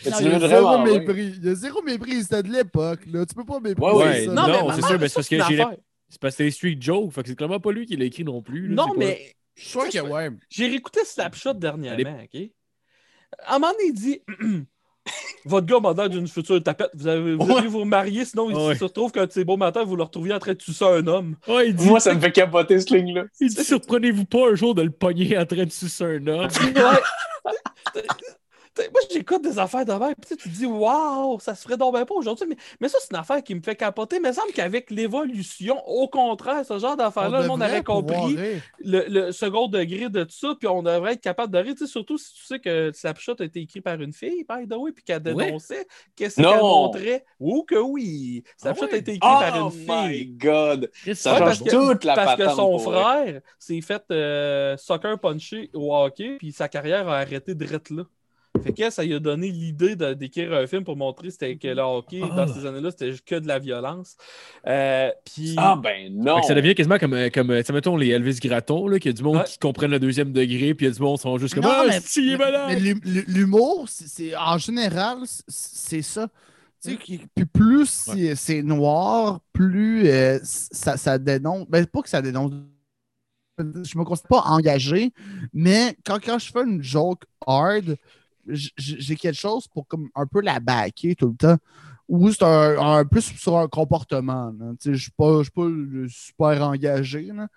Il 0.06 0.28
y 0.28 0.34
a 0.34 0.40
zéro 0.48 0.78
mépris. 0.80 1.34
Il 1.38 1.46
y 1.46 1.50
a 1.50 1.56
zéro 1.56 1.82
mépris. 1.82 2.24
C'était 2.24 2.44
de 2.44 2.52
l'époque. 2.52 3.02
là. 3.12 3.26
Tu 3.26 3.36
peux 3.36 3.46
pas 3.46 3.60
mépriser 3.60 3.92
Ouais, 3.92 4.04
Ouais, 4.06 4.26
ça. 4.26 4.32
Non, 4.32 4.48
non, 4.48 4.68
mais 4.68 4.76
c'est 4.76 4.88
sûr, 4.88 5.00
mais 5.00 5.08
c'est 5.10 5.16
parce 5.16 5.30
que 5.30 5.38
j'ai. 5.50 5.64
C'est 6.08 6.22
parce 6.22 6.36
que 6.36 6.44
c'est 6.44 6.52
street 6.52 6.78
jokes. 6.80 7.12
Fait 7.12 7.24
que 7.24 7.30
c'est 7.30 7.36
clairement 7.36 7.60
pas 7.60 7.72
lui 7.72 7.86
qui 7.86 7.96
l'a 7.98 8.06
écrit 8.06 8.24
non 8.24 8.42
plus. 8.42 8.68
là, 8.68 8.76
Non, 8.76 8.94
mais 8.96 9.34
Je 9.56 9.62
suis 9.62 9.70
sûr 9.70 9.90
que 9.90 10.00
ouais. 10.10 10.30
j'ai 10.50 10.68
réécouté 10.68 11.04
Slapshot 11.06 11.54
dernièrement, 11.54 12.20
OK? 12.24 12.42
À 13.40 13.56
un 13.56 13.60
moment 13.60 13.72
donné, 13.74 13.84
il 13.88 13.94
dit 13.94 14.22
Votre 15.46 15.68
gars 15.68 15.80
m'a 15.80 15.94
l'air 15.94 16.10
d'une 16.10 16.28
future 16.28 16.62
tapette. 16.64 16.90
Vous 16.96 17.08
allez 17.08 17.36
vous, 17.36 17.46
Ouais. 17.46 17.58
allez 17.60 17.68
vous 17.68 17.86
marier, 17.86 18.26
sinon 18.26 18.50
il 18.50 18.56
Ouais. 18.56 18.76
se 18.76 18.84
retrouve 18.84 19.12
qu'un 19.12 19.26
de 19.28 19.32
ces 19.32 19.46
beaux 19.46 19.56
matins, 19.58 19.84
vous 19.84 19.96
le 19.96 20.02
retrouviez 20.04 20.34
en 20.34 20.40
train 20.40 20.54
de 20.56 20.62
sucer 20.62 20.84
un 20.86 21.06
homme. 21.08 21.36
Ouais, 21.48 21.70
il 21.70 21.76
dit, 21.76 21.88
Moi, 21.88 22.00
ça 22.00 22.14
me 22.14 22.20
fait 22.20 22.32
capoter 22.32 22.80
ce 22.80 22.94
ligne-là. 22.96 23.26
il 23.40 23.50
dit 23.54 23.64
surprenez-vous 23.64 24.26
pas 24.26 24.50
un 24.52 24.56
jour 24.56 24.74
de 24.74 24.82
le 24.82 24.90
pogner 24.92 25.38
en 25.38 25.46
train 25.46 25.66
de 25.66 25.72
sucer 25.72 26.04
un 26.06 26.26
homme. 26.28 26.48
Moi, 28.78 29.02
j'écoute 29.12 29.42
des 29.42 29.58
affaires 29.58 29.86
de 29.86 29.94
même, 29.94 30.16
puis 30.16 30.22
tu 30.24 30.28
sais, 30.30 30.36
tu 30.36 30.50
te 30.50 30.56
dis, 30.56 30.66
waouh, 30.66 31.40
ça 31.40 31.56
se 31.56 31.64
ferait 31.64 31.78
donc 31.78 31.94
bien 31.96 32.06
pas 32.06 32.16
aujourd'hui. 32.16 32.46
Mais, 32.48 32.58
mais 32.82 32.90
ça, 32.90 32.98
c'est 33.02 33.12
une 33.12 33.18
affaire 33.20 33.42
qui 33.44 33.56
me 33.56 33.62
fait 33.62 33.76
capoter. 33.76 34.20
Mais 34.20 34.30
il 34.30 34.32
me 34.32 34.36
semble 34.36 34.52
qu'avec 34.52 34.92
l'évolution, 34.92 35.82
au 35.88 36.08
contraire, 36.08 36.66
ce 36.66 36.78
genre 36.78 36.98
d'affaires-là, 36.98 37.40
On 37.40 37.42
le 37.44 37.48
monde 37.48 37.62
aurait 37.62 37.84
compris 37.84 38.38
le, 38.80 39.06
le 39.08 39.32
second 39.32 39.68
degré 39.68 40.10
de 40.10 40.24
tout 40.24 40.36
ça, 40.36 40.56
puis 40.60 40.68
on 40.68 40.84
devrait 40.84 41.14
être 41.14 41.22
capable 41.22 41.54
de 41.54 41.60
rire. 41.60 41.74
Surtout 41.86 42.18
si 42.18 42.34
tu 42.34 42.44
sais 42.46 42.60
que 42.60 42.92
Slapshot 42.94 43.36
a 43.40 43.44
été 43.46 43.60
écrit 43.62 43.82
par 43.82 44.00
une 44.02 44.14
fille, 44.14 44.46
by 44.48 44.68
the 44.68 44.74
way, 44.76 44.92
puis 44.92 45.04
qu'elle 45.04 45.22
dénonçait 45.24 45.88
qu'est-ce 46.16 46.42
Non. 46.42 46.52
qu'elle 46.52 46.60
montrait? 46.62 47.26
Ou 47.40 47.64
que 47.64 47.76
oui. 47.76 48.44
Slapshot 48.58 48.86
ouais. 48.88 48.94
a 48.94 48.98
été 48.98 49.12
écrit 49.14 49.20
par 49.20 49.54
Oh 49.66 49.72
une 49.72 49.86
my 49.88 50.14
fille. 50.18 50.26
God! 50.38 50.92
Chris, 50.94 51.16
Ça 51.16 51.34
Ouais, 51.34 51.40
change 51.40 51.48
parce 51.48 51.62
que- 51.62 51.70
toute 51.94 52.04
la 52.04 52.16
Parce 52.16 52.36
que 52.36 52.50
son 52.50 52.78
frère 52.80 53.42
s'est 53.60 53.82
fait 53.82 54.04
euh, 54.12 54.76
soccer 54.78 55.20
puncher 55.20 55.70
au 55.74 55.96
hockey, 55.96 56.36
puis 56.40 56.52
sa 56.52 56.68
carrière 56.68 57.08
a 57.08 57.20
arrêté 57.20 57.56
de 57.56 57.66
là. 57.66 58.04
Fait 58.64 58.74
que 58.74 58.90
ça 58.90 59.04
lui 59.04 59.14
a 59.14 59.20
donné 59.20 59.50
l'idée 59.52 59.96
d'écrire 60.16 60.54
un 60.54 60.66
film 60.68 60.84
pour 60.84 60.96
montrer 60.98 61.30
c'était 61.30 61.56
que 61.58 61.68
le 61.68 61.82
hockey, 61.82 62.22
Ah. 62.24 62.46
dans 62.46 62.48
ces 62.54 62.66
années-là, 62.66 62.92
c'était 62.92 63.14
que 63.26 63.36
de 63.36 63.48
la 63.48 63.60
violence. 63.60 64.16
Euh, 64.68 65.10
puis... 65.26 65.54
Ah 65.58 65.80
ben 65.82 66.14
non! 66.16 66.36
Fait 66.38 66.42
que 66.42 66.48
ça 66.48 66.54
devient 66.56 66.74
quasiment 66.76 66.98
comme, 66.98 67.14
euh, 67.14 67.30
comme 67.34 67.52
euh, 67.52 67.62
mettons, 67.74 67.98
les 67.98 68.10
Elvis 68.10 68.40
Gratton, 68.42 68.88
là, 68.88 68.98
qu'il 69.00 69.10
y 69.10 69.14
a 69.14 69.18
du 69.18 69.24
monde 69.24 69.38
Ouais. 69.38 69.44
qui 69.46 69.58
comprennent 69.60 69.92
le 69.92 70.00
deuxième 70.00 70.32
degré, 70.32 70.74
puis 70.74 70.86
il 70.86 70.90
y 70.90 70.92
a 70.92 70.96
du 70.96 71.02
monde 71.02 71.18
qui 71.18 71.24
sont 71.24 71.38
juste 71.38 71.54
comme 71.54 71.64
Non, 71.64 71.70
Ah, 71.72 71.86
mais- 71.88 72.00
si, 72.02 72.36
mais- 72.38 72.52
mais 72.68 73.24
L'humour, 73.28 73.86
c'est- 73.88 74.36
en 74.36 74.58
général, 74.58 75.18
c'est- 75.48 76.02
ça. 76.02 76.28
Tu 76.84 76.92
sais, 76.92 76.98
puis 77.36 77.46
plus 77.46 77.88
c'est- 77.90 78.36
c'est 78.36 78.62
noir, 78.62 79.40
plus 79.54 80.08
euh, 80.08 80.40
ça, 80.44 80.98
ça 80.98 81.18
dénonce. 81.18 81.66
Ben, 81.68 81.86
pas 81.88 82.02
que 82.02 82.10
ça 82.10 82.22
dénonce 82.22 82.52
je 83.58 83.98
me 83.98 84.04
considère 84.04 84.28
pas 84.28 84.42
engagé, 84.50 85.14
mais 85.54 85.96
quand, 86.06 86.20
quand 86.22 86.38
je 86.40 86.52
fais 86.52 86.64
une 86.64 86.84
joke 86.84 87.24
hard, 87.48 87.96
j'ai 88.48 89.16
quelque 89.16 89.38
chose 89.38 89.68
pour 89.68 89.88
comme 89.88 90.10
un 90.16 90.26
peu 90.28 90.42
la 90.42 90.60
backer 90.60 91.16
tout 91.16 91.30
le 91.30 91.36
temps. 91.36 91.58
Ou 92.08 92.32
c'est 92.32 92.44
un, 92.44 92.78
un- 92.80 93.06
plus 93.06 93.22
sur 93.24 93.58
un 93.58 93.68
comportement. 93.68 94.54
Je 94.84 94.94
suis 94.94 95.12
pas, 95.12 95.40
je 95.40 95.44
suis 95.44 95.52
pas 95.52 96.08
super 96.08 96.62
engagé. 96.68 97.24
là. 97.34 97.48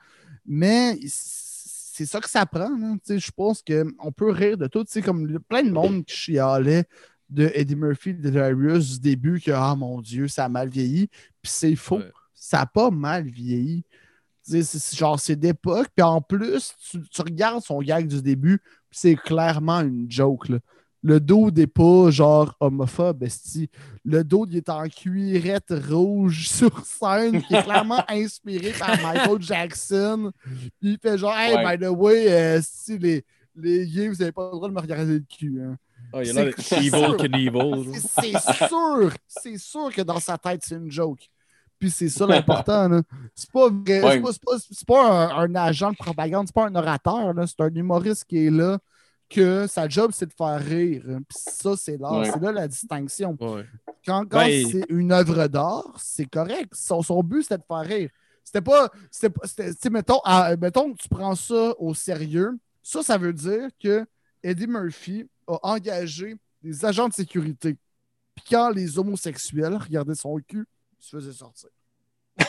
Mais 0.47 0.99
c'est 1.07 2.07
ça 2.07 2.21
que 2.21 2.31
ça 2.31 2.47
prend. 2.47 2.71
Je 3.07 3.31
pense 3.31 3.63
qu'on 3.63 4.13
peut 4.13 4.31
rire 4.31 4.57
de 4.57 4.67
tout. 4.67 4.85
Tu 4.85 4.93
sais, 4.93 5.03
Comme 5.03 5.27
le- 5.27 5.41
plein 5.41 5.63
de 5.63 5.71
monde 5.71 6.05
qui 6.07 6.17
chialait 6.17 6.85
de 7.29 7.51
Eddie 7.55 7.77
Murphy, 7.77 8.15
de 8.15 8.31
Darius 8.31 8.93
du 8.93 9.01
début, 9.01 9.39
que 9.39 9.51
ah 9.51 9.75
mon 9.77 10.01
Dieu, 10.01 10.29
ça 10.29 10.47
a 10.47 10.49
mal 10.49 10.71
vieilli. 10.71 11.09
Puis 11.43 11.53
c'est 11.53 11.77
faux. 11.77 11.99
Ouais. 11.99 12.11
Ça 12.33 12.61
n'a 12.61 12.67
pas 12.67 12.91
mal 12.91 13.29
vieilli. 13.29 13.85
Genre, 14.95 15.21
c'est 15.21 15.37
d'époque. 15.37 15.89
Puis 15.95 16.03
en 16.03 16.23
plus, 16.23 16.75
tu, 16.91 17.03
tu 17.03 17.21
regardes 17.21 17.63
son 17.63 17.81
gag 17.81 18.07
du 18.07 18.23
début, 18.23 18.63
c'est 18.91 19.15
clairement 19.15 19.81
une 19.81 20.11
joke. 20.11 20.49
là. 20.49 20.59
Le 21.03 21.21
dos 21.21 21.51
n'est 21.51 21.67
pas 21.69 22.11
genre 22.11 22.55
homophobe, 22.61 23.23
esti. 23.23 23.69
Le 24.05 24.25
dos, 24.25 24.47
il 24.51 24.57
est 24.57 24.69
en 24.69 24.87
cuirette 24.89 25.73
rouge 25.89 26.49
sur 26.49 26.85
scène, 26.85 27.41
qui 27.43 27.55
est 27.55 27.63
clairement 27.63 28.03
inspiré 28.09 28.73
par 28.73 28.91
Michael 29.01 29.41
Jackson. 29.41 30.33
Il 30.83 30.99
fait 31.01 31.17
genre, 31.19 31.37
hey, 31.37 31.55
Ouais. 31.57 31.77
by 31.77 31.85
the 31.85 31.89
way, 31.91 32.33
euh, 32.33 32.61
si 32.63 32.99
les, 32.99 33.25
les 33.55 33.87
gays, 33.87 34.09
vous 34.09 34.17
n'avez 34.17 34.33
pas 34.33 34.47
le 34.51 34.57
droit 34.57 34.69
de 34.69 34.75
me 34.75 34.81
regarder 34.81 35.15
le 35.15 35.25
cul. 35.29 35.61
hein. 35.63 35.77
Ah, 36.13 36.23
il 36.25 36.33
y 36.35 36.39
a 36.39 36.43
Evil. 36.79 37.17
Knievel. 37.19 37.93
C'est 37.95 38.39
sûr, 38.67 39.13
c'est 39.27 39.59
sûr 39.59 39.91
que 39.95 40.03
dans 40.03 40.21
sa 40.21 40.37
tête, 40.39 40.63
c'est 40.65 40.77
une 40.77 40.91
joke. 40.91 41.29
Puis 41.79 41.91
c'est 41.91 42.09
ça 42.09 42.27
l'important. 42.27 42.89
C'est 43.37 43.51
pas, 43.53 43.69
vrai- 43.69 44.03
Ouais. 44.21 44.23
pas, 44.87 45.33
un, 45.33 45.45
un 45.45 45.55
agent 45.55 45.93
de 45.93 45.97
propagande, 45.97 46.47
c'est 46.49 46.55
pas 46.55 46.67
un 46.67 46.75
orateur. 46.75 47.33
C'est 47.47 47.61
un 47.61 47.69
humoriste 47.73 48.25
qui 48.25 48.47
est 48.47 48.51
là, 48.51 48.79
que 49.29 49.67
sa 49.67 49.89
job, 49.89 50.11
c'est 50.15 50.27
de 50.27 50.33
faire 50.37 50.59
rire. 50.65 51.03
Puis 51.05 51.39
ça, 51.39 51.75
c'est 51.77 51.97
l'art. 51.99 52.21
Ouais. 52.21 52.31
C'est 52.33 52.41
là 52.43 52.53
la 52.53 52.69
distinction. 52.69 53.37
Ouais. 53.41 53.65
Quand, 54.07 54.25
quand 54.27 54.39
Ben- 54.39 54.67
c'est 54.71 54.85
une 54.89 55.13
œuvre 55.13 55.47
d'art, 55.49 55.97
c'est 55.99 56.27
correct. 56.27 56.73
Son, 56.75 57.03
son 57.03 57.23
but, 57.23 57.43
c'était 57.43 57.59
de 57.59 57.65
faire 57.67 57.85
rire. 57.85 58.11
C'était 58.43 58.63
pas. 58.63 58.91
C'était 59.11 59.91
mettons, 59.91 60.21
mettons 60.59 60.93
que 60.95 60.99
tu 61.03 61.09
prends 61.09 61.35
ça 61.35 61.75
au 61.79 61.93
sérieux. 61.95 62.59
Ça, 62.83 63.03
ça 63.03 63.19
veut 63.19 63.35
dire 63.35 63.69
que 63.83 64.07
Eddie 64.43 64.67
Murphy 64.67 65.29
a 65.47 65.59
engagé 65.63 66.37
des 66.63 66.85
agents 66.85 67.09
de 67.09 67.13
sécurité. 67.15 67.77
Puis 68.35 68.45
quand 68.51 68.71
les 68.71 68.99
homosexuels 68.99 69.75
regardaient 69.77 70.15
son 70.15 70.37
cul, 70.39 70.65
ils 70.99 71.05
se 71.05 71.17
faisaient 71.17 71.33
sortir. 71.33 71.69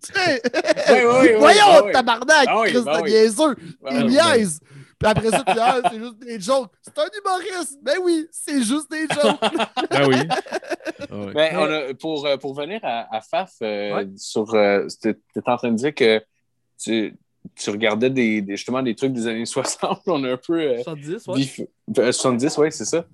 Tu 0.00 0.12
sais, 0.14 0.40
Oui, 0.90 0.94
oui, 1.04 1.16
oui, 1.22 1.28
Voyons, 1.38 1.84
oui. 1.86 1.92
tabarnak, 1.92 2.46
Ah 2.46 2.60
oui, 2.60 2.68
Chris 2.72 2.82
bah 2.84 2.98
de 2.98 3.02
oui. 3.02 3.10
niaiseux. 3.10 3.56
Ah 3.84 3.90
Il 3.98 4.06
niaise. 4.06 4.60
Puis 4.98 5.08
après 5.08 5.30
ça, 5.30 5.44
tu 5.46 5.52
dis, 5.52 5.58
ah, 5.60 5.80
c'est 5.90 5.98
juste 5.98 6.18
des 6.18 6.40
jokes. 6.40 6.70
C'est 6.82 6.98
un 6.98 7.06
humoriste. 7.20 7.78
Ben 7.82 7.96
oui, 8.02 8.26
c'est 8.32 8.62
juste 8.62 8.90
des 8.90 9.02
jokes. 9.02 9.38
Ah 9.90 10.02
oui. 10.08 10.16
Ah 11.10 11.16
ouais. 11.16 11.32
Ben, 11.32 11.56
on 11.56 11.62
a- 11.90 11.94
pour, 11.94 12.26
euh, 12.26 12.36
pour 12.36 12.54
venir 12.54 12.80
à, 12.82 13.14
à 13.16 13.20
Faf, 13.20 13.52
euh, 13.62 13.94
Ouais. 13.96 14.08
sur, 14.16 14.52
euh, 14.54 14.86
tu 15.00 15.10
étais 15.10 15.48
en 15.50 15.56
train 15.56 15.70
de 15.70 15.76
dire 15.76 15.94
que 15.94 16.20
tu, 16.82 17.14
tu 17.54 17.70
regardais 17.70 18.10
des, 18.10 18.42
des- 18.42 18.56
justement 18.56 18.82
des 18.82 18.94
trucs 18.96 19.12
des 19.12 19.26
années 19.28 19.46
60. 19.46 20.00
On 20.06 20.24
a 20.24 20.32
un 20.32 20.36
peu. 20.36 20.60
euh, 20.60 20.82
70, 20.82 21.26
ouais. 21.28 21.34
vif- 21.40 21.66
euh, 21.98 22.10
70, 22.12 22.58
oui, 22.58 22.72
c'est 22.72 22.84
ça. 22.84 23.04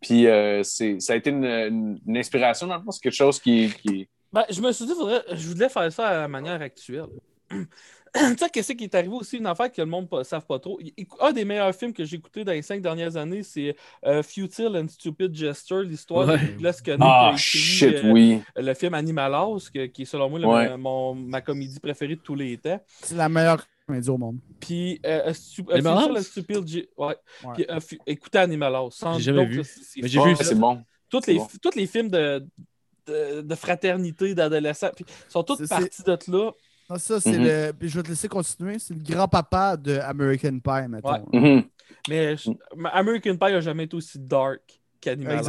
Puis 0.00 0.26
euh, 0.28 0.62
c'est- 0.62 1.00
ça 1.00 1.12
a 1.14 1.16
été 1.16 1.30
une, 1.30 1.44
une- 1.44 2.00
une 2.06 2.16
inspiration, 2.16 2.66
dans 2.68 2.76
le 2.76 2.82
fond. 2.84 2.90
C'est 2.92 3.02
quelque 3.02 3.12
chose 3.14 3.40
qui. 3.40 3.72
qui... 3.82 4.08
Ben, 4.32 4.44
je 4.48 4.60
me 4.60 4.70
suis 4.72 4.86
dit, 4.86 4.94
faudrait, 4.94 5.22
je 5.32 5.48
voulais 5.48 5.68
faire 5.68 5.92
ça 5.92 6.06
à 6.08 6.14
la 6.20 6.28
manière 6.28 6.60
actuelle. 6.62 7.06
tu 8.14 8.36
sais, 8.36 8.50
qu'est-ce 8.50 8.72
qui 8.74 8.84
est 8.84 8.94
arrivé 8.94 9.14
aussi, 9.14 9.38
une 9.38 9.46
affaire 9.46 9.72
que 9.72 9.80
le 9.80 9.86
monde 9.86 10.06
ne 10.12 10.22
savent 10.22 10.44
pas 10.44 10.58
trop. 10.58 10.78
Un 11.20 11.32
des 11.32 11.44
meilleurs 11.46 11.74
films 11.74 11.92
que 11.94 12.04
j'ai 12.04 12.16
écouté 12.16 12.44
dans 12.44 12.52
les 12.52 12.60
cinq 12.62 12.82
dernières 12.82 13.16
années, 13.16 13.42
c'est 13.42 13.74
euh, 14.04 14.22
Futile 14.22 14.76
and 14.76 14.88
Stupid 14.88 15.34
Gesture, 15.34 15.80
l'histoire 15.80 16.28
Ouais. 16.28 16.38
de 16.38 16.46
Douglas 16.52 16.80
a 16.86 16.96
Ah, 17.00 17.36
shit, 17.36 17.94
euh, 18.04 18.12
oui. 18.12 18.42
le 18.56 18.74
film 18.74 18.94
Animal 18.94 19.34
House, 19.34 19.70
que- 19.70 19.86
qui 19.86 20.02
est 20.02 20.04
selon 20.04 20.28
moi 20.28 20.38
le- 20.38 20.46
Ouais. 20.46 20.76
mon, 20.76 21.14
ma 21.14 21.40
comédie 21.40 21.80
préférée 21.80 22.16
de 22.16 22.20
tous 22.20 22.34
les 22.34 22.58
temps. 22.58 22.80
C'est 23.02 23.14
la 23.16 23.28
meilleure 23.30 23.64
comédie 23.86 24.10
au 24.10 24.18
monde. 24.18 24.38
Puis, 24.60 25.00
euh, 25.06 25.28
euh, 25.28 25.32
Stu- 25.32 25.64
Futile 25.64 25.86
and 25.88 26.22
Stupid 26.22 26.56
ouais. 26.66 26.86
Ouais. 26.98 27.14
Puis, 27.54 27.66
euh, 27.70 27.80
écoutez 28.06 28.38
Animal 28.38 28.74
House. 28.74 28.96
sans 28.96 29.14
J'ai 29.18 29.32
jamais 29.32 29.46
doute, 29.46 29.64
vu. 29.66 30.02
Mais 30.02 30.08
j'ai 30.08 30.22
vu. 30.22 30.34
Ah, 30.38 30.44
c'est 30.44 30.54
bon. 30.54 30.82
Les, 31.26 31.36
bon. 31.36 31.48
tous 31.62 31.74
les 31.76 31.86
films 31.86 32.08
de, 32.10 32.46
de, 33.06 33.40
de 33.42 33.54
fraternité, 33.54 34.34
d'adolescents, 34.34 34.90
sont 35.28 35.42
tous 35.42 35.56
C'est- 35.56 35.68
partis 35.68 36.02
de 36.02 36.16
là. 36.36 36.52
Ah, 36.88 36.98
ça, 36.98 37.20
c'est 37.20 37.38
Mhm. 37.38 37.44
le. 37.44 37.72
Je 37.88 37.96
vais 37.96 38.02
te 38.02 38.08
laisser 38.08 38.28
continuer. 38.28 38.78
C'est 38.78 38.94
le 38.94 39.02
grand-papa 39.02 39.76
de 39.76 39.98
American 39.98 40.58
Pie, 40.58 40.88
mettons. 40.88 41.10
Ouais. 41.32 41.40
Mhm. 41.40 41.62
Mais 42.08 42.36
je- 42.36 42.50
American 42.92 43.36
Pie 43.36 43.52
n'a 43.52 43.60
jamais 43.60 43.84
été 43.84 43.96
aussi 43.96 44.18
dark 44.18 44.60
qu'Animal 45.00 45.38
House. 45.38 45.46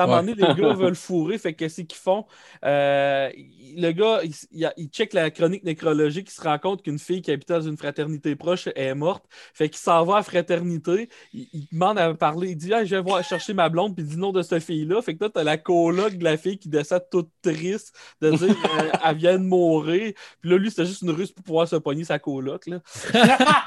À 0.00 0.04
un 0.04 0.06
moment 0.08 0.22
donné, 0.22 0.34
les 0.34 0.54
gars 0.62 0.72
veulent 0.74 0.94
fourrer, 0.96 1.38
fait 1.38 1.52
que 1.52 1.58
qu'est-ce 1.60 1.82
qu'ils 1.82 1.98
font? 1.98 2.24
Euh, 2.64 3.30
le 3.76 3.92
gars, 3.92 4.20
il, 4.24 4.32
il, 4.52 4.64
a- 4.66 4.74
il 4.76 4.88
check 4.88 5.12
la 5.12 5.30
chronique 5.30 5.64
nécrologique, 5.64 6.28
il 6.30 6.34
se 6.34 6.40
rend 6.42 6.58
compte 6.58 6.82
qu'une 6.82 6.98
fille 6.98 7.22
qui 7.22 7.30
habitait 7.30 7.54
dans 7.54 7.60
une 7.62 7.76
fraternité 7.76 8.34
proche 8.36 8.68
est 8.74 8.94
morte. 8.94 9.24
Fait 9.54 9.68
qu'il 9.68 9.78
s'en 9.78 10.04
va 10.04 10.14
à 10.14 10.16
la 10.18 10.22
fraternité, 10.22 11.08
il, 11.32 11.46
il 11.52 11.66
demande 11.72 11.98
à 11.98 12.12
parler, 12.14 12.50
il 12.50 12.56
dit 12.56 12.72
ah, 12.74 12.84
Je 12.84 12.96
vais 12.96 13.02
voir 13.02 13.22
chercher 13.24 13.52
ma 13.54 13.68
blonde, 13.68 13.94
puis 13.94 14.04
il 14.04 14.10
dit 14.10 14.16
non 14.16 14.32
de 14.32 14.42
cette 14.42 14.62
fille-là. 14.62 15.00
Fait 15.02 15.14
que 15.16 15.24
là, 15.24 15.30
t'as 15.32 15.44
la 15.44 15.56
coloc 15.58 16.14
de 16.16 16.24
la 16.24 16.36
fille 16.36 16.58
qui 16.58 16.68
descend 16.68 17.00
toute 17.10 17.30
triste 17.42 17.94
de 18.20 18.30
dire 18.30 18.56
euh, 18.80 18.90
Elle 19.04 19.16
vient 19.16 19.38
de 19.38 19.44
mourir. 19.44 20.12
Puis 20.40 20.50
là, 20.50 20.56
lui, 20.58 20.70
c'était 20.70 20.86
juste 20.86 21.02
une 21.02 21.10
ruse 21.10 21.32
pour 21.32 21.44
pouvoir 21.44 21.68
se 21.68 21.76
pogner 21.76 22.04
sa 22.04 22.18
coloc. 22.18 22.66
Là. 22.66 22.80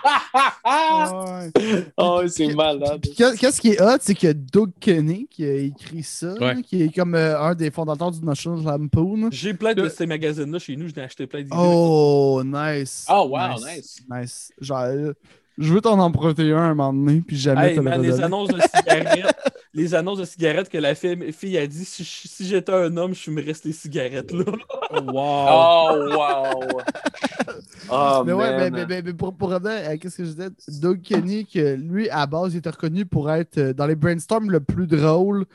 Ah, 0.65 2.21
c'est 2.27 2.53
malade. 2.53 3.03
Qu'est-ce 3.15 3.61
qui 3.61 3.69
est 3.69 3.81
hot, 3.81 3.97
c'est 4.01 4.15
que 4.15 4.31
Doug 4.31 4.71
Kenny 4.79 5.27
qui 5.29 5.45
a 5.45 5.53
écrit 5.55 6.03
ça, 6.03 6.22
Ouais. 6.27 6.55
là, 6.55 6.61
qui 6.61 6.83
est 6.83 6.93
comme 6.95 7.15
euh, 7.15 7.39
un 7.39 7.55
des 7.55 7.71
fondateurs 7.71 8.11
du 8.11 8.23
National 8.25 8.63
Lampoon. 8.63 9.29
J'ai 9.31 9.53
plein 9.53 9.73
de 9.73 9.87
ces 9.89 10.05
magazines-là 10.05 10.59
chez 10.59 10.75
nous, 10.75 10.87
j'en 10.89 11.01
ai 11.01 11.05
acheté 11.05 11.27
plein 11.27 11.39
d'idées. 11.41 11.55
Oh, 11.57 12.41
nice. 12.45 13.05
Oh, 13.09 13.27
wow, 13.31 13.55
nice. 13.59 13.97
Nice. 14.09 14.51
Genre, 14.59 14.79
euh, 14.81 15.13
je 15.57 15.71
veux 15.73 15.81
t'en 15.81 15.99
emprunter 15.99 16.51
un 16.51 16.57
à 16.57 16.61
un 16.61 16.73
moment 16.73 16.93
donné, 16.93 17.21
puis 17.21 17.37
jamais 17.37 17.69
Hey, 17.71 17.75
te 17.77 17.81
le 17.81 18.01
les 18.01 18.21
annonces 18.21 18.49
de 18.49 18.59
cigarettes, 18.59 19.35
les 19.75 19.93
annonces 19.93 20.17
de 20.17 20.25
cigarettes 20.25 20.67
que 20.69 20.79
la 20.79 20.95
fille, 20.95 21.31
fille 21.31 21.57
a 21.59 21.67
dit 21.67 21.85
si, 21.85 22.03
je- 22.03 22.27
si 22.27 22.47
j'étais 22.47 22.71
un 22.73 22.97
homme, 22.97 23.13
je 23.13 23.19
fumerais 23.19 23.53
ces 23.53 23.71
cigarettes 23.71 24.31
là. 24.31 24.45
Wow. 24.91 25.47
Oh, 25.51 26.07
wow. 26.17 26.81
Oh, 27.91 28.23
Mais 28.25 28.33
ouais, 28.33 28.57
mais, 28.57 28.71
mais- 28.71 28.85
mais- 28.87 29.01
mais 29.01 29.13
pour, 29.13 29.33
pour 29.35 29.49
revenir 29.51 29.87
à 29.89 29.97
qu'est-ce 29.97 30.17
que 30.17 30.23
je 30.25 30.29
disais, 30.31 30.49
Doug 30.81 31.01
Kenny, 31.01 31.45
que 31.45 31.75
lui, 31.75 32.09
à 32.09 32.25
base, 32.25 32.53
il 32.53 32.57
était 32.57 32.69
reconnu 32.69 33.05
pour 33.05 33.29
être 33.31 33.57
euh, 33.57 33.73
dans 33.73 33.85
les 33.85 33.95
brainstorms 33.95 34.49
le 34.49 34.59
plus 34.61 34.87
drôle 34.87 35.45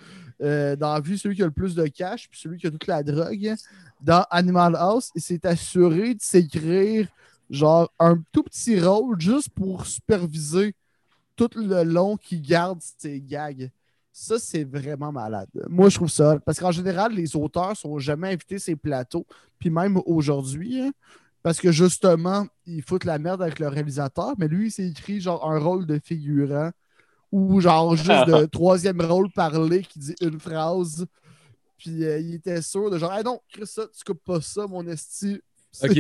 euh, 0.43 0.77
dans 0.77 0.94
la 0.94 1.01
vie, 1.01 1.19
celui 1.19 1.36
qui 1.36 1.43
a 1.43 1.47
le 1.47 1.52
plus 1.52 1.74
de 1.74 1.86
cash, 1.86 2.28
puis 2.31 2.39
celui 2.40 2.59
qui 2.59 2.66
a 2.66 2.70
toute 2.70 2.86
la 2.86 3.02
drogue. 3.02 3.55
Dans 4.01 4.24
Animal 4.31 4.77
House, 4.77 5.10
il 5.15 5.20
s'est 5.20 5.44
assuré 5.47 6.15
de 6.15 6.23
s'écrire 6.23 7.09
genre 7.51 7.90
un 7.98 8.23
tout 8.31 8.43
petit 8.43 8.78
rôle 8.78 9.20
juste 9.20 9.51
pour 9.51 9.86
superviser 9.86 10.74
tout 11.35 11.51
le 11.56 11.82
long 11.82 12.16
qu'il 12.16 12.43
garde 12.43 12.81
ses 12.98 13.20
gags. 13.20 13.70
Ça, 14.12 14.39
c'est 14.39 14.65
vraiment 14.65 15.12
malade. 15.12 15.48
Moi, 15.69 15.89
je 15.89 15.97
trouve 15.97 16.10
ça. 16.10 16.39
Parce 16.44 16.59
qu'en 16.59 16.73
général, 16.73 17.12
les 17.12 17.36
auteurs 17.36 17.77
sont 17.77 17.98
jamais 17.98 18.28
invités 18.28 18.59
ces 18.59 18.74
plateaux. 18.74 19.24
Puis 19.59 19.70
même 19.70 20.01
aujourd'hui, 20.06 20.81
hein, 20.81 20.90
parce 21.43 21.60
que 21.60 21.70
justement, 21.70 22.47
ils 22.66 22.82
foutent 22.82 23.05
la 23.05 23.19
merde 23.19 23.43
avec 23.43 23.60
le 23.60 23.69
réalisateur, 23.69 24.35
mais 24.39 24.48
lui, 24.48 24.66
il 24.66 24.70
s'est 24.70 24.89
écrit 24.89 25.20
genre 25.20 25.48
un 25.48 25.59
rôle 25.59 25.86
de 25.86 26.01
figurant 26.02 26.70
ou 27.32 27.60
genre 27.60 27.94
juste 27.96 28.26
de 28.26 28.46
troisième 28.52 29.00
rôle 29.00 29.30
parlé 29.30 29.82
qui 29.82 29.98
dit 29.98 30.14
une 30.20 30.38
phrase. 30.40 31.06
Puis 31.78 32.05
euh, 32.05 32.18
il 32.18 32.34
était 32.34 32.60
sûr 32.62 32.90
de 32.90 32.98
genre, 32.98 33.12
ah 33.12 33.22
non, 33.22 33.40
Chris, 33.52 33.66
ça, 33.66 33.82
tu 33.96 34.02
coupes 34.05 34.24
pas 34.24 34.40
ça, 34.40 34.66
mon 34.66 34.86
esti. 34.88 35.40
Ok. 35.82 35.90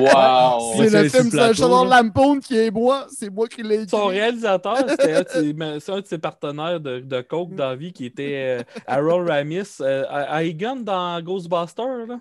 Wow. 0.00 0.74
C'est 0.76 0.90
le 0.90 1.08
c'est 1.08 1.20
film 1.22 1.30
le 1.32 1.88
là. 1.88 2.02
Lampoon 2.02 2.38
qui 2.38 2.56
est 2.56 2.70
moi, 2.70 3.06
c'est 3.08 3.30
moi 3.30 3.48
qui 3.48 3.62
l'ai 3.62 3.76
écrit. 3.76 3.88
Son 3.88 4.06
réalisateur, 4.06 4.76
c'était 4.88 5.14
un, 5.14 5.22
de 5.22 5.28
ses- 5.28 5.52
mais 5.54 5.80
c'est 5.80 5.92
un 5.92 6.00
de 6.00 6.06
ses 6.06 6.18
partenaires 6.18 6.80
de, 6.80 7.00
de 7.00 7.20
Coke 7.22 7.54
dans 7.54 7.70
la 7.70 7.76
vie 7.76 7.92
qui 7.92 8.04
était 8.06 8.60
euh, 8.60 8.62
Harold 8.86 9.28
Ramis, 9.28 9.62
euh, 9.80 10.38
Egan 10.40 10.76
dans 10.76 11.20
Ghostbusters. 11.22 12.06
là. 12.06 12.20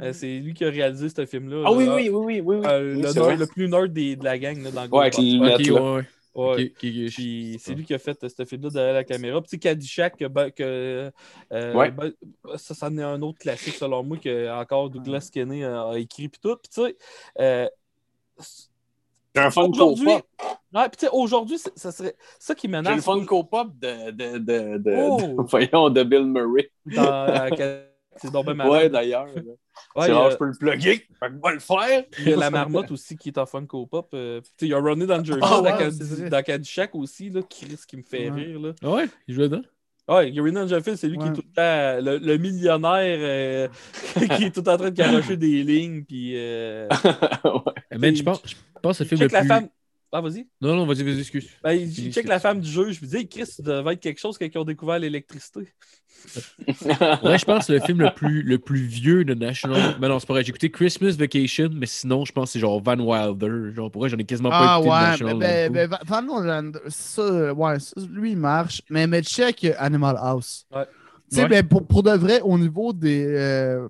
Euh, 0.00 0.12
c'est 0.12 0.38
lui 0.38 0.54
qui 0.54 0.64
a 0.64 0.70
réalisé 0.70 1.08
ce 1.08 1.26
film-là. 1.26 1.64
Ah 1.66 1.72
oui, 1.72 1.86
là. 1.86 1.94
oui, 1.96 2.08
oui, 2.08 2.18
oui, 2.24 2.40
oui. 2.44 2.56
oui. 2.58 2.66
Euh, 2.66 2.94
Oui, 2.96 3.02
le, 3.02 3.12
nerd- 3.12 3.38
le 3.38 3.46
plus 3.46 3.68
nerd 3.68 3.92
des- 3.92 4.16
de 4.16 4.24
la 4.24 4.38
gang 4.38 4.62
là, 4.62 4.70
dans 4.70 4.98
Ouais, 4.98 5.10
là. 5.10 5.18
ouais, 5.18 5.96
ouais. 5.96 6.08
Ouais. 6.34 6.64
Ok. 6.66 6.72
Puis 6.78 7.58
c'est 7.60 7.74
lui 7.74 7.84
qui 7.84 7.92
a 7.94 7.98
fait 7.98 8.22
euh, 8.22 8.28
ce 8.28 8.44
film-là 8.44 8.70
derrière 8.70 8.94
la 8.94 9.04
caméra. 9.04 9.40
Puis 9.40 9.48
tu 9.50 9.56
sais, 9.56 9.58
Caddyshack, 9.58 10.16
que, 10.16 10.26
ben, 10.26 10.50
que, 10.50 11.10
euh, 11.52 11.74
Ouais. 11.74 11.90
ben, 11.90 12.12
ça, 12.56 12.74
ça 12.74 12.86
en 12.86 12.96
est 12.98 13.02
un 13.02 13.20
autre 13.22 13.38
classique 13.38 13.74
selon 13.74 14.02
moi 14.04 14.16
que 14.16 14.48
encore 14.50 14.90
Douglas 14.90 15.28
Kenney 15.32 15.64
a, 15.64 15.88
a 15.90 15.98
écrit. 15.98 16.28
Puis 16.28 16.40
tout. 16.40 16.56
Puis 16.56 16.70
tu 16.72 16.82
sais, 16.82 16.96
euh, 17.40 17.68
J'ai 19.34 19.42
un 19.42 19.50
Funko 19.50 19.70
aujourd'hui, 19.72 20.06
Pop. 20.06 20.26
ouais, 20.74 20.88
puis 20.88 20.96
tu 20.98 21.06
sais, 21.06 21.12
aujourd'hui, 21.12 21.58
ça 21.58 21.92
serait 21.92 22.16
ça 22.38 22.54
qui 22.54 22.68
J'ai 22.68 22.96
le. 22.96 23.00
Funko 23.02 23.44
Pop 23.44 23.68
de, 23.78 24.10
de, 24.10 24.38
de, 24.38 24.78
de, 24.78 24.96
Oh! 25.08 25.16
de- 25.20 25.34
voyons, 25.50 25.90
de 25.90 26.02
Bill 26.04 26.26
Murray. 26.26 26.70
dans 26.86 27.28
euh, 27.28 27.84
C'est 28.16 28.30
donc 28.32 28.46
malade. 28.46 28.68
Ouais, 28.72 28.88
d'ailleurs. 28.88 29.26
Ouais, 29.96 30.06
c'est 30.06 30.12
rare, 30.12 30.30
je 30.30 30.36
peux 30.36 30.46
le 30.46 30.52
plugger. 30.58 31.06
Fait 31.18 31.28
que 31.28 31.48
le 31.52 31.58
faire. 31.60 32.04
Il 32.18 32.28
y 32.28 32.32
a 32.32 32.36
la 32.36 32.50
marmotte 32.50 32.90
aussi 32.90 33.16
qui 33.16 33.28
est 33.30 33.38
en 33.38 33.46
Funko 33.46 33.86
Pop. 33.86 34.08
euh, 34.14 34.40
tu 34.40 34.46
sais, 34.58 34.66
il 34.66 34.68
y 34.68 34.74
a 34.74 34.78
Ronnie 34.80 35.06
dans 35.06 35.18
le 35.18 35.24
Jersey, 35.24 35.40
Ah 35.42 35.60
dans, 35.62 36.28
dans 36.28 36.42
Caddyshack 36.42 36.94
aussi, 36.94 37.30
là, 37.30 37.40
Chris 37.48 37.78
qui 37.86 37.96
me 37.96 38.02
fait 38.02 38.30
Ouais. 38.30 38.42
rire. 38.42 38.60
Là. 38.60 38.72
Ah 38.82 38.90
ouais, 38.90 39.08
il 39.28 39.34
jouait 39.34 39.48
dedans. 39.48 39.62
Ouais, 40.08 40.32
Gary 40.32 40.50
Nangerfield, 40.50 40.98
c'est 40.98 41.06
lui 41.06 41.18
qui 41.18 41.26
est 41.28 41.32
tout 41.32 41.44
le 41.46 41.52
temps 41.52 42.04
le, 42.10 42.18
le 42.18 42.36
millionnaire 42.36 43.18
euh, 43.20 43.68
qui 44.36 44.44
est 44.44 44.50
tout 44.52 44.68
en 44.68 44.76
train 44.76 44.90
de 44.90 44.94
garocher 44.96 45.36
des 45.36 45.62
lignes. 45.62 46.02
Puis, 46.04 46.32
euh, 46.36 46.88
Eh, 47.92 48.14
je 48.16 48.22
pense, 48.24 48.42
je 48.44 48.56
pense 48.82 48.98
que 48.98 49.04
le 49.04 49.08
film 49.08 49.20
le 49.20 49.28
la 49.28 49.44
femme. 49.44 49.68
Ah, 50.12 50.20
vas-y. 50.20 50.48
Non, 50.60 50.74
non, 50.74 50.86
vas-y, 50.86 51.04
vas-y, 51.04 51.20
excuse. 51.20 51.48
Ben, 51.62 51.72
il 51.72 51.92
check 51.94 52.06
excuse. 52.08 52.26
la 52.26 52.40
femme 52.40 52.60
du 52.60 52.68
juge. 52.70 52.98
Je 53.00 53.04
me 53.06 53.10
dis, 53.10 53.28
Chris, 53.28 53.46
ça 53.46 53.62
devait 53.62 53.92
être 53.94 54.00
quelque 54.00 54.18
chose 54.20 54.36
quand 54.38 54.46
ils 54.52 54.58
ont 54.58 54.64
découvert 54.64 54.98
l'électricité. 54.98 55.68
Ouais, 57.22 57.38
je 57.38 57.44
pense 57.44 57.66
que 57.68 57.72
le 57.72 57.80
film 57.80 58.00
le 58.00 58.10
plus, 58.14 58.42
le 58.42 58.58
plus 58.58 58.80
vieux 58.82 59.24
de 59.24 59.34
National. 59.34 59.96
Mais 60.00 60.08
non, 60.08 60.18
c'est 60.18 60.26
pas 60.26 60.34
vrai. 60.34 60.42
J'ai 60.42 60.50
écouté 60.50 60.70
Christmas 60.70 61.12
Vacation, 61.12 61.70
mais 61.72 61.86
sinon, 61.86 62.24
je 62.24 62.32
pense 62.32 62.48
que 62.50 62.52
c'est 62.54 62.60
genre 62.60 62.80
Van 62.82 62.98
Wilder. 62.98 63.72
Genre, 63.74 63.90
pour 63.90 64.02
vrai, 64.02 64.08
j'en 64.10 64.18
ai 64.18 64.24
quasiment 64.24 64.50
pas 64.50 64.76
Ah 64.76 64.80
écouté 64.80 64.88
de 64.88 64.92
ouais, 64.94 65.00
National. 65.00 65.38
ben, 65.38 65.72
ben, 65.72 65.88
ben, 65.88 65.98
Van 66.06 66.22
Nolan, 66.22 66.72
ça, 66.88 67.54
ouais, 67.54 67.78
ça, 67.80 67.94
lui, 68.10 68.32
il 68.32 68.36
marche. 68.36 68.82
Mais, 68.90 69.06
mais 69.06 69.22
check 69.22 69.66
Animal 69.78 70.16
House. 70.18 70.66
Ouais. 70.74 70.84
Tu 71.30 71.36
sais, 71.36 71.42
Ouais. 71.42 71.48
ben, 71.48 71.66
pour, 71.66 71.86
pour 71.86 72.02
de 72.02 72.10
vrai, 72.12 72.40
au 72.42 72.58
niveau 72.58 72.92
des. 72.92 73.24
euh, 73.26 73.88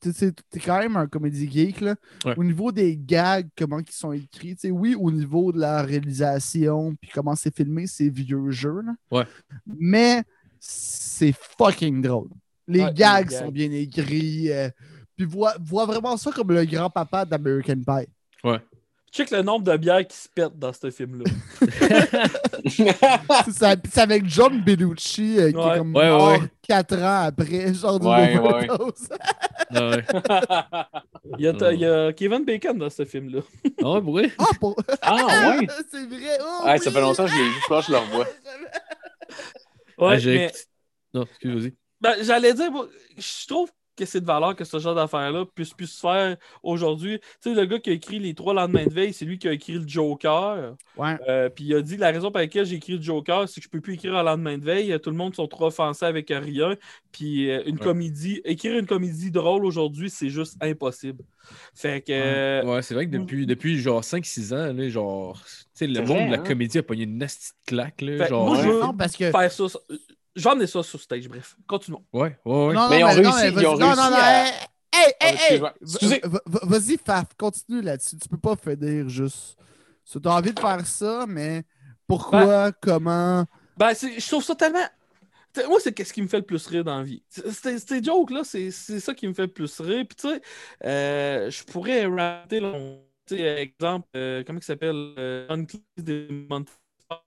t'es 0.00 0.60
quand 0.60 0.78
même 0.78 0.96
un 0.96 1.06
comédie 1.06 1.50
geek, 1.50 1.80
là. 1.80 1.94
Ouais. 2.24 2.34
Au 2.36 2.44
niveau 2.44 2.72
des 2.72 2.96
gags, 2.96 3.48
comment 3.56 3.78
ils 3.80 3.90
sont 3.90 4.12
écrits, 4.12 4.54
tu 4.54 4.60
sais, 4.62 4.70
oui, 4.70 4.94
au 4.94 5.10
niveau 5.10 5.52
de 5.52 5.58
la 5.60 5.82
réalisation, 5.82 6.94
puis 7.00 7.10
comment 7.12 7.34
c'est 7.34 7.54
filmé, 7.54 7.86
c'est 7.86 8.08
vieux 8.08 8.50
jeu, 8.50 8.82
là. 8.82 8.92
Ouais. 9.10 9.24
Mais 9.66 10.22
c'est 10.60 11.34
fucking 11.58 12.02
drôle. 12.02 12.28
Les 12.66 12.82
Ouais, 12.82 12.92
gags 12.92 13.30
sont 13.30 13.50
bien 13.50 13.70
écrits. 13.70 14.52
euh, 14.52 14.68
puis 15.16 15.24
vois, 15.24 15.54
vois 15.60 15.86
vraiment 15.86 16.16
ça 16.16 16.30
comme 16.32 16.52
le 16.52 16.64
grand-papa 16.64 17.24
d'American 17.24 17.76
Pie. 17.86 18.08
Check 19.12 19.30
le 19.30 19.42
nombre 19.42 19.64
de 19.64 19.76
bières 19.76 20.06
qui 20.06 20.16
se 20.16 20.28
pètent 20.28 20.58
dans 20.58 20.72
ce 20.72 20.90
film-là. 20.90 21.24
c'est 23.50 23.98
avec 24.00 24.26
John 24.26 24.60
Belushi 24.62 25.38
euh, 25.38 25.50
qui 25.50 25.56
Ouais. 25.56 25.74
est 25.74 25.78
comme 25.78 25.94
Ouais, 25.96 26.02
ouais, 26.02 26.08
mort 26.10 26.28
ouais. 26.32 26.40
4 26.62 26.98
ans 27.02 27.22
après, 27.24 27.72
genre 27.74 27.98
du 27.98 28.06
Ouais. 28.06 28.38
Ah 29.70 29.90
ouais. 29.90 30.04
Il 31.38 31.44
y, 31.44 31.48
a, 31.48 31.72
il 31.72 31.80
y 31.80 31.84
a 31.86 32.12
Kevin 32.12 32.44
Bacon 32.44 32.78
dans 32.78 32.88
ce 32.90 33.04
film-là. 33.04 33.40
Ah 33.82 33.92
ouais, 33.94 34.00
pour 34.02 34.12
vrai? 34.12 34.30
Ah, 34.38 34.44
pour... 34.60 34.76
ah, 35.02 35.14
ouais. 35.58 35.66
c'est 35.90 36.06
vrai. 36.06 36.38
Oh, 36.40 36.64
Ouais, 36.66 36.78
ça 36.78 36.88
oui! 36.88 36.92
fait 36.94 37.00
longtemps 37.00 37.24
que 37.24 37.30
je 37.30 37.36
l'ai 37.36 37.44
vu. 37.44 37.54
Je 37.62 37.68
que 37.68 37.82
je 37.86 37.92
le 37.92 37.98
revois. 37.98 38.26
Ouais, 39.98 40.14
Ah, 40.14 40.18
j'ai- 40.18 40.36
mais- 40.38 40.52
Non, 41.14 41.22
excuse, 41.24 41.54
vas-y. 41.62 41.74
Ben, 42.00 42.14
j'allais 42.22 42.54
dire, 42.54 42.70
je 43.16 43.46
trouve 43.46 43.70
que 43.98 44.06
c'est 44.06 44.20
de 44.20 44.26
valeur 44.26 44.54
que 44.56 44.64
ce 44.64 44.78
genre 44.78 44.94
d'affaires-là 44.94 45.44
puisse, 45.54 45.74
puisse 45.74 45.90
se 45.92 46.00
faire 46.00 46.36
aujourd'hui? 46.62 47.18
Tu 47.42 47.50
sais, 47.50 47.54
le 47.54 47.66
gars 47.66 47.78
qui 47.78 47.90
a 47.90 47.92
écrit 47.92 48.18
Les 48.18 48.34
trois 48.34 48.54
lendemains 48.54 48.86
de 48.86 48.92
veille, 48.94 49.12
c'est 49.12 49.24
lui 49.24 49.38
qui 49.38 49.48
a 49.48 49.52
écrit 49.52 49.74
le 49.74 49.86
Joker. 49.86 50.74
Ouais. 50.96 51.16
Euh, 51.28 51.48
puis 51.48 51.64
il 51.64 51.74
a 51.74 51.82
dit 51.82 51.96
la 51.96 52.10
raison 52.10 52.30
pour 52.30 52.38
laquelle 52.38 52.64
j'ai 52.66 52.76
écrit 52.76 52.94
le 52.96 53.02
Joker, 53.02 53.48
c'est 53.48 53.60
que 53.60 53.64
je 53.64 53.70
peux 53.70 53.80
plus 53.80 53.94
écrire 53.94 54.16
un 54.16 54.22
lendemain 54.22 54.56
de 54.56 54.64
veille. 54.64 54.98
Tout 55.00 55.10
le 55.10 55.16
monde 55.16 55.34
sont 55.34 55.46
trop 55.48 55.66
offensés 55.66 56.04
avec 56.06 56.28
rien. 56.30 56.76
Puis 57.12 57.50
euh, 57.50 57.62
une 57.66 57.76
Ouais. 57.76 57.84
comédie, 57.84 58.40
écrire 58.44 58.78
une 58.78 58.86
comédie 58.86 59.30
drôle 59.30 59.64
aujourd'hui, 59.64 60.08
c'est 60.10 60.30
juste 60.30 60.56
impossible. 60.62 61.24
Fait 61.74 62.00
que. 62.02 62.12
euh, 62.12 62.62
Ouais, 62.64 62.82
c'est 62.82 62.94
vrai 62.94 63.06
que 63.06 63.10
depuis, 63.16 63.46
depuis 63.46 63.78
genre 63.78 64.02
5-6 64.04 64.52
ans, 64.52 64.72
là, 64.72 64.88
genre, 64.88 65.40
tu 65.46 65.54
sais, 65.74 65.86
le 65.86 66.00
monde 66.00 66.08
vrai, 66.08 66.26
de 66.26 66.30
la 66.32 66.38
hein? 66.40 66.44
comédie 66.44 66.78
a 66.78 66.82
pogné 66.82 67.04
une 67.04 67.18
nasty 67.18 67.50
de 67.52 67.56
claque, 67.66 68.00
là. 68.02 68.18
Fait, 68.18 68.28
genre, 68.28 68.46
moi, 68.46 68.62
je 68.62 68.68
veux- 68.68 68.80
Non, 68.80 68.92
parce 68.94 69.16
que. 69.16 69.30
Faire 69.30 69.50
ça. 69.50 69.64
J'en 70.38 70.58
ai 70.60 70.66
ça 70.66 70.82
sur 70.82 71.00
stage, 71.00 71.28
bref. 71.28 71.56
Continuons. 71.66 72.04
Ouais, 72.12 72.38
ouais, 72.44 72.66
ouais. 72.68 72.74
Non, 72.74 72.88
Mais 72.88 73.00
ils 73.00 73.02
non, 73.02 73.08
ont 73.10 73.14
mais 73.16 73.22
non, 73.22 73.30
réussi- 73.30 73.54
mais 73.54 73.62
ils 73.62 73.66
ont 73.66 73.76
non, 73.76 73.78
non, 73.78 73.86
réussi 73.94 74.10
non, 74.10 74.16
à- 74.16 74.44
hey, 74.44 74.52
hey, 74.94 75.14
Ah, 75.20 75.26
hey, 75.50 75.62
Excusez. 75.82 76.22
Vas-y, 76.46 76.98
Faf, 77.04 77.26
continue 77.36 77.82
là-dessus. 77.82 78.16
Tu 78.18 78.28
peux 78.28 78.38
pas 78.38 78.56
finir 78.56 79.08
juste. 79.08 79.56
Tu 80.10 80.18
as 80.24 80.30
envie 80.30 80.52
de 80.54 80.60
faire 80.60 80.86
ça, 80.86 81.26
mais 81.28 81.62
pourquoi, 82.06 82.72
comment? 82.72 83.44
Ben, 83.76 83.92
je 83.94 84.26
trouve 84.26 84.42
ça 84.44 84.54
tellement. 84.54 84.86
Moi, 85.68 85.78
c'est 85.80 86.02
ce 86.04 86.12
qui 86.12 86.22
me 86.22 86.28
fait 86.28 86.38
le 86.38 86.44
plus 86.46 86.64
rire 86.68 86.84
dans 86.84 86.98
la 86.98 87.02
vie. 87.04 87.22
C'est- 87.28 87.78
Ces 87.78 88.02
jokes-là, 88.02 88.42
c'est 88.44 88.70
c'est 88.70 89.00
ça 89.00 89.12
qui 89.12 89.26
me 89.26 89.34
fait 89.34 89.42
le 89.42 89.52
plus 89.52 89.80
rire. 89.80 90.04
Puis, 90.08 90.16
tu 90.16 90.28
sais, 90.28 90.40
euh, 90.84 91.50
je 91.50 91.64
pourrais 91.64 92.06
rater, 92.06 92.60
là, 92.60 92.72
on- 92.74 93.02
tu 93.26 93.36
sais, 93.36 93.42
exemple, 93.62 94.06
euh, 94.16 94.44
comment 94.46 94.60
il 94.60 94.64
s'appelle 94.64 95.14
euh, 95.18 95.46
John 95.48 95.66
Cleese 95.66 95.82
de 96.04 96.46
Monty 96.48 96.72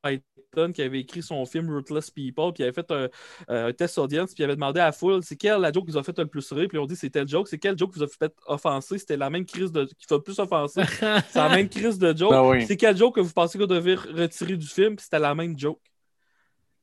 Python 0.04 0.72
qui 0.72 0.82
avait 0.82 1.00
écrit 1.00 1.24
son 1.24 1.46
film 1.46 1.70
Ruthless 1.74 2.10
People, 2.12 2.52
puis 2.54 2.62
il 2.62 2.64
avait 2.64 2.74
fait 2.74 2.92
un, 2.92 3.10
euh, 3.50 3.68
un 3.70 3.74
test 3.74 3.98
audience, 3.98 4.34
puis 4.34 4.42
il 4.42 4.46
avait 4.46 4.56
demandé 4.56 4.80
à 4.80 4.86
la 4.86 4.92
foule 4.92 5.24
c'est 5.24 5.36
quelle 5.36 5.60
la 5.62 5.72
joke 5.72 5.86
qui 5.86 5.92
vous 5.92 5.98
a 5.98 6.04
fait 6.04 6.18
le 6.20 6.28
plus 6.28 6.52
rire, 6.52 6.68
puis 6.68 6.78
ils 6.78 6.82
ont 6.82 6.86
dit 6.86 6.96
c'est 6.96 7.10
telle 7.10 7.28
joke, 7.28 7.48
c'est 7.48 7.58
quelle 7.58 7.78
joke 7.78 7.94
qui 7.94 8.00
vous 8.00 8.06
a 8.06 8.08
fait 8.08 8.34
offenser, 8.46 8.98
c'était 8.98 9.18
la 9.18 9.30
même 9.30 9.46
crise 9.46 9.72
de, 9.72 9.86
qui 9.86 10.06
vous 10.08 10.16
a 10.16 10.18
le 10.18 10.24
plus 10.24 10.40
offensé, 10.40 10.82
c'est 11.00 11.36
la 11.36 11.50
même 11.50 11.70
crise 11.70 11.98
de 11.98 12.16
joke. 12.16 12.34
Oui. 12.52 12.66
C'est 12.66 12.78
quel 12.78 12.96
joke 12.98 13.16
que 13.16 13.22
vous 13.22 13.34
pensez 13.34 13.58
qu'on 13.58 13.66
devait 13.66 13.96
retirer 13.96 14.58
du 14.58 14.68
film, 14.68 14.96
puis 14.96 15.04
c'était 15.04 15.20
la 15.20 15.34
même 15.36 15.58
joke. 15.58 15.82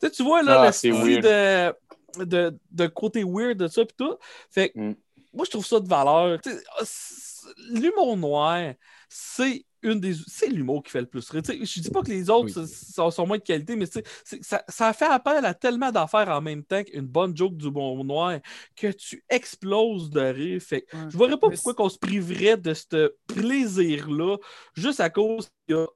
Tu 0.01 0.07
sais, 0.07 0.13
tu 0.13 0.23
vois, 0.23 0.43
là, 0.43 0.61
Ah, 0.63 0.67
le 0.67 1.21
de, 2.19 2.25
de, 2.25 2.59
de 2.71 2.87
côté 2.87 3.25
weird 3.25 3.59
de 3.59 3.67
ça, 3.69 3.85
puis 3.85 3.95
tout. 3.97 4.17
Fait 4.51 4.71
que, 4.71 4.79
Mm. 4.79 4.95
moi, 5.35 5.45
je 5.45 5.51
trouve 5.51 5.67
ça 5.67 5.81
de 5.81 5.89
valeur. 5.89 6.39
Ah, 6.47 6.85
L'humour 7.71 8.17
noir, 8.17 8.75
c'est 9.09 9.65
une 9.83 10.01
des 10.01 10.15
c'est 10.27 10.49
l'humour 10.49 10.83
qui 10.83 10.91
fait 10.91 11.01
le 11.01 11.07
plus 11.07 11.29
rire. 11.31 11.43
Je 11.47 11.81
dis 11.81 11.91
pas 11.91 12.03
que 12.03 12.11
les 12.11 12.31
autres 12.31 12.61
Oui. 12.61 12.67
sont, 12.67 13.11
sont 13.11 13.27
moins 13.27 13.39
de 13.39 13.43
qualité, 13.43 13.77
mais 13.77 13.87
ça, 13.87 14.63
ça 14.69 14.93
fait 14.93 15.07
appel 15.07 15.45
à 15.45 15.55
tellement 15.55 15.93
d'affaires 15.93 16.29
en 16.29 16.41
même 16.41 16.65
temps 16.65 16.83
qu'une 16.85 17.07
bonne 17.07 17.37
joke 17.37 17.57
du 17.57 17.71
bon 17.71 18.03
noir 18.05 18.39
que 18.77 18.89
tu 18.93 19.25
exploses 19.29 20.11
de 20.11 20.21
rire. 20.21 20.61
Fait 20.63 20.83
que 20.83 20.87
Ouais. 20.93 21.11
je 21.11 21.19
verrais 21.19 21.39
pas 21.39 21.49
Mais 21.49 21.55
pourquoi 21.55 21.75
qu'on 21.75 21.89
se 21.89 21.99
priverait 21.99 22.57
de 22.57 22.75
ce 22.75 23.15
plaisir-là 23.27 24.37
juste 24.75 25.01
à 25.01 25.11
cause 25.11 25.49
qu'on 25.69 25.85
a 25.85 25.87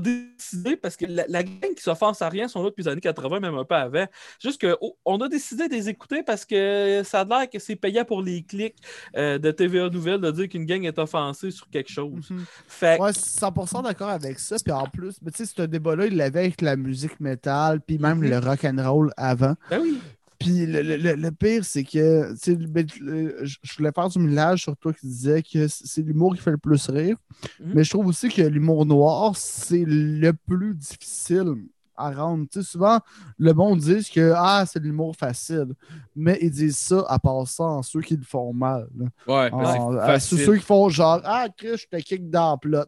décidé, 0.00 0.76
parce 0.76 0.96
que 0.96 1.06
la, 1.06 1.24
la 1.28 1.42
gang 1.42 1.74
qui 1.76 1.82
s'offense 1.82 2.22
à 2.22 2.28
rien 2.28 2.48
sont 2.48 2.62
là 2.62 2.70
depuis 2.70 2.82
les 2.82 2.88
années 2.88 3.00
80, 3.00 3.40
même 3.40 3.54
un 3.54 3.64
peu 3.64 3.74
avant. 3.74 4.06
Juste 4.42 4.60
qu'on 4.60 5.20
a 5.20 5.28
décidé 5.28 5.68
de 5.68 5.74
les 5.74 5.88
écouter 5.88 6.22
parce 6.22 6.44
que 6.44 7.02
ça 7.04 7.20
a 7.20 7.24
l'air 7.24 7.50
que 7.50 7.58
c'est 7.58 7.76
payant 7.76 8.04
pour 8.04 8.22
les 8.22 8.42
clics 8.42 8.76
euh, 9.16 9.38
de 9.38 9.50
TVA 9.50 9.88
Nouvelle 9.90 10.20
de 10.20 10.30
dire 10.30 10.48
qu'une 10.48 10.64
gang 10.66 10.84
est 10.84 10.98
offensée 10.98 11.50
sur 11.50 11.68
quelque 11.70 11.90
chose. 11.90 12.30
Mhm. 12.30 12.44
Fait 12.66 12.98
que- 12.98 13.02
Ouais, 13.02 13.12
100% 13.12 13.82
d'accord 13.82 14.08
avec 14.10 14.38
ça. 14.38 14.56
Puis 14.62 14.72
en 14.72 14.86
plus, 14.86 15.16
mais 15.22 15.30
tu 15.30 15.44
sais, 15.46 15.52
ce 15.56 15.62
débat-là, 15.62 16.06
il 16.06 16.16
l'avait 16.16 16.40
avec 16.40 16.60
la 16.60 16.76
musique 16.76 17.18
métal, 17.20 17.80
puis 17.80 17.98
même 17.98 18.18
Mhm. 18.18 18.30
le 18.30 18.38
rock 18.38 18.64
and 18.64 18.76
roll 18.90 19.12
avant. 19.16 19.54
ben 19.70 19.80
oui. 19.82 19.98
Puis 20.40 20.64
le, 20.66 20.80
le- 20.82 20.96
le- 20.96 21.14
le 21.16 21.30
pire, 21.32 21.64
c'est 21.64 21.84
que, 21.84 22.34
sais, 22.34 22.56
ben, 22.56 22.86
le- 23.00 23.36
je 23.44 23.76
voulais 23.76 23.92
faire 23.94 24.08
du 24.08 24.18
millage 24.18 24.62
sur 24.62 24.76
toi 24.76 24.92
qui 24.92 25.06
disais 25.06 25.42
que 25.42 25.68
c'est 25.68 26.00
l'humour 26.02 26.34
qui 26.34 26.40
fait 26.40 26.50
le 26.50 26.56
plus 26.58 26.88
rire. 26.88 27.16
Mhm. 27.60 27.72
Mais 27.74 27.84
je 27.84 27.90
trouve 27.90 28.06
aussi 28.06 28.28
que 28.30 28.40
l'humour 28.42 28.86
noir, 28.86 29.36
c'est 29.36 29.84
le 29.86 30.32
plus 30.32 30.74
difficile 30.74 31.52
à 31.94 32.10
rendre. 32.12 32.46
Tu 32.50 32.62
sais, 32.62 32.66
souvent, 32.70 32.98
le 33.36 33.52
monde 33.52 33.80
dit 33.80 34.02
que 34.10 34.32
ah, 34.34 34.64
c'est 34.66 34.80
de 34.80 34.84
l'humour 34.86 35.14
facile. 35.14 35.74
Mais 36.16 36.38
ils 36.40 36.50
disent 36.50 36.78
ça 36.78 37.04
à 37.06 37.18
passant 37.18 37.82
ceux 37.82 38.00
qui 38.00 38.16
le 38.16 38.24
font 38.24 38.54
mal. 38.54 38.88
Ouais, 39.28 39.50
En- 39.52 39.96
à 39.98 40.18
ceux, 40.18 40.56
qui 40.56 40.62
font 40.62 40.88
genre 40.88 41.20
Ah, 41.24 41.48
Chris, 41.54 41.76
je 41.76 41.86
te 41.98 42.02
kick 42.02 42.30
dans 42.30 42.52
la 42.52 42.56
plot. 42.56 42.84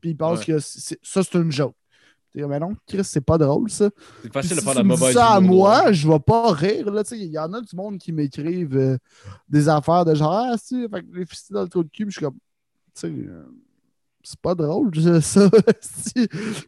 Puis 0.00 0.10
ils 0.10 0.16
pensent 0.16 0.40
Ouais. 0.40 0.54
que 0.54 0.58
ça, 0.58 1.22
c'est 1.22 1.34
une 1.34 1.50
joke. 1.52 1.74
T'es 2.32 2.46
mais 2.46 2.58
non, 2.60 2.74
Chris, 2.86 3.04
c'est 3.04 3.20
pas 3.20 3.38
drôle, 3.38 3.70
ça. 3.70 3.90
C'est 4.22 4.30
Puis 4.30 4.30
facile 4.30 4.56
de 4.56 4.60
si 4.60 4.62
faire 4.62 4.74
tu 4.74 4.78
la 4.78 4.84
mauvaise 4.84 5.14
ça 5.14 5.34
à 5.34 5.40
moi, 5.40 5.40
noir. 5.40 5.92
je 5.92 6.08
vais 6.08 6.20
pas 6.20 6.52
rire. 6.52 6.90
là, 6.90 7.04
tu 7.04 7.10
sais, 7.10 7.18
Il 7.18 7.30
y 7.32 7.38
en 7.38 7.52
a 7.52 7.60
du 7.60 7.76
monde 7.76 7.98
qui 7.98 8.12
m'écrivent 8.12 8.76
euh, 8.76 8.98
des 9.48 9.68
affaires 9.68 10.04
de 10.04 10.14
genre 10.14 10.32
Ah, 10.32 10.56
si, 10.58 10.88
fait 10.88 11.02
que 11.02 11.14
les 11.16 11.26
fistines 11.26 11.54
dans 11.56 11.62
le 11.62 11.68
trou 11.68 11.84
de 11.84 11.90
cul. 11.90 12.06
Je 12.08 12.12
suis 12.12 12.20
comme, 12.24 12.34
tu 12.94 13.00
sais, 13.02 13.08
euh, 13.08 13.44
c'est 14.22 14.40
pas 14.40 14.54
drôle, 14.54 14.90
je- 14.94 15.20
ça. 15.20 15.48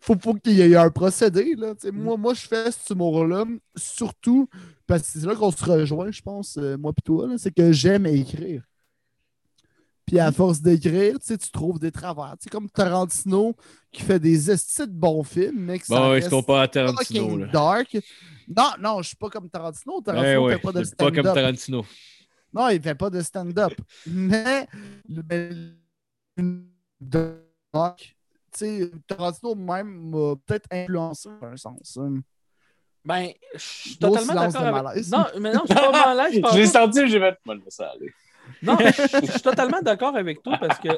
Faut, 0.01 0.17
faut 0.21 0.35
qu'il 0.35 0.55
y 0.55 0.61
ait 0.63 0.77
un 0.77 0.91
procédé. 0.91 1.55
Là, 1.57 1.75
sais. 1.79 1.91
moi, 1.93 2.17
moi, 2.17 2.35
je 2.35 2.47
fais 2.47 2.71
cet 2.71 2.91
humour-là, 2.91 3.45
surtout 3.77 4.49
parce 4.87 5.03
que 5.03 5.21
c'est 5.21 5.27
là 5.27 5.35
qu'on 5.35 5.51
se 5.51 5.65
rejoint, 5.65 6.11
je 6.11 6.23
pense, 6.23 6.57
euh, 6.59 6.77
moi 6.79 6.93
et 6.97 7.03
toi, 7.03 7.29
c'est 7.39 7.55
que 7.55 7.73
j'aime 7.73 8.07
écrire. 8.07 8.63
Puis 10.07 10.19
à 10.21 10.31
force 10.33 10.61
d'écrire, 10.61 11.19
tu 11.19 11.27
sais, 11.29 11.39
tu 11.39 11.51
trouves 11.51 11.79
des 11.79 11.91
travers. 11.91 12.35
Tu 12.39 12.45
sais, 12.45 12.51
comme 12.51 12.69
Tarantino 12.69 13.55
qui 13.91 14.03
fait 14.03 14.19
des 14.19 14.51
estis 14.51 14.83
de 14.87 14.93
bons 14.93 15.23
films, 15.23 15.61
mais 15.61 15.79
que 15.79 15.87
ça 15.87 15.97
Bon, 15.97 16.03
ouais, 16.09 16.15
reste 16.17 16.25
c'est 16.29 16.31
comparé 16.31 16.63
à 16.65 16.69
Tarantino, 16.69 17.39
là. 17.39 17.47
dark. 17.47 17.97
Non, 18.55 18.71
non, 18.79 19.03
je 19.03 19.09
suis 19.09 19.17
pas 19.17 19.31
comme 19.31 19.49
Tarantino. 19.49 20.01
Tarantino 20.03 20.47
ouais, 20.47 20.55
fait 20.57 20.61
pas 20.63 20.73
de 20.73 20.85
c'est 20.85 20.97
pas 20.97 21.05
comme 21.07 21.15
stand-up. 21.17 21.35
Tarantino. 21.35 21.87
Non, 22.53 22.69
il 22.69 22.83
fait 22.83 22.95
pas 22.95 23.11
de 23.11 23.21
stand-up. 23.23 23.73
Mais 24.07 24.69
dark, 27.01 27.99
tu 28.53 28.59
sais, 28.59 28.91
Tarantino 29.07 29.55
même 29.55 30.11
m'a 30.11 30.35
peut-être 30.45 30.67
influencé 30.71 31.29
dans 31.41 31.47
un 31.49 31.57
sens. 31.57 31.99
hein. 32.01 32.21
Ben, 33.07 33.31
je 33.55 33.59
suis 33.59 33.97
totalement 33.99 34.35
d'accord 34.35 34.63
avec... 34.87 35.07
Non, 35.09 35.27
mais 35.39 35.53
non, 35.53 35.63
je 35.69 35.75
suis 35.75 35.83
pas 35.83 36.15
malaise. 36.15 36.35
je 36.37 36.41
pas. 36.41 36.67
senti, 36.67 37.09
j'ai 37.09 37.19
fait. 37.21 37.37
Moi, 37.45 37.57
je 37.57 37.65
vais 37.65 37.71
ça 37.71 37.91
aller. 37.91 38.13
Non, 38.63 38.77
je 38.81 39.27
je 39.27 39.31
suis 39.33 39.41
totalement 39.43 39.81
d'accord 39.83 40.17
avec 40.17 40.43
toi 40.43 40.57
parce 40.59 40.79
que 40.79 40.89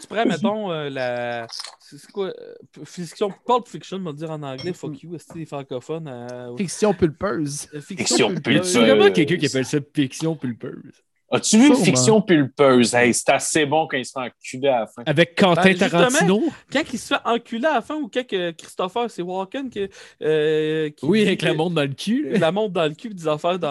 tu 0.00 0.06
prends, 0.08 0.26
mettons, 0.26 0.70
euh, 0.70 0.90
la. 0.90 1.46
C'est 1.80 2.10
quoi 2.12 2.26
euh, 2.28 2.54
Fiction, 2.84 3.32
Pulp 3.46 3.66
Fiction, 3.68 3.96
on 3.98 4.02
va 4.04 4.12
dire 4.12 4.30
en 4.30 4.42
anglais, 4.42 4.72
fuck 4.72 5.02
you, 5.02 5.16
c'est 5.18 5.38
les 5.38 5.46
francophones. 5.46 6.06
euh, 6.08 6.56
Fiction 6.56 6.94
pulpeuse. 6.94 7.68
euh, 7.74 7.80
Fiction 7.80 8.28
pulpeuse. 8.28 8.42
pulpeuse. 8.42 8.72
C'est 8.72 8.78
vraiment 8.80 9.10
quelqu'un 9.10 9.36
qui 9.36 9.46
appelle 9.46 9.64
ça 9.64 9.78
fiction 9.94 10.36
pulpeuse. 10.36 11.02
As-tu 11.32 11.58
vu 11.58 11.66
Sûrement. 11.66 11.84
Fiction 11.84 12.20
Pulpeuse? 12.22 12.92
Hey, 12.92 13.14
c'est 13.14 13.30
assez 13.30 13.64
bon 13.64 13.86
quand 13.86 13.96
il 13.96 14.04
se 14.04 14.12
fait 14.12 14.18
enculer 14.18 14.68
à 14.68 14.80
la 14.80 14.86
fin. 14.88 15.02
Avec 15.06 15.38
Quentin 15.38 15.62
Ben, 15.62 15.78
Tarantino. 15.78 16.42
Quand 16.72 16.82
il 16.92 16.98
se 16.98 17.14
fait 17.14 17.20
enculer 17.24 17.66
à 17.66 17.74
la 17.74 17.82
fin 17.82 17.94
ou 17.96 18.08
quand 18.12 18.26
Christopher, 18.56 19.10
c'est 19.10 19.22
Walken 19.22 19.70
que, 19.70 19.88
euh, 20.22 20.90
qui 20.90 21.04
Oui, 21.06 21.22
avec 21.22 21.42
la 21.42 21.54
montre 21.54 21.76
dans 21.76 21.82
le 21.82 21.94
cul. 21.94 22.30
la 22.30 22.50
montre 22.50 22.72
dans 22.72 22.88
le 22.88 22.94
cul, 22.94 23.10
des 23.10 23.28
affaires 23.28 23.58
de. 23.58 23.66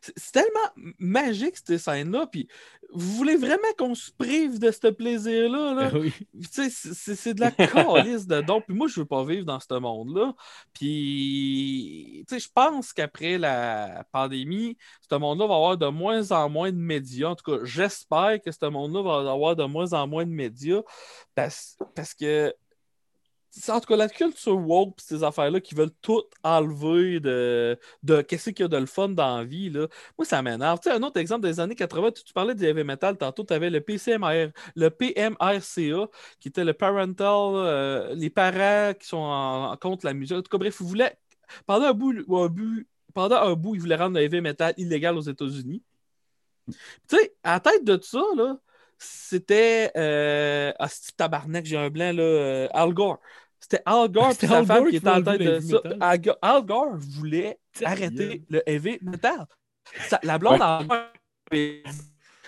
C'est 0.00 0.12
c'est 0.16 0.32
tellement 0.32 0.94
magique, 0.98 1.56
cette 1.56 1.78
scène-là. 1.78 2.26
Puis, 2.30 2.48
vous 2.94 3.12
voulez 3.16 3.36
vraiment 3.36 3.58
qu'on 3.76 3.94
se 3.94 4.12
prive 4.12 4.60
de 4.60 4.70
ce 4.70 4.86
plaisir-là? 4.88 5.74
Là? 5.74 5.90
Oui. 5.98 6.12
Tu 6.52 6.70
sais, 6.70 6.70
c'est- 6.70 7.34
de 7.34 7.40
la 7.40 7.50
calice 7.50 8.26
de. 8.26 8.40
Puis 8.60 8.74
moi, 8.74 8.86
je 8.86 9.00
veux 9.00 9.06
pas 9.06 9.24
vivre 9.24 9.44
dans 9.44 9.58
ce 9.58 9.74
monde-là. 9.74 10.32
Puis, 10.72 12.24
je 12.30 12.48
pense 12.54 12.92
qu'après 12.92 13.36
la 13.36 14.04
pandémie, 14.12 14.76
ce 15.10 15.16
monde-là 15.16 15.46
va 15.46 15.54
avoir 15.54 15.76
de 15.76 15.88
moins 15.88 16.30
en 16.30 16.48
moins 16.48 16.70
de 16.70 16.78
médias. 16.78 17.30
En 17.30 17.34
tout 17.34 17.50
cas, 17.50 17.64
j'espère 17.64 18.40
que 18.44 18.52
ce 18.52 18.66
monde-là 18.66 19.02
va 19.02 19.30
avoir 19.32 19.56
de 19.56 19.64
moins 19.64 19.92
en 19.92 20.06
moins 20.06 20.24
de 20.24 20.30
médias 20.30 20.82
parce, 21.34 21.76
parce 21.96 22.14
que 22.14 22.54
en 23.68 23.80
tout 23.80 23.86
cas 23.86 23.96
la 23.96 24.08
culture 24.08 24.56
woke 24.56 25.00
ces 25.00 25.22
affaires-là 25.22 25.60
qui 25.60 25.74
veulent 25.74 25.90
tout 26.02 26.22
enlever 26.42 27.20
de, 27.20 27.78
de 28.02 28.20
qu'est-ce 28.22 28.50
qu'il 28.50 28.64
y 28.64 28.66
a 28.66 28.68
de 28.68 28.76
le 28.76 28.86
fun 28.86 29.08
dans 29.10 29.38
la 29.38 29.44
vie. 29.44 29.70
Là. 29.70 29.86
Moi, 30.18 30.24
ça 30.24 30.42
m'énerve. 30.42 30.80
Tu 30.80 30.88
sais, 30.90 30.96
un 30.96 31.02
autre 31.02 31.18
exemple 31.20 31.46
des 31.46 31.60
années 31.60 31.74
80, 31.76 32.10
tu, 32.12 32.32
parlais 32.32 32.54
du 32.54 32.64
heavy 32.64 32.84
metal 32.84 33.16
tantôt, 33.16 33.44
tu 33.44 33.52
avais 33.54 33.70
le 33.70 33.80
PCMR, 33.80 34.50
le 34.76 34.88
PMRCA, 34.90 36.08
qui 36.40 36.48
était 36.48 36.64
le 36.64 36.72
parental, 36.74 37.54
euh, 37.54 38.14
les 38.14 38.30
parents 38.30 38.92
qui 38.98 39.06
sont 39.06 39.16
en 39.18 39.76
contre 39.76 40.06
la 40.06 40.14
musique. 40.14 40.36
En 40.36 40.42
tout 40.42 40.50
cas, 40.50 40.58
bref, 40.58 40.76
ils 40.80 40.86
voulaient, 40.86 41.16
pendant 41.66 41.86
un 41.86 41.92
bout, 41.94 42.12
un 42.12 42.48
bout- 42.48 42.84
pendant 43.14 43.36
un 43.36 43.54
bout, 43.54 43.74
ils 43.76 43.80
voulaient 43.80 43.96
rendre 43.96 44.16
le 44.18 44.22
heavy 44.24 44.40
metal 44.40 44.74
illégal 44.76 45.16
aux 45.16 45.20
États-Unis. 45.22 45.82
Tu 47.08 47.16
sais, 47.16 47.34
à 47.42 47.52
la 47.54 47.60
tête 47.60 47.84
de 47.84 47.98
ça, 48.02 48.22
là, 48.36 48.58
c'était. 48.98 49.90
Euh... 49.96 50.72
Ah, 50.78 50.88
c'est 50.88 51.16
tabarnak, 51.16 51.64
j'ai 51.66 51.76
un 51.76 51.90
blanc, 51.90 52.12
là. 52.12 52.22
euh, 52.22 52.68
Al 52.72 52.92
Gore. 52.94 53.20
C'était 53.70 53.82
Al 53.86 54.08
Gore 54.10 54.32
C'était 54.32 54.46
et 54.46 54.48
sa 54.50 54.58
Al 54.58 54.66
femme 54.66 54.82
Gore 54.82 54.90
qui 54.90 54.96
était 54.96 55.08
en 55.08 55.22
tête 55.22 55.40
de 55.40 55.60
ça. 55.60 55.80
Al 56.00 56.20
Go- 56.20 56.32
Al 56.42 56.62
Gore 56.66 56.96
voulait 56.98 57.58
Ta 57.78 57.88
arrêter 57.90 58.44
le 58.50 58.62
heavy 58.68 58.98
metal. 59.00 59.46
Ça- 60.08 60.20
la 60.22 60.36
blonde 60.38 60.60
Ouais. 60.60 60.86
Gore, 60.86 60.96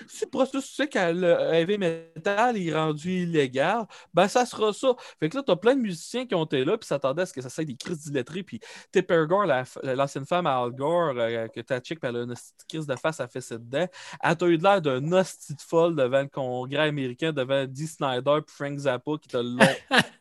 si 0.09 0.25
le 0.27 0.31
processus 0.31 0.69
tu 0.69 0.75
sais 0.83 0.89
que 0.89 0.99
le 1.13 1.55
heavy 1.55 1.79
metal 1.79 2.57
est 2.59 2.75
rendu 2.75 3.23
illégal, 3.23 3.87
ben 4.13 4.29
ça 4.29 4.45
sera 4.45 4.73
ça. 4.75 4.95
Fait 5.19 5.31
que 5.31 5.39
là, 5.39 5.43
t'as 5.43 5.57
plein 5.57 5.75
de 5.75 5.81
musiciens 5.81 6.27
qui 6.27 6.35
ont 6.35 6.45
été 6.45 6.67
là 6.67 6.77
puis 6.77 6.87
s'attendaient 6.87 7.23
à 7.23 7.27
ce 7.27 7.33
que 7.33 7.41
ça 7.41 7.49
soit 7.49 7.65
des 7.65 7.77
crises 7.77 8.03
d'illettrés. 8.03 8.43
Puis 8.43 8.61
Tipper 8.93 9.25
Gore, 9.27 9.47
la- 9.47 9.65
l'ancienne 9.95 10.27
femme 10.27 10.47
à 10.47 10.59
Al 10.59 10.73
Gore, 10.73 11.15
euh, 11.17 11.49
que 11.49 11.61
ta 11.63 11.81
chick, 11.81 11.99
puis 11.99 12.11
elle 12.11 12.17
a 12.17 12.23
une 12.25 12.35
crise 12.69 12.87
de 12.87 12.95
face 12.97 13.21
à 13.21 13.27
fesser 13.27 13.59
dedans, 13.59 13.87
elle 14.23 14.37
t'a 14.37 14.47
eu 14.47 14.59
de 14.59 14.63
l'air 14.63 14.83
d'un 14.83 15.13
hostie 15.13 15.55
de 15.55 15.63
folle 15.63 15.97
devant 15.97 16.21
le 16.21 16.29
congrès 16.29 16.89
américain, 16.89 17.33
devant 17.33 17.65
Dee 17.65 17.87
Snyder 17.87 18.41
puis 18.47 18.55
Frank 18.55 18.79
Zappa 18.79 19.13
qui 19.21 19.29
te 19.29 19.39
l'ont 19.39 19.59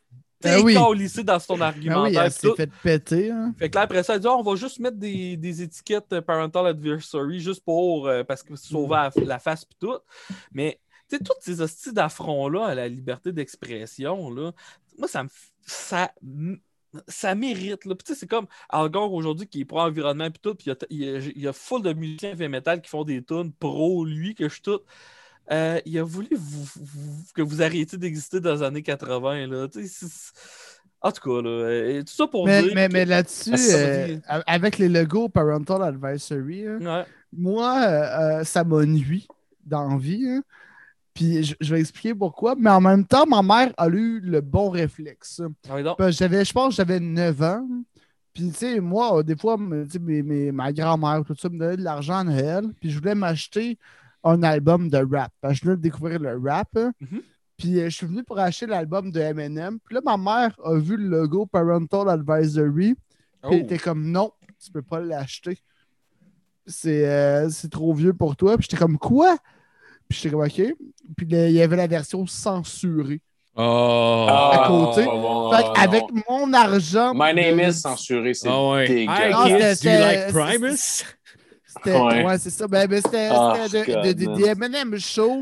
Ben 0.46 0.62
oui. 0.64 0.74
décalissé 0.74 1.24
dans 1.24 1.40
son 1.40 1.56
Ben 1.58 1.68
argumentaire. 1.68 2.04
oui, 2.04 2.18
elle 2.26 2.32
s'est 2.32 2.48
tout. 2.48 2.56
fait 2.56 2.72
péter. 2.84 3.32
hein. 3.32 3.54
Fait 3.60 3.70
que 3.70 3.76
là, 3.76 3.82
après 3.82 4.04
ça, 4.04 4.16
elle 4.16 4.22
dit 4.22 4.28
Ah, 4.28 4.36
on 4.38 4.44
va 4.44 4.56
juste 4.56 4.80
mettre 4.80 4.98
des, 4.98 5.38
des 5.38 5.62
étiquettes 5.62 6.12
euh, 6.14 6.22
Parental 6.22 6.68
Advisory 6.68 7.40
juste 7.40 7.64
pour 7.64 8.08
euh, 8.08 8.24
parce 8.24 8.44
que 8.44 8.56
sauver 8.56 8.96
la, 8.96 9.12
la 9.26 9.40
face 9.40 9.66
puis 9.66 9.78
tout. 9.80 9.98
Mais 10.54 10.80
tu 11.10 11.18
sais, 11.18 11.24
toutes 11.24 11.42
ces 11.42 11.62
hosties 11.62 11.94
d'affront-là 11.94 12.66
à 12.66 12.76
la 12.76 12.88
liberté 12.88 13.32
d'expression, 13.32 14.30
là, 14.32 14.52
moi, 14.98 15.08
ça 15.08 15.24
me 15.24 15.30
ça, 15.68 16.12
ça 17.08 17.36
mérite. 17.36 17.86
Là. 17.86 17.96
C'est 18.06 18.28
comme 18.30 18.48
Al 18.70 18.90
Gore 18.90 19.14
aujourd'hui 19.14 19.48
qui 19.48 19.62
est 19.62 19.66
pro-environnement 19.66 20.30
puis 20.32 20.40
tout, 20.42 20.56
puis 20.56 20.72
il 20.90 21.04
y 21.06 21.10
a, 21.10 21.16
y 21.16 21.18
a- 21.18 21.32
y 21.44 21.48
a 21.48 21.54
full 21.54 21.82
de 21.82 21.94
musiciens 21.94 22.36
metal 22.48 22.82
qui 22.82 22.90
font 22.90 23.04
des 23.04 23.24
tunes 23.24 23.52
pro 23.52 24.06
lui 24.06 24.34
que 24.36 24.48
je 24.48 24.54
suis 24.54 24.62
tout. 24.62 24.80
Euh, 25.52 25.80
il 25.86 25.98
a 26.00 26.04
voulu 26.04 26.30
vous- 26.36 26.64
vous- 26.82 27.24
que 27.36 27.42
vous 27.42 27.62
arrêtiez 27.62 27.98
d'exister 27.98 28.40
dans 28.40 28.54
les 28.56 28.64
années 28.64 28.82
80. 28.82 29.46
Là. 29.48 29.68
En 31.02 31.12
tout 31.12 31.22
cas, 31.22 31.42
là, 31.44 31.50
euh, 31.50 32.02
tout 32.02 32.14
ça 32.14 32.26
pour 32.26 32.46
Mais, 32.48 32.64
dire. 32.64 32.90
mais, 32.92 33.06
là-dessus, 33.06 33.54
euh, 33.54 34.18
avec 34.48 34.80
les 34.80 34.90
logos 34.90 35.30
Parental 35.30 35.84
Advisory, 35.84 36.66
hein, 36.68 36.80
Ouais. 36.82 37.06
moi, 37.32 37.80
euh, 37.86 38.44
ça 38.44 38.64
m'a 38.64 38.84
nuit 38.86 39.28
dans 39.64 39.88
la 39.90 39.98
vie. 39.98 40.26
hein. 40.28 40.42
Puis 41.14 41.44
je, 41.44 41.56
je 41.62 41.74
vais 41.74 41.80
expliquer 41.80 42.14
pourquoi. 42.16 42.56
Mais 42.58 42.70
en 42.72 42.82
même 42.82 43.06
temps, 43.06 43.26
ma 43.28 43.42
mère 43.44 43.72
a 43.78 43.88
eu 43.88 44.20
le 44.20 44.42
bon 44.42 44.70
réflexe. 44.70 45.42
Ah 45.70 45.76
oui, 45.76 45.84
j'avais, 46.12 46.44
je 46.44 46.52
pense 46.52 46.70
que 46.70 46.76
j'avais 46.78 47.00
9 47.00 47.42
ans. 47.42 47.66
Puis, 48.34 48.50
tu 48.50 48.56
sais, 48.56 48.80
moi, 48.82 49.24
des 49.24 49.38
fois, 49.38 49.58
mes- 49.58 50.24
mes- 50.24 50.52
ma 50.52 50.74
grand-mère, 50.74 51.24
tout 51.26 51.36
ça, 51.40 51.48
me 51.48 51.58
donnait 51.58 51.78
de 51.78 51.84
l'argent 51.84 52.18
à 52.18 52.24
Noël. 52.26 52.66
Puis, 52.82 52.90
je 52.90 52.98
voulais 53.00 53.16
m'acheter 53.16 53.78
un 54.26 54.44
album 54.44 54.90
de 54.90 54.98
rap. 54.98 55.32
Parce 55.40 55.54
que 55.54 55.60
je 55.60 55.64
voulais 55.66 55.78
découvrir 55.78 56.20
le 56.20 56.38
rap. 56.44 56.68
hein. 56.76 56.92
Mhm. 57.00 57.22
Puis, 57.58 57.80
euh, 57.80 57.86
je 57.86 57.96
suis 57.96 58.06
venu 58.06 58.22
pour 58.24 58.38
acheter 58.38 58.66
l'album 58.66 59.12
de 59.12 59.22
Eminem. 59.22 59.80
Puis 59.86 59.96
là, 59.96 60.02
ma 60.04 60.18
mère 60.18 60.58
a 60.66 60.76
vu 60.76 60.98
le 60.98 61.08
logo 61.08 61.46
Parental 61.46 62.10
Advisory. 62.10 62.96
Puis, 62.96 62.98
Oh. 63.44 63.50
elle 63.52 63.60
était 63.62 63.78
comme, 63.78 64.12
non, 64.12 64.32
tu 64.62 64.72
peux 64.72 64.82
pas 64.82 65.00
l'acheter. 65.00 65.58
C'est, 66.68 67.08
euh, 67.08 67.50
c'est 67.50 67.70
trop 67.72 67.94
vieux 67.94 68.14
pour 68.14 68.36
toi. 68.36 68.58
Puis, 68.58 68.68
j'étais 68.70 68.82
comme, 68.82 68.98
quoi? 68.98 69.38
Puis, 70.10 70.18
j'étais 70.20 70.32
comme, 70.36 70.44
OK. 70.44 70.62
Puis, 71.16 71.28
là, 71.28 71.48
il 71.48 71.54
y 71.54 71.62
avait 71.62 71.76
la 71.78 71.88
version 71.88 72.26
censurée. 72.26 73.22
Oh. 73.58 74.28
à 74.30 74.66
côté. 74.68 75.04
Fait 75.04 75.82
avec 75.82 76.04
mon 76.28 76.52
argent. 76.52 77.14
My 77.16 77.34
name 77.34 77.56
de- 77.56 77.70
is 77.70 77.76
censuré, 77.76 78.34
c'est 78.34 78.50
Ah 78.50 78.70
ouais. 78.72 78.86
Dégueulasse. 78.86 79.34
Ah, 79.34 79.46
kids, 79.48 79.76
c'était- 79.78 79.98
do 79.98 80.04
you 80.04 80.04
like 80.04 80.34
Primus? 80.34 81.04
C'était, 81.76 82.00
Ouais. 82.00 82.26
ouais, 82.26 82.38
c'est 82.38 82.50
ça. 82.50 82.68
Ben, 82.68 82.88
ben, 82.88 83.02
c'était 83.04 83.30
Ah, 83.32 83.56
c'était 83.70 84.14
de- 84.14 84.26
de- 84.26 84.36
des 84.36 84.46
M&M 84.50 84.98
show 85.00 85.42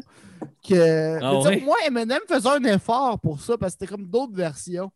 que. 0.68 1.20
Ah 1.22 1.40
ouais? 1.42 1.62
Moi, 1.62 1.76
M&M 1.88 2.20
faisait 2.28 2.50
un 2.50 2.64
effort 2.64 3.20
pour 3.20 3.40
ça 3.42 3.58
parce 3.58 3.74
que 3.76 3.80
c'était 3.82 3.94
comme 3.96 4.06
d'autres 4.08 4.36
versions. 4.36 4.92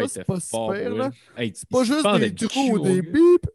Ça, 0.00 0.08
c'est 0.08 0.24
pas 0.24 0.40
fort, 0.40 0.68
ouais. 0.68 0.88
là. 0.88 1.10
Hey, 1.36 1.52
C'est 1.54 1.68
pas 1.68 1.84
juste 1.84 2.02
des 2.18 2.34
trous 2.48 2.70
ou 2.72 2.78
des 2.78 3.02
bips. 3.02 3.50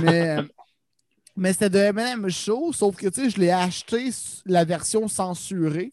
mais 0.00 0.36
mais 1.36 1.52
c'était 1.52 1.68
de 1.70 1.78
M&M 1.78 2.28
show, 2.30 2.72
sauf 2.72 2.96
que 2.96 3.08
tu 3.08 3.24
sais, 3.24 3.30
je 3.30 3.38
l'ai 3.38 3.50
acheté 3.50 4.08
la 4.46 4.64
version 4.64 5.06
censurée. 5.06 5.92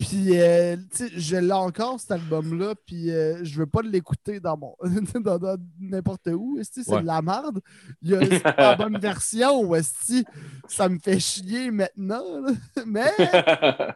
Puis, 0.00 0.40
euh, 0.40 0.76
tu 0.90 1.08
sais, 1.08 1.10
je 1.14 1.36
l'ai 1.36 1.52
encore, 1.52 2.00
cet 2.00 2.12
album-là, 2.12 2.74
puis 2.86 3.10
euh, 3.10 3.44
je 3.44 3.58
veux 3.58 3.66
pas 3.66 3.82
l'écouter 3.82 4.40
dans 4.40 4.56
mon 4.56 4.74
dans, 5.20 5.38
dans 5.38 5.56
n'importe 5.78 6.26
où. 6.32 6.58
C'est 6.62 6.88
Ouais. 6.88 7.02
de 7.02 7.06
la 7.06 7.20
merde. 7.20 7.60
Il 8.00 8.10
y 8.12 8.14
a 8.14 8.20
la 8.56 8.76
bonne 8.76 8.98
version, 8.98 9.74
esti. 9.74 10.24
ça 10.66 10.88
me 10.88 10.98
fait 10.98 11.20
chier 11.20 11.70
maintenant. 11.70 12.24
là. 12.40 12.52
Mais, 12.86 13.12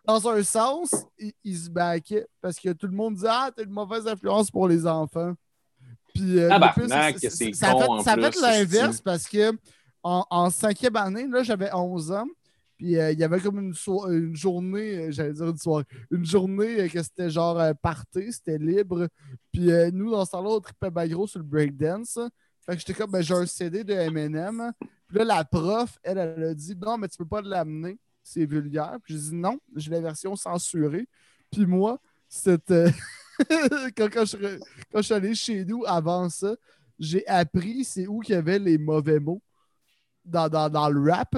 dans 0.06 0.28
un 0.28 0.42
sens, 0.42 0.94
il, 1.18 1.32
il 1.42 1.56
se 1.56 1.70
baquait 1.70 2.26
parce 2.42 2.60
que 2.60 2.74
tout 2.74 2.86
le 2.86 2.92
monde 2.92 3.14
dit 3.14 3.24
Ah, 3.26 3.50
t'as 3.56 3.64
une 3.64 3.70
mauvaise 3.70 4.06
influence 4.06 4.50
pour 4.50 4.68
les 4.68 4.86
enfants. 4.86 5.32
Puis, 6.14 6.38
euh, 6.38 6.50
plus, 6.74 6.86
ça 6.88 7.12
con, 7.72 7.78
fait, 7.80 7.88
en 7.88 8.02
ça 8.02 8.12
a 8.12 8.16
fait 8.16 8.30
plus, 8.30 8.42
l'inverse 8.42 9.00
parce 9.00 9.26
que 9.26 9.52
en, 10.02 10.26
en 10.28 10.50
cinquième 10.50 10.96
année, 10.96 11.26
là, 11.26 11.42
j'avais 11.42 11.72
11 11.72 12.12
ans. 12.12 12.26
Puis 12.76 12.98
euh, 12.98 13.12
il 13.12 13.18
y 13.18 13.24
avait 13.24 13.40
comme 13.40 13.58
une, 13.58 13.74
une 14.12 14.36
journée, 14.36 15.06
euh, 15.06 15.10
j'allais 15.10 15.32
dire 15.32 15.48
une 15.48 15.56
soirée, 15.56 15.84
une 16.10 16.24
journée 16.24 16.80
euh, 16.80 16.88
que 16.88 17.02
c'était 17.02 17.30
genre 17.30 17.60
party, 17.80 18.32
c'était 18.32 18.58
libre. 18.58 19.08
Puis 19.52 19.70
nous, 19.92 20.10
dans 20.10 20.24
ce 20.24 20.32
temps-là, 20.32 20.50
on 20.50 20.60
tripait 20.60 20.90
bien 20.90 21.06
gros 21.08 21.26
sur 21.26 21.38
le 21.38 21.44
breakdance. 21.44 22.18
Fait 22.66 22.72
que 22.72 22.78
j'étais 22.78 22.94
comme, 22.94 23.10
ben, 23.10 23.22
j'ai 23.22 23.34
un 23.34 23.46
CD 23.46 23.84
de 23.84 23.92
Eminem. 23.92 24.72
Puis 25.08 25.18
là, 25.18 25.24
la 25.24 25.44
prof, 25.44 25.98
elle, 26.02 26.18
elle 26.18 26.42
a 26.44 26.54
dit, 26.54 26.74
non, 26.76 26.98
mais 26.98 27.08
tu 27.08 27.18
peux 27.18 27.26
pas 27.26 27.42
l'amener, 27.42 27.98
c'est 28.22 28.46
vulgaire. 28.46 28.96
Puis 29.02 29.14
j'ai 29.14 29.30
dit, 29.30 29.34
non, 29.34 29.58
j'ai 29.76 29.90
la 29.90 30.00
version 30.00 30.34
censurée. 30.34 31.06
Puis 31.52 31.66
moi, 31.66 32.00
c'était. 32.28 32.90
quand, 33.96 34.08
quand, 34.12 34.24
je, 34.24 34.58
quand 34.90 34.98
je 34.98 35.02
suis 35.02 35.14
allé 35.14 35.34
chez 35.34 35.64
nous 35.64 35.84
avant 35.86 36.28
ça, 36.28 36.56
j'ai 36.98 37.26
appris 37.26 37.84
c'est 37.84 38.06
où 38.06 38.20
qu'il 38.20 38.34
y 38.34 38.38
avait 38.38 38.58
les 38.58 38.78
mauvais 38.78 39.18
mots 39.18 39.42
dans, 40.24 40.48
dans, 40.48 40.70
dans 40.70 40.88
le 40.88 41.10
rap. 41.10 41.36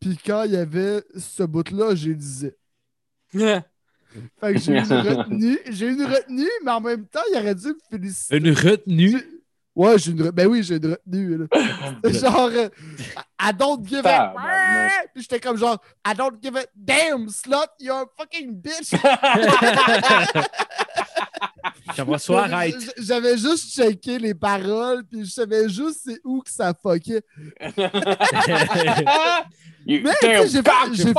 Puis 0.00 0.18
quand 0.24 0.44
il 0.44 0.52
y 0.52 0.56
avait 0.56 1.02
ce 1.16 1.42
bout-là, 1.42 1.94
j'ai 1.94 2.14
disais. 2.14 2.56
Fait 3.32 4.54
que 4.54 4.58
j'ai 4.58 4.72
eu 4.72 4.78
une 4.78 4.92
retenue. 4.92 5.58
J'ai 5.68 5.86
eu 5.86 5.92
une 5.92 6.04
retenue, 6.04 6.48
mais 6.64 6.70
en 6.70 6.80
même 6.80 7.06
temps, 7.06 7.20
il 7.32 7.38
aurait 7.38 7.54
dû 7.54 7.68
me 7.68 7.78
féliciter. 7.90 8.36
Une 8.38 8.50
retenue? 8.52 9.22
Ouais, 9.76 9.98
j'ai 9.98 10.10
une 10.10 10.22
re- 10.22 10.30
Ben 10.32 10.46
oui, 10.48 10.62
j'ai 10.62 10.76
une 10.76 10.90
retenue. 10.92 11.36
là. 11.38 11.46
genre, 12.10 12.50
euh, 12.52 12.68
I 13.40 13.52
don't 13.56 13.84
give 13.86 14.04
a. 14.06 14.34
Puis 15.14 15.22
j'étais 15.22 15.38
comme 15.40 15.56
genre, 15.56 15.80
I 16.06 16.14
don't 16.16 16.36
give 16.42 16.56
a 16.56 16.64
damn 16.74 17.28
slut, 17.28 17.68
you're 17.78 17.98
a 18.00 18.06
fucking 18.16 18.60
bitch. 18.60 18.94
Arrête. 22.38 22.94
J'avais 22.98 23.36
juste 23.38 23.74
checké 23.74 24.18
les 24.18 24.34
paroles, 24.34 25.04
puis 25.04 25.24
je 25.24 25.30
savais 25.30 25.68
juste 25.68 26.00
c'est 26.04 26.20
où 26.24 26.40
que 26.40 26.50
ça 26.50 26.72
fuckait. 26.74 27.22
Mais 29.86 30.02
tu 30.20 30.26
sais, 30.26 30.48
j'ai 30.48 30.62
fait, 30.62 30.70
j'ai 30.92 31.02
fait, 31.04 31.12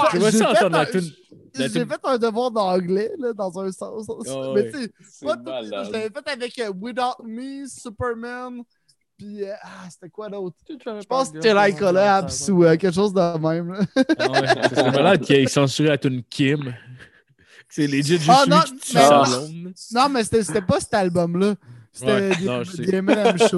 j'ai 1.74 1.86
fait 1.86 2.00
un- 2.04 2.18
devoir 2.20 2.52
d'anglais, 2.52 3.12
là, 3.18 3.34
dans 3.34 3.60
un 3.60 3.72
sens. 3.72 4.06
Oh, 4.08 4.54
mais 4.54 4.70
tu 4.72 4.78
sais, 4.84 4.92
c'est 5.10 5.26
pas 5.26 5.36
tout. 5.38 5.44
Je 5.86 5.92
l'avais 5.92 6.10
fait 6.10 6.30
avec 6.32 6.60
euh, 6.60 6.72
Without 6.80 7.24
Me, 7.24 7.66
Superman, 7.68 8.62
puis 9.18 9.44
euh, 9.44 9.54
ah, 9.64 9.88
c'était 9.90 10.10
quoi 10.10 10.30
d'autre? 10.30 10.56
Je 10.70 11.06
pense 11.08 11.30
que 11.30 11.38
c'était 11.38 11.54
Like 11.54 11.78
Collapse 11.80 12.48
ou 12.50 12.64
euh, 12.64 12.78
quelque 12.78 12.94
chose 12.94 13.14
de 13.14 13.38
même. 13.40 13.74
là. 13.74 13.80
Ah 14.20 14.32
ouais, 14.32 14.92
malade 14.92 15.22
qu'il 15.22 15.36
ait 15.38 15.48
censuré 15.48 15.90
la 15.90 15.98
tune 15.98 16.22
Kim. 16.30 16.74
C'est 17.70 17.88
legit 17.88 18.18
juste 18.18 18.30
Ah, 18.30 18.44
lui 18.46 18.52
non, 18.52 18.62
qui 18.62 18.74
tue. 18.92 19.96
Non, 19.96 20.10
mais 20.10 20.24
c'était 20.24 20.44
c'était 20.44 20.62
pas 20.62 20.80
cet 20.80 20.94
album-là. 20.94 21.54
C'était 21.94 22.12
Ouais, 22.12 22.36
des, 22.36 22.46
non, 22.46 22.64
je 22.64 22.82
M&M 22.96 23.38
Show. 23.50 23.58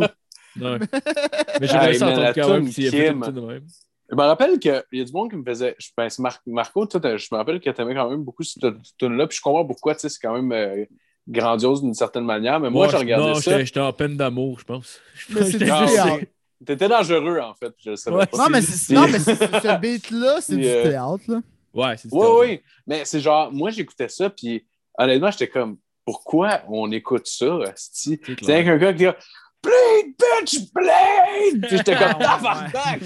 Ouais. 0.59 0.79
Mais 1.61 1.67
j'aimerais 1.67 1.93
ça 1.93 2.33
quand 2.33 2.49
même 2.49 2.63
tune 2.65 2.71
s'il 2.73 2.87
a 3.01 3.13
de 3.13 3.39
même. 3.39 3.63
Je 4.09 4.15
me 4.15 4.21
rappelle 4.23 4.59
qu'il 4.59 4.83
y 4.91 4.99
a 5.01 5.03
du 5.05 5.11
monde 5.13 5.29
qui 5.29 5.37
me 5.37 5.43
faisait. 5.45 5.75
Je 5.79 5.87
pense, 5.95 6.19
Mar- 6.19 6.41
Marco, 6.45 6.85
toi, 6.85 7.15
je 7.15 7.27
me 7.31 7.37
rappelle 7.37 7.61
que 7.61 7.69
tu 7.69 7.81
aimais 7.81 7.95
quand 7.95 8.09
même 8.09 8.23
beaucoup 8.23 8.43
cette 8.43 8.61
tune-là. 8.97 9.27
Puis 9.27 9.37
je 9.37 9.41
comprends 9.41 9.65
pourquoi, 9.65 9.95
tu 9.95 10.01
sais, 10.01 10.09
c'est 10.09 10.19
quand 10.21 10.33
même 10.33 10.51
euh, 10.51 10.83
grandiose 11.29 11.81
d'une 11.81 11.93
certaine 11.93 12.25
manière. 12.25 12.59
Mais 12.59 12.69
moi, 12.69 12.85
Moi, 12.87 12.91
j'ai 12.91 12.97
regardé 12.97 13.27
non, 13.27 13.35
ça. 13.35 13.51
j'étais 13.51 13.65
j'étais 13.67 13.79
en 13.79 13.93
peine 13.93 14.17
d'amour, 14.17 14.59
je 14.59 14.65
pense. 14.65 14.99
Mais 15.29 15.43
c'est. 15.49 16.27
T'étais 16.65 16.89
dangereux, 16.89 17.39
en 17.39 17.53
fait. 17.55 17.73
Je 17.83 17.91
le 17.91 17.95
savais 17.95 18.17
Ouais, 18.17 18.25
pas. 18.27 18.37
Non, 18.37 18.45
mais, 18.51 18.59
non, 18.91 19.07
mais 19.07 19.17
ce 19.19 19.79
beat-là, 19.79 20.41
c'est 20.41 20.55
du 20.57 20.61
théâtre. 20.61 21.23
Là. 21.27 21.39
Ouais, 21.73 21.97
c'est 21.97 22.09
Oui, 22.11 22.27
oui. 22.39 22.61
Mais 22.85 23.05
c'est 23.05 23.19
genre, 23.19 23.51
moi, 23.51 23.69
j'écoutais 23.71 24.09
ça, 24.09 24.29
puis 24.29 24.65
honnêtement, 24.97 25.31
j'étais 25.31 25.49
comme, 25.49 25.77
pourquoi 26.05 26.61
on 26.67 26.91
écoute 26.91 27.27
ça? 27.27 27.59
C'est 27.75 28.19
avec 28.49 28.67
un 28.67 28.77
gars 28.77 28.93
qui 28.93 28.99
dit, 28.99 29.09
Bleed, 29.63 30.15
bitch, 30.17 30.73
bleed! 30.73 31.67
Puis 31.67 31.77
j'étais 31.77 31.95
comme, 31.95 32.15
Ah, 32.19 32.37
tabarnak! 32.37 32.99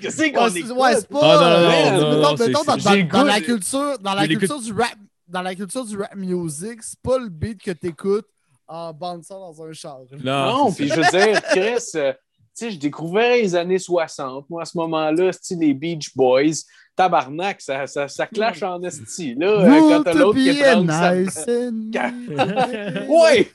Qu'est-ce 0.00 0.32
qu'on 0.32 0.48
écoute? 0.48 0.76
ouais, 0.76 0.94
c'est 0.96 1.08
pas. 1.08 1.20
Non, 1.20 2.34
dans, 2.34 3.24
la 3.24 3.40
culture, 3.40 3.98
dans 4.00 4.14
la 4.14 4.26
culture 4.26 4.60
du 4.60 4.72
rap, 4.72 4.94
dans 5.28 5.42
la 5.42 5.54
culture 5.54 5.84
du 5.84 5.96
rap 5.96 6.14
music, 6.16 6.82
c'est 6.82 6.98
pas 7.00 7.18
le 7.18 7.28
beat 7.28 7.62
que 7.62 7.70
t'écoutes 7.70 8.26
en 8.66 8.92
bande 8.92 9.24
son 9.24 9.38
dans 9.38 9.62
un 9.62 9.72
char. 9.72 10.00
Non, 10.22 10.72
puis 10.72 10.88
je 10.88 10.94
veux 10.94 11.10
dire, 11.10 11.42
Chris, 11.42 11.84
euh, 11.94 12.12
tu 12.12 12.18
sais, 12.54 12.70
je 12.72 12.78
découvrais 12.78 13.42
les 13.42 13.54
années 13.54 13.78
60, 13.78 14.50
moi, 14.50 14.62
à 14.62 14.64
ce 14.64 14.76
moment-là, 14.78 15.30
les 15.50 15.74
Beach 15.74 16.14
Boys? 16.16 16.64
Tabarnak, 17.00 17.60
ça, 17.62 17.86
ça, 17.86 18.08
ça 18.08 18.26
clash 18.26 18.62
en 18.62 18.82
esti, 18.82 19.34
là, 19.34 19.46
euh, 19.46 19.66
quand 19.66 19.80
Would 19.88 20.04
t'as 20.04 20.12
to 20.12 20.18
l'autre 20.18 20.38
qui 20.38 20.48
est 20.50 20.62
a 20.64 20.72
30 20.72 20.86
nice 20.86 21.46
and 21.48 21.90
Quand- 21.94 23.08
Ouais! 23.08 23.50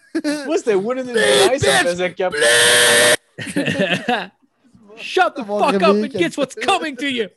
Moi, 0.47 0.57
c'était 0.57 0.73
Wouldn't 0.73 1.01
It 1.09 1.13
Be 1.13 1.51
Nice, 1.53 1.61
ça 1.61 1.83
me 1.83 1.89
faisait 1.89 2.13
cap... 2.13 2.33
Shut 4.97 5.35
the 5.35 5.43
fuck 5.45 5.75
up 5.75 5.83
and 5.83 6.09
get 6.11 6.35
what's 6.37 6.55
coming 6.55 6.95
to 6.95 7.05
you! 7.05 7.27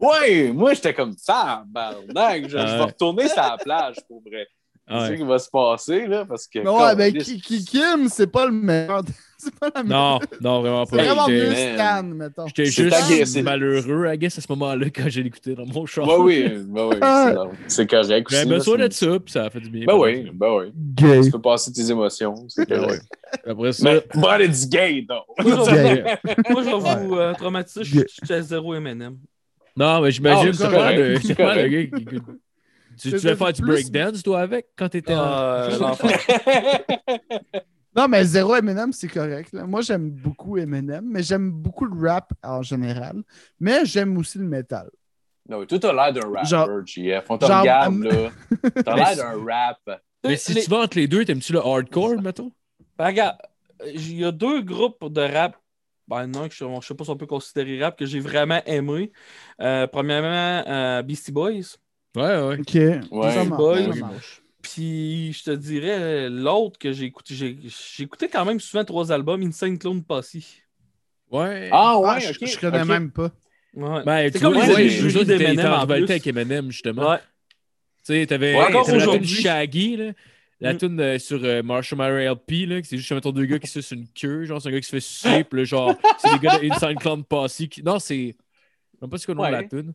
Ouais! 0.00 0.50
Moi, 0.52 0.74
j'étais 0.74 0.94
comme, 0.94 1.14
tabarnak, 1.14 2.44
je, 2.44 2.48
je 2.48 2.56
Ah 2.58 2.76
vais 2.78 2.82
retourner 2.84 3.28
sur 3.28 3.36
la 3.42 3.56
plage, 3.58 3.96
pour 4.08 4.20
vrai. 4.26 4.46
Ah 4.88 5.00
C'est 5.04 5.10
ouais. 5.10 5.16
ce 5.18 5.22
qui 5.22 5.28
va 5.28 5.38
se 5.38 5.50
passer, 5.50 6.06
là, 6.06 6.24
parce 6.24 6.46
que... 6.48 6.58
Mais 6.60 6.68
ouais, 6.68 6.94
mais 6.96 7.12
Ki- 7.12 7.64
Kim, 7.64 8.08
c'est 8.08 8.26
pas 8.26 8.46
le 8.46 8.52
meilleur. 8.52 9.02
C'est 9.40 9.54
pas 9.54 9.70
la 9.72 9.82
Non, 9.84 10.18
non, 10.40 10.60
vraiment 10.62 10.84
C'est 10.84 10.96
pas. 10.96 11.02
vraiment 11.04 11.26
J'étais- 11.28 11.44
mieux 11.44 11.50
man. 11.50 11.74
Stan, 11.76 12.02
mettons. 12.02 12.46
J'étais 12.48 12.64
C'est 12.66 12.82
juste 12.82 12.96
agressif. 12.96 13.42
malheureux, 13.44 14.12
I 14.12 14.18
guess, 14.18 14.36
à 14.38 14.40
ce 14.40 14.46
moment-là, 14.50 14.86
quand 14.90 15.04
j'ai 15.08 15.22
l'écouté 15.22 15.54
dans 15.54 15.64
mon 15.64 15.86
char. 15.86 16.08
Ouais, 16.08 16.16
oui, 16.16 16.64
ouais, 16.68 16.82
oui, 16.90 16.96
Ah. 17.00 17.32
c'est- 17.68 17.76
c'est 17.76 17.86
correct. 17.88 18.26
J'avais 18.30 18.46
besoin 18.46 18.76
c'est- 18.78 18.88
de 18.88 18.92
ça, 18.92 19.20
puis 19.20 19.32
ça 19.32 19.44
a 19.44 19.50
fait 19.50 19.60
du 19.60 19.70
bien. 19.70 19.84
Ben 19.86 19.94
oui, 19.96 20.28
ben 20.34 20.48
oui. 20.58 20.72
Gay. 20.74 21.20
Tu 21.22 21.30
peux 21.30 21.40
passer 21.40 21.72
tes 21.72 21.88
émotions, 21.88 22.34
c'est 22.48 22.68
Ben 22.68 22.80
correct. 22.80 23.02
Après 23.46 23.72
ça, 23.72 23.84
Mais, 23.84 24.02
but 24.14 24.48
it's 24.48 24.68
gay, 24.68 25.06
though. 25.08 25.24
Moi, 25.44 25.64
je 25.66 25.70
Gay. 25.70 25.82
vais 25.82 26.00
vous- 26.02 26.52
moi, 26.52 26.62
je 26.62 26.68
vais 26.98 27.06
vous 27.06 27.14
euh, 27.16 27.32
traumatiser. 27.34 27.84
Je 27.84 28.24
suis 28.24 28.34
à 28.34 28.42
zéro 28.42 28.74
M&M. 28.74 29.16
non, 29.76 30.00
mais 30.00 30.10
j'imagine 30.10 30.48
Ah, 30.48 30.52
c'est 30.52 30.58
c'est 30.64 30.64
pas 30.64 30.76
correct, 30.76 30.98
le, 30.98 31.16
c'est 31.20 31.26
c'est 31.28 31.34
gars 31.36 31.64
qui 31.68 32.02
écoute. 32.02 32.22
Tu, 33.00 33.10
tu 33.12 33.18
C'est 33.20 33.26
devais 33.28 33.36
faire 33.36 33.52
du 33.52 33.62
breakdance, 33.62 34.22
toi, 34.24 34.40
avec, 34.40 34.66
quand 34.76 34.88
t'étais 34.88 35.14
en. 35.14 35.18
Euh, 35.28 35.78
l'enfant. 35.78 36.08
Non, 37.96 38.06
mais 38.08 38.24
zéro 38.24 38.54
Eminem, 38.56 38.92
c'est 38.92 39.08
correct. 39.08 39.52
là. 39.52 39.64
Moi, 39.66 39.80
j'aime 39.80 40.10
beaucoup 40.10 40.56
Eminem, 40.56 41.04
mais 41.06 41.22
j'aime 41.22 41.50
beaucoup 41.50 41.84
le 41.86 42.08
rap 42.08 42.32
en 42.42 42.62
général. 42.62 43.22
Mais 43.58 43.84
j'aime 43.84 44.16
aussi 44.18 44.38
le 44.38 44.44
métal. 44.44 44.90
Non, 45.48 45.60
mais 45.60 45.66
toi, 45.66 45.78
t'as 45.78 45.92
l'air 45.92 46.12
d'un 46.12 46.44
Genre- 46.44 46.68
rapper, 46.68 46.82
GF. 46.86 47.24
On 47.30 47.38
te 47.38 47.46
genre, 47.46 47.60
regarde, 47.60 47.86
am- 47.86 48.02
là. 48.04 48.30
T'as 48.84 48.94
l'air 48.94 49.16
d'un 49.16 49.44
rap. 49.44 50.00
Mais 50.24 50.36
si 50.36 50.52
Les- 50.52 50.62
tu 50.62 50.70
vas 50.70 50.78
entre 50.82 50.98
les 50.98 51.08
deux, 51.08 51.24
t'aimes-tu 51.24 51.52
le 51.54 51.60
hardcore, 51.60 52.20
mettons? 52.20 52.52
Ben, 52.98 53.06
regarde, 53.06 53.36
il 53.86 54.18
y 54.18 54.24
a 54.24 54.32
deux 54.32 54.60
groupes 54.62 55.10
de 55.10 55.20
rap. 55.22 55.56
Ben 56.06 56.26
non, 56.26 56.48
que 56.48 56.54
je, 56.54 56.64
je 56.80 56.86
sais 56.86 56.94
pas 56.94 57.04
si 57.04 57.10
on 57.10 57.16
peut 57.16 57.26
considérer 57.26 57.82
rap 57.82 57.98
que 57.98 58.04
j'ai 58.06 58.20
vraiment 58.20 58.60
aimé. 58.66 59.12
Euh, 59.60 59.86
premièrement, 59.86 60.64
euh, 60.70 61.02
Beastie 61.02 61.32
Boys. 61.32 61.76
Ouais, 62.16 62.22
ouais. 62.42 62.58
OK. 62.60 62.74
Ouais, 63.12 63.32
ça 63.32 63.44
boy. 63.44 63.86
marche, 63.86 63.98
ça 63.98 64.06
marche. 64.06 64.42
Puis 64.78 65.32
je 65.32 65.42
te 65.42 65.50
dirais, 65.50 66.30
l'autre 66.30 66.78
que 66.78 66.92
j'ai 66.92 67.06
écouté, 67.06 67.34
j'ai 67.34 67.56
écouté 68.04 68.28
quand 68.28 68.44
même 68.44 68.60
souvent 68.60 68.84
trois 68.84 69.10
albums, 69.10 69.42
Insane 69.42 69.76
Clone 69.76 70.04
Posse. 70.04 70.36
Ouais. 71.32 71.68
Ah, 71.72 71.98
ouais, 71.98 72.08
Ah, 72.12 72.18
je, 72.20 72.30
ok. 72.30 72.46
je 72.46 72.58
connais 72.60 72.84
même 72.84 73.10
pas. 73.10 73.32
Ouais. 73.74 74.04
Ben, 74.04 74.30
c'est 74.32 74.38
tu 74.38 74.44
comme 74.44 74.54
vois, 74.54 74.66
les 74.78 75.02
ouais, 75.16 75.24
d'Eminem 75.24 75.72
en 75.72 75.84
plus. 75.84 76.04
avec 76.04 76.26
Eminem, 76.28 76.70
justement. 76.70 77.10
Ouais. 77.10 77.18
Tu 78.06 78.14
sais, 78.14 78.26
t'avais 78.26 78.54
Ouais, 78.54 78.72
la 78.72 78.84
tune. 79.18 79.24
Shaggy, 79.24 79.96
là. 79.96 80.12
La 80.60 80.74
Mm. 80.74 80.78
tune 80.78 81.00
euh, 81.00 81.18
sur 81.18 81.40
euh, 81.42 81.60
Marshall 81.64 81.98
Mario 81.98 82.34
LP, 82.34 82.66
là, 82.66 82.80
c'est 82.84 82.96
juste, 82.98 83.10
mettons, 83.10 83.32
deux 83.32 83.46
gars 83.46 83.58
qui 83.58 83.66
sucent 83.66 83.90
une 83.90 84.06
queue. 84.08 84.44
Genre, 84.44 84.62
c'est 84.62 84.68
un 84.68 84.72
gars 84.72 84.80
qui 84.80 84.86
se 84.86 84.90
fait 84.90 85.00
sucer, 85.00 85.42
puis 85.44 85.64
genre, 85.66 85.94
c'est 86.18 86.32
des 86.34 86.38
gars 86.38 86.56
de 86.58 86.70
Inside 86.72 86.98
Clown 87.00 87.24
Posse. 87.24 87.62
Qui... 87.68 87.82
Non, 87.82 87.98
c'est. 87.98 88.36
Je 88.94 89.04
sais 89.04 89.08
pas 89.10 89.18
c'est 89.18 89.26
quoi 89.26 89.34
le 89.34 89.40
nom 89.40 89.46
de 89.46 89.52
la 89.52 89.58
Ouais. 89.58 89.68
tune. 89.68 89.92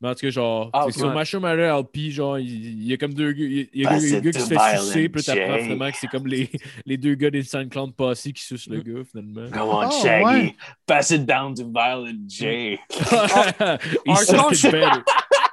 Mais 0.00 0.08
en 0.10 0.14
tout 0.14 0.20
cas, 0.20 0.30
genre, 0.30 0.68
Ah, 0.74 0.86
c'est 0.90 0.98
sur 1.26 1.40
Mario 1.40 1.80
LP, 1.80 2.10
genre, 2.10 2.38
il, 2.38 2.46
il 2.48 2.86
y 2.86 2.92
a 2.92 2.96
comme 2.98 3.14
deux 3.14 3.32
gars. 3.32 3.44
Il 3.72 3.82
y 3.82 3.86
a 3.86 3.92
un 3.92 3.98
it 3.98 4.22
gars 4.22 4.30
qui 4.30 4.40
se 4.40 4.46
fait 4.54 4.76
sucer, 4.78 5.08
puis 5.08 5.22
t'apprends 5.22 5.58
finalement 5.58 5.90
que 5.90 5.96
c'est 5.98 6.06
comme 6.08 6.26
les, 6.26 6.50
les 6.86 6.96
deux 6.98 7.14
gars 7.14 7.30
d'Inside 7.30 7.70
Clown 7.70 7.92
Posse 7.92 8.22
qui 8.24 8.42
sucent 8.42 8.68
le 8.68 8.78
Mm. 8.78 8.82
gars, 8.82 9.02
finalement. 9.10 9.50
Come 9.50 9.68
on, 9.68 9.88
Oh, 9.88 10.02
Shaggy. 10.02 10.24
ouais. 10.24 10.56
Pass 10.86 11.10
it 11.12 11.24
down 11.24 11.54
to 11.54 11.64
Violent 11.72 12.28
J. 12.28 12.78
Il 14.06 14.16
suck 14.18 14.52
it 14.52 14.62
better. 14.70 15.02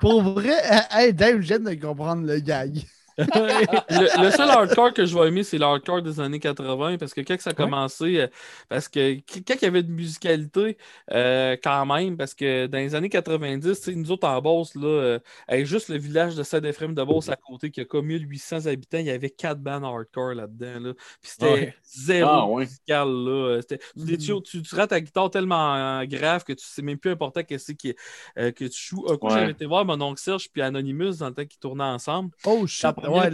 Pour 0.01 0.21
vrai, 0.21 0.51
hey, 0.91 1.13
Dave, 1.13 1.39
je 1.41 1.47
viens 1.47 1.59
de 1.59 1.73
comprendre 1.75 2.27
le 2.27 2.39
gag. 2.39 2.79
Le, 3.17 4.23
le 4.25 4.31
seul 4.31 4.49
hardcore 4.49 4.93
que 4.93 5.05
je 5.05 5.17
vais 5.17 5.27
aimer, 5.27 5.43
c'est 5.43 5.57
le 5.57 5.65
hardcore 5.65 6.01
des 6.01 6.19
années 6.19 6.39
80, 6.39 6.97
parce 6.97 7.13
que 7.13 7.21
quand 7.21 7.39
ça 7.39 7.51
a 7.51 7.53
commencé, 7.53 8.19
euh, 8.21 8.27
parce 8.69 8.87
que 8.87 9.13
qu- 9.15 9.43
quand 9.47 9.53
il 9.61 9.63
y 9.63 9.65
avait 9.67 9.83
de 9.83 9.91
musicalité, 9.91 10.77
euh, 11.11 11.55
quand 11.63 11.85
même, 11.85 12.17
parce 12.17 12.33
que 12.33 12.67
dans 12.67 12.77
les 12.79 12.95
années 12.95 13.09
90, 13.09 13.61
tu 13.79 13.91
sais, 13.91 13.95
nous 13.95 14.11
autres 14.11 14.27
en 14.27 14.41
Beauce, 14.41 14.75
là, 14.75 14.85
euh, 14.87 15.19
avec 15.47 15.65
juste 15.65 15.89
le 15.89 15.97
village 15.97 16.35
de 16.35 16.43
Saint-Ephraim 16.43 16.93
de 16.93 17.03
Beauce 17.03 17.29
à 17.29 17.35
côté, 17.35 17.71
qui 17.71 17.81
a 17.81 17.85
comme 17.85 18.05
1800 18.07 18.65
habitants, 18.65 18.97
il 18.97 19.05
y 19.05 19.11
avait 19.11 19.29
quatre 19.29 19.59
bandes 19.59 19.83
hardcore 19.85 20.33
là-dedans. 20.33 20.79
Là. 20.79 20.93
Puis 21.21 21.31
c'était 21.31 21.45
Ouais. 21.53 21.75
zéro 21.83 22.29
Ah, 22.31 22.45
ouais. 22.47 22.63
musical. 22.63 23.07
Là. 23.09 23.59
C'était- 23.61 23.77
tu, 24.17 24.33
Mhm. 24.33 24.41
tu, 24.41 24.61
tu, 24.61 24.75
rates 24.75 24.89
ta 24.89 24.99
guitare 25.01 25.29
tellement 25.29 25.75
euh, 25.75 26.05
grave 26.05 26.43
que 26.43 26.53
tu 26.53 26.65
sais 26.65 26.81
même 26.81 26.97
plus 26.97 27.11
important 27.11 27.43
que 27.43 27.57
c'est 27.57 27.75
qui, 27.75 27.95
euh, 28.37 28.51
que 28.51 28.65
tu 28.65 28.81
joues. 28.81 29.05
Un 29.09 29.17
coup, 29.17 29.29
j'avais 29.29 29.51
été 29.51 29.65
voir 29.65 29.85
mon 29.85 29.99
oncle 30.01 30.19
Serge 30.19 30.49
puis 30.51 30.61
Anonymous 30.61 31.17
dans 31.17 31.27
le 31.29 31.33
temps 31.33 31.45
qu'ils 31.45 31.59
tournaient 31.59 31.83
ensemble. 31.83 32.31
Oh 32.45 32.65
shit. 32.67 32.81
Ouais, 33.09 33.29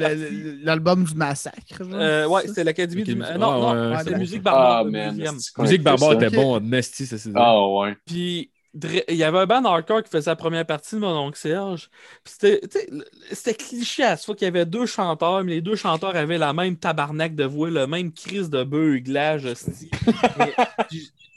l'Album 0.64 1.04
du 1.04 1.16
massacre. 1.16 1.82
Euh, 1.82 2.28
ouais, 2.28 2.48
c'est 2.48 2.64
l'Académie 2.64 3.04
du. 3.04 3.12
Euh, 3.12 3.16
non, 3.16 3.24
Ah, 3.26 3.38
non, 3.38 3.92
ouais, 3.92 3.98
c'était 4.00 4.12
c'est 4.12 4.18
Musique 4.18 4.42
Ah, 4.46 4.84
Barbare. 4.84 4.86
man. 4.86 5.24
qu'on 5.56 5.62
Musique 5.64 5.84
Barbare 5.84 6.14
était 6.14 6.30
bon 6.36 6.60
Nasty, 6.60 7.06
ça 7.06 7.18
c'est 7.18 7.32
Ah, 7.36 7.68
ouais. 7.68 7.96
Puis 8.06 8.52
il 9.10 9.16
y 9.16 9.24
avait 9.24 9.40
un 9.40 9.46
band 9.48 9.66
hardcore 9.66 10.04
qui 10.04 10.12
faisait 10.12 10.30
la 10.30 10.36
première 10.36 10.64
partie 10.66 10.94
de 10.94 11.00
mon 11.00 11.18
oncle 11.18 11.38
Serge. 11.40 11.90
Puis 12.24 12.36
c'était, 13.32 13.54
cliché 13.56 14.04
à 14.04 14.16
ce 14.16 14.26
fois 14.26 14.36
qu'il 14.36 14.46
y 14.46 14.48
avait 14.48 14.66
deux 14.68 14.86
chanteurs, 14.86 15.44
mais 15.44 15.54
les 15.54 15.62
deux 15.62 15.76
chanteurs 15.76 16.16
avaient 16.16 16.38
la 16.38 16.54
même 16.54 16.78
tabarnak 16.78 17.34
de 17.36 17.46
voix, 17.46 17.72
le 17.72 17.88
même 17.88 18.14
crise 18.14 18.50
de 18.52 18.64
beuglage. 18.64 19.48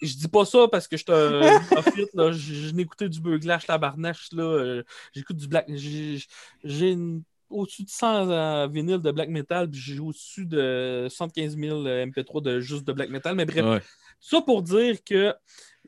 Je 0.02 0.16
dis 0.16 0.28
pas 0.28 0.44
ça 0.44 0.66
parce 0.70 0.88
que 0.88 0.96
je 0.96 1.04
suis 1.04 1.12
un 1.12 1.40
néophyte, 1.70 2.10
là. 2.14 2.32
Je, 2.32 2.54
je 2.54 2.74
n'écoutais 2.74 3.08
du 3.08 3.20
beuglage 3.20 3.66
tabarnak, 3.66 4.16
là. 4.32 4.42
euh, 4.42 4.82
J'écoute 5.14 5.36
du 5.36 5.46
black. 5.46 5.66
J'ai 5.68 6.18
j'ai 6.64 6.90
une- 6.90 7.22
au-dessus 7.52 7.84
de 7.84 7.90
100 7.90 8.30
euh, 8.30 8.68
vinyles 8.70 9.00
de 9.00 9.10
black 9.12 9.28
metal, 9.28 9.68
puis 9.70 9.80
j'ai 9.80 9.98
au-dessus 9.98 10.46
de 10.46 11.06
75 11.08 11.56
000 11.56 11.82
MP3 11.84 12.42
de 12.42 12.60
juste 12.60 12.84
de 12.84 12.92
black 12.92 13.10
metal. 13.10 13.34
Mais 13.34 13.44
bref, 13.44 13.64
Ouais. 13.64 13.80
ça 14.20 14.40
pour 14.40 14.62
dire 14.62 14.96
que 15.04 15.34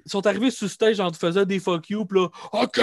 ils 0.07 0.11
sont 0.11 0.27
arrivés 0.27 0.51
sur 0.51 0.69
stage 0.69 1.01
en 1.01 1.11
te 1.11 1.17
faisant 1.17 1.45
des 1.45 1.59
fuck 1.61 1.89
you, 1.89 2.05
pis 2.05 2.17
là, 2.17 2.27
OK, 2.53 2.81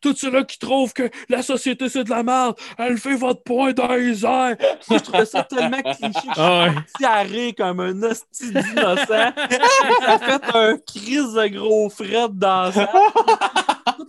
tous 0.00 0.14
ceux-là 0.16 0.44
qui 0.44 0.58
trouvent 0.58 0.94
que 0.94 1.10
la 1.28 1.42
société 1.42 1.88
c'est 1.90 2.04
de 2.04 2.08
la 2.10 2.22
merde, 2.22 2.56
elle 2.78 2.96
fait 2.96 3.16
votre 3.16 3.42
point 3.42 3.72
dans 3.74 3.92
les 3.94 4.24
airs. 4.24 4.56
Je 4.90 4.96
trouvais 4.98 5.26
ça 5.26 5.42
tellement 5.42 5.82
cliché 5.82 6.00
que 6.00 6.14
je 6.14 6.18
suis 6.20 6.28
Ah 6.36 6.68
ouais. 7.00 7.04
à 7.06 7.22
rire 7.22 7.52
comme 7.58 7.80
un 7.80 8.02
hostie 8.02 8.52
d'innocent. 8.52 9.06
ça 9.06 10.18
fait 10.18 10.56
un 10.56 10.78
crise 10.78 11.34
de 11.34 11.48
gros 11.58 11.90
fret 11.90 12.28
dans 12.30 12.72
ça. 12.72 12.90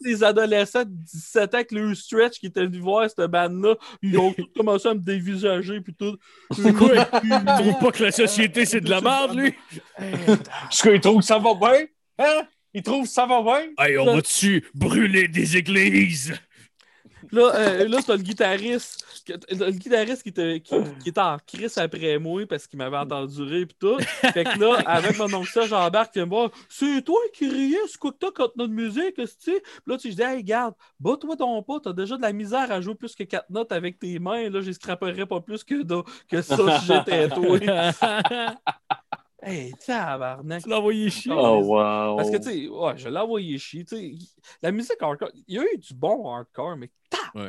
Des 0.07 0.23
adolescents 0.23 0.85
de 0.85 0.89
17 0.89 1.53
ans 1.53 1.57
avec 1.57 1.71
le 1.73 1.93
stretch 1.93 2.39
qui 2.39 2.45
étaient 2.45 2.65
venus 2.65 2.81
voir 2.81 3.09
cette 3.09 3.29
bande-là. 3.29 3.75
Ils 4.01 4.17
ont 4.17 4.31
tous 4.37 4.47
commencé 4.55 4.87
à 4.87 4.93
me 4.93 4.99
dévisager. 4.99 5.81
Puis 5.81 5.93
tout. 5.93 6.17
C'est 6.55 6.73
quoi? 6.73 6.91
Il 7.23 7.45
trouve 7.45 7.79
pas 7.79 7.91
que 7.91 8.03
la 8.03 8.11
société, 8.11 8.65
c'est 8.65 8.81
de 8.81 8.89
la 8.89 9.01
merde, 9.01 9.35
lui? 9.35 9.53
Est-ce 9.99 10.81
qu'il 10.81 10.99
trouve 11.01 11.19
que 11.19 11.25
ça 11.25 11.37
va 11.37 11.53
bien? 11.53 11.85
Hein? 12.19 12.43
Il 12.73 12.83
trouve 12.83 13.03
que 13.03 13.09
ça 13.09 13.25
va 13.25 13.41
bien? 13.41 13.67
Hey, 13.77 13.97
on 13.97 14.05
va-tu 14.05 14.63
brûler 14.73 15.27
des 15.27 15.57
églises? 15.57 16.33
Là, 17.31 17.51
euh, 17.55 17.87
là 17.87 17.99
t'as 18.05 18.15
le 18.15 18.21
guitariste. 18.21 19.05
Le 19.49 19.71
guitariste 19.71 20.23
qui 20.23 20.29
était, 20.29 20.61
qui, 20.61 21.13
en 21.17 21.37
crise 21.45 21.77
après 21.77 22.17
moi 22.19 22.45
parce 22.47 22.67
qu'il 22.67 22.77
m'avait 22.77 22.97
entendu 22.97 23.41
rire 23.43 23.67
et 23.69 23.73
tout. 23.79 23.99
Fait 24.33 24.43
que 24.43 24.59
là, 24.59 24.81
avec 24.85 25.17
mon 25.17 25.33
oncle 25.33 25.51
ça, 25.51 25.65
j'embarque 25.65 26.15
et 26.17 26.21
me 26.21 26.25
voir. 26.25 26.51
C'est 26.69 27.01
toi 27.03 27.19
qui 27.33 27.49
riais, 27.49 27.77
c'est 27.87 27.97
quoi 27.97 28.11
que 28.11 28.17
t'as 28.17 28.31
contre 28.31 28.53
notre 28.57 28.73
musique, 28.73 29.15
tu 29.15 29.27
sais? 29.39 29.61
Là, 29.85 29.97
tu 29.97 30.09
dis, 30.09 30.21
hey, 30.21 30.37
regarde, 30.37 30.73
bats-toi 30.99 31.35
ton 31.35 31.61
pas, 31.63 31.79
t'as 31.79 31.93
déjà 31.93 32.17
de 32.17 32.21
la 32.21 32.33
misère 32.33 32.71
à 32.71 32.81
jouer 32.81 32.95
plus 32.95 33.15
que 33.15 33.23
quatre 33.23 33.49
notes 33.49 33.71
avec 33.71 33.99
tes 33.99 34.19
mains. 34.19 34.49
Là, 34.49 34.61
je 34.61 34.71
scraperais 34.71 35.25
pas 35.25 35.41
plus 35.41 35.63
que, 35.63 35.83
de- 35.83 36.03
que 36.29 36.41
ça 36.41 36.79
si 36.79 36.85
j'étais 36.85 37.27
toi. 37.29 37.57
hey, 39.41 39.73
tabarnak. 39.85 40.63
Tu 40.63 40.69
l'as 40.69 40.77
envoyé 40.77 41.09
chier. 41.09 41.33
Oh, 41.35 41.61
wow. 41.63 42.17
Parce 42.17 42.29
que, 42.29 42.37
tu 42.37 42.43
sais, 42.43 42.67
ouais, 42.67 42.97
je 42.97 43.09
l'ai 43.09 43.19
envoyé 43.19 43.57
chier. 43.57 43.85
La 44.61 44.71
musique 44.71 45.01
hardcore, 45.01 45.29
il 45.47 45.55
y 45.55 45.59
a 45.59 45.63
eu 45.63 45.77
du 45.77 45.93
bon 45.93 46.33
hardcore, 46.33 46.77
mais 46.77 46.89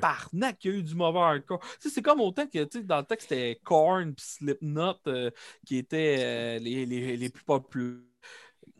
tabarnak, 0.01 0.65
il 0.65 0.71
y 0.71 0.75
a 0.75 0.79
eu 0.79 0.83
du 0.83 0.95
mauvais 0.95 1.19
hardcore. 1.21 1.61
C'est 1.81 2.03
comme 2.03 2.21
autant 2.21 2.47
que, 2.47 2.79
dans 2.83 2.99
le 2.99 3.05
texte, 3.05 3.29
c'était 3.31 3.61
Korn 3.65 4.15
puis 4.15 4.25
Slipknot 4.27 4.95
euh, 5.07 5.31
qui 5.67 5.79
étaient 5.79 6.17
euh, 6.21 6.59
les, 6.59 6.87
les, 6.87 7.17
les 7.17 7.31
plus 7.31 7.45
populaires. 7.45 8.08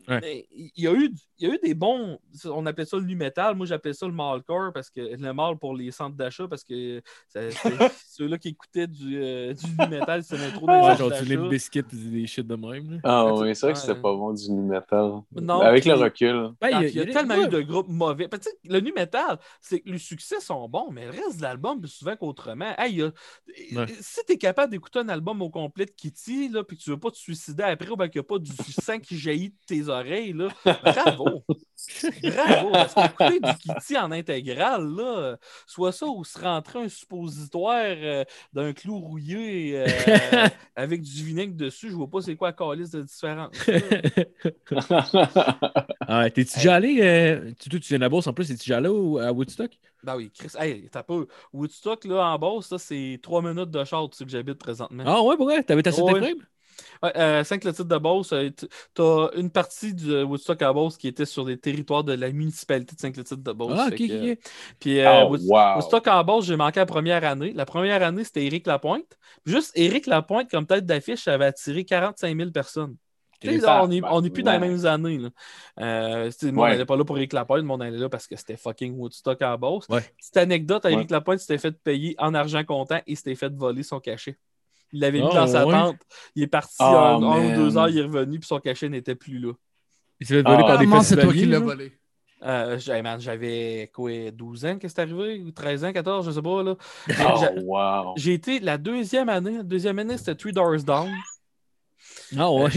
Ouais. 0.07 0.19
Mais 0.21 0.47
il 0.51 0.71
y, 0.83 0.87
a 0.87 0.93
eu, 0.93 1.13
il 1.37 1.47
y 1.47 1.51
a 1.51 1.53
eu 1.53 1.59
des 1.61 1.73
bons, 1.73 2.17
on 2.45 2.65
appelait 2.65 2.85
ça 2.85 2.97
le 2.97 3.03
nu 3.03 3.15
metal, 3.15 3.55
moi 3.55 3.65
j'appelais 3.65 3.93
ça 3.93 4.07
le 4.07 4.11
malcore 4.13 4.71
parce 4.73 4.89
que 4.89 5.01
le 5.01 5.33
mal 5.33 5.57
pour 5.57 5.75
les 5.75 5.91
centres 5.91 6.15
d'achat 6.15 6.47
parce 6.47 6.63
que 6.63 7.01
ceux-là 8.07 8.37
qui 8.37 8.49
écoutaient 8.49 8.87
du, 8.87 9.21
euh, 9.21 9.53
du 9.53 9.65
nu 9.67 9.87
metal, 9.87 10.23
c'était 10.23 10.51
trop 10.51 10.67
des 10.67 10.73
Ouais, 10.73 10.97
genre 10.97 11.11
du 11.11 11.25
Limp 11.25 11.49
Bizkit, 11.49 11.83
des 11.91 12.27
shit 12.27 12.47
de 12.47 12.55
même. 12.55 12.91
là. 12.91 12.97
Ah 13.03 13.25
Ouais, 13.25 13.41
oui, 13.49 13.55
c'est 13.55 13.65
vrai 13.67 13.73
que 13.73 13.79
c'était 13.79 13.95
pas 13.95 14.13
bon 14.13 14.33
du 14.33 14.51
nu 14.51 14.61
metal. 14.61 15.11
Non, 15.31 15.61
Avec 15.61 15.85
le 15.85 15.93
recul. 15.93 16.49
Ben, 16.59 16.69
Ah, 16.73 16.83
il 16.83 16.95
y 16.95 16.99
a, 16.99 17.05
tellement 17.05 17.35
eu 17.35 17.47
de 17.47 17.61
groupes 17.61 17.89
mauvais. 17.89 18.27
Le 18.65 18.79
nu 18.79 18.91
metal, 18.93 19.37
c'est 19.61 19.81
que 19.81 19.89
les 19.89 19.97
succès 19.97 20.39
sont 20.39 20.67
bons, 20.67 20.89
mais 20.91 21.05
le 21.05 21.11
reste 21.11 21.37
de 21.37 21.41
l'album, 21.43 21.79
plus 21.79 21.89
souvent 21.89 22.15
qu'autrement. 22.15 22.73
Hey, 22.77 22.93
il 22.93 22.97
y 22.99 23.03
a- 23.03 23.11
Ouais. 23.75 23.85
Si 24.01 24.21
tu 24.25 24.33
es 24.33 24.37
capable 24.37 24.71
d'écouter 24.71 24.99
un 24.99 25.09
album 25.09 25.41
au 25.41 25.49
complet 25.49 25.85
de 25.85 25.91
Kitty, 25.91 26.49
là, 26.49 26.63
puis 26.63 26.77
que 26.77 26.83
tu 26.83 26.89
veux 26.89 26.99
pas 26.99 27.11
te 27.11 27.17
suicider 27.17 27.63
après, 27.63 27.89
ou 27.89 27.95
bien 27.95 28.07
qu'il 28.07 28.19
n'y 28.21 28.25
a 28.25 28.27
pas 28.27 28.39
du 28.39 28.51
sang 28.81 28.99
qui 28.99 29.17
jaillit 29.17 29.49
de 29.49 29.55
tes 29.65 29.87
oreilles, 29.87 29.98
là, 30.03 30.51
bravo! 30.81 31.45
bravo! 32.23 32.77
Parce 32.77 32.95
qu'écouter 32.95 33.39
du 33.39 33.57
Kitty 33.57 33.97
en 33.97 34.11
intégrale, 34.11 34.85
là, 34.95 35.37
soit 35.67 35.91
ça 35.91 36.07
ou 36.07 36.23
se 36.25 36.39
rentrer 36.39 36.79
un 36.83 36.89
suppositoire 36.89 37.75
euh, 37.87 38.23
d'un 38.53 38.73
clou 38.73 38.99
rouillé 38.99 39.73
euh, 39.75 40.47
avec 40.75 41.01
du 41.01 41.23
vinaigre 41.25 41.55
dessus, 41.55 41.89
je 41.89 41.95
vois 41.95 42.09
pas 42.09 42.21
c'est 42.21 42.35
quoi 42.35 42.49
la 42.49 42.53
calice 42.53 42.91
de 42.91 43.01
différence. 43.03 43.71
Ah, 46.07 46.29
T'es-tu 46.29 46.55
déjà 46.55 46.75
allé? 46.75 46.99
euh, 47.01 47.51
tu, 47.59 47.69
tu 47.69 47.77
viens 47.79 47.97
de 47.99 48.01
la 48.03 48.09
bourse 48.09 48.27
en 48.27 48.33
plus, 48.33 48.47
t'es-tu 48.47 48.59
déjà 48.65 48.77
allé 48.77 48.87
au- 48.89 49.17
à 49.19 49.31
Woodstock? 49.31 49.77
Ben 50.03 50.15
oui, 50.15 50.31
Chris, 50.31 50.51
hey, 50.57 50.89
t'as 50.89 51.03
pas. 51.03 51.21
Woodstock, 51.53 52.05
là, 52.05 52.25
en 52.33 52.39
bas, 52.39 52.61
ça, 52.61 52.77
c'est 52.79 53.19
trois 53.21 53.41
minutes 53.41 53.69
de 53.71 53.83
char, 53.83 54.09
que 54.09 54.27
j'habite 54.29 54.57
présentement. 54.57 55.03
Ah 55.05 55.21
ouais, 55.23 55.35
pour 55.37 55.45
vrai? 55.45 55.63
T'avais 55.63 55.83
ta 55.83 55.91
Ouais. 55.91 56.35
Ouais, 57.03 57.11
euh, 57.17 57.43
5 57.43 57.63
le 57.63 57.71
titre 57.71 57.85
de 57.85 57.97
Beauce, 57.97 58.33
euh, 58.33 58.49
t- 58.49 58.67
t'as 58.93 59.29
une 59.35 59.49
partie 59.51 59.93
du 59.93 60.11
euh, 60.11 60.23
Woodstock 60.23 60.61
à 60.61 60.73
Beauce 60.73 60.97
qui 60.97 61.07
était 61.07 61.25
sur 61.25 61.45
les 61.45 61.57
territoires 61.57 62.03
de 62.03 62.13
la 62.13 62.31
municipalité 62.31 62.95
de 62.95 62.99
5 63.01 63.17
le 63.17 63.23
titre 63.23 63.41
de 63.41 63.51
Beauce. 63.51 63.73
Ah, 63.77 63.89
Fait 63.89 63.95
ok, 63.95 64.07
que, 64.09 64.13
ok, 64.17 64.27
euh. 64.29 64.35
Puis 64.79 64.99
euh, 64.99 65.23
Oh, 65.25 65.29
Wood- 65.31 65.41
wow. 65.45 65.75
Woodstock 65.75 66.07
en 66.07 66.23
Beauce, 66.23 66.45
j'ai 66.45 66.55
manqué 66.55 66.79
la 66.79 66.85
première 66.85 67.23
année. 67.23 67.53
La 67.53 67.65
première 67.65 68.01
année, 68.03 68.23
c'était 68.23 68.45
Éric 68.45 68.67
Lapointe. 68.67 69.17
Juste 69.45 69.71
Éric 69.75 70.07
Lapointe, 70.07 70.49
comme 70.49 70.65
tête 70.65 70.85
d'affiche, 70.85 71.23
ça 71.23 71.33
avait 71.33 71.45
attiré 71.45 71.85
45 71.85 72.35
000 72.37 72.51
personnes. 72.51 72.95
Tu 73.41 73.57
là, 73.57 73.83
on 73.83 73.87
n'est 73.87 74.01
on 74.03 74.21
plus 74.21 74.43
dans 74.43 74.51
les 74.51 74.59
mêmes 74.59 74.85
années. 74.85 75.17
Là. 75.17 75.29
Euh, 75.79 76.29
tu 76.37 76.47
monde 76.47 76.65
Ouais. 76.65 76.71
n'allait 76.71 76.85
pas 76.85 76.97
là 76.97 77.05
pour 77.05 77.17
Éric 77.17 77.31
Lapointe, 77.31 77.59
le 77.61 77.67
monde 77.67 77.81
allait 77.81 77.97
là 77.97 78.09
parce 78.09 78.27
que 78.27 78.35
c'était 78.35 78.57
fucking 78.57 78.97
Woodstock 78.97 79.41
en 79.41 79.57
Beauce. 79.57 79.85
Ouais. 79.87 80.01
Petite 80.17 80.35
anecdote, 80.35 80.83
Ouais. 80.83 80.91
Éric 80.93 81.09
Lapointe 81.09 81.39
s'était 81.39 81.57
fait 81.57 81.71
payer 81.71 82.15
en 82.17 82.33
argent 82.33 82.63
comptant 82.65 82.99
et 83.07 83.15
s'était 83.15 83.35
fait 83.35 83.53
voler 83.55 83.83
son 83.83 84.01
cachet. 84.01 84.37
Il 84.91 84.99
l'avait 85.01 85.19
mis 85.19 85.27
Oh, 85.29 85.33
dans 85.33 85.47
sa 85.47 85.65
ouais. 85.65 85.71
tente. 85.71 85.97
Il 86.35 86.43
est 86.43 86.47
parti 86.47 86.75
Oh, 86.79 86.83
un, 86.83 87.13
un 87.13 87.15
ou 87.17 87.19
man. 87.21 87.55
deux 87.55 87.77
heures, 87.77 87.89
il 87.89 87.97
est 87.99 88.03
revenu, 88.03 88.39
puis 88.39 88.47
son 88.47 88.59
cachet 88.59 88.89
n'était 88.89 89.15
plus 89.15 89.37
là. 89.39 89.51
Il 90.19 90.27
s'est 90.27 90.35
fait 90.35 90.41
voler 90.41 90.63
Ah. 90.63 90.67
par 90.67 90.77
des 90.79 90.85
Comment 90.85 91.01
c'est 91.01 91.15
toi 91.17 91.31
qui 91.33 91.45
l'as 91.45 91.59
volé? 91.59 91.93
Euh, 92.41 92.77
j'ai- 92.79 93.01
man, 93.01 93.19
J'avais 93.19 93.91
quoi, 93.93 94.31
12 94.31 94.65
ans 94.65 94.77
que 94.79 94.87
c'est 94.87 94.99
arrivé, 94.99 95.41
ou 95.45 95.51
13 95.51 95.83
ans, 95.83 95.91
14, 95.91 96.25
je 96.25 96.31
sais 96.31 96.41
pas. 96.41 96.63
Là. 96.63 96.75
Oh, 97.09 97.13
J'ai- 97.39 97.63
wow. 97.63 98.13
J'ai 98.15 98.33
été 98.33 98.59
la 98.61 98.77
deuxième 98.77 99.27
année. 99.29 99.57
La 99.57 99.63
deuxième 99.63 99.99
année, 99.99 100.17
c'était 100.17 100.35
Three 100.35 100.53
Doors 100.53 100.83
Down. 100.83 101.09
Ah 102.37 102.51
ouais. 102.51 102.69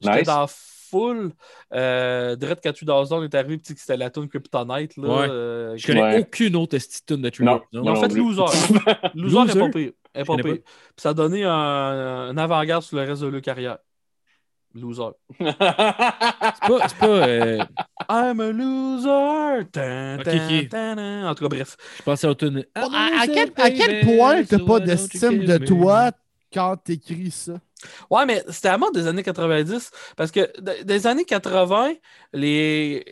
J'étais 0.00 0.18
Nice. 0.18 0.26
dans 0.26 0.46
full. 0.48 1.32
Euh, 1.74 2.36
direct 2.36 2.60
quand 2.62 2.72
Three 2.72 2.86
Doors 2.86 3.08
Down 3.08 3.24
est 3.24 3.34
arrivé, 3.34 3.58
puis 3.58 3.74
que 3.74 3.80
c'était 3.80 3.96
la 3.96 4.08
tune 4.10 4.28
Kryptonite. 4.28 4.96
Là, 4.96 5.08
Ouais. 5.08 5.26
euh, 5.28 5.76
Je 5.76 5.86
connais 5.86 6.02
Ouais. 6.02 6.20
aucune 6.20 6.56
autre 6.56 6.76
tune 7.06 7.22
de 7.22 7.28
Tree 7.30 7.44
Non. 7.44 7.56
Doors 7.56 7.66
Down. 7.72 7.84
Ils 7.84 7.88
ont 7.88 7.94
Non 7.94 8.00
fait. 8.00 8.14
Loser 8.14 8.42
Loser? 9.14 9.50
est 9.50 9.58
pas 9.60 9.70
pire. 9.70 9.92
Est 10.18 10.24
pas 10.24 10.38
pire. 10.38 10.58
Puis 10.64 11.02
ça 11.02 11.10
a 11.10 11.14
donné 11.14 11.44
un, 11.44 11.50
un 11.52 12.36
avant-garde 12.36 12.82
sur 12.82 12.96
le 12.98 13.04
reste 13.04 13.22
de 13.22 13.28
leur 13.28 13.42
carrière. 13.42 13.78
Loser. 14.74 15.12
C'est 15.40 16.64
pas. 16.66 16.80
C'est 16.86 16.98
pas 16.98 17.06
euh, 17.08 17.64
I'm 18.10 18.40
a 18.40 18.52
loser. 18.52 19.64
Tan, 19.72 20.18
tan, 20.22 20.64
tan. 20.68 20.98
En 21.28 21.34
tout 21.34 21.44
cas, 21.44 21.48
bref. 21.48 21.76
je 21.96 22.02
pensais 22.02 22.26
à 22.28 22.34
tune. 22.34 22.64
À, 22.74 23.22
à 23.22 23.28
quel, 23.28 23.50
à 23.56 23.70
quel 23.70 24.00
point 24.00 24.44
t'as 24.44 24.58
pas 24.60 24.80
d'estime 24.80 25.44
de 25.44 25.58
toi 25.58 26.12
quand 26.52 26.76
t'écris 26.76 27.30
ça? 27.30 27.54
Ouais, 28.10 28.26
mais 28.26 28.42
c'était 28.48 28.68
à 28.68 28.78
mode 28.78 28.94
des 28.94 29.06
années 29.06 29.22
90 29.22 29.90
parce 30.16 30.30
que 30.30 30.50
des 30.82 31.06
années 31.06 31.24
80, 31.24 31.92
les, 32.32 33.04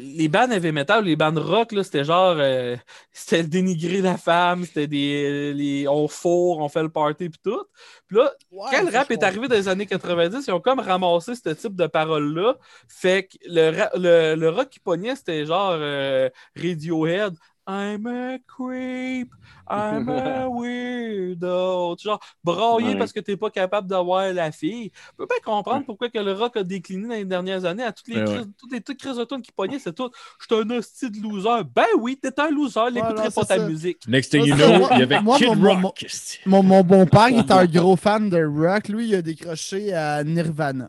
les 0.00 0.28
bands 0.28 0.50
heavy 0.50 0.72
metal, 0.72 1.04
les 1.04 1.16
bands 1.16 1.32
rock, 1.34 1.72
c'était 1.82 2.04
genre 2.04 2.36
euh, 2.38 2.76
c'était 3.12 3.42
dénigrer 3.42 4.00
la 4.02 4.16
femme, 4.16 4.64
c'était 4.64 4.86
des 4.86 5.52
les, 5.54 5.88
on 5.88 6.06
fourre, 6.08 6.58
on 6.60 6.68
fait 6.68 6.82
le 6.82 6.88
party 6.90 7.28
puis 7.30 7.40
tout. 7.42 7.64
Puis 8.06 8.16
là, 8.18 8.32
quand 8.70 8.82
le 8.82 8.90
rap 8.90 9.10
est 9.10 9.22
arrivé 9.22 9.48
dans 9.48 9.54
les 9.56 9.68
années 9.68 9.86
90, 9.86 10.46
ils 10.46 10.52
ont 10.52 10.60
comme 10.60 10.80
ramassé 10.80 11.34
ce 11.34 11.50
type 11.50 11.74
de 11.76 11.86
paroles-là. 11.86 12.56
Fait 12.88 13.26
que 13.28 13.36
le, 13.46 13.72
le, 13.98 14.34
le 14.40 14.48
rock 14.50 14.68
qui 14.70 14.80
pognait, 14.80 15.16
c'était 15.16 15.46
genre 15.46 15.72
euh, 15.72 16.28
Radiohead. 16.56 17.34
I'm 17.68 18.06
a 18.06 18.38
creep, 18.46 19.32
I'm 19.68 20.08
a 20.08 20.46
weirdo. 20.48 21.96
Genre, 21.98 22.20
brailler 22.44 22.90
Ouais. 22.92 22.98
parce 22.98 23.12
que 23.12 23.18
t'es 23.18 23.36
pas 23.36 23.50
capable 23.50 23.88
d'avoir 23.88 24.32
la 24.32 24.52
fille. 24.52 24.92
Je 24.94 25.16
peux 25.16 25.26
pas 25.26 25.40
comprendre 25.44 25.84
pourquoi 25.84 26.08
que 26.08 26.18
le 26.18 26.32
rock 26.32 26.56
a 26.56 26.62
décliné 26.62 27.08
dans 27.08 27.14
les 27.14 27.24
dernières 27.24 27.64
années. 27.64 27.82
À 27.82 27.90
toutes 27.90 28.06
les 28.06 28.18
Ouais, 28.18 28.24
crises, 28.24 28.38
ouais. 28.38 28.52
toutes 28.56 28.72
les 28.72 28.80
toutes 28.80 28.98
crises 28.98 29.16
de 29.16 29.24
tunes 29.24 29.42
qui 29.42 29.50
pognaient, 29.50 29.80
c'est 29.80 29.92
tout. 29.94 30.10
Je 30.38 30.46
suis 30.54 30.62
un 30.64 30.70
hostie 30.70 31.10
de 31.10 31.20
loser. 31.20 31.64
Ben 31.74 31.86
oui, 31.98 32.16
t'es 32.22 32.38
un 32.40 32.50
loser, 32.50 32.80
l'écouterai 32.92 33.14
Voilà, 33.14 33.30
pas 33.32 33.44
ta 33.44 33.56
ça. 33.56 33.68
musique. 33.68 34.06
Next 34.06 34.30
thing 34.30 34.44
you 34.46 34.54
know, 34.54 34.86
il 34.92 34.98
y 35.00 35.02
avait 35.02 35.20
moi, 35.20 35.36
Kid 35.36 35.48
mon- 35.58 35.80
Rock. 35.88 36.06
Mon, 36.46 36.62
mon 36.62 36.82
bon-père, 36.84 37.30
il 37.30 37.38
est 37.38 37.50
un 37.50 37.64
gros 37.66 37.96
fan 37.96 38.30
de 38.30 38.44
rock. 38.44 38.88
Lui, 38.88 39.08
il 39.08 39.14
a 39.16 39.22
décroché 39.22 39.92
à 39.92 40.22
Nirvana. 40.22 40.88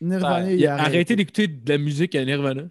Nirvana, 0.00 0.40
Ben, 0.46 0.50
il 0.50 0.60
Il 0.60 0.66
a 0.66 0.74
a 0.76 0.80
arrêté 0.80 1.14
d'écouter 1.14 1.46
de 1.46 1.68
la 1.70 1.78
musique 1.78 2.14
à 2.16 2.24
Nirvana. 2.24 2.62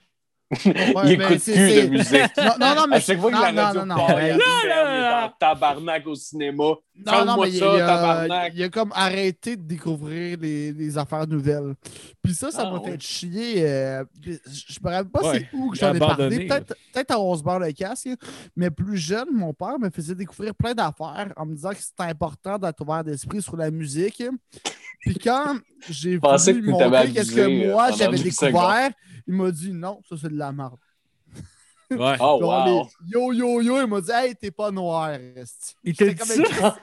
Ouais, 0.52 0.74
il 1.06 1.12
écoute 1.12 1.44
plus 1.44 1.54
de 1.54 1.90
musique. 1.90 2.38
Non, 2.38 2.44
non, 2.60 2.76
non, 2.76 2.86
mais 2.90 2.96
À 2.96 3.00
chaque 3.00 3.20
fois 3.20 3.30
que 3.30 3.36
la 3.36 3.66
radio 3.68 3.86
mais- 3.86 4.30
il 4.34 4.40
est 4.40 5.30
tabarnak 5.40 6.08
au 6.08 6.16
cinéma. 6.16 6.64
Non, 7.06 7.26
non, 7.26 7.42
mais 7.42 7.50
il, 7.52 7.60
ça, 7.60 7.66
il 7.76 7.82
a, 7.82 7.86
tabarnak. 7.86 8.54
il 8.56 8.64
a 8.64 8.70
comme 8.70 8.92
arrêté 8.96 9.56
de 9.56 9.62
découvrir 9.62 10.38
les, 10.42 10.72
les 10.74 10.98
affaires 10.98 11.28
nouvelles. 11.28 11.76
Puis 12.24 12.34
ça, 12.34 12.50
ça 12.52 12.64
Ah, 12.66 12.72
m'a 12.72 12.80
ouais. 12.80 12.92
fait 12.92 13.00
chier. 13.02 13.64
euh, 13.64 14.04
je 14.24 14.80
me 14.84 14.90
rappelle 14.90 15.10
pas 15.12 15.22
Ouais, 15.22 15.40
c'est 15.52 15.58
où 15.58 15.70
que 15.70 15.78
j'en 15.78 15.94
ai 15.94 16.00
parlé. 16.00 16.48
peut-être 16.48 17.12
à 17.12 17.20
11 17.20 17.44
barres 17.44 17.60
le 17.60 17.72
casque. 17.72 18.10
Mais 18.56 18.72
plus 18.72 18.98
jeune, 18.98 19.28
mon 19.32 19.54
père 19.54 19.78
me 19.80 19.90
faisait 19.92 20.16
découvrir 20.16 20.56
plein 20.56 20.74
d'affaires 20.74 21.32
en 21.38 21.46
me 21.46 21.54
disant 21.54 21.70
que 21.70 21.78
c'était 21.78 22.10
important 22.10 22.58
d'être 22.58 22.82
ouvert 22.82 23.04
d'esprit 23.04 23.42
sur 23.42 23.56
la 23.56 23.70
musique. 23.72 24.24
Puis 25.02 25.16
quand 25.18 25.58
j'ai 25.90 26.20
t'avais 26.20 26.54
montrer 26.62 27.12
qu'est-ce 27.14 27.32
que 27.34 27.40
euh, 27.42 27.68
moi 27.72 27.86
pendant 27.86 27.98
j'avais 27.98 28.18
découvert, 28.18 28.92
il 29.28 29.34
m'a 29.34 29.52
dit 29.52 29.72
non, 29.74 30.02
ça 30.08 30.16
c'est 30.22 30.30
de 30.30 30.38
la 30.38 30.52
merde. 30.52 30.76
Ouais. 31.92 32.16
Oh, 32.20 32.40
wow. 32.42 32.88
les 33.04 33.12
Yo, 33.12 33.34
yo, 33.34 33.62
yo, 33.62 33.82
il 33.82 33.88
m'a 33.88 34.00
dit 34.02 34.12
Hey, 34.12 34.36
t'es 34.36 34.52
pas 34.52 34.70
noir. 34.70 35.12
Il 35.84 35.96
t'a 35.96 36.06
dit 36.06 36.16
comme, 36.16 36.28
ça? 36.28 36.78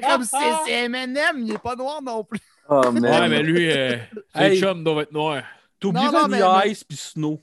Comme 0.00 0.24
c'est 0.24 0.36
c'est 0.64 0.84
Eminem, 0.84 1.38
il 1.38 1.52
est 1.52 1.58
pas 1.58 1.74
noir 1.74 2.00
non 2.00 2.22
plus. 2.22 2.38
Oh, 2.68 2.80
Ouais, 2.92 3.00
man. 3.00 3.30
mais 3.30 3.42
lui, 3.42 3.68
euh, 3.72 3.96
Hey. 4.34 4.60
chums 4.60 4.84
doivent 4.84 5.00
être 5.00 5.12
noirs. 5.12 5.42
T'oublies 5.80 6.04
Non, 6.04 6.12
non, 6.12 6.20
Vanilla 6.28 6.60
mais- 6.64 6.70
Ice 6.70 6.84
puis 6.84 6.96
Snow. 6.96 7.42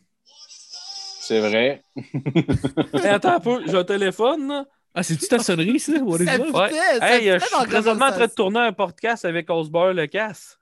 C'est 1.20 1.40
vrai. 1.42 1.84
Hey, 2.94 3.08
attends 3.08 3.34
un 3.36 3.40
peu, 3.42 3.62
j'ai 3.68 3.78
un 3.78 3.84
téléphone. 3.84 4.48
là. 4.48 4.66
Ah, 4.94 5.04
c'est-tu 5.04 5.28
ta 5.28 5.40
sonnerie, 5.40 5.80
ça? 5.80 5.94
What 6.04 6.20
is 6.20 6.26
Ça 6.26 6.38
that? 6.38 6.44
Ouais. 6.52 6.72
ça 7.00 7.16
Hey, 7.18 7.30
euh, 7.30 7.40
je 7.40 7.46
suis 7.46 7.66
présentement 7.68 8.08
en 8.08 8.12
train 8.12 8.28
de 8.28 8.34
tourner 8.34 8.60
un 8.60 8.74
podcast 8.74 9.24
avec 9.26 9.50
Osborne 9.50 9.96
le 9.96 10.08
casse. 10.08 10.60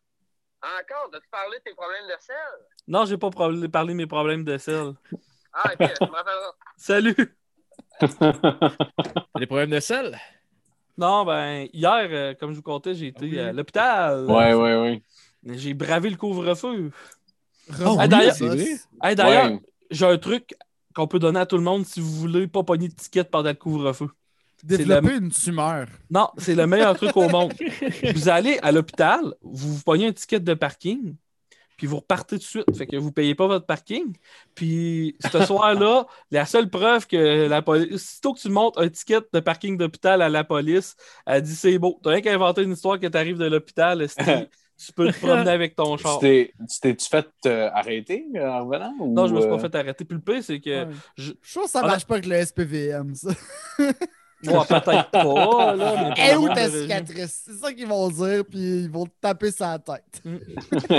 Encore, 0.62 1.10
as-tu 1.14 1.28
parlé 1.32 1.58
de 1.58 1.64
tes 1.64 1.74
problèmes 1.74 2.06
de 2.06 2.22
sel? 2.22 2.36
Non, 2.88 3.06
j'ai 3.06 3.18
pas 3.18 3.30
parlé 3.32 3.68
parlé 3.70 3.94
de 3.94 3.98
mes 3.98 4.06
problèmes 4.08 4.44
de 4.44 4.58
sel. 4.58 4.94
Ah, 5.54 5.72
ok, 5.74 5.90
je 6.00 6.06
m'en 6.06 6.12
rappelle. 6.12 6.34
Salut! 6.78 7.16
T'as 8.00 9.40
des 9.40 9.48
problèmes 9.48 9.70
de 9.72 9.80
sel? 9.80 10.18
Non, 10.98 11.24
ben, 11.26 11.68
hier, 11.74 12.08
euh, 12.12 12.34
comme 12.36 12.52
je 12.52 12.58
vous 12.58 12.62
contais, 12.62 12.94
j'ai 12.94 13.08
été 13.08 13.26
Oui. 13.26 13.40
à 13.40 13.52
l'hôpital. 13.54 14.26
Ouais, 14.26 14.54
ouais, 14.54 14.76
ouais. 14.76 15.02
J'ai 15.46 15.74
bravé 15.74 16.10
le 16.10 16.18
couvre-feu. 16.18 16.92
Oh, 17.86 17.96
Ah, 18.00 18.08
d'ailleurs-. 18.08 18.36
Hey, 19.02 19.16
Ouais. 19.18 19.60
j'ai 19.92 20.06
un 20.06 20.18
truc 20.18 20.54
qu'on 20.96 21.08
peut 21.08 21.20
donner 21.20 21.40
à 21.40 21.46
tout 21.46 21.58
le 21.58 21.64
monde 21.64 21.86
si 21.86 22.00
vous 22.00 22.12
voulez 22.12 22.48
pas 22.48 22.64
pogner 22.64 22.88
de 22.88 22.94
ticket 22.94 23.24
pendant 23.24 23.50
le 23.50 23.56
couvre-feu. 23.56 24.10
Développer 24.64 25.16
une 25.16 25.32
tumeur. 25.32 25.88
Non, 26.10 26.30
c'est 26.38 26.56
le 26.56 26.68
meilleur 26.68 26.96
truc 26.98 27.16
au 27.16 27.30
monde. 27.30 27.54
Vous 28.14 28.28
allez 28.28 28.60
à 28.62 28.72
l'hôpital, 28.72 29.34
vous 29.42 29.76
vous 29.76 29.82
pognez 29.84 30.08
un 30.08 30.12
ticket 30.12 30.40
de 30.42 30.54
parking, 30.54 31.16
puis 31.80 31.88
vous 31.88 31.96
repartez 31.96 32.36
tout 32.36 32.44
de 32.44 32.44
suite. 32.44 32.78
Fait 32.78 32.86
que 32.86 32.98
vous 32.98 33.14
payez 33.14 33.36
pas 33.36 33.48
votre 33.48 33.66
parking. 33.66 34.14
Puis 34.54 35.16
ce 35.32 35.46
soir-là, 35.46 36.08
la 36.30 36.46
seule 36.46 36.70
preuve 36.70 37.08
que 37.08 37.48
la 37.48 37.62
police. 37.62 38.02
Sitôt 38.02 38.34
que 38.34 38.40
tu 38.42 38.50
montes 38.50 38.78
un 38.78 38.90
ticket 38.90 39.22
de 39.32 39.40
parking 39.40 39.78
d'hôpital 39.78 40.22
à 40.22 40.28
la 40.28 40.44
police, 40.44 40.98
elle 41.26 41.42
dit 41.42 41.56
c'est 41.56 41.80
beau. 41.80 41.98
T'as 42.04 42.10
rien 42.10 42.22
qu'à 42.22 42.34
inventer 42.34 42.64
une 42.64 42.74
histoire 42.74 43.00
que 43.00 43.08
tu 43.08 43.18
arrives 43.18 43.38
de 43.38 43.46
l'hôpital, 43.46 44.06
tu 44.86 44.94
peux 44.94 45.12
te 45.12 45.18
promener 45.20 45.52
avec 45.52 45.76
ton 45.76 45.98
Tu 45.98 46.04
char. 46.04 46.20
t'es- 46.20 46.54
tu 46.72 46.80
t'es-tu 46.80 47.08
fait 47.08 47.28
euh, 47.46 47.70
arrêter 47.74 48.26
euh, 48.36 48.50
en 48.50 48.66
revenant? 48.66 48.94
ou, 49.00 49.14
Non, 49.14 49.28
je 49.28 49.34
me 49.36 49.42
suis 49.42 49.50
euh, 49.50 49.56
pas 49.56 49.60
fait 49.60 49.76
arrêter. 49.76 50.06
Puis 50.06 50.16
le 50.18 50.22
pire, 50.24 50.44
c'est 50.44 50.60
que. 50.60 50.86
Ouais. 50.86 50.92
je- 51.18 51.34
Je 51.42 51.52
trouve 51.54 51.66
que 51.66 51.70
ça 51.72 51.82
Ah, 51.84 51.88
marche 51.88 52.06
pas 52.06 52.16
avec 52.16 52.26
le 52.28 52.36
SPVM, 52.36 53.14
ça. 53.16 53.30
Ouais, 53.80 54.54
peut-être 54.70 55.12
pas, 55.12 55.76
là. 55.76 56.14
mais 56.18 56.32
Et 56.32 56.36
où 56.38 56.48
ta 56.48 56.70
cicatrice? 56.70 57.44
C'est 57.46 57.56
ça 57.56 57.74
qu'ils 57.74 57.88
vont 57.88 58.08
dire, 58.10 58.46
puis 58.50 58.84
ils 58.84 58.90
vont 58.90 59.06
te 59.06 59.12
taper 59.20 59.52
sa 59.52 59.78
tête. 59.80 60.22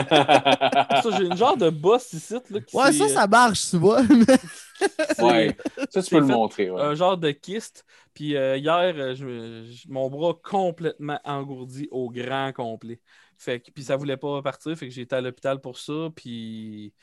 Ça, 0.05 1.11
j'ai 1.17 1.25
une 1.25 1.37
genre 1.37 1.57
de 1.57 1.71
boss 1.71 2.13
ici, 2.13 2.35
là. 2.51 2.61
qui 2.61 2.77
Ouais, 2.77 2.93
ça, 2.93 3.09
ça 3.09 3.27
marche, 3.27 3.71
tu 3.71 3.77
vois. 3.79 4.03
c'est- 5.17 5.23
ouais, 5.23 5.57
ça, 5.91 6.03
tu 6.03 6.11
peux 6.11 6.21
le 6.21 6.27
montrer. 6.27 6.71
Ouais. 6.71 6.81
un 6.83 6.95
genre 6.95 7.17
de 7.17 7.31
kyste. 7.31 7.85
Puis 8.13 8.37
euh, 8.37 8.57
hier, 8.57 8.93
euh, 8.97 9.15
je 9.15 9.25
me- 9.25 9.65
je- 9.71 9.89
mon 9.89 10.11
bras 10.11 10.35
complètement 10.43 11.19
engourdi 11.25 11.89
au 11.91 12.11
grand 12.11 12.53
complet. 12.53 13.01
Fait 13.41 13.61
que, 13.61 13.71
puis 13.73 13.85
ça 13.85 13.97
voulait 13.97 14.19
pas 14.19 14.43
partir, 14.43 14.77
fait 14.79 14.89
que 14.89 14.95
j'ai 14.95 15.03
été 15.03 15.17
à 15.17 15.21
l'hôpital 15.23 15.61
pour 15.61 15.79
ça. 15.79 16.11
Puis 16.17 16.95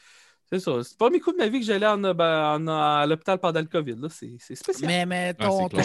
c'est 0.51 0.59
ça. 0.59 0.83
C'est 0.83 0.97
pas 0.97 1.09
mes 1.09 1.19
coups 1.19 1.37
de 1.37 1.43
ma 1.43 1.49
vie 1.49 1.59
que 1.59 1.65
j'allais 1.65 1.87
en, 1.87 1.99
ben, 1.99 2.59
en- 2.61 2.67
à 2.69 3.05
l'hôpital 3.07 3.39
pendant 3.39 3.59
le 3.61 3.67
COVID. 3.67 3.95
là. 3.97 4.09
C'est 4.09 4.37
c'est 4.39 4.55
spécial. 4.55 4.91
Mais, 4.91 5.05
mais 5.05 5.33
Ah, 5.39 5.49
ton, 5.49 5.69
c'est 5.69 5.69
ton, 5.69 5.83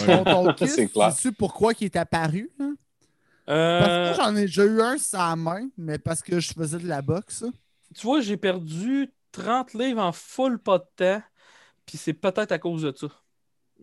sais-tu 0.65 1.31
pourquoi 1.33 1.73
il 1.79 1.85
est 1.85 1.95
apparu? 1.95 2.51
hein? 2.59 2.75
Parce 3.77 3.89
Euh, 3.89 3.97
que 3.97 4.19
moi, 4.19 4.31
j'en 4.31 4.35
ai 4.35 4.41
déjà 4.45 4.65
eu 4.65 4.81
un 4.81 4.95
la 5.13 5.35
main, 5.35 5.69
mais 5.77 5.97
parce 5.99 6.21
que 6.21 6.39
je 6.39 6.53
faisais 6.53 6.79
de 6.79 6.87
la 6.87 7.01
boxe. 7.01 7.43
tu 7.95 8.01
vois, 8.07 8.21
j'ai 8.21 8.37
perdu 8.37 9.13
30 9.31 9.73
livres 9.73 10.01
en 10.01 10.11
full 10.11 10.59
pas 10.59 10.79
de 10.79 10.85
temps. 10.95 11.23
Puis 11.85 11.97
c'est 11.97 12.13
peut-être 12.13 12.51
à 12.53 12.59
cause 12.59 12.83
de 12.83 12.93
ça. 12.97 13.07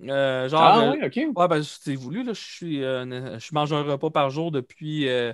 Euh, 0.08 0.48
genre, 0.48 0.62
Ah, 0.62 0.78
euh, 0.80 0.92
oui, 0.92 0.98
ok. 1.04 1.36
Ouais, 1.36 1.48
ben, 1.48 1.62
c'est 1.62 1.94
voulu, 1.94 2.22
là. 2.24 2.32
Je, 2.32 2.40
suis, 2.40 2.82
euh, 2.84 3.38
je 3.38 3.54
mange 3.54 3.72
un 3.72 3.82
repas 3.82 4.10
par 4.10 4.30
jour 4.30 4.50
depuis 4.50 5.08
euh, 5.08 5.32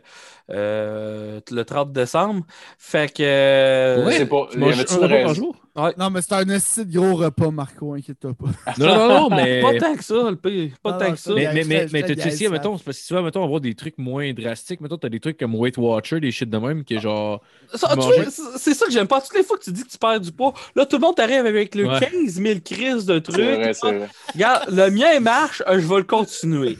euh, 0.51 1.41
le 1.51 1.65
30 1.65 1.93
décembre. 1.93 2.45
Fait 2.79 3.13
que. 3.13 3.23
euh, 3.23 4.05
Ouais. 4.07 4.13
C'est 4.13 4.27
pas. 4.29 4.49
Y 4.57 4.73
avait-tu 4.73 4.93
un 4.95 4.99
une 4.99 5.05
raison? 5.07 5.53
Non, 5.77 6.11
mais 6.11 6.23
c'est 6.23 6.33
un 6.33 6.49
assez 6.49 6.85
de 6.85 6.99
gros 6.99 7.17
repas, 7.17 7.51
Marco, 7.51 7.95
inquiète-toi 7.95 8.33
pas. 8.35 8.73
Non, 8.79 8.87
non, 8.87 9.09
non, 9.09 9.37
mais. 9.37 9.61
Pas 9.61 9.79
tant 9.79 9.95
que 9.95 10.03
ça, 10.05 10.31
le 10.31 10.37
pire. 10.37 10.73
Pas 10.83 10.93
Non, 10.93 10.99
tant 10.99 11.05
non, 11.09 11.13
que 11.13 11.19
ça. 11.19 11.35
Mais, 11.35 11.51
mais, 11.53 11.65
mais, 11.65 11.87
mais 11.93 12.03
t'as-tu 12.03 12.29
essayé, 12.29 12.49
mettons, 12.49 12.79
c'est 12.79 12.85
parce 12.85 12.97
que 12.97 13.03
si 13.03 13.09
tu 13.09 13.15
vas, 13.15 13.23
mettons, 13.23 13.45
avoir 13.45 13.61
des 13.61 13.75
trucs 13.75 13.99
moins 13.99 14.33
drastiques, 14.33 14.81
mettons, 14.81 14.97
t'as 14.99 15.09
des 15.09 15.21
trucs 15.21 15.39
comme 15.39 15.55
Weight 15.55 15.77
Watcher, 15.77 16.21
des 16.21 16.31
shit 16.31 16.49
de 16.49 16.59
même, 16.59 16.85
qui 16.85 16.95
est 16.95 17.01
genre. 17.01 17.43
Ça, 17.75 17.95
manger. 17.95 18.25
c'est 18.57 18.75
ça 18.75 18.87
que 18.87 18.93
j'aime 18.93 19.07
pas. 19.09 19.21
Toutes 19.21 19.37
les 19.37 19.43
fois 19.45 19.59
que 19.59 19.65
tu 19.65 19.73
dis 19.73 19.85
que 19.85 19.91
tu 19.91 19.99
perds 19.99 20.21
du 20.21 20.33
poids, 20.33 20.55
là, 20.75 20.87
tout 20.87 20.97
le 20.97 21.03
monde 21.03 21.17
t'arrive 21.17 21.47
avec 21.47 21.75
le 21.75 21.87
Ouais. 21.87 22.01
15 22.01 22.33
000 22.35 22.61
crises 22.65 23.07
de 23.07 23.19
trucs. 23.19 23.37
Vrai. 23.37 23.73
Regarde, 24.35 24.71
le 24.71 24.91
mien 24.91 25.21
marche, 25.21 25.63
je 25.69 25.79
vais 25.87 25.97
le 25.99 26.05
continuer. 26.05 26.79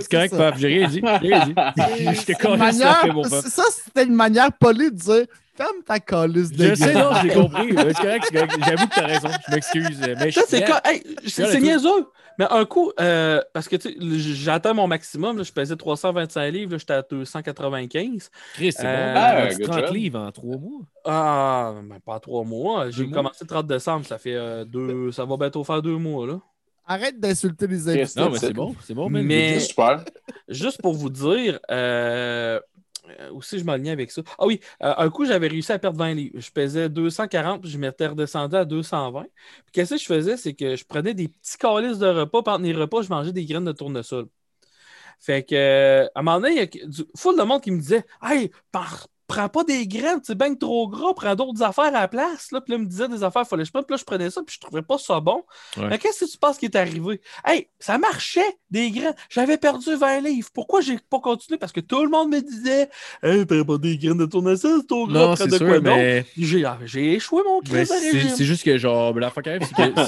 C'est 0.00 0.10
correct, 0.10 0.30
ça. 0.30 0.36
Pap, 0.38 0.58
j'ai 0.58 0.68
rien 0.68 0.88
dit. 0.88 1.00
J'ai 1.22 1.34
rien 1.34 1.44
dit. 1.44 1.54
Manière- 2.58 3.14
mon. 3.14 3.24
Ça, 3.24 3.62
c'était 3.72 4.04
une 4.04 4.14
manière 4.14 4.52
polie 4.52 4.90
de 4.90 4.96
dire 4.96 5.26
ferme 5.56 5.82
ta 5.86 5.98
calice 5.98 6.50
de 6.52 6.68
Je 6.70 6.74
sais, 6.74 6.92
non, 6.94 7.10
j'ai 7.22 7.30
compris. 7.30 7.68
C'est 7.68 7.94
correct, 7.94 8.24
c'est 8.30 8.34
correct. 8.34 8.54
J'avoue 8.66 8.86
que 8.88 8.94
t'as 8.94 9.06
raison. 9.06 9.28
Je 9.48 9.54
m'excuse. 9.54 10.00
Mais 10.18 10.30
je 10.30 10.40
c'est? 10.46 10.64
Hey, 10.84 11.02
c'est 11.26 11.60
niaiseux. 11.60 12.06
Mais 12.38 12.44
un 12.50 12.66
coup, 12.66 12.92
euh, 13.00 13.40
parce 13.54 13.66
que 13.66 13.76
j'atteins 14.18 14.74
mon 14.74 14.86
maximum, 14.86 15.38
là, 15.38 15.42
je 15.42 15.50
pesais 15.52 15.74
325 15.74 16.50
livres, 16.50 16.76
j'étais 16.76 16.92
à 16.92 17.00
295. 17.02 18.30
Chris, 18.54 18.72
c'est 18.72 18.82
Euh, 18.84 19.14
bon. 19.14 19.20
Ah, 19.20 19.54
good 19.54 19.62
30 19.66 19.80
job. 19.86 19.94
livres 19.94 20.18
en 20.20 20.32
trois 20.32 20.58
mois. 20.58 20.80
Ah, 21.06 21.72
ben, 21.82 21.98
pas 22.04 22.20
trois 22.20 22.44
mois. 22.44 22.90
J'ai 22.90 23.08
commencé 23.08 23.38
le 23.42 23.46
30 23.46 23.66
décembre, 23.66 24.04
ça 24.04 24.18
fait 24.18 24.34
euh, 24.34 24.66
deux. 24.66 25.10
Ça 25.12 25.24
va 25.24 25.36
bientôt 25.38 25.64
faire 25.64 25.80
deux 25.80 25.96
mois, 25.96 26.26
là. 26.26 26.38
Arrête 26.86 27.18
d'insulter 27.18 27.66
les 27.66 27.88
invités. 27.88 28.20
Non, 28.20 28.30
mais 28.30 28.38
c'est 28.38 28.52
bon. 28.52 28.74
C'est 28.84 28.94
bon. 28.94 29.08
Mais- 29.10 29.60
super. 29.60 30.04
Juste 30.48 30.80
pour 30.80 30.94
vous 30.94 31.10
dire, 31.10 31.58
euh, 31.70 32.60
euh, 33.20 33.30
aussi 33.32 33.58
je 33.58 33.64
m'alignais 33.64 33.90
avec 33.90 34.10
ça. 34.10 34.22
Ah 34.38 34.46
oui, 34.46 34.60
euh, 34.82 34.94
un 34.96 35.10
coup, 35.10 35.24
j'avais 35.24 35.48
réussi 35.48 35.72
à 35.72 35.78
perdre 35.78 35.98
20 35.98 36.14
livres. 36.14 36.38
Je 36.38 36.50
pesais 36.50 36.88
240, 36.88 37.62
puis 37.62 37.70
je 37.70 37.78
m'étais 37.78 38.06
redescendu 38.06 38.54
à 38.56 38.64
220. 38.64 39.22
Puis 39.22 39.72
qu'est-ce 39.72 39.94
que 39.94 40.00
je 40.00 40.06
faisais, 40.06 40.36
c'est 40.36 40.54
que 40.54 40.76
je 40.76 40.84
prenais 40.84 41.14
des 41.14 41.28
petits 41.28 41.58
calices 41.58 41.98
de 41.98 42.06
repas. 42.06 42.42
Pendant 42.42 42.64
les 42.64 42.72
repas, 42.72 43.02
je 43.02 43.08
mangeais 43.08 43.32
des 43.32 43.44
graines 43.44 43.64
de 43.64 43.72
tournesol. 43.72 44.26
Fait 45.18 45.42
que, 45.42 45.54
euh, 45.54 46.06
à 46.14 46.20
un 46.20 46.22
moment 46.22 46.40
donné, 46.40 46.54
il 46.54 46.58
y 46.58 46.60
a 46.84 46.86
du 46.86 47.04
full 47.16 47.36
de 47.38 47.42
monde 47.42 47.62
qui 47.62 47.70
me 47.70 47.78
disait 47.80 48.04
Hey, 48.22 48.50
par- 48.70 49.08
prends 49.26 49.48
pas 49.48 49.64
des 49.64 49.86
graines, 49.86 50.20
c'est 50.22 50.36
bien 50.36 50.54
trop 50.54 50.88
gras, 50.88 51.12
prends 51.14 51.34
d'autres 51.34 51.62
affaires 51.62 51.86
à 51.86 51.90
la 51.90 52.08
place. 52.08 52.52
Là, 52.52 52.60
puis 52.60 52.72
là, 52.72 52.78
il 52.78 52.84
me 52.84 52.88
disait 52.88 53.08
des 53.08 53.22
affaires, 53.24 53.46
fallait 53.46 53.62
que 53.62 53.66
je 53.66 53.72
prenne. 53.72 53.84
Puis 53.84 53.94
là, 53.94 53.98
je 53.98 54.04
prenais 54.04 54.30
ça, 54.30 54.42
puis 54.46 54.54
je 54.54 54.60
trouvais 54.60 54.82
pas 54.82 54.98
ça 54.98 55.20
bon. 55.20 55.42
Ouais. 55.76 55.88
Mais 55.88 55.98
qu'est-ce 55.98 56.24
que 56.24 56.30
tu 56.30 56.38
penses 56.38 56.58
qui 56.58 56.66
est 56.66 56.76
arrivé? 56.76 57.20
Hey, 57.44 57.68
ça 57.78 57.98
marchait, 57.98 58.56
des 58.70 58.90
graines. 58.90 59.14
J'avais 59.28 59.56
perdu 59.58 59.94
20 59.94 60.20
livres. 60.20 60.48
Pourquoi 60.54 60.80
j'ai 60.80 60.98
pas 61.10 61.20
continué? 61.20 61.58
Parce 61.58 61.72
que 61.72 61.80
tout 61.80 62.02
le 62.02 62.10
monde 62.10 62.30
me 62.30 62.40
disait 62.40 62.88
Hey, 63.22 63.44
prends 63.44 63.64
pas 63.64 63.78
des 63.78 63.98
graines 63.98 64.18
de 64.18 64.26
tournesol, 64.26 64.80
c'est 64.80 64.86
trop 64.86 65.06
gras, 65.06 65.28
Non, 65.28 65.34
prends 65.34 65.46
de 65.46 65.56
sûr, 65.56 65.66
quoi 65.66 65.80
mais. 65.80 66.26
J'ai 66.36 66.64
ah, 66.64 66.78
j'ai 66.84 67.14
échoué 67.14 67.42
mon 67.44 67.60
crise 67.60 67.92
c'est 68.36 68.44
juste 68.44 68.64
que, 68.64 68.76
genre, 68.78 69.14
la 69.18 69.30
fois 69.30 69.42
quand 69.42 69.50
même, 69.50 69.62
c'est 69.62 69.74
que. 69.74 70.00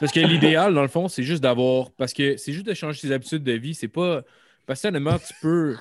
Parce 0.00 0.12
que 0.12 0.20
l'idéal, 0.20 0.74
dans 0.74 0.82
le 0.82 0.88
fond, 0.88 1.08
c'est 1.08 1.22
juste 1.22 1.42
d'avoir. 1.42 1.90
Parce 1.92 2.12
que 2.12 2.36
c'est 2.36 2.52
juste 2.52 2.66
de 2.66 2.74
changer 2.74 3.00
ses 3.00 3.12
habitudes 3.12 3.44
de 3.44 3.52
vie. 3.52 3.74
C'est 3.74 3.88
pas. 3.88 4.22
Parce 4.66 4.82
que 4.82 4.88
honnêtement, 4.88 5.18
tu 5.18 5.32
peux. 5.40 5.76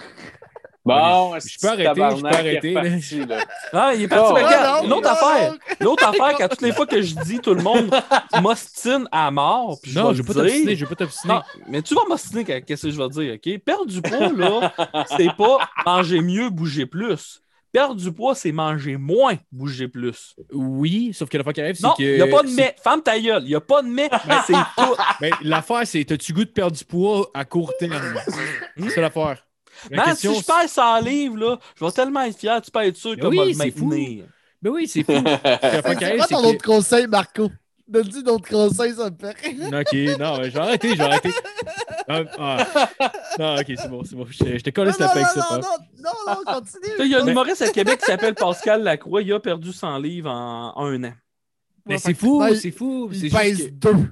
Bon, 0.84 1.38
je 1.40 1.60
peux 1.62 1.68
arrêter, 1.68 2.02
je 2.18 2.22
peux 2.22 2.28
arrêter, 2.28 2.74
là. 2.74 2.82
Parti, 2.82 3.26
là? 3.26 3.46
Ah, 3.74 3.92
il 3.96 4.02
est 4.04 4.08
parti. 4.08 4.32
Oh. 4.32 4.34
mais 4.34 4.42
Ah, 4.44 4.48
regarde, 4.48 4.88
l'autre 4.90 5.10
affaire. 5.10 5.54
L'autre 5.80 6.08
affaire, 6.08 6.36
quand 6.38 6.48
toutes 6.48 6.62
les 6.62 6.72
fois 6.74 6.88
que 6.88 7.02
je 7.02 7.16
dis 7.16 7.40
tout 7.40 7.54
le 7.54 7.62
monde 7.62 7.94
m'ostine 8.42 9.08
à 9.12 9.30
mort, 9.30 9.78
puis 9.82 9.92
je 9.92 10.00
Non, 10.00 10.10
vais 10.10 10.16
je 10.16 10.22
le 10.22 10.28
pas 10.28 10.34
t'obstiner, 10.34 10.76
je 10.76 10.86
veux 10.86 10.90
pas 10.90 10.96
t'obstiner. 10.96 11.34
Non, 11.36 11.42
mais 11.68 11.82
tu 11.84 11.94
vas 11.94 12.02
m'ostiner 12.10 12.44
qu'est-ce 12.44 12.88
que 12.88 12.92
je 12.92 12.98
vais 12.98 13.10
dire, 13.10 13.34
OK? 13.36 13.60
Perdre 13.64 13.86
du 13.86 14.02
poids, 14.02 14.30
là, 14.34 14.74
c'est 15.16 15.36
pas 15.38 15.60
manger 15.86 16.22
mieux, 16.22 16.50
bouger 16.50 16.88
plus. 16.88 17.42
Perdre 17.72 17.96
du 17.96 18.12
poids, 18.12 18.36
c'est 18.36 18.52
manger 18.52 18.98
moins, 18.98 19.36
bouger 19.52 19.88
plus. 19.88 20.36
Oui, 20.52 21.14
sauf 21.14 21.30
que 21.30 21.38
la 21.38 21.44
fois 21.44 21.54
qui 21.54 21.62
arrive, 21.62 21.76
c'est 21.76 21.88
que. 21.98 22.04
il 22.04 22.16
n'y 22.16 22.22
a 22.22 22.28
pas 22.28 22.44
de 22.44 22.50
mais. 22.50 22.76
Ferme 22.84 23.02
ta 23.02 23.18
gueule. 23.18 23.44
Il 23.44 23.50
n'y 23.50 23.56
a 23.56 23.62
pas 23.62 23.82
de 23.82 23.88
mais. 23.88 24.10
c'est 24.46 24.54
tout. 24.54 24.96
Ben, 25.22 25.32
l'affaire, 25.44 25.86
c'est 25.86 26.04
t'as-tu 26.04 26.34
goût 26.34 26.44
de 26.44 26.50
perdre 26.50 26.76
du 26.76 26.84
poids 26.84 27.30
à 27.34 27.46
court 27.46 27.72
terme? 27.80 27.94
c'est 28.90 29.00
l'affaire. 29.00 29.46
Man, 29.90 30.06
question, 30.06 30.34
si 30.36 30.42
je 30.42 30.46
perds 30.46 30.70
100 30.70 31.00
livres, 31.02 31.38
là, 31.38 31.60
je 31.80 31.86
vais 31.86 31.92
tellement 31.92 32.22
être 32.22 32.38
fier, 32.38 32.62
tu 32.62 32.70
peux 32.72 32.80
être 32.84 32.96
sûr 32.98 33.18
qu'on 33.18 33.30
oui, 33.30 33.38
va 33.38 33.46
le 33.46 33.54
c'est 33.54 33.72
fou. 33.72 33.86
maintenir. 33.88 34.26
Ben 34.62 34.70
oui, 34.70 34.88
c'est 34.88 35.04
fou. 35.04 35.12
C'est 35.24 35.82
quoi 36.18 36.28
ton 36.28 36.42
que- 36.42 36.48
autre 36.48 36.64
conseil, 36.64 37.08
Marco? 37.08 37.50
Donne-lui 37.88 38.24
d'autres 38.24 38.48
conseils, 38.48 38.94
ça 38.94 39.10
me 39.10 39.18
fait. 39.20 39.32
Ok, 39.34 40.20
non, 40.20 40.44
je 40.44 40.50
vais 40.50 40.60
arrêter, 40.60 40.90
je 40.92 40.96
vais 40.96 41.04
arrêter. 41.04 41.32
Ah, 42.08 42.22
ah. 42.40 42.68
Non, 43.40 43.56
ok, 43.56 43.66
c'est 43.68 43.90
bon, 43.90 44.04
c'est 44.06 44.16
bon. 44.16 44.26
Je, 44.30 44.58
je 44.58 44.64
te 44.64 44.70
colle 44.70 44.88
Non, 44.88 44.94
la 45.00 45.06
non, 45.08 45.12
avec 45.12 45.26
ça. 45.28 45.48
non, 45.52 45.58
non, 45.58 46.12
non, 46.26 46.34
non, 46.46 46.54
continue. 46.54 46.94
Il 47.00 47.08
y 47.08 47.16
a 47.16 47.24
un 47.24 47.28
humoriste 47.28 47.64
à 47.64 47.70
Québec 47.74 48.00
qui 48.00 48.06
s'appelle 48.06 48.36
Pascal 48.36 48.84
Lacroix. 48.84 49.22
Il 49.24 49.34
a 49.34 49.40
perdu 49.42 49.74
100 49.74 49.98
livres 49.98 50.30
en 50.30 50.74
un 50.86 51.04
an. 51.04 51.14
Mais 51.86 51.96
Ouais, 51.96 52.00
c'est 52.00 52.14
que 52.14 52.20
fou, 52.20 52.46
il- 52.50 52.58
c'est 52.58 52.72
fou. 52.72 53.10
Il 53.12 53.30
pèse 53.32 53.66
que- 53.66 53.70
deux. 53.72 54.12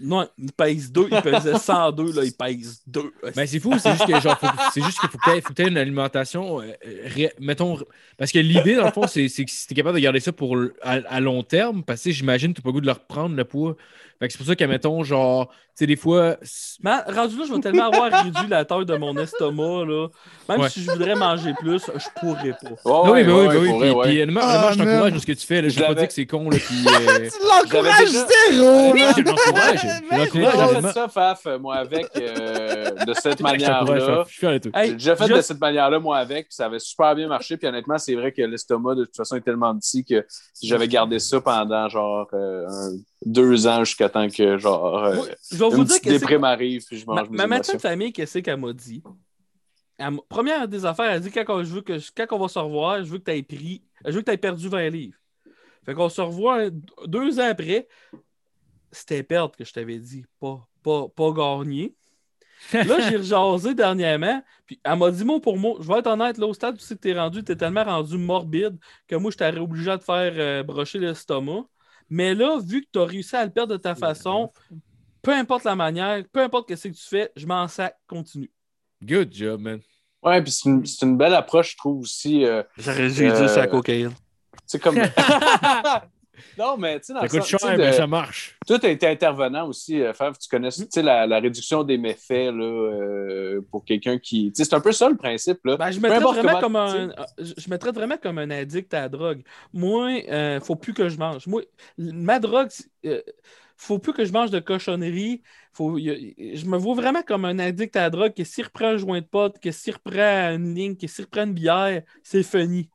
Non, 0.00 0.28
il 0.38 0.52
pèse 0.52 0.92
2. 0.92 1.08
Il 1.10 1.20
pesait 1.22 1.58
102, 1.58 2.12
là, 2.12 2.24
il 2.24 2.32
pèse 2.32 2.80
2. 2.86 3.12
Ben, 3.34 3.46
c'est 3.46 3.58
fou, 3.60 3.74
c'est 3.78 3.90
juste 3.92 4.06
que 4.06 4.20
genre, 4.20 4.38
faut- 4.38 4.46
c'est 4.72 4.82
juste 4.82 5.00
qu'il 5.00 5.08
faut 5.08 5.18
que 5.18 5.52
tu 5.54 5.62
aies, 5.62 5.68
une 5.68 5.78
alimentation, 5.78 6.60
euh, 6.60 6.72
ré- 7.06 7.32
mettons, 7.40 7.78
parce 8.16 8.30
que 8.32 8.38
l'idée, 8.38 8.76
dans 8.76 8.84
le 8.86 8.92
fond, 8.92 9.06
c'est 9.06 9.28
c'est 9.28 9.44
que 9.44 9.50
si 9.50 9.66
tu 9.66 9.72
es 9.72 9.76
capable 9.76 9.96
de 9.96 10.02
garder 10.02 10.20
ça 10.20 10.32
pour 10.32 10.56
à, 10.82 10.98
à 11.08 11.20
long 11.20 11.42
terme, 11.42 11.82
parce 11.82 12.02
que 12.04 12.10
j'imagine 12.10 12.54
que 12.54 12.60
tu 12.60 12.62
n'as 12.62 12.64
pas 12.64 12.68
le 12.68 12.72
goût 12.74 12.80
de 12.80 12.86
le 12.86 12.92
reprendre, 12.92 13.34
le 13.36 13.44
poids. 13.44 13.76
Fait 14.20 14.26
que 14.26 14.32
c'est 14.32 14.38
pour 14.38 14.48
ça 14.48 14.56
que, 14.56 14.64
mettons, 14.64 15.04
genre, 15.04 15.46
tu 15.48 15.54
sais, 15.76 15.86
des 15.86 15.94
fois, 15.94 16.38
Mais 16.82 16.90
rendu 17.06 17.38
là, 17.38 17.44
je 17.48 17.54
vais 17.54 17.60
tellement 17.60 17.84
avoir 17.88 18.24
réduit 18.24 18.48
la 18.48 18.64
taille 18.64 18.84
de 18.84 18.96
mon 18.96 19.16
estomac. 19.16 19.84
Là. 19.84 20.08
Même 20.48 20.60
Ouais. 20.60 20.68
si 20.70 20.82
je 20.82 20.90
voudrais 20.90 21.14
manger 21.14 21.54
plus, 21.54 21.80
je 21.86 22.20
pourrais 22.20 22.50
pas. 22.50 22.74
Oh, 22.84 23.02
Ah 23.06 23.12
oui, 23.12 23.20
ouais, 23.20 23.24
ben 23.24 23.32
oui, 23.32 23.46
ouais, 23.46 23.48
ben 23.54 23.60
oui. 23.60 23.68
pour 23.92 24.02
Puis, 24.02 24.10
puis, 24.10 24.22
honnêtement, 24.22 24.40
Ah, 24.42 24.70
je 24.72 24.78
t'encourage 24.78 25.12
dans 25.12 25.18
ce 25.20 25.26
que 25.26 25.32
tu 25.32 25.46
fais. 25.46 25.62
Là. 25.62 25.68
Je 25.68 25.74
Je 25.74 25.78
vais 25.78 25.86
pas 25.86 25.94
dire 25.94 26.08
que 26.08 26.14
c'est 26.14 26.26
con. 26.26 26.50
Là, 26.50 26.56
puis, 26.58 26.76
euh, 26.88 27.28
Tu 27.30 27.38
l'encourages 27.46 28.00
déjà- 28.00 28.26
zéro, 28.50 28.92
Oui, 28.92 29.00
là. 29.02 29.12
je 29.16 29.22
l'encourage. 29.22 29.86
J'ai 29.88 30.40
J'ai 30.40 30.80
fait 30.82 30.92
ça, 30.92 31.08
Faf, 31.08 31.46
moi, 31.60 31.76
avec, 31.76 32.06
euh, 32.16 32.90
de 33.06 33.14
cette 33.14 33.40
manière-là. 33.52 34.24
J'ai 34.86 34.92
déjà 34.94 35.16
fait 35.16 35.24
de 35.36 35.40
cette 35.42 35.60
manière-là, 35.60 35.98
moi, 35.98 36.18
avec, 36.18 36.46
puis 36.48 36.54
ça 36.54 36.66
avait 36.66 36.78
super 36.78 37.14
bien 37.14 37.28
marché. 37.28 37.56
Puis 37.56 37.66
honnêtement, 37.66 37.98
c'est 37.98 38.14
vrai 38.14 38.32
que 38.32 38.42
l'estomac, 38.42 38.94
de 38.94 39.04
toute 39.04 39.16
façon, 39.16 39.36
est 39.36 39.40
tellement 39.40 39.76
petit 39.78 40.04
que 40.04 40.26
j'avais 40.62 40.88
gardé 40.88 41.18
ça 41.18 41.40
pendant, 41.40 41.88
genre, 41.88 42.28
euh, 42.34 42.66
un- 42.68 42.96
deux 43.24 43.66
ans 43.66 43.84
jusqu'à 43.84 44.08
temps 44.08 44.28
que, 44.28 44.58
genre, 44.58 45.04
euh, 45.04 45.14
Moi, 45.16 45.26
je 45.50 45.56
vais 45.56 45.68
vous 45.68 45.76
une 45.78 45.84
dire 45.84 46.00
que 46.00 46.08
déprime 46.10 46.44
arrive, 46.44 46.84
puis 46.86 46.98
je 46.98 47.06
Ma, 47.06 47.14
mange 47.14 47.30
ma 47.30 47.46
médecin 47.46 47.72
émotions. 47.72 47.74
de 47.74 47.80
famille, 47.80 48.12
qu'est-ce 48.12 48.38
qu'elle 48.38 48.56
m'a 48.60 48.72
dit? 48.72 49.02
Elle 49.98 50.12
m'a- 50.12 50.20
première 50.28 50.68
des 50.68 50.84
affaires, 50.84 51.10
elle 51.10 51.20
dit 51.20 51.30
quand 51.32 51.44
on, 51.48 51.64
je 51.64 51.72
veux 51.74 51.80
que, 51.82 51.94
quand 52.16 52.26
on 52.36 52.38
va 52.38 52.48
se 52.48 52.58
revoir, 52.58 53.04
je 53.04 53.10
veux 53.10 53.18
que 53.18 53.24
tu 53.30 53.36
aies 53.36 53.42
pris, 53.42 53.82
je 54.04 54.12
veux 54.12 54.20
que 54.20 54.26
tu 54.26 54.32
aies 54.32 54.36
perdu 54.38 54.68
20 54.68 54.88
livres. 54.90 55.16
Fait 55.84 55.94
qu'on 55.94 56.08
se 56.08 56.20
revoit 56.20 56.70
deux 57.06 57.40
ans 57.40 57.48
après. 57.50 57.88
C'était 58.92 59.22
perdre 59.22 59.54
que 59.56 59.64
je 59.64 59.72
t'avais 59.72 59.98
dit, 59.98 60.24
pas, 60.40 60.66
pas, 60.82 61.08
pas 61.08 61.30
gagner. 61.32 61.94
Là, 62.72 63.00
j'ai 63.08 63.16
rejasé 63.18 63.74
dernièrement, 63.74 64.42
puis 64.66 64.80
elle 64.82 64.98
m'a 64.98 65.10
dit 65.10 65.24
mot 65.24 65.38
pour 65.40 65.56
mot. 65.58 65.76
Je 65.80 65.86
vais 65.88 65.98
être 65.98 66.06
honnête, 66.08 66.38
là, 66.38 66.46
au 66.46 66.54
stade 66.54 66.74
où 66.76 66.78
c'est 66.80 66.94
que 66.96 67.00
t'es 67.00 67.12
rendu, 67.18 67.44
t'es 67.44 67.54
tellement 67.56 67.84
rendu 67.84 68.16
morbide 68.18 68.76
que 69.06 69.14
moi, 69.16 69.30
je 69.30 69.36
t'aurais 69.36 69.58
obligé 69.58 69.96
de 69.96 70.02
faire 70.02 70.32
euh, 70.36 70.62
brocher 70.62 70.98
l'estomac. 70.98 71.64
Mais 72.10 72.34
là, 72.34 72.58
vu 72.64 72.82
que 72.82 72.88
tu 72.92 72.98
as 72.98 73.04
réussi 73.04 73.36
à 73.36 73.44
le 73.44 73.50
perdre 73.50 73.72
de 73.74 73.78
ta 73.78 73.94
façon, 73.94 74.50
peu 75.22 75.32
importe 75.32 75.64
la 75.64 75.76
manière, 75.76 76.24
peu 76.32 76.40
importe 76.40 76.74
ce 76.74 76.88
que 76.88 76.94
tu 76.94 77.02
fais, 77.08 77.30
je 77.36 77.46
m'en 77.46 77.68
sac, 77.68 77.96
continue. 78.06 78.50
Good 79.02 79.32
job, 79.32 79.60
man. 79.60 79.80
Ouais, 80.22 80.42
puis 80.42 80.50
c'est 80.50 80.68
une, 80.68 80.84
c'est 80.84 81.06
une 81.06 81.16
belle 81.16 81.34
approche, 81.34 81.72
je 81.72 81.76
trouve 81.76 82.00
aussi. 82.00 82.44
euh, 82.44 82.62
J'aurais 82.76 83.08
dû 83.08 83.14
dire 83.14 83.36
ça 83.48 83.54
à 83.54 83.56
la 83.58 83.66
cocaïne. 83.68 84.10
c'est 84.66 84.80
comme. 84.82 84.96
non, 86.58 86.76
mais 86.76 86.98
tu 87.00 87.06
sais, 87.06 87.12
dans 87.12 87.20
Ça 87.20 87.24
le 87.26 87.30
coûte 87.30 87.40
sens, 87.40 87.46
tu 87.48 87.58
cher, 87.58 87.60
sais, 87.60 87.76
mais 87.76 87.86
de- 87.88 87.92
ça 87.92 88.06
marche. 88.06 88.56
Toi, 88.66 88.78
tu 88.78 88.86
as 88.86 88.90
été 88.90 89.06
intervenant 89.06 89.68
aussi, 89.68 90.00
euh, 90.02 90.12
Fav. 90.12 90.36
Tu 90.38 90.48
connais 90.48 90.68
la, 90.96 91.26
la 91.26 91.38
réduction 91.40 91.84
des 91.84 91.98
méfaits 91.98 92.52
là, 92.52 92.64
euh, 92.64 93.60
pour 93.70 93.84
quelqu'un 93.84 94.18
qui. 94.18 94.52
C'est 94.54 94.72
un 94.74 94.80
peu 94.80 94.92
ça 94.92 95.08
le 95.08 95.16
principe. 95.16 95.58
Là. 95.64 95.76
Ben, 95.76 95.90
je, 95.90 96.00
me 96.00 96.08
traite 96.08 96.22
vraiment 96.22 96.60
comment- 96.60 96.60
comme 96.60 96.76
un, 96.76 97.14
je, 97.38 97.52
je 97.56 97.70
me 97.70 97.78
traite 97.78 97.94
vraiment 97.94 98.16
comme 98.16 98.38
un 98.38 98.50
addict 98.50 98.92
à 98.94 99.02
la 99.02 99.08
drogue. 99.08 99.42
Moi, 99.72 100.22
euh, 100.28 100.60
faut 100.60 100.76
plus 100.76 100.94
que 100.94 101.08
je 101.08 101.16
mange. 101.18 101.46
Moi, 101.46 101.62
ma 101.98 102.38
drogue, 102.40 102.68
c'est, 102.70 102.86
euh, 103.06 103.20
faut 103.76 103.98
plus 103.98 104.12
que 104.12 104.24
je 104.24 104.32
mange 104.32 104.50
de 104.50 104.58
cochonneries. 104.58 105.42
Faut, 105.72 105.96
je 105.98 106.64
me 106.66 106.76
vois 106.76 106.94
vraiment 106.96 107.22
comme 107.22 107.44
un 107.44 107.58
addict 107.60 107.94
à 107.96 108.00
la 108.02 108.10
drogue 108.10 108.34
que 108.34 108.42
s'il 108.42 108.64
reprend 108.64 108.86
un 108.86 108.96
joint 108.96 109.20
de 109.20 109.26
pote, 109.26 109.60
que 109.60 109.70
s'il 109.70 109.94
reprend 109.94 110.52
une 110.54 110.74
ligne, 110.74 110.96
que 110.96 111.06
s'il 111.06 111.24
reprend 111.26 111.44
une 111.44 111.54
bière, 111.54 112.02
c'est 112.24 112.42
funny. 112.42 112.90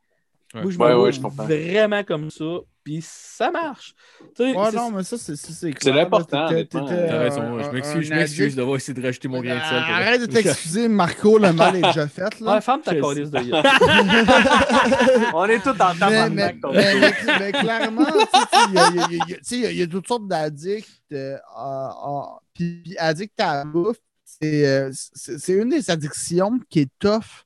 Ouais. 0.54 0.62
Moi, 0.62 0.72
je 0.72 0.78
Ouais, 0.78 0.90
me 0.90 0.96
vois 0.96 1.12
je 1.12 1.20
comprends. 1.22 1.46
vraiment 1.46 2.04
comme 2.04 2.30
ça. 2.30 2.46
Puis 2.84 3.00
ça 3.02 3.50
marche. 3.50 3.96
Ouais, 4.38 4.54
non, 4.74 4.92
mais 4.92 5.04
ça, 5.04 5.18
c'est 5.18 5.38
c'est 5.38 5.74
l'important, 5.86 6.48
T'as 6.50 7.18
raison. 7.20 7.60
Je 7.60 7.66
un- 7.66 7.72
m'excuse, 7.72 8.08
je 8.08 8.14
m'excuse 8.14 8.56
d'avoir 8.58 8.76
essayé 8.76 8.94
de 8.94 9.02
rajouter 9.06 9.28
mon 9.30 9.40
grain 9.42 9.56
de 9.56 9.62
sel. 9.62 9.78
Arrête 9.78 10.22
de 10.22 10.26
t'excuser, 10.26 10.88
Marco, 10.90 11.38
le 11.38 11.54
mal 11.54 11.78
est 11.78 11.82
déjà 11.82 12.08
fait. 12.10 12.40
Là. 12.42 12.56
Ouais, 12.56 12.62
ferme 12.62 12.82
ta 12.82 12.94
Je 12.94 13.00
calice 13.00 13.32
de. 13.32 13.38
On 15.34 15.46
est 15.46 15.60
tous 15.60 15.70
mais, 15.72 15.78
tabarnak 15.78 16.30
mais, 16.74 17.14
mais- 17.40 17.52
clairement, 17.54 18.06
tu 18.06 19.36
sais, 19.44 19.72
il 19.72 19.78
y 19.78 19.82
a- 19.82 19.88
toutes 19.88 20.08
sortes 20.08 20.28
d'addicts. 20.28 20.90
euh, 21.14 21.38
à- 21.56 21.90
à- 21.90 22.40
Puis 22.54 22.96
addict 23.00 23.40
à 23.40 23.58
la 23.58 23.66
bouffe, 23.66 23.98
c'est 24.26 24.66
euh, 24.68 24.90
c'est- 24.94 25.38
c'est 25.40 25.54
une 25.54 25.70
des 25.70 25.90
addictions 25.90 26.60
qui 26.70 26.80
est 26.82 26.90
tough 27.00 27.46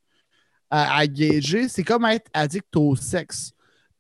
à, 0.70 0.98
à 0.98 1.08
gager. 1.08 1.70
C'est 1.70 1.84
comme 1.84 2.06
être 2.06 2.28
addict 2.34 2.76
au 2.76 2.96
sexe. 2.96 3.52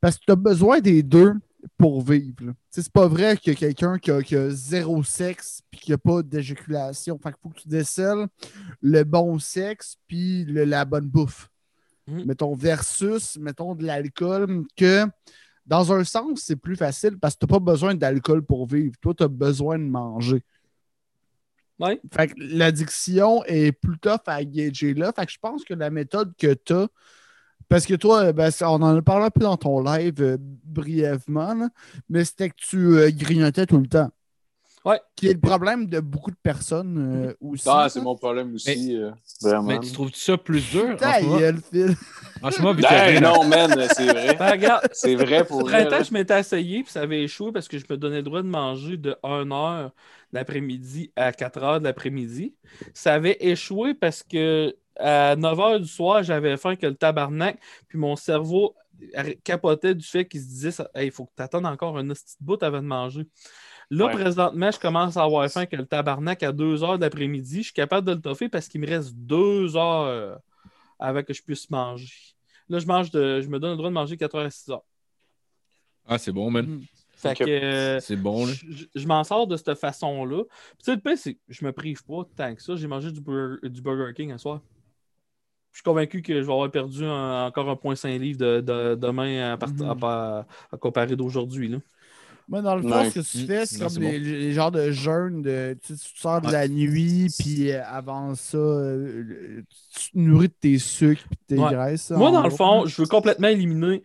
Parce 0.01 0.17
que 0.17 0.25
tu 0.25 0.31
as 0.31 0.35
besoin 0.35 0.79
des 0.79 1.03
deux 1.03 1.33
pour 1.77 2.01
vivre. 2.01 2.53
C'est 2.69 2.89
pas 2.91 3.07
vrai 3.07 3.37
que 3.37 3.51
quelqu'un 3.51 3.97
qui 3.97 4.11
a, 4.11 4.21
qui 4.21 4.35
a 4.35 4.49
zéro 4.49 5.03
sexe 5.03 5.61
puis 5.69 5.79
qui 5.79 5.93
a 5.93 5.97
pas 5.97 6.21
d'éjaculation. 6.21 7.19
Fait 7.21 7.31
qu'il 7.31 7.39
faut 7.41 7.49
que 7.49 7.61
tu 7.61 7.67
décèles 7.67 8.27
le 8.81 9.03
bon 9.03 9.39
sexe 9.39 9.97
puis 10.07 10.45
la 10.45 10.85
bonne 10.85 11.07
bouffe. 11.07 11.49
Mhm. 12.07 12.25
Mettons, 12.25 12.55
versus, 12.55 13.37
mettons, 13.37 13.75
de 13.75 13.85
l'alcool, 13.85 14.65
que 14.75 15.05
dans 15.65 15.91
un 15.91 16.03
sens, 16.03 16.41
c'est 16.41 16.55
plus 16.55 16.77
facile 16.77 17.17
parce 17.19 17.35
que 17.35 17.39
tu 17.39 17.45
n'as 17.45 17.59
pas 17.59 17.71
besoin 17.71 17.95
d'alcool 17.95 18.41
pour 18.43 18.67
vivre. 18.67 18.95
Toi, 19.01 19.13
tu 19.13 19.23
as 19.23 19.27
besoin 19.27 19.77
de 19.77 19.83
manger. 19.83 20.41
Ouais. 21.79 22.01
Fait 22.11 22.29
que 22.29 22.33
l'addiction 22.37 23.43
est 23.45 23.71
plus 23.71 23.99
tough 23.99 24.21
à 24.25 24.43
gager 24.43 24.93
là. 24.93 25.11
Fait 25.11 25.25
que 25.25 25.31
je 25.31 25.37
pense 25.39 25.63
que 25.63 25.73
la 25.73 25.89
méthode 25.89 26.33
que 26.37 26.53
tu 26.53 26.73
as, 26.73 26.87
parce 27.69 27.85
que 27.85 27.93
toi, 27.95 28.31
ben, 28.33 28.51
ça- 28.51 28.71
on 28.71 28.75
en 28.81 28.95
a 28.97 29.01
parlé 29.01 29.25
un 29.25 29.29
peu 29.29 29.41
dans 29.41 29.57
ton 29.57 29.81
live 29.83 30.15
euh, 30.21 30.37
brièvement, 30.39 31.53
là, 31.53 31.69
mais 32.09 32.23
c'était 32.25 32.49
que 32.49 32.55
tu 32.57 32.77
euh, 32.77 33.09
grignotais 33.11 33.65
tout 33.65 33.77
le 33.79 33.87
temps. 33.87 34.09
Ouais. 34.85 35.01
Qui 35.17 35.27
est 35.27 35.33
le 35.33 35.39
problème 35.39 35.87
de 35.87 35.99
beaucoup 35.99 36.31
de 36.31 36.37
personnes 36.41 37.25
euh, 37.27 37.33
aussi. 37.41 37.67
Ah, 37.69 37.89
c'est 37.89 37.99
mon 37.99 38.15
problème 38.15 38.53
aussi. 38.53 38.95
euh, 38.95 39.11
vraiment. 39.41 39.63
Mais 39.63 39.79
tu 39.81 39.91
trouves 39.91 40.13
ça 40.13 40.37
plus 40.37 40.61
dur 40.71 40.95
moment? 41.01 41.37
gueule, 41.39 41.57
Phil. 41.69 41.95
En 42.41 42.51
ce 42.51 42.61
moment, 42.61 42.79
Ben, 42.79 43.21
non, 43.21 43.43
man, 43.43 43.85
c'est 43.93 44.05
vrai. 44.05 44.35
Ben, 44.37 44.51
regarde, 44.51 44.87
C'est 44.93 45.15
vrai 45.15 45.43
pour 45.45 45.57
Au 45.57 45.65
vrai. 45.65 45.81
printemps, 45.81 45.97
là. 45.97 46.03
je 46.03 46.13
m'étais 46.13 46.39
essayé, 46.39 46.83
puis 46.83 46.91
ça 46.91 47.01
avait 47.01 47.21
échoué 47.23 47.51
parce 47.51 47.67
que 47.67 47.77
je 47.79 47.85
me 47.89 47.97
donnais 47.97 48.17
le 48.17 48.23
droit 48.23 48.41
de 48.41 48.47
manger 48.47 48.95
de 48.95 49.17
1h 49.23 49.91
l'après-midi 50.31 51.11
à 51.17 51.31
4h 51.31 51.79
de 51.79 51.83
l'après-midi. 51.83 52.55
Ça 52.93 53.13
avait 53.15 53.35
échoué 53.41 53.93
parce 53.93 54.23
que 54.23 54.73
à 54.99 55.35
9h 55.35 55.79
du 55.81 55.87
soir, 55.87 56.23
j'avais 56.23 56.57
faim 56.57 56.75
que 56.75 56.85
le 56.87 56.95
tabarnak, 56.95 57.59
puis 57.87 57.97
mon 57.97 58.15
cerveau 58.15 58.75
capotait 59.43 59.93
du 59.95 60.05
fait 60.05 60.27
qu'il 60.27 60.41
se 60.41 60.47
disait 60.47 60.71
Hey, 60.95 61.07
il 61.07 61.11
faut 61.11 61.25
que 61.25 61.31
tu 61.37 61.43
attendes 61.43 61.65
encore 61.67 61.97
un 61.97 62.07
petit 62.07 62.35
bout 62.39 62.61
avant 62.63 62.81
de 62.81 62.87
manger. 62.87 63.27
Là, 63.89 64.07
Ouais. 64.07 64.11
présentement, 64.13 64.69
je 64.71 64.79
commence 64.79 65.15
à 65.15 65.23
avoir 65.23 65.49
faim 65.49 65.65
que 65.65 65.75
le 65.75 65.85
tabarnak 65.85 66.43
à 66.43 66.51
2h 66.51 66.97
de 66.97 67.01
l'après-midi. 67.03 67.57
Je 67.59 67.63
suis 67.65 67.73
capable 67.73 68.05
de 68.07 68.13
le 68.13 68.21
toffer 68.21 68.49
parce 68.49 68.67
qu'il 68.67 68.81
me 68.81 68.87
reste 68.87 69.13
2 69.15 69.77
heures 69.77 70.39
avant 70.99 71.23
que 71.23 71.33
je 71.33 71.41
puisse 71.43 71.69
manger. 71.69 72.11
Là, 72.69 72.79
je 72.79 72.85
mange 72.85 73.11
de, 73.11 73.39
je 73.39 73.47
me 73.47 73.59
donne 73.59 73.71
le 73.71 73.77
droit 73.77 73.89
de 73.89 73.93
manger 73.93 74.17
4h 74.17 74.45
à 74.45 74.49
6h. 74.49 74.81
Ah, 76.05 76.17
c'est 76.17 76.31
bon, 76.31 76.49
man. 76.51 76.81
Fait 77.15 77.31
Ok. 77.31 77.37
que 77.37 77.43
euh, 77.49 77.99
C'est 77.99 78.15
bon, 78.15 78.45
là. 78.45 78.53
je, 78.95 79.07
m'en 79.07 79.23
sors 79.23 79.47
de 79.47 79.57
cette 79.57 79.73
façon-là. 79.75 80.43
Puis, 80.43 80.77
tu 80.79 80.83
sais, 80.85 80.95
le 80.95 81.01
pire, 81.01 81.17
c'est 81.17 81.37
je 81.47 81.65
me 81.65 81.71
prive 81.71 82.03
pas 82.03 82.23
tant 82.35 82.53
que 82.55 82.61
ça. 82.61 82.75
J'ai 82.75 82.87
mangé 82.87 83.11
du 83.11 83.21
Burger 83.21 84.13
King 84.15 84.31
un 84.31 84.37
soir. 84.37 84.61
Je 85.77 85.81
suis 85.81 85.83
convaincu 85.83 86.23
que 86.23 86.33
je 86.33 86.39
vais 86.47 86.51
avoir 86.51 86.71
perdu 86.71 87.05
un- 87.05 87.45
encore 87.45 87.69
un 87.69 87.75
point 87.75 87.95
5 87.95 88.19
livres 88.19 88.39
de, 88.39 88.61
de- 88.61 88.95
demain 88.95 89.51
à, 89.53 89.57
part- 89.57 89.69
Mhm. 89.69 89.89
à 89.91 89.93
pa- 89.95 90.47
à 90.71 90.77
comparer 90.77 91.15
d'aujourd'hui. 91.15 91.67
là. 91.67 91.77
Moi, 92.47 92.63
dans 92.63 92.75
le 92.77 92.81
fond, 92.81 92.89
Ouais. 92.97 93.11
ce 93.11 93.19
que 93.19 93.23
tu 93.37 93.43
Mm. 93.43 93.45
fais, 93.47 93.65
c'est 93.67 93.77
Non, 93.77 93.85
comme 93.85 93.89
c'est 93.93 93.99
les, 93.99 94.17
les 94.19 94.53
genres 94.53 94.71
de 94.71 94.89
jeûnes 94.89 95.43
de 95.43 95.77
tu, 95.85 95.95
sais, 95.95 96.03
tu 96.03 96.19
sors 96.19 96.41
de 96.41 96.47
Ouais. 96.47 96.51
la 96.53 96.67
nuit, 96.67 97.27
puis 97.37 97.71
euh, 97.71 97.83
avant 97.85 98.33
ça, 98.33 98.57
euh, 98.57 99.61
tu 99.99 100.11
te 100.13 100.17
nourris 100.17 100.47
de 100.47 100.53
tes 100.59 100.79
sucres 100.79 101.21
et 101.31 101.35
tes 101.55 101.59
Ouais. 101.61 101.71
graisses. 101.71 102.09
Moi, 102.09 102.31
dans 102.31 102.41
le 102.41 102.49
fond, 102.49 102.87
je 102.87 102.99
veux 102.99 103.07
complètement 103.07 103.49
éliminer. 103.49 104.01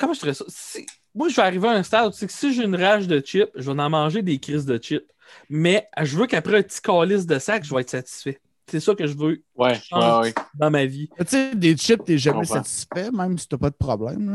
Comment 0.00 0.14
je 0.14 0.20
dirais 0.20 0.34
ça? 0.34 0.44
Si- 0.48 0.84
Moi, 1.14 1.28
je 1.28 1.36
vais 1.36 1.42
arriver 1.42 1.68
à 1.68 1.72
un 1.74 1.84
stade 1.84 2.08
où 2.08 2.12
c'est 2.12 2.26
que 2.26 2.32
si 2.32 2.52
j'ai 2.52 2.64
une 2.64 2.74
rage 2.74 3.06
de 3.06 3.20
chips, 3.20 3.50
je 3.54 3.70
vais 3.70 3.80
en 3.80 3.88
manger 3.88 4.20
des 4.20 4.40
crises 4.40 4.66
de 4.66 4.78
chips. 4.78 5.06
Mais 5.48 5.86
je 6.02 6.16
veux 6.16 6.26
qu'après 6.26 6.58
un 6.58 6.62
petit 6.62 6.80
calice 6.80 7.24
de 7.24 7.38
sac, 7.38 7.62
je 7.64 7.72
vais 7.72 7.82
être 7.82 7.90
satisfait. 7.90 8.40
C'est 8.70 8.80
ça 8.80 8.94
que 8.94 9.06
je 9.06 9.14
veux 9.16 9.42
Ouais, 9.56 9.78
ouais, 9.92 10.18
ouais. 10.20 10.34
dans 10.54 10.70
ma 10.70 10.86
vie. 10.86 11.08
Tu 11.18 11.24
sais, 11.28 11.54
des 11.54 11.76
chips, 11.76 12.04
t'es 12.04 12.18
jamais 12.18 12.44
satisfait, 12.44 13.10
même 13.12 13.36
si 13.38 13.46
t'as 13.48 13.58
pas 13.58 13.70
de 13.70 13.76
problème. 13.76 14.30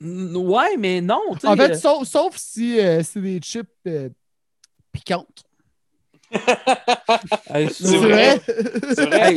là. 0.00 0.38
Ouais, 0.38 0.76
mais 0.78 1.00
non. 1.00 1.20
En 1.30 1.56
fait, 1.56 1.70
euh, 1.72 1.74
sauf, 1.74 2.06
sauf 2.06 2.36
si 2.36 2.78
euh, 2.78 3.02
c'est 3.02 3.20
des 3.22 3.40
chips 3.40 3.66
euh, 3.86 4.10
piquantes. 4.92 5.44
hey, 7.54 7.70
C'est 7.72 7.96
vrai. 7.96 8.40
C'est 8.94 9.06
vrai. 9.06 9.30
Hey, 9.30 9.36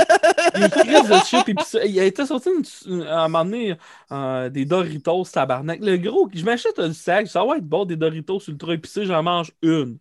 les 0.55 0.69
crises 0.69 1.09
de 1.09 1.15
chips 1.25 1.49
épicés. 1.49 1.81
Il 1.85 1.99
a 1.99 2.03
été 2.05 2.25
sorti 2.25 2.49
une- 2.87 3.03
à 3.03 3.23
un 3.23 3.27
moment 3.27 3.45
donné 3.45 3.75
euh, 4.11 4.49
des 4.49 4.65
Doritos 4.65 5.25
tabarnak. 5.25 5.79
Le 5.81 5.97
gros, 5.97 6.29
je 6.33 6.43
m'achète 6.43 6.79
un 6.79 6.91
sac, 6.93 7.27
ça 7.27 7.45
va 7.45 7.57
être 7.57 7.65
bon 7.67 7.85
des 7.85 7.95
Doritos 7.95 8.39
ultra 8.47 8.73
épicés, 8.73 9.05
j'en 9.05 9.21
mange 9.23 9.51
une. 9.61 9.97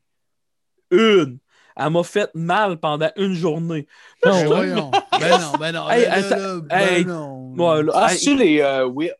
Une. 0.90 1.38
Elle 1.76 1.90
m'a 1.90 2.02
fait 2.04 2.30
mal 2.34 2.78
pendant 2.78 3.10
une 3.16 3.34
journée. 3.34 3.86
Là, 4.24 4.30
Non, 4.32 4.38
suis 4.38 4.46
voyons. 4.46 4.90
Ben 5.18 5.38
non, 5.38 5.56
ben 5.58 5.72
non. 5.72 5.90
Hey, 5.90 6.06
ben 6.06 6.10
là, 6.10 6.16
attends, 6.16 6.36
là, 6.36 6.60
ben 6.60 6.78
hey, 6.80 7.04
non. 7.06 7.54
Ouais, 7.56 7.82
là, 7.82 7.92
Ah, 7.94 8.12
hey, 8.12 8.18
c'est-tu 8.18 8.36
les 8.36 8.60
euh, 8.60 8.86
Wheel, 8.86 9.14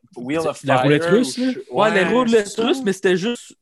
of 0.47 0.63
La 0.63 0.75
Fire? 0.75 0.83
roulette 0.83 1.05
russe, 1.05 1.37
ou 1.69 1.81
là? 1.81 1.83
ouais, 1.83 1.91
la 1.91 2.09
roulette 2.09 2.47
c'est 2.47 2.61
ça? 2.61 2.63
russe, 2.67 2.81
mais 2.83 2.93
c'était 2.93 3.17
juste 3.17 3.55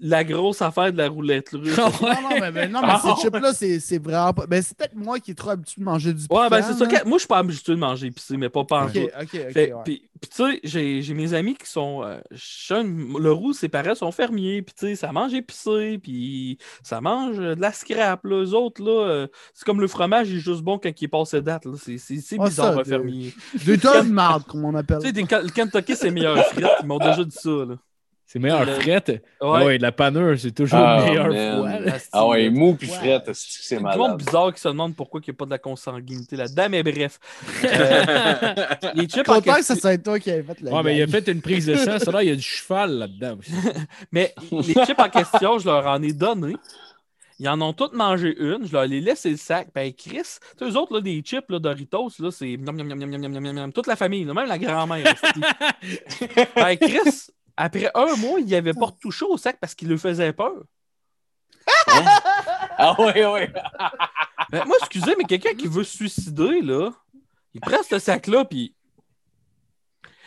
la 0.00 0.24
grosse 0.24 0.62
affaire 0.62 0.92
de 0.92 0.98
la 0.98 1.08
roulette 1.08 1.50
russe. 1.52 1.76
Non, 1.76 1.90
non, 2.00 2.40
mais, 2.40 2.52
mais 2.52 2.68
non, 2.68 2.80
mais 2.82 2.88
Ah, 2.92 3.00
ces 3.02 3.22
chips-là, 3.22 3.52
c'est 3.52 3.80
c'est 3.80 3.98
vraiment 4.02 4.32
pas. 4.32 4.46
Ben, 4.46 4.62
c'est 4.62 4.76
peut-être 4.76 4.94
moi 4.94 5.18
qui 5.18 5.32
est 5.32 5.34
trop 5.34 5.50
habitué 5.50 5.80
de 5.80 5.84
manger 5.84 6.12
du 6.12 6.22
Ouais, 6.30 6.48
ben 6.48 6.58
piquant, 6.58 6.68
c'est 6.72 6.78
ça. 6.78 6.86
Quand- 6.90 7.06
Moi, 7.08 7.18
je 7.18 7.20
suis 7.20 7.28
pas 7.28 7.38
habitué 7.38 7.72
de 7.74 7.78
manger 7.78 8.06
épicé, 8.06 8.36
mais 8.36 8.48
pas 8.48 8.64
pas 8.64 8.82
en 8.82 8.86
Ok, 8.86 8.92
tout. 8.92 9.00
ok, 9.00 9.10
ok. 9.22 9.52
Fait- 9.52 9.72
ouais. 9.72 9.82
Puis, 9.84 10.02
tu 10.20 10.28
sais, 10.32 10.60
j'ai 10.64 11.02
j'ai 11.02 11.14
mes 11.14 11.32
amis 11.34 11.54
qui 11.54 11.70
sont. 11.70 12.02
euh, 12.02 12.18
le 12.70 13.30
roux, 13.30 13.52
c'est 13.52 13.68
pareil, 13.68 13.94
sont 13.96 14.10
fermiers. 14.12 14.62
Puis 14.62 14.74
tu 14.78 14.86
sais, 14.86 14.94
ça 14.96 15.12
mange 15.12 15.32
épicé. 15.34 15.98
Puis 16.02 16.58
ça 16.82 17.00
mange 17.00 17.38
euh, 17.38 17.54
de 17.54 17.60
la 17.60 17.72
scrap. 17.72 18.24
Là. 18.24 18.42
Eux 18.44 18.54
autres, 18.54 18.82
là, 18.82 19.06
euh, 19.08 19.26
c'est 19.54 19.64
comme 19.64 19.80
le 19.80 19.86
fromage, 19.88 20.28
il 20.30 20.36
est 20.38 20.40
juste 20.40 20.62
bon 20.62 20.78
quand 20.78 20.90
il 21.00 21.04
est 21.04 21.08
passé 21.08 21.40
date. 21.40 21.64
là. 21.66 21.72
C'est 21.76 21.92
Ouais, 22.38 22.48
bizarre, 22.48 22.74
ça, 22.74 22.80
un 22.80 22.84
fermier. 22.84 23.32
Des 23.64 23.78
tonnes 23.78 24.08
de 24.08 24.12
marde, 24.12 24.44
comme 24.44 24.64
on 24.64 24.74
appelle. 24.74 24.98
Tu 25.02 25.12
sais, 25.12 25.12
le 25.42 25.50
Kentucky, 25.50 25.94
c'est 25.96 26.10
meilleur 26.10 26.36
frites. 26.46 26.66
Ils 26.82 26.86
m'ont 26.86 26.98
déjà 26.98 27.24
dit 27.24 27.36
ça. 27.36 27.50
Là. 27.50 27.76
C'est 28.30 28.38
meilleur 28.38 28.66
Le- 28.66 28.74
frette. 28.74 29.24
Ah 29.40 29.64
Ouais. 29.64 29.78
de 29.78 29.82
la 29.82 29.90
panure, 29.90 30.38
c'est 30.38 30.52
toujours 30.52 30.78
Ah, 30.78 30.98
le 31.00 31.04
meilleur 31.06 31.28
là. 31.28 31.96
Ah 32.12 32.26
ouais, 32.28 32.50
mou 32.50 32.74
puis 32.74 32.86
Ouais. 32.90 32.96
frette, 32.96 33.24
c'est 33.28 33.34
c'est 33.34 33.62
C'est 33.62 33.74
le 33.76 33.80
monde 33.80 33.96
malade. 33.96 34.16
bizarre 34.18 34.52
qui 34.52 34.60
se 34.60 34.68
demande 34.68 34.94
pourquoi 34.94 35.20
il 35.26 35.30
n'y 35.30 35.34
a 35.34 35.38
pas 35.38 35.46
de 35.46 35.50
la 35.50 35.56
consanguinité 35.58 36.36
là-dedans, 36.36 36.66
mais 36.70 36.82
bref. 36.82 37.18
Euh, 37.64 38.54
les 38.94 39.06
chips 39.08 39.26
en 39.30 39.38
que 39.40 39.44
question- 39.44 39.62
ça 39.74 39.76
soit 39.76 39.96
toi 39.96 40.18
qui 40.20 40.30
avais 40.30 40.42
fait 40.42 40.60
le 40.60 40.70
Ouais, 40.70 40.82
mais 40.82 40.96
il 40.98 41.02
a 41.02 41.06
fait 41.06 41.26
une 41.28 41.40
prise 41.40 41.64
de 41.64 41.74
sang. 41.76 41.98
Ça 41.98 42.10
là, 42.12 42.22
il 42.22 42.28
y 42.28 42.32
a 42.32 42.36
du 42.36 42.42
cheval 42.42 42.98
là-dedans. 42.98 43.38
aussi. 43.38 43.50
Mais 44.12 44.34
les 44.52 44.74
chips 44.84 44.98
en 44.98 45.08
question, 45.08 45.58
je 45.58 45.66
leur 45.66 45.86
en 45.86 46.02
ai 46.02 46.12
donné. 46.12 46.54
Ils 47.40 47.48
en 47.48 47.60
ont 47.62 47.72
toutes 47.72 47.94
mangé 47.94 48.34
une. 48.38 48.66
Je 48.66 48.72
leur 48.72 48.82
ai 48.82 49.00
laissé 49.00 49.30
le 49.30 49.36
sac. 49.36 49.68
Ben, 49.74 49.92
Chris, 49.92 50.10
tu 50.10 50.20
sais, 50.20 50.64
eux 50.64 50.76
autres, 50.76 50.92
là, 50.94 51.00
des 51.00 51.20
chips 51.22 51.48
là, 51.48 51.58
Doritos, 51.60 52.10
là, 52.18 52.30
c'est 52.30 52.58
toute 53.72 53.86
la 53.86 53.96
famille, 53.96 54.24
là, 54.24 54.34
même 54.34 54.48
la 54.48 54.58
grand-mère. 54.58 55.14
ben, 56.56 56.76
Chris, 56.76 57.28
après 57.58 57.90
un 57.92 58.14
mois, 58.18 58.38
il 58.38 58.46
n'y 58.46 58.54
avait 58.54 58.72
pas 58.72 58.86
retouché 58.86 59.24
au 59.24 59.36
sac 59.36 59.58
parce 59.60 59.74
qu'il 59.74 59.88
le 59.88 59.98
faisait 59.98 60.32
peur. 60.32 60.54
Ah 62.80 62.94
ouais, 63.00 63.26
ouais. 63.26 63.52
Ben, 64.50 64.64
moi, 64.64 64.76
excusez, 64.80 65.14
mais 65.18 65.24
quelqu'un 65.24 65.52
qui 65.52 65.66
veut 65.66 65.82
se 65.82 65.96
suicider, 65.96 66.62
là, 66.62 66.90
il 67.52 67.60
prend 67.60 67.82
ce 67.82 67.98
sac-là, 67.98 68.44
puis. 68.44 68.72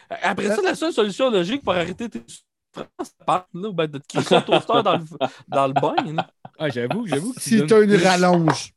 Après 0.09 0.53
ça, 0.53 0.61
la 0.61 0.75
seule 0.75 0.91
solution 0.91 1.31
logique 1.31 1.63
pour 1.63 1.73
arrêter 1.73 2.09
tes 2.09 2.21
souffrances, 2.27 2.89
c'est 3.03 3.73
ben, 3.73 3.87
de 3.87 3.97
te 3.97 4.07
crisser 4.07 4.35
un 4.35 4.41
toaster 4.41 4.83
dans 4.83 4.97
le, 4.97 5.05
dans 5.47 5.67
le 5.67 5.73
bain. 5.73 5.95
là. 6.13 6.29
Ah, 6.59 6.69
j'avoue, 6.69 7.07
j'avoue 7.07 7.33
que 7.33 7.39
tu 7.39 7.49
Si 7.49 7.57
donnes 7.57 7.67
t'as 7.67 7.81
une 7.81 7.95
rallonge. 7.95 8.73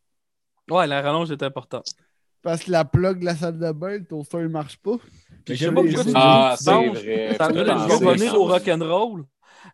Ouais, 0.71 0.87
la 0.87 1.03
rallonge 1.03 1.33
est 1.33 1.43
importante. 1.43 1.89
Parce 2.41 2.63
que 2.63 2.71
la 2.71 2.85
plug 2.85 3.19
de 3.19 3.25
la 3.25 3.35
salle 3.35 3.59
de 3.59 3.73
bain, 3.73 3.99
le 3.99 4.05
toaster, 4.07 4.39
il 4.41 4.49
marche 4.49 4.79
pas. 4.79 4.97
Mais 5.49 5.55
Je 5.55 5.65
sais 5.65 5.65
j'aime 5.67 5.75
pas 5.75 5.83
pourquoi 5.83 6.05
tu 6.05 6.11
Ah, 6.15 6.55
c'est 6.59 6.71
vrai. 6.71 7.35
Ça 7.39 7.49
revenir 7.49 8.35
au 8.35 8.45
rock'n'roll. 8.45 9.25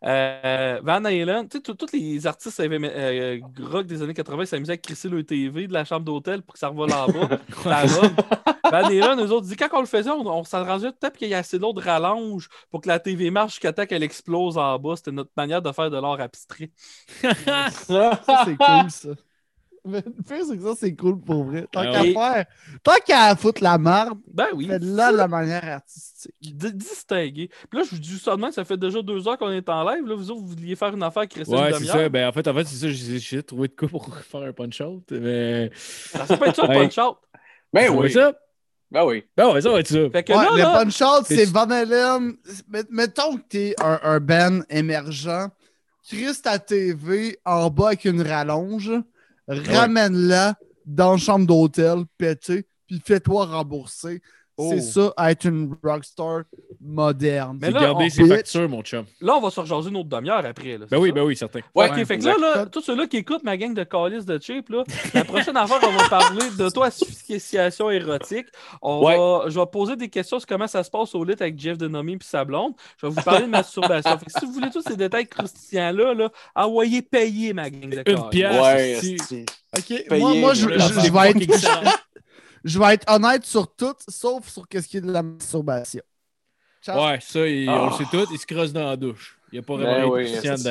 Euh, 0.05 0.80
Van 0.82 1.05
Halen, 1.05 1.48
tu 1.48 1.59
sais, 1.59 1.62
tous 1.62 1.86
les 1.92 2.26
artistes 2.26 2.60
me- 2.60 2.88
euh, 2.90 3.40
rock 3.60 3.86
des 3.86 4.02
années 4.02 4.14
80 4.14 4.47
s'amusaient 4.47 4.72
à 4.74 4.76
crisser 4.76 5.09
le 5.09 5.24
TV 5.24 5.66
de 5.66 5.72
la 5.72 5.84
chambre 5.84 6.05
d'hôtel 6.05 6.42
pour 6.42 6.55
que 6.55 6.59
ça 6.60 6.68
revole 6.68 6.92
en 6.92 7.06
bas. 7.09 7.38
Van 8.70 8.84
Halen, 8.84 9.20
eux 9.20 9.30
autres, 9.32 9.42
disaient, 9.42 9.56
quand 9.56 9.68
on 9.72 9.80
le 9.80 9.86
faisait, 9.86 10.10
on, 10.10 10.44
le 10.88 10.92
temps 10.92 11.09
pour 11.09 11.18
qu'il 11.18 11.28
y 11.28 11.32
ait 11.32 11.34
assez 11.34 11.59
d'eau 11.59 11.72
de 11.72 11.80
rallonge 11.80 12.48
pour 12.70 12.80
que 12.80 12.88
la 12.88 13.01
TV 13.01 13.30
marche 13.30 13.52
jusqu'à 13.55 13.72
temps 13.72 13.84
qu'elle 13.86 14.02
explose 14.05 14.56
en 14.59 14.78
bas. 14.78 14.94
C'était 14.97 15.12
notre 15.12 15.32
manière 15.36 15.60
de 15.60 15.72
faire 15.72 15.90
de 15.90 15.97
l'art 16.01 16.20
abstrait. 16.20 16.70
Ça, 17.72 18.20
c'est 18.44 18.56
cool, 18.56 18.90
ça. 18.90 19.09
Mais 19.86 20.02
le 20.05 20.12
pire, 20.23 20.44
c'est 20.48 20.57
que 20.57 20.62
ça, 20.62 20.73
c'est 20.78 20.94
cool 20.94 21.20
pour 21.20 21.44
vrai. 21.44 21.66
Tant 21.73 21.81
Ah 21.81 21.93
qu'à 21.93 22.02
oui. 22.02 22.12
faire, 22.12 22.44
tant 22.82 22.93
qu'à 23.07 23.35
foutre 23.36 23.62
la 23.62 23.78
marde, 23.78 24.19
Ben 24.32 24.48
oui. 24.55 24.66
fais-la 24.66 25.12
de 25.12 25.16
la 25.16 25.28
manière 25.28 25.65
artistique. 25.65 26.35
D- 26.43 26.73
Distingué. 26.73 27.48
Puis 27.70 27.78
là, 27.78 27.85
je 27.85 27.90
vous 27.94 28.01
dis 28.01 28.19
ça 28.19 28.36
même, 28.36 28.52
ça 28.52 28.65
fait 28.65 28.77
déjà 28.77 29.01
deux 29.02 29.27
heures 29.27 29.39
qu'on 29.39 29.51
est 29.51 29.69
en 29.69 29.89
live. 29.90 30.05
Là, 30.07 30.15
vous 30.15 30.31
autres, 30.31 30.40
vous 30.40 30.48
vouliez 30.48 30.77
faire 30.77 30.94
une 30.94 31.02
affaire 31.02 31.27
qui 31.27 31.39
restait 31.39 31.55
Ouais, 31.55 31.73
c'est 31.78 31.85
ça. 31.86 32.09
Ben, 32.09 32.28
en 32.28 32.32
fait, 32.32 32.47
en 32.47 32.55
fait 32.55 32.65
c'est 32.66 32.77
ça. 32.77 32.89
J'ai 32.89 33.19
j'ai 33.19 33.36
de 33.43 33.43
quoi 33.77 33.89
pour 33.89 34.15
faire 34.31 34.43
un 34.43 34.52
punch-out. 34.52 35.02
Mais. 35.11 35.70
Ça 35.74 36.36
peut 36.36 36.47
être 36.48 36.57
ça, 36.57 36.62
le 36.65 36.69
Ouais. 36.69 36.89
punch-out. 36.89 37.16
Ben 37.73 37.86
Ça 37.86 37.93
oui. 37.94 38.11
ça? 38.12 38.32
Ben 38.90 39.05
oui. 39.05 39.24
Ben 39.36 39.52
ouais, 39.52 39.61
ça 39.61 39.70
va 39.70 39.78
être 39.81 39.86
ça. 39.86 40.11
Fait 40.11 40.24
que 40.24 40.32
Ouais, 40.32 40.44
là, 40.44 40.51
le 40.52 40.59
là, 40.59 40.73
punch-out, 40.85 41.24
c'est- 41.24 41.36
c'est 41.36 41.44
Van 41.51 41.70
Halen. 41.70 42.35
Met- 42.69 42.90
Mettons 42.90 43.36
que 43.36 43.43
t'es 43.48 43.74
un, 43.81 44.01
un 44.02 44.19
band 44.20 44.61
émergent, 44.69 45.48
crisse 46.07 46.43
ta 46.43 46.59
TV 46.59 47.39
en 47.44 47.70
bas 47.70 47.89
avec 47.89 48.05
une 48.05 48.20
rallonge, 48.23 48.90
ramène-la 49.51 50.55
dans 50.86 51.12
la 51.12 51.18
chambre 51.18 51.47
d'hôtel, 51.47 52.05
pété, 52.16 52.66
puis 52.86 53.02
fais-toi 53.05 53.47
rembourser. 53.47 54.22
Oh. 54.62 54.70
C'est 54.74 54.80
ça, 54.80 55.12
être 55.30 55.44
une 55.46 55.74
rockstar 55.82 56.42
moderne. 56.80 57.58
Mais 57.60 57.68
C'est 57.68 57.72
là, 57.74 57.80
garder 57.80 58.04
on- 58.06 58.10
ses 58.10 58.26
factures, 58.26 58.68
mon 58.68 58.82
chum. 58.82 59.04
Là, 59.20 59.36
on 59.36 59.40
va 59.40 59.50
se 59.50 59.60
rejaser 59.60 59.88
une 59.90 59.96
autre 59.96 60.08
demi-heure 60.08 60.44
après. 60.44 60.76
Là, 60.78 60.86
Ben 60.90 60.98
oui, 60.98 61.08
ça? 61.08 61.14
ben 61.14 61.22
oui, 61.24 61.36
certain. 61.36 61.60
Ouais, 61.74 61.88
ok, 61.90 62.04
fait 62.04 62.18
que 62.18 62.24
là, 62.26 62.36
là, 62.38 62.66
tous 62.66 62.80
ceux-là 62.82 63.06
qui 63.06 63.16
écoutent 63.18 63.42
ma 63.44 63.56
gang 63.56 63.72
de 63.74 63.84
calices 63.84 64.24
de 64.26 64.38
cheap, 64.40 64.68
là, 64.68 64.84
la 65.14 65.24
prochaine 65.24 65.56
affaire, 65.56 65.78
on 65.82 65.90
va 65.96 66.08
parler 66.08 66.42
d'auto-asphyxiation 66.56 67.90
érotique. 67.90 68.46
On 68.82 69.04
Ouais. 69.04 69.16
va, 69.16 69.44
je 69.48 69.58
vais 69.58 69.66
poser 69.66 69.96
des 69.96 70.08
questions 70.08 70.38
sur 70.38 70.46
comment 70.46 70.66
ça 70.66 70.82
se 70.84 70.90
passe 70.90 71.14
au 71.14 71.24
lit 71.24 71.34
avec 71.38 71.58
Jeff 71.58 71.78
Denomie 71.78 72.14
et 72.14 72.18
sa 72.22 72.44
blonde. 72.44 72.72
Je 73.00 73.06
vais 73.06 73.12
vous 73.12 73.22
parler 73.22 73.46
de 73.46 73.50
masturbation. 73.50 74.18
Fait 74.18 74.26
que 74.26 74.32
si 74.38 74.44
vous 74.46 74.52
voulez 74.52 74.70
tous 74.70 74.82
ces 74.82 74.96
détails 74.96 75.26
croustillants-là, 75.26 76.14
là, 76.14 76.30
envoyez 76.54 77.02
payer 77.02 77.52
ma 77.52 77.70
gang 77.70 77.90
de 77.90 77.98
Une 77.98 78.04
calices. 78.04 78.22
pièce. 78.30 78.60
Ouais, 78.62 78.98
si- 79.00 79.46
Ok, 79.76 80.18
moi, 80.18 80.34
moi 80.34 80.54
je, 80.54 80.68
je- 80.68 80.78
je 80.78 81.12
vais 81.12 81.30
être. 81.30 82.00
Je 82.64 82.78
vais 82.78 82.94
être 82.94 83.10
honnête 83.12 83.44
sur 83.44 83.74
tout, 83.74 83.94
sauf 84.08 84.48
sur 84.48 84.66
ce 84.70 84.78
qui 84.88 84.96
est 84.98 85.00
de 85.00 85.10
la 85.10 85.22
masturbation. 85.22 86.02
Ouais, 86.88 87.18
ça, 87.20 87.46
il- 87.46 87.68
Ah. 87.68 87.82
on 87.82 87.86
le 87.90 87.92
sait 87.92 88.10
tout, 88.10 88.26
il 88.32 88.38
se 88.38 88.46
crosse 88.46 88.72
dans 88.72 88.86
la 88.88 88.96
douche. 88.96 89.38
Il 89.52 89.56
n'y 89.56 89.58
a 89.58 89.62
pas 89.62 89.76
Ben 89.76 89.82
vraiment 89.84 90.08
oui, 90.14 90.24
de 90.24 90.70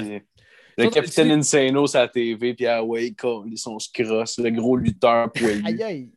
Le 0.78 0.86
Ça, 0.86 0.92
capitaine 0.92 1.32
Insano 1.32 1.86
la 2.02 2.08
TV, 2.08 2.54
puis 2.54 2.66
ah 2.66 2.82
ouais, 2.84 3.14
ils 3.48 3.58
sont 3.58 3.78
cross, 3.94 4.40
le 4.40 4.50
gros 4.50 4.78
lutteur 4.78 5.30
poilu. 5.32 5.62
Aïe, 5.66 5.84
aïe. 5.84 6.10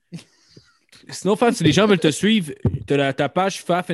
Sinon, 1.08 1.36
Faf, 1.36 1.54
si 1.54 1.64
les 1.64 1.72
gens 1.72 1.86
veulent 1.86 1.98
te 1.98 2.10
suivre, 2.10 2.52
tu 2.86 2.94
as 2.94 3.12
ta 3.12 3.28
page 3.28 3.62
Faf. 3.62 3.90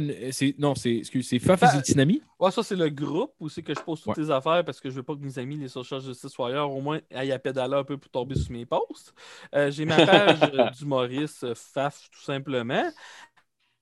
Non, 0.59 0.74
c'est 0.74 0.97
excuse, 0.97 1.26
c'est 1.28 1.39
Faf 1.39 1.60
Fa- 1.60 1.76
et 1.76 1.80
Tsunami. 1.80 2.22
Ouais, 2.39 2.51
ça, 2.51 2.62
c'est 2.62 2.76
le 2.76 2.89
groupe 2.89 3.32
où 3.40 3.48
c'est 3.48 3.62
que 3.62 3.74
je 3.74 3.80
pose 3.80 4.01
toutes 4.02 4.16
Ouais. 4.16 4.24
tes 4.24 4.30
affaires 4.30 4.64
parce 4.64 4.80
que 4.80 4.90
je 4.90 4.94
veux 4.97 5.02
pas 5.02 5.14
que 5.14 5.20
mes 5.20 5.39
amis, 5.39 5.56
les 5.56 5.68
social 5.68 6.01
justice 6.01 6.36
warriors, 6.39 6.74
au 6.74 6.80
moins 6.80 7.01
aillent 7.14 7.32
à 7.32 7.39
pédaler 7.39 7.74
un 7.74 7.85
peu 7.85 7.97
pour 7.97 8.10
tomber 8.10 8.35
sur 8.36 8.52
mes 8.52 8.66
posts. 8.66 9.12
Euh, 9.55 9.70
J'ai 9.70 9.85
ma 9.85 9.97
page 10.06 10.39
euh, 10.55 10.70
d'humoriste 10.70 11.44
euh, 11.44 11.55
FAF, 11.55 12.09
tout 12.10 12.22
simplement. 12.22 12.90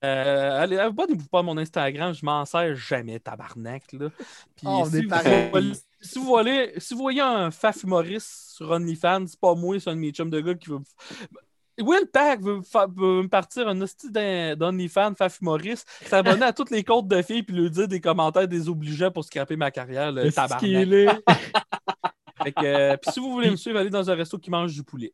Euh, 0.03 0.61
allez, 0.61 0.77
abonnez-vous 0.77 1.27
pas 1.27 1.39
à 1.39 1.41
mon 1.43 1.57
Instagram, 1.57 2.13
je 2.13 2.23
m'en 2.23 2.45
sers 2.45 2.75
jamais, 2.75 3.19
tabarnak. 3.19 3.81
Là. 3.93 4.09
Puis 4.55 4.65
Oh, 4.67 4.85
si, 4.89 5.01
vous 5.01 5.09
voyez, 5.09 5.73
si, 6.01 6.19
vous 6.19 6.25
voyez, 6.25 6.79
si 6.79 6.93
vous 6.93 6.99
voyez 7.01 7.21
un 7.21 7.49
FAF 7.49 7.81
humoriste 7.83 8.53
sur 8.55 8.69
OnlyFans, 8.69 9.25
c'est 9.25 9.39
pas 9.39 9.55
moi, 9.55 9.79
c'est 9.79 9.89
un 9.89 9.95
de 9.95 9.99
mes 10.01 10.11
chums 10.11 10.29
de 10.29 10.39
gars 10.39 10.53
qui 10.53 10.69
veut. 10.69 10.79
Will 11.79 12.07
Pack 12.11 12.41
veut, 12.41 12.57
me 12.57 12.61
fa- 12.63 12.87
veut 12.87 13.21
me 13.23 13.27
partir 13.27 13.67
un 13.67 13.79
hostie 13.81 14.09
d'un- 14.11 14.55
d'OnlyFans, 14.55 15.13
FAF 15.15 15.39
humoriste, 15.41 15.87
s'abonner 16.05 16.43
à 16.45 16.53
toutes 16.53 16.71
les 16.71 16.83
comptes 16.83 17.07
de 17.07 17.21
filles 17.21 17.43
puis 17.43 17.55
lui 17.55 17.69
dire 17.69 17.87
des 17.87 18.01
commentaires 18.01 18.47
désobligeants 18.47 19.11
pour 19.11 19.23
scraper 19.23 19.55
ma 19.55 19.69
carrière, 19.71 20.11
le 20.11 20.31
tabarnak. 20.31 20.63
est 20.63 20.85
là? 20.85 21.19
Fait 22.43 22.51
que, 22.51 22.65
euh, 22.65 22.97
puis 22.97 23.11
si 23.11 23.19
vous 23.19 23.31
voulez 23.31 23.49
me 23.51 23.55
suivre, 23.55 23.77
allez 23.79 23.89
dans 23.89 24.09
un 24.09 24.15
resto 24.15 24.37
qui 24.37 24.49
mange 24.51 24.73
du 24.73 24.83
poulet. 24.83 25.13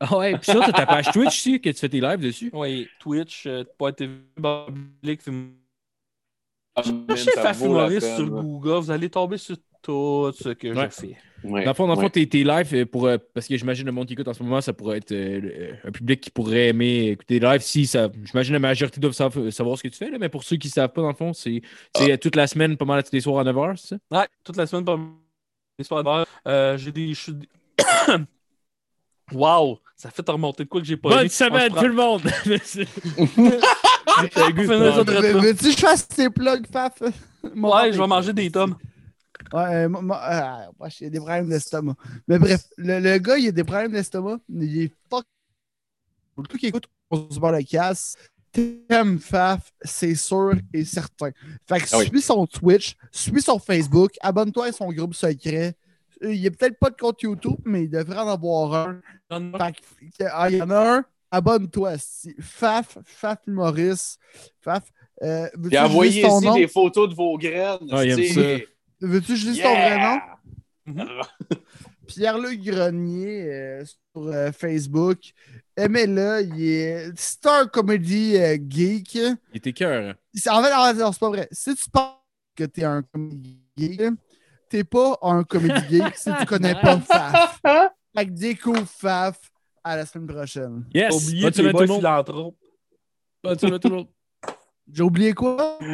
Ah 0.00 0.18
ouais, 0.18 0.36
puis 0.36 0.44
ça, 0.44 0.54
tu 0.54 0.62
as 0.68 0.72
ta 0.72 0.84
page 0.86 1.10
Twitch 1.12 1.26
aussi, 1.28 1.60
que 1.60 1.70
tu 1.70 1.78
fais 1.78 1.88
tes 1.88 2.00
lives 2.00 2.18
dessus. 2.20 2.50
Oui, 2.52 2.88
Twitch, 3.00 3.46
euh, 3.46 3.64
.tv, 3.96 4.20
public. 4.36 5.20
Ah, 6.74 6.82
Cherchez 6.82 7.30
ça 7.32 7.42
FAF 7.42 7.60
humoriste 7.62 8.14
sur. 8.16 8.28
Google, 8.28 8.78
vous 8.80 8.90
allez 8.90 9.08
tomber 9.08 9.38
sur 9.38 9.56
tout 9.82 10.30
ce 10.38 10.50
que 10.50 10.68
Ouais. 10.68 10.84
je 10.84 10.88
fais. 10.90 11.16
Ouais, 11.50 11.64
Dans 11.64 11.70
le 11.70 11.74
fond, 11.74 11.86
dans 11.86 11.94
le 11.94 11.98
fond, 11.98 12.04
ouais. 12.04 12.10
tes, 12.10 12.28
tes 12.28 12.44
lives, 12.44 12.74
euh, 12.74 12.84
pour, 12.86 13.06
euh, 13.06 13.16
parce 13.34 13.46
que 13.46 13.56
j'imagine 13.56 13.86
le 13.86 13.92
monde 13.92 14.06
qui 14.06 14.12
écoute 14.14 14.28
en 14.28 14.32
ce 14.34 14.42
moment, 14.42 14.60
ça 14.60 14.72
pourrait 14.72 14.98
être 14.98 15.12
euh, 15.12 15.72
un 15.84 15.90
public 15.90 16.20
qui 16.20 16.30
pourrait 16.30 16.68
aimer 16.68 17.08
écouter 17.10 17.38
des 17.40 17.46
lives. 17.46 17.60
Si 17.62 17.86
ça, 17.86 18.08
j'imagine 18.24 18.52
la 18.54 18.58
majorité 18.58 19.00
doivent 19.00 19.12
savoir, 19.14 19.52
savoir 19.52 19.78
ce 19.78 19.82
que 19.82 19.88
tu 19.88 19.96
fais, 19.96 20.10
là, 20.10 20.18
mais 20.18 20.28
pour 20.28 20.42
ceux 20.44 20.56
qui 20.56 20.68
ne 20.68 20.72
savent 20.72 20.92
pas, 20.92 21.02
dans 21.02 21.08
le 21.08 21.14
fond, 21.14 21.32
c'est 21.32 21.62
c'est, 21.96 22.12
euh, 22.12 22.16
toute 22.16 22.36
la 22.36 22.46
semaine, 22.46 22.76
pas 22.76 22.84
mal 22.84 23.02
tous 23.02 23.12
les 23.12 23.20
soirs 23.20 23.38
à 23.46 23.50
9h, 23.50 23.76
c'est 23.76 23.88
ça? 23.88 23.96
Ouais, 24.10 24.26
toute 24.44 24.56
la 24.56 24.66
semaine, 24.66 24.84
par 24.84 24.98
les 25.78 25.84
soirs 25.84 26.02
d'heure, 26.04 26.26
euh, 26.48 26.76
j'ai 26.76 26.92
des. 26.92 27.12
Wow! 29.32 29.80
Ça 29.96 30.10
fait 30.10 30.28
remonter 30.30 30.62
de 30.64 30.68
quoi 30.68 30.80
que 30.80 30.86
j'ai 30.86 30.96
pas 30.96 31.08
Bonne 31.08 31.26
eu. 31.26 31.28
semaine, 31.28 31.72
tout 31.72 31.88
le 31.88 31.94
monde! 31.94 32.22
Veux-tu 34.16 35.64
que 35.64 35.70
je 35.72 35.76
fasse 35.78 36.06
tes 36.08 36.30
plugs, 36.30 36.66
Faf? 36.72 37.00
Ouais, 37.02 37.92
je 37.92 38.00
vais 38.00 38.06
manger 38.06 38.32
des 38.32 38.50
tomes. 38.50 38.76
Ouais, 39.52 39.74
euh, 39.84 39.88
moi- 39.88 40.02
moi, 40.02 40.20
euh, 40.30 40.72
moi, 40.78 40.88
j'ai 40.88 41.08
des 41.10 41.18
problèmes 41.18 41.48
d'estomac. 41.48 41.94
Mais 42.28 42.38
bref, 42.38 42.64
le, 42.76 42.98
le 43.00 43.18
gars, 43.18 43.38
il 43.38 43.48
a 43.48 43.52
des 43.52 43.64
problèmes 43.64 43.92
d'estomac. 43.92 44.38
Il 44.48 44.82
est 44.82 44.92
fuck. 45.10 45.24
Pour 46.34 46.42
le 46.42 46.48
coup 46.48 46.58
qui 46.58 46.66
écoute, 46.66 46.86
on 47.10 47.30
se 47.30 47.38
barre 47.38 47.52
la 47.52 47.62
casse. 47.62 48.16
T'aimes 48.52 49.18
Faf, 49.18 49.72
c'est 49.82 50.14
sûr 50.14 50.52
et 50.72 50.84
certain. 50.84 51.30
Fait 51.68 51.78
que 51.80 51.86
Ah 51.92 51.98
oui. 51.98 52.06
suis 52.06 52.22
son 52.22 52.46
Twitch, 52.46 52.96
suis 53.12 53.42
son 53.42 53.58
Facebook, 53.58 54.12
abonne-toi 54.20 54.66
à 54.66 54.72
son 54.72 54.90
groupe 54.90 55.14
secret. 55.14 55.74
Euh, 56.22 56.32
Il 56.32 56.40
n'y 56.40 56.46
a 56.46 56.50
peut-être 56.50 56.78
pas 56.78 56.88
de 56.90 56.96
compte 56.96 57.20
YouTube, 57.20 57.58
mais 57.66 57.84
il 57.84 57.90
devrait 57.90 58.16
en 58.18 58.28
avoir 58.28 58.88
un. 58.88 59.00
Fait 59.58 59.72
que, 60.18 60.24
ah, 60.30 60.48
il 60.50 60.56
y 60.56 60.62
en 60.62 60.70
a 60.70 60.96
un, 60.98 61.04
abonne-toi. 61.30 61.98
si- 61.98 62.34
Faf, 62.40 62.96
Faf 63.04 63.38
Maurice, 63.46 64.18
Faf. 64.62 64.84
Euh, 65.22 65.48
envoyez 65.78 66.22
ici 66.22 66.46
nom? 66.46 66.54
des 66.54 66.68
photos 66.68 67.10
de 67.10 67.14
vos 67.14 67.36
graines. 67.36 67.78
Ah, 67.90 68.04
Veux-tu 69.00 69.32
que 69.32 69.36
je 69.36 69.50
lise 69.50 69.62
ton 69.62 69.72
vrai 69.74 69.96
nom? 69.98 70.20
Yeah! 70.94 71.22
Pierre-Luc 72.06 72.62
Grenier 72.62 73.42
euh, 73.52 73.84
sur 73.84 74.28
euh, 74.28 74.52
Facebook. 74.52 75.18
Aimez-le, 75.76 76.42
il 76.54 76.62
est 76.64 77.18
Star 77.18 77.68
Comedy 77.70 78.36
euh, 78.36 78.56
Geek. 78.68 79.14
Il 79.16 79.36
était 79.54 79.72
cœur. 79.72 80.10
hein. 80.10 80.14
C'est- 80.32 80.48
En 80.50 80.62
fait, 80.62 80.70
non, 80.94 81.10
c'est 81.12 81.18
pas 81.18 81.28
vrai. 81.28 81.48
Si 81.50 81.74
tu 81.74 81.90
penses 81.90 82.14
que 82.54 82.64
t'es 82.64 82.84
un 82.84 83.02
comédie 83.02 83.60
geek, 83.76 84.00
t'es 84.70 84.84
pas 84.84 85.18
un 85.22 85.42
comédie 85.42 85.74
geek 85.90 86.16
si 86.16 86.30
tu 86.38 86.46
connais 86.46 86.74
pas 86.76 87.00
Faf. 87.00 87.60
Fait 88.16 88.26
que 88.26 88.30
découvre 88.30 88.86
Faf 88.86 89.38
à 89.82 89.96
la 89.96 90.06
semaine 90.06 90.28
prochaine. 90.28 90.84
Yes! 90.94 91.12
Oubliez. 91.12 91.42
Bonne 91.42 91.52
semaine, 93.58 93.78
tout 93.80 93.88
le 93.88 93.96
monde. 93.96 94.08
J'ai 94.92 95.02
oublié 95.02 95.32
quoi? 95.32 95.78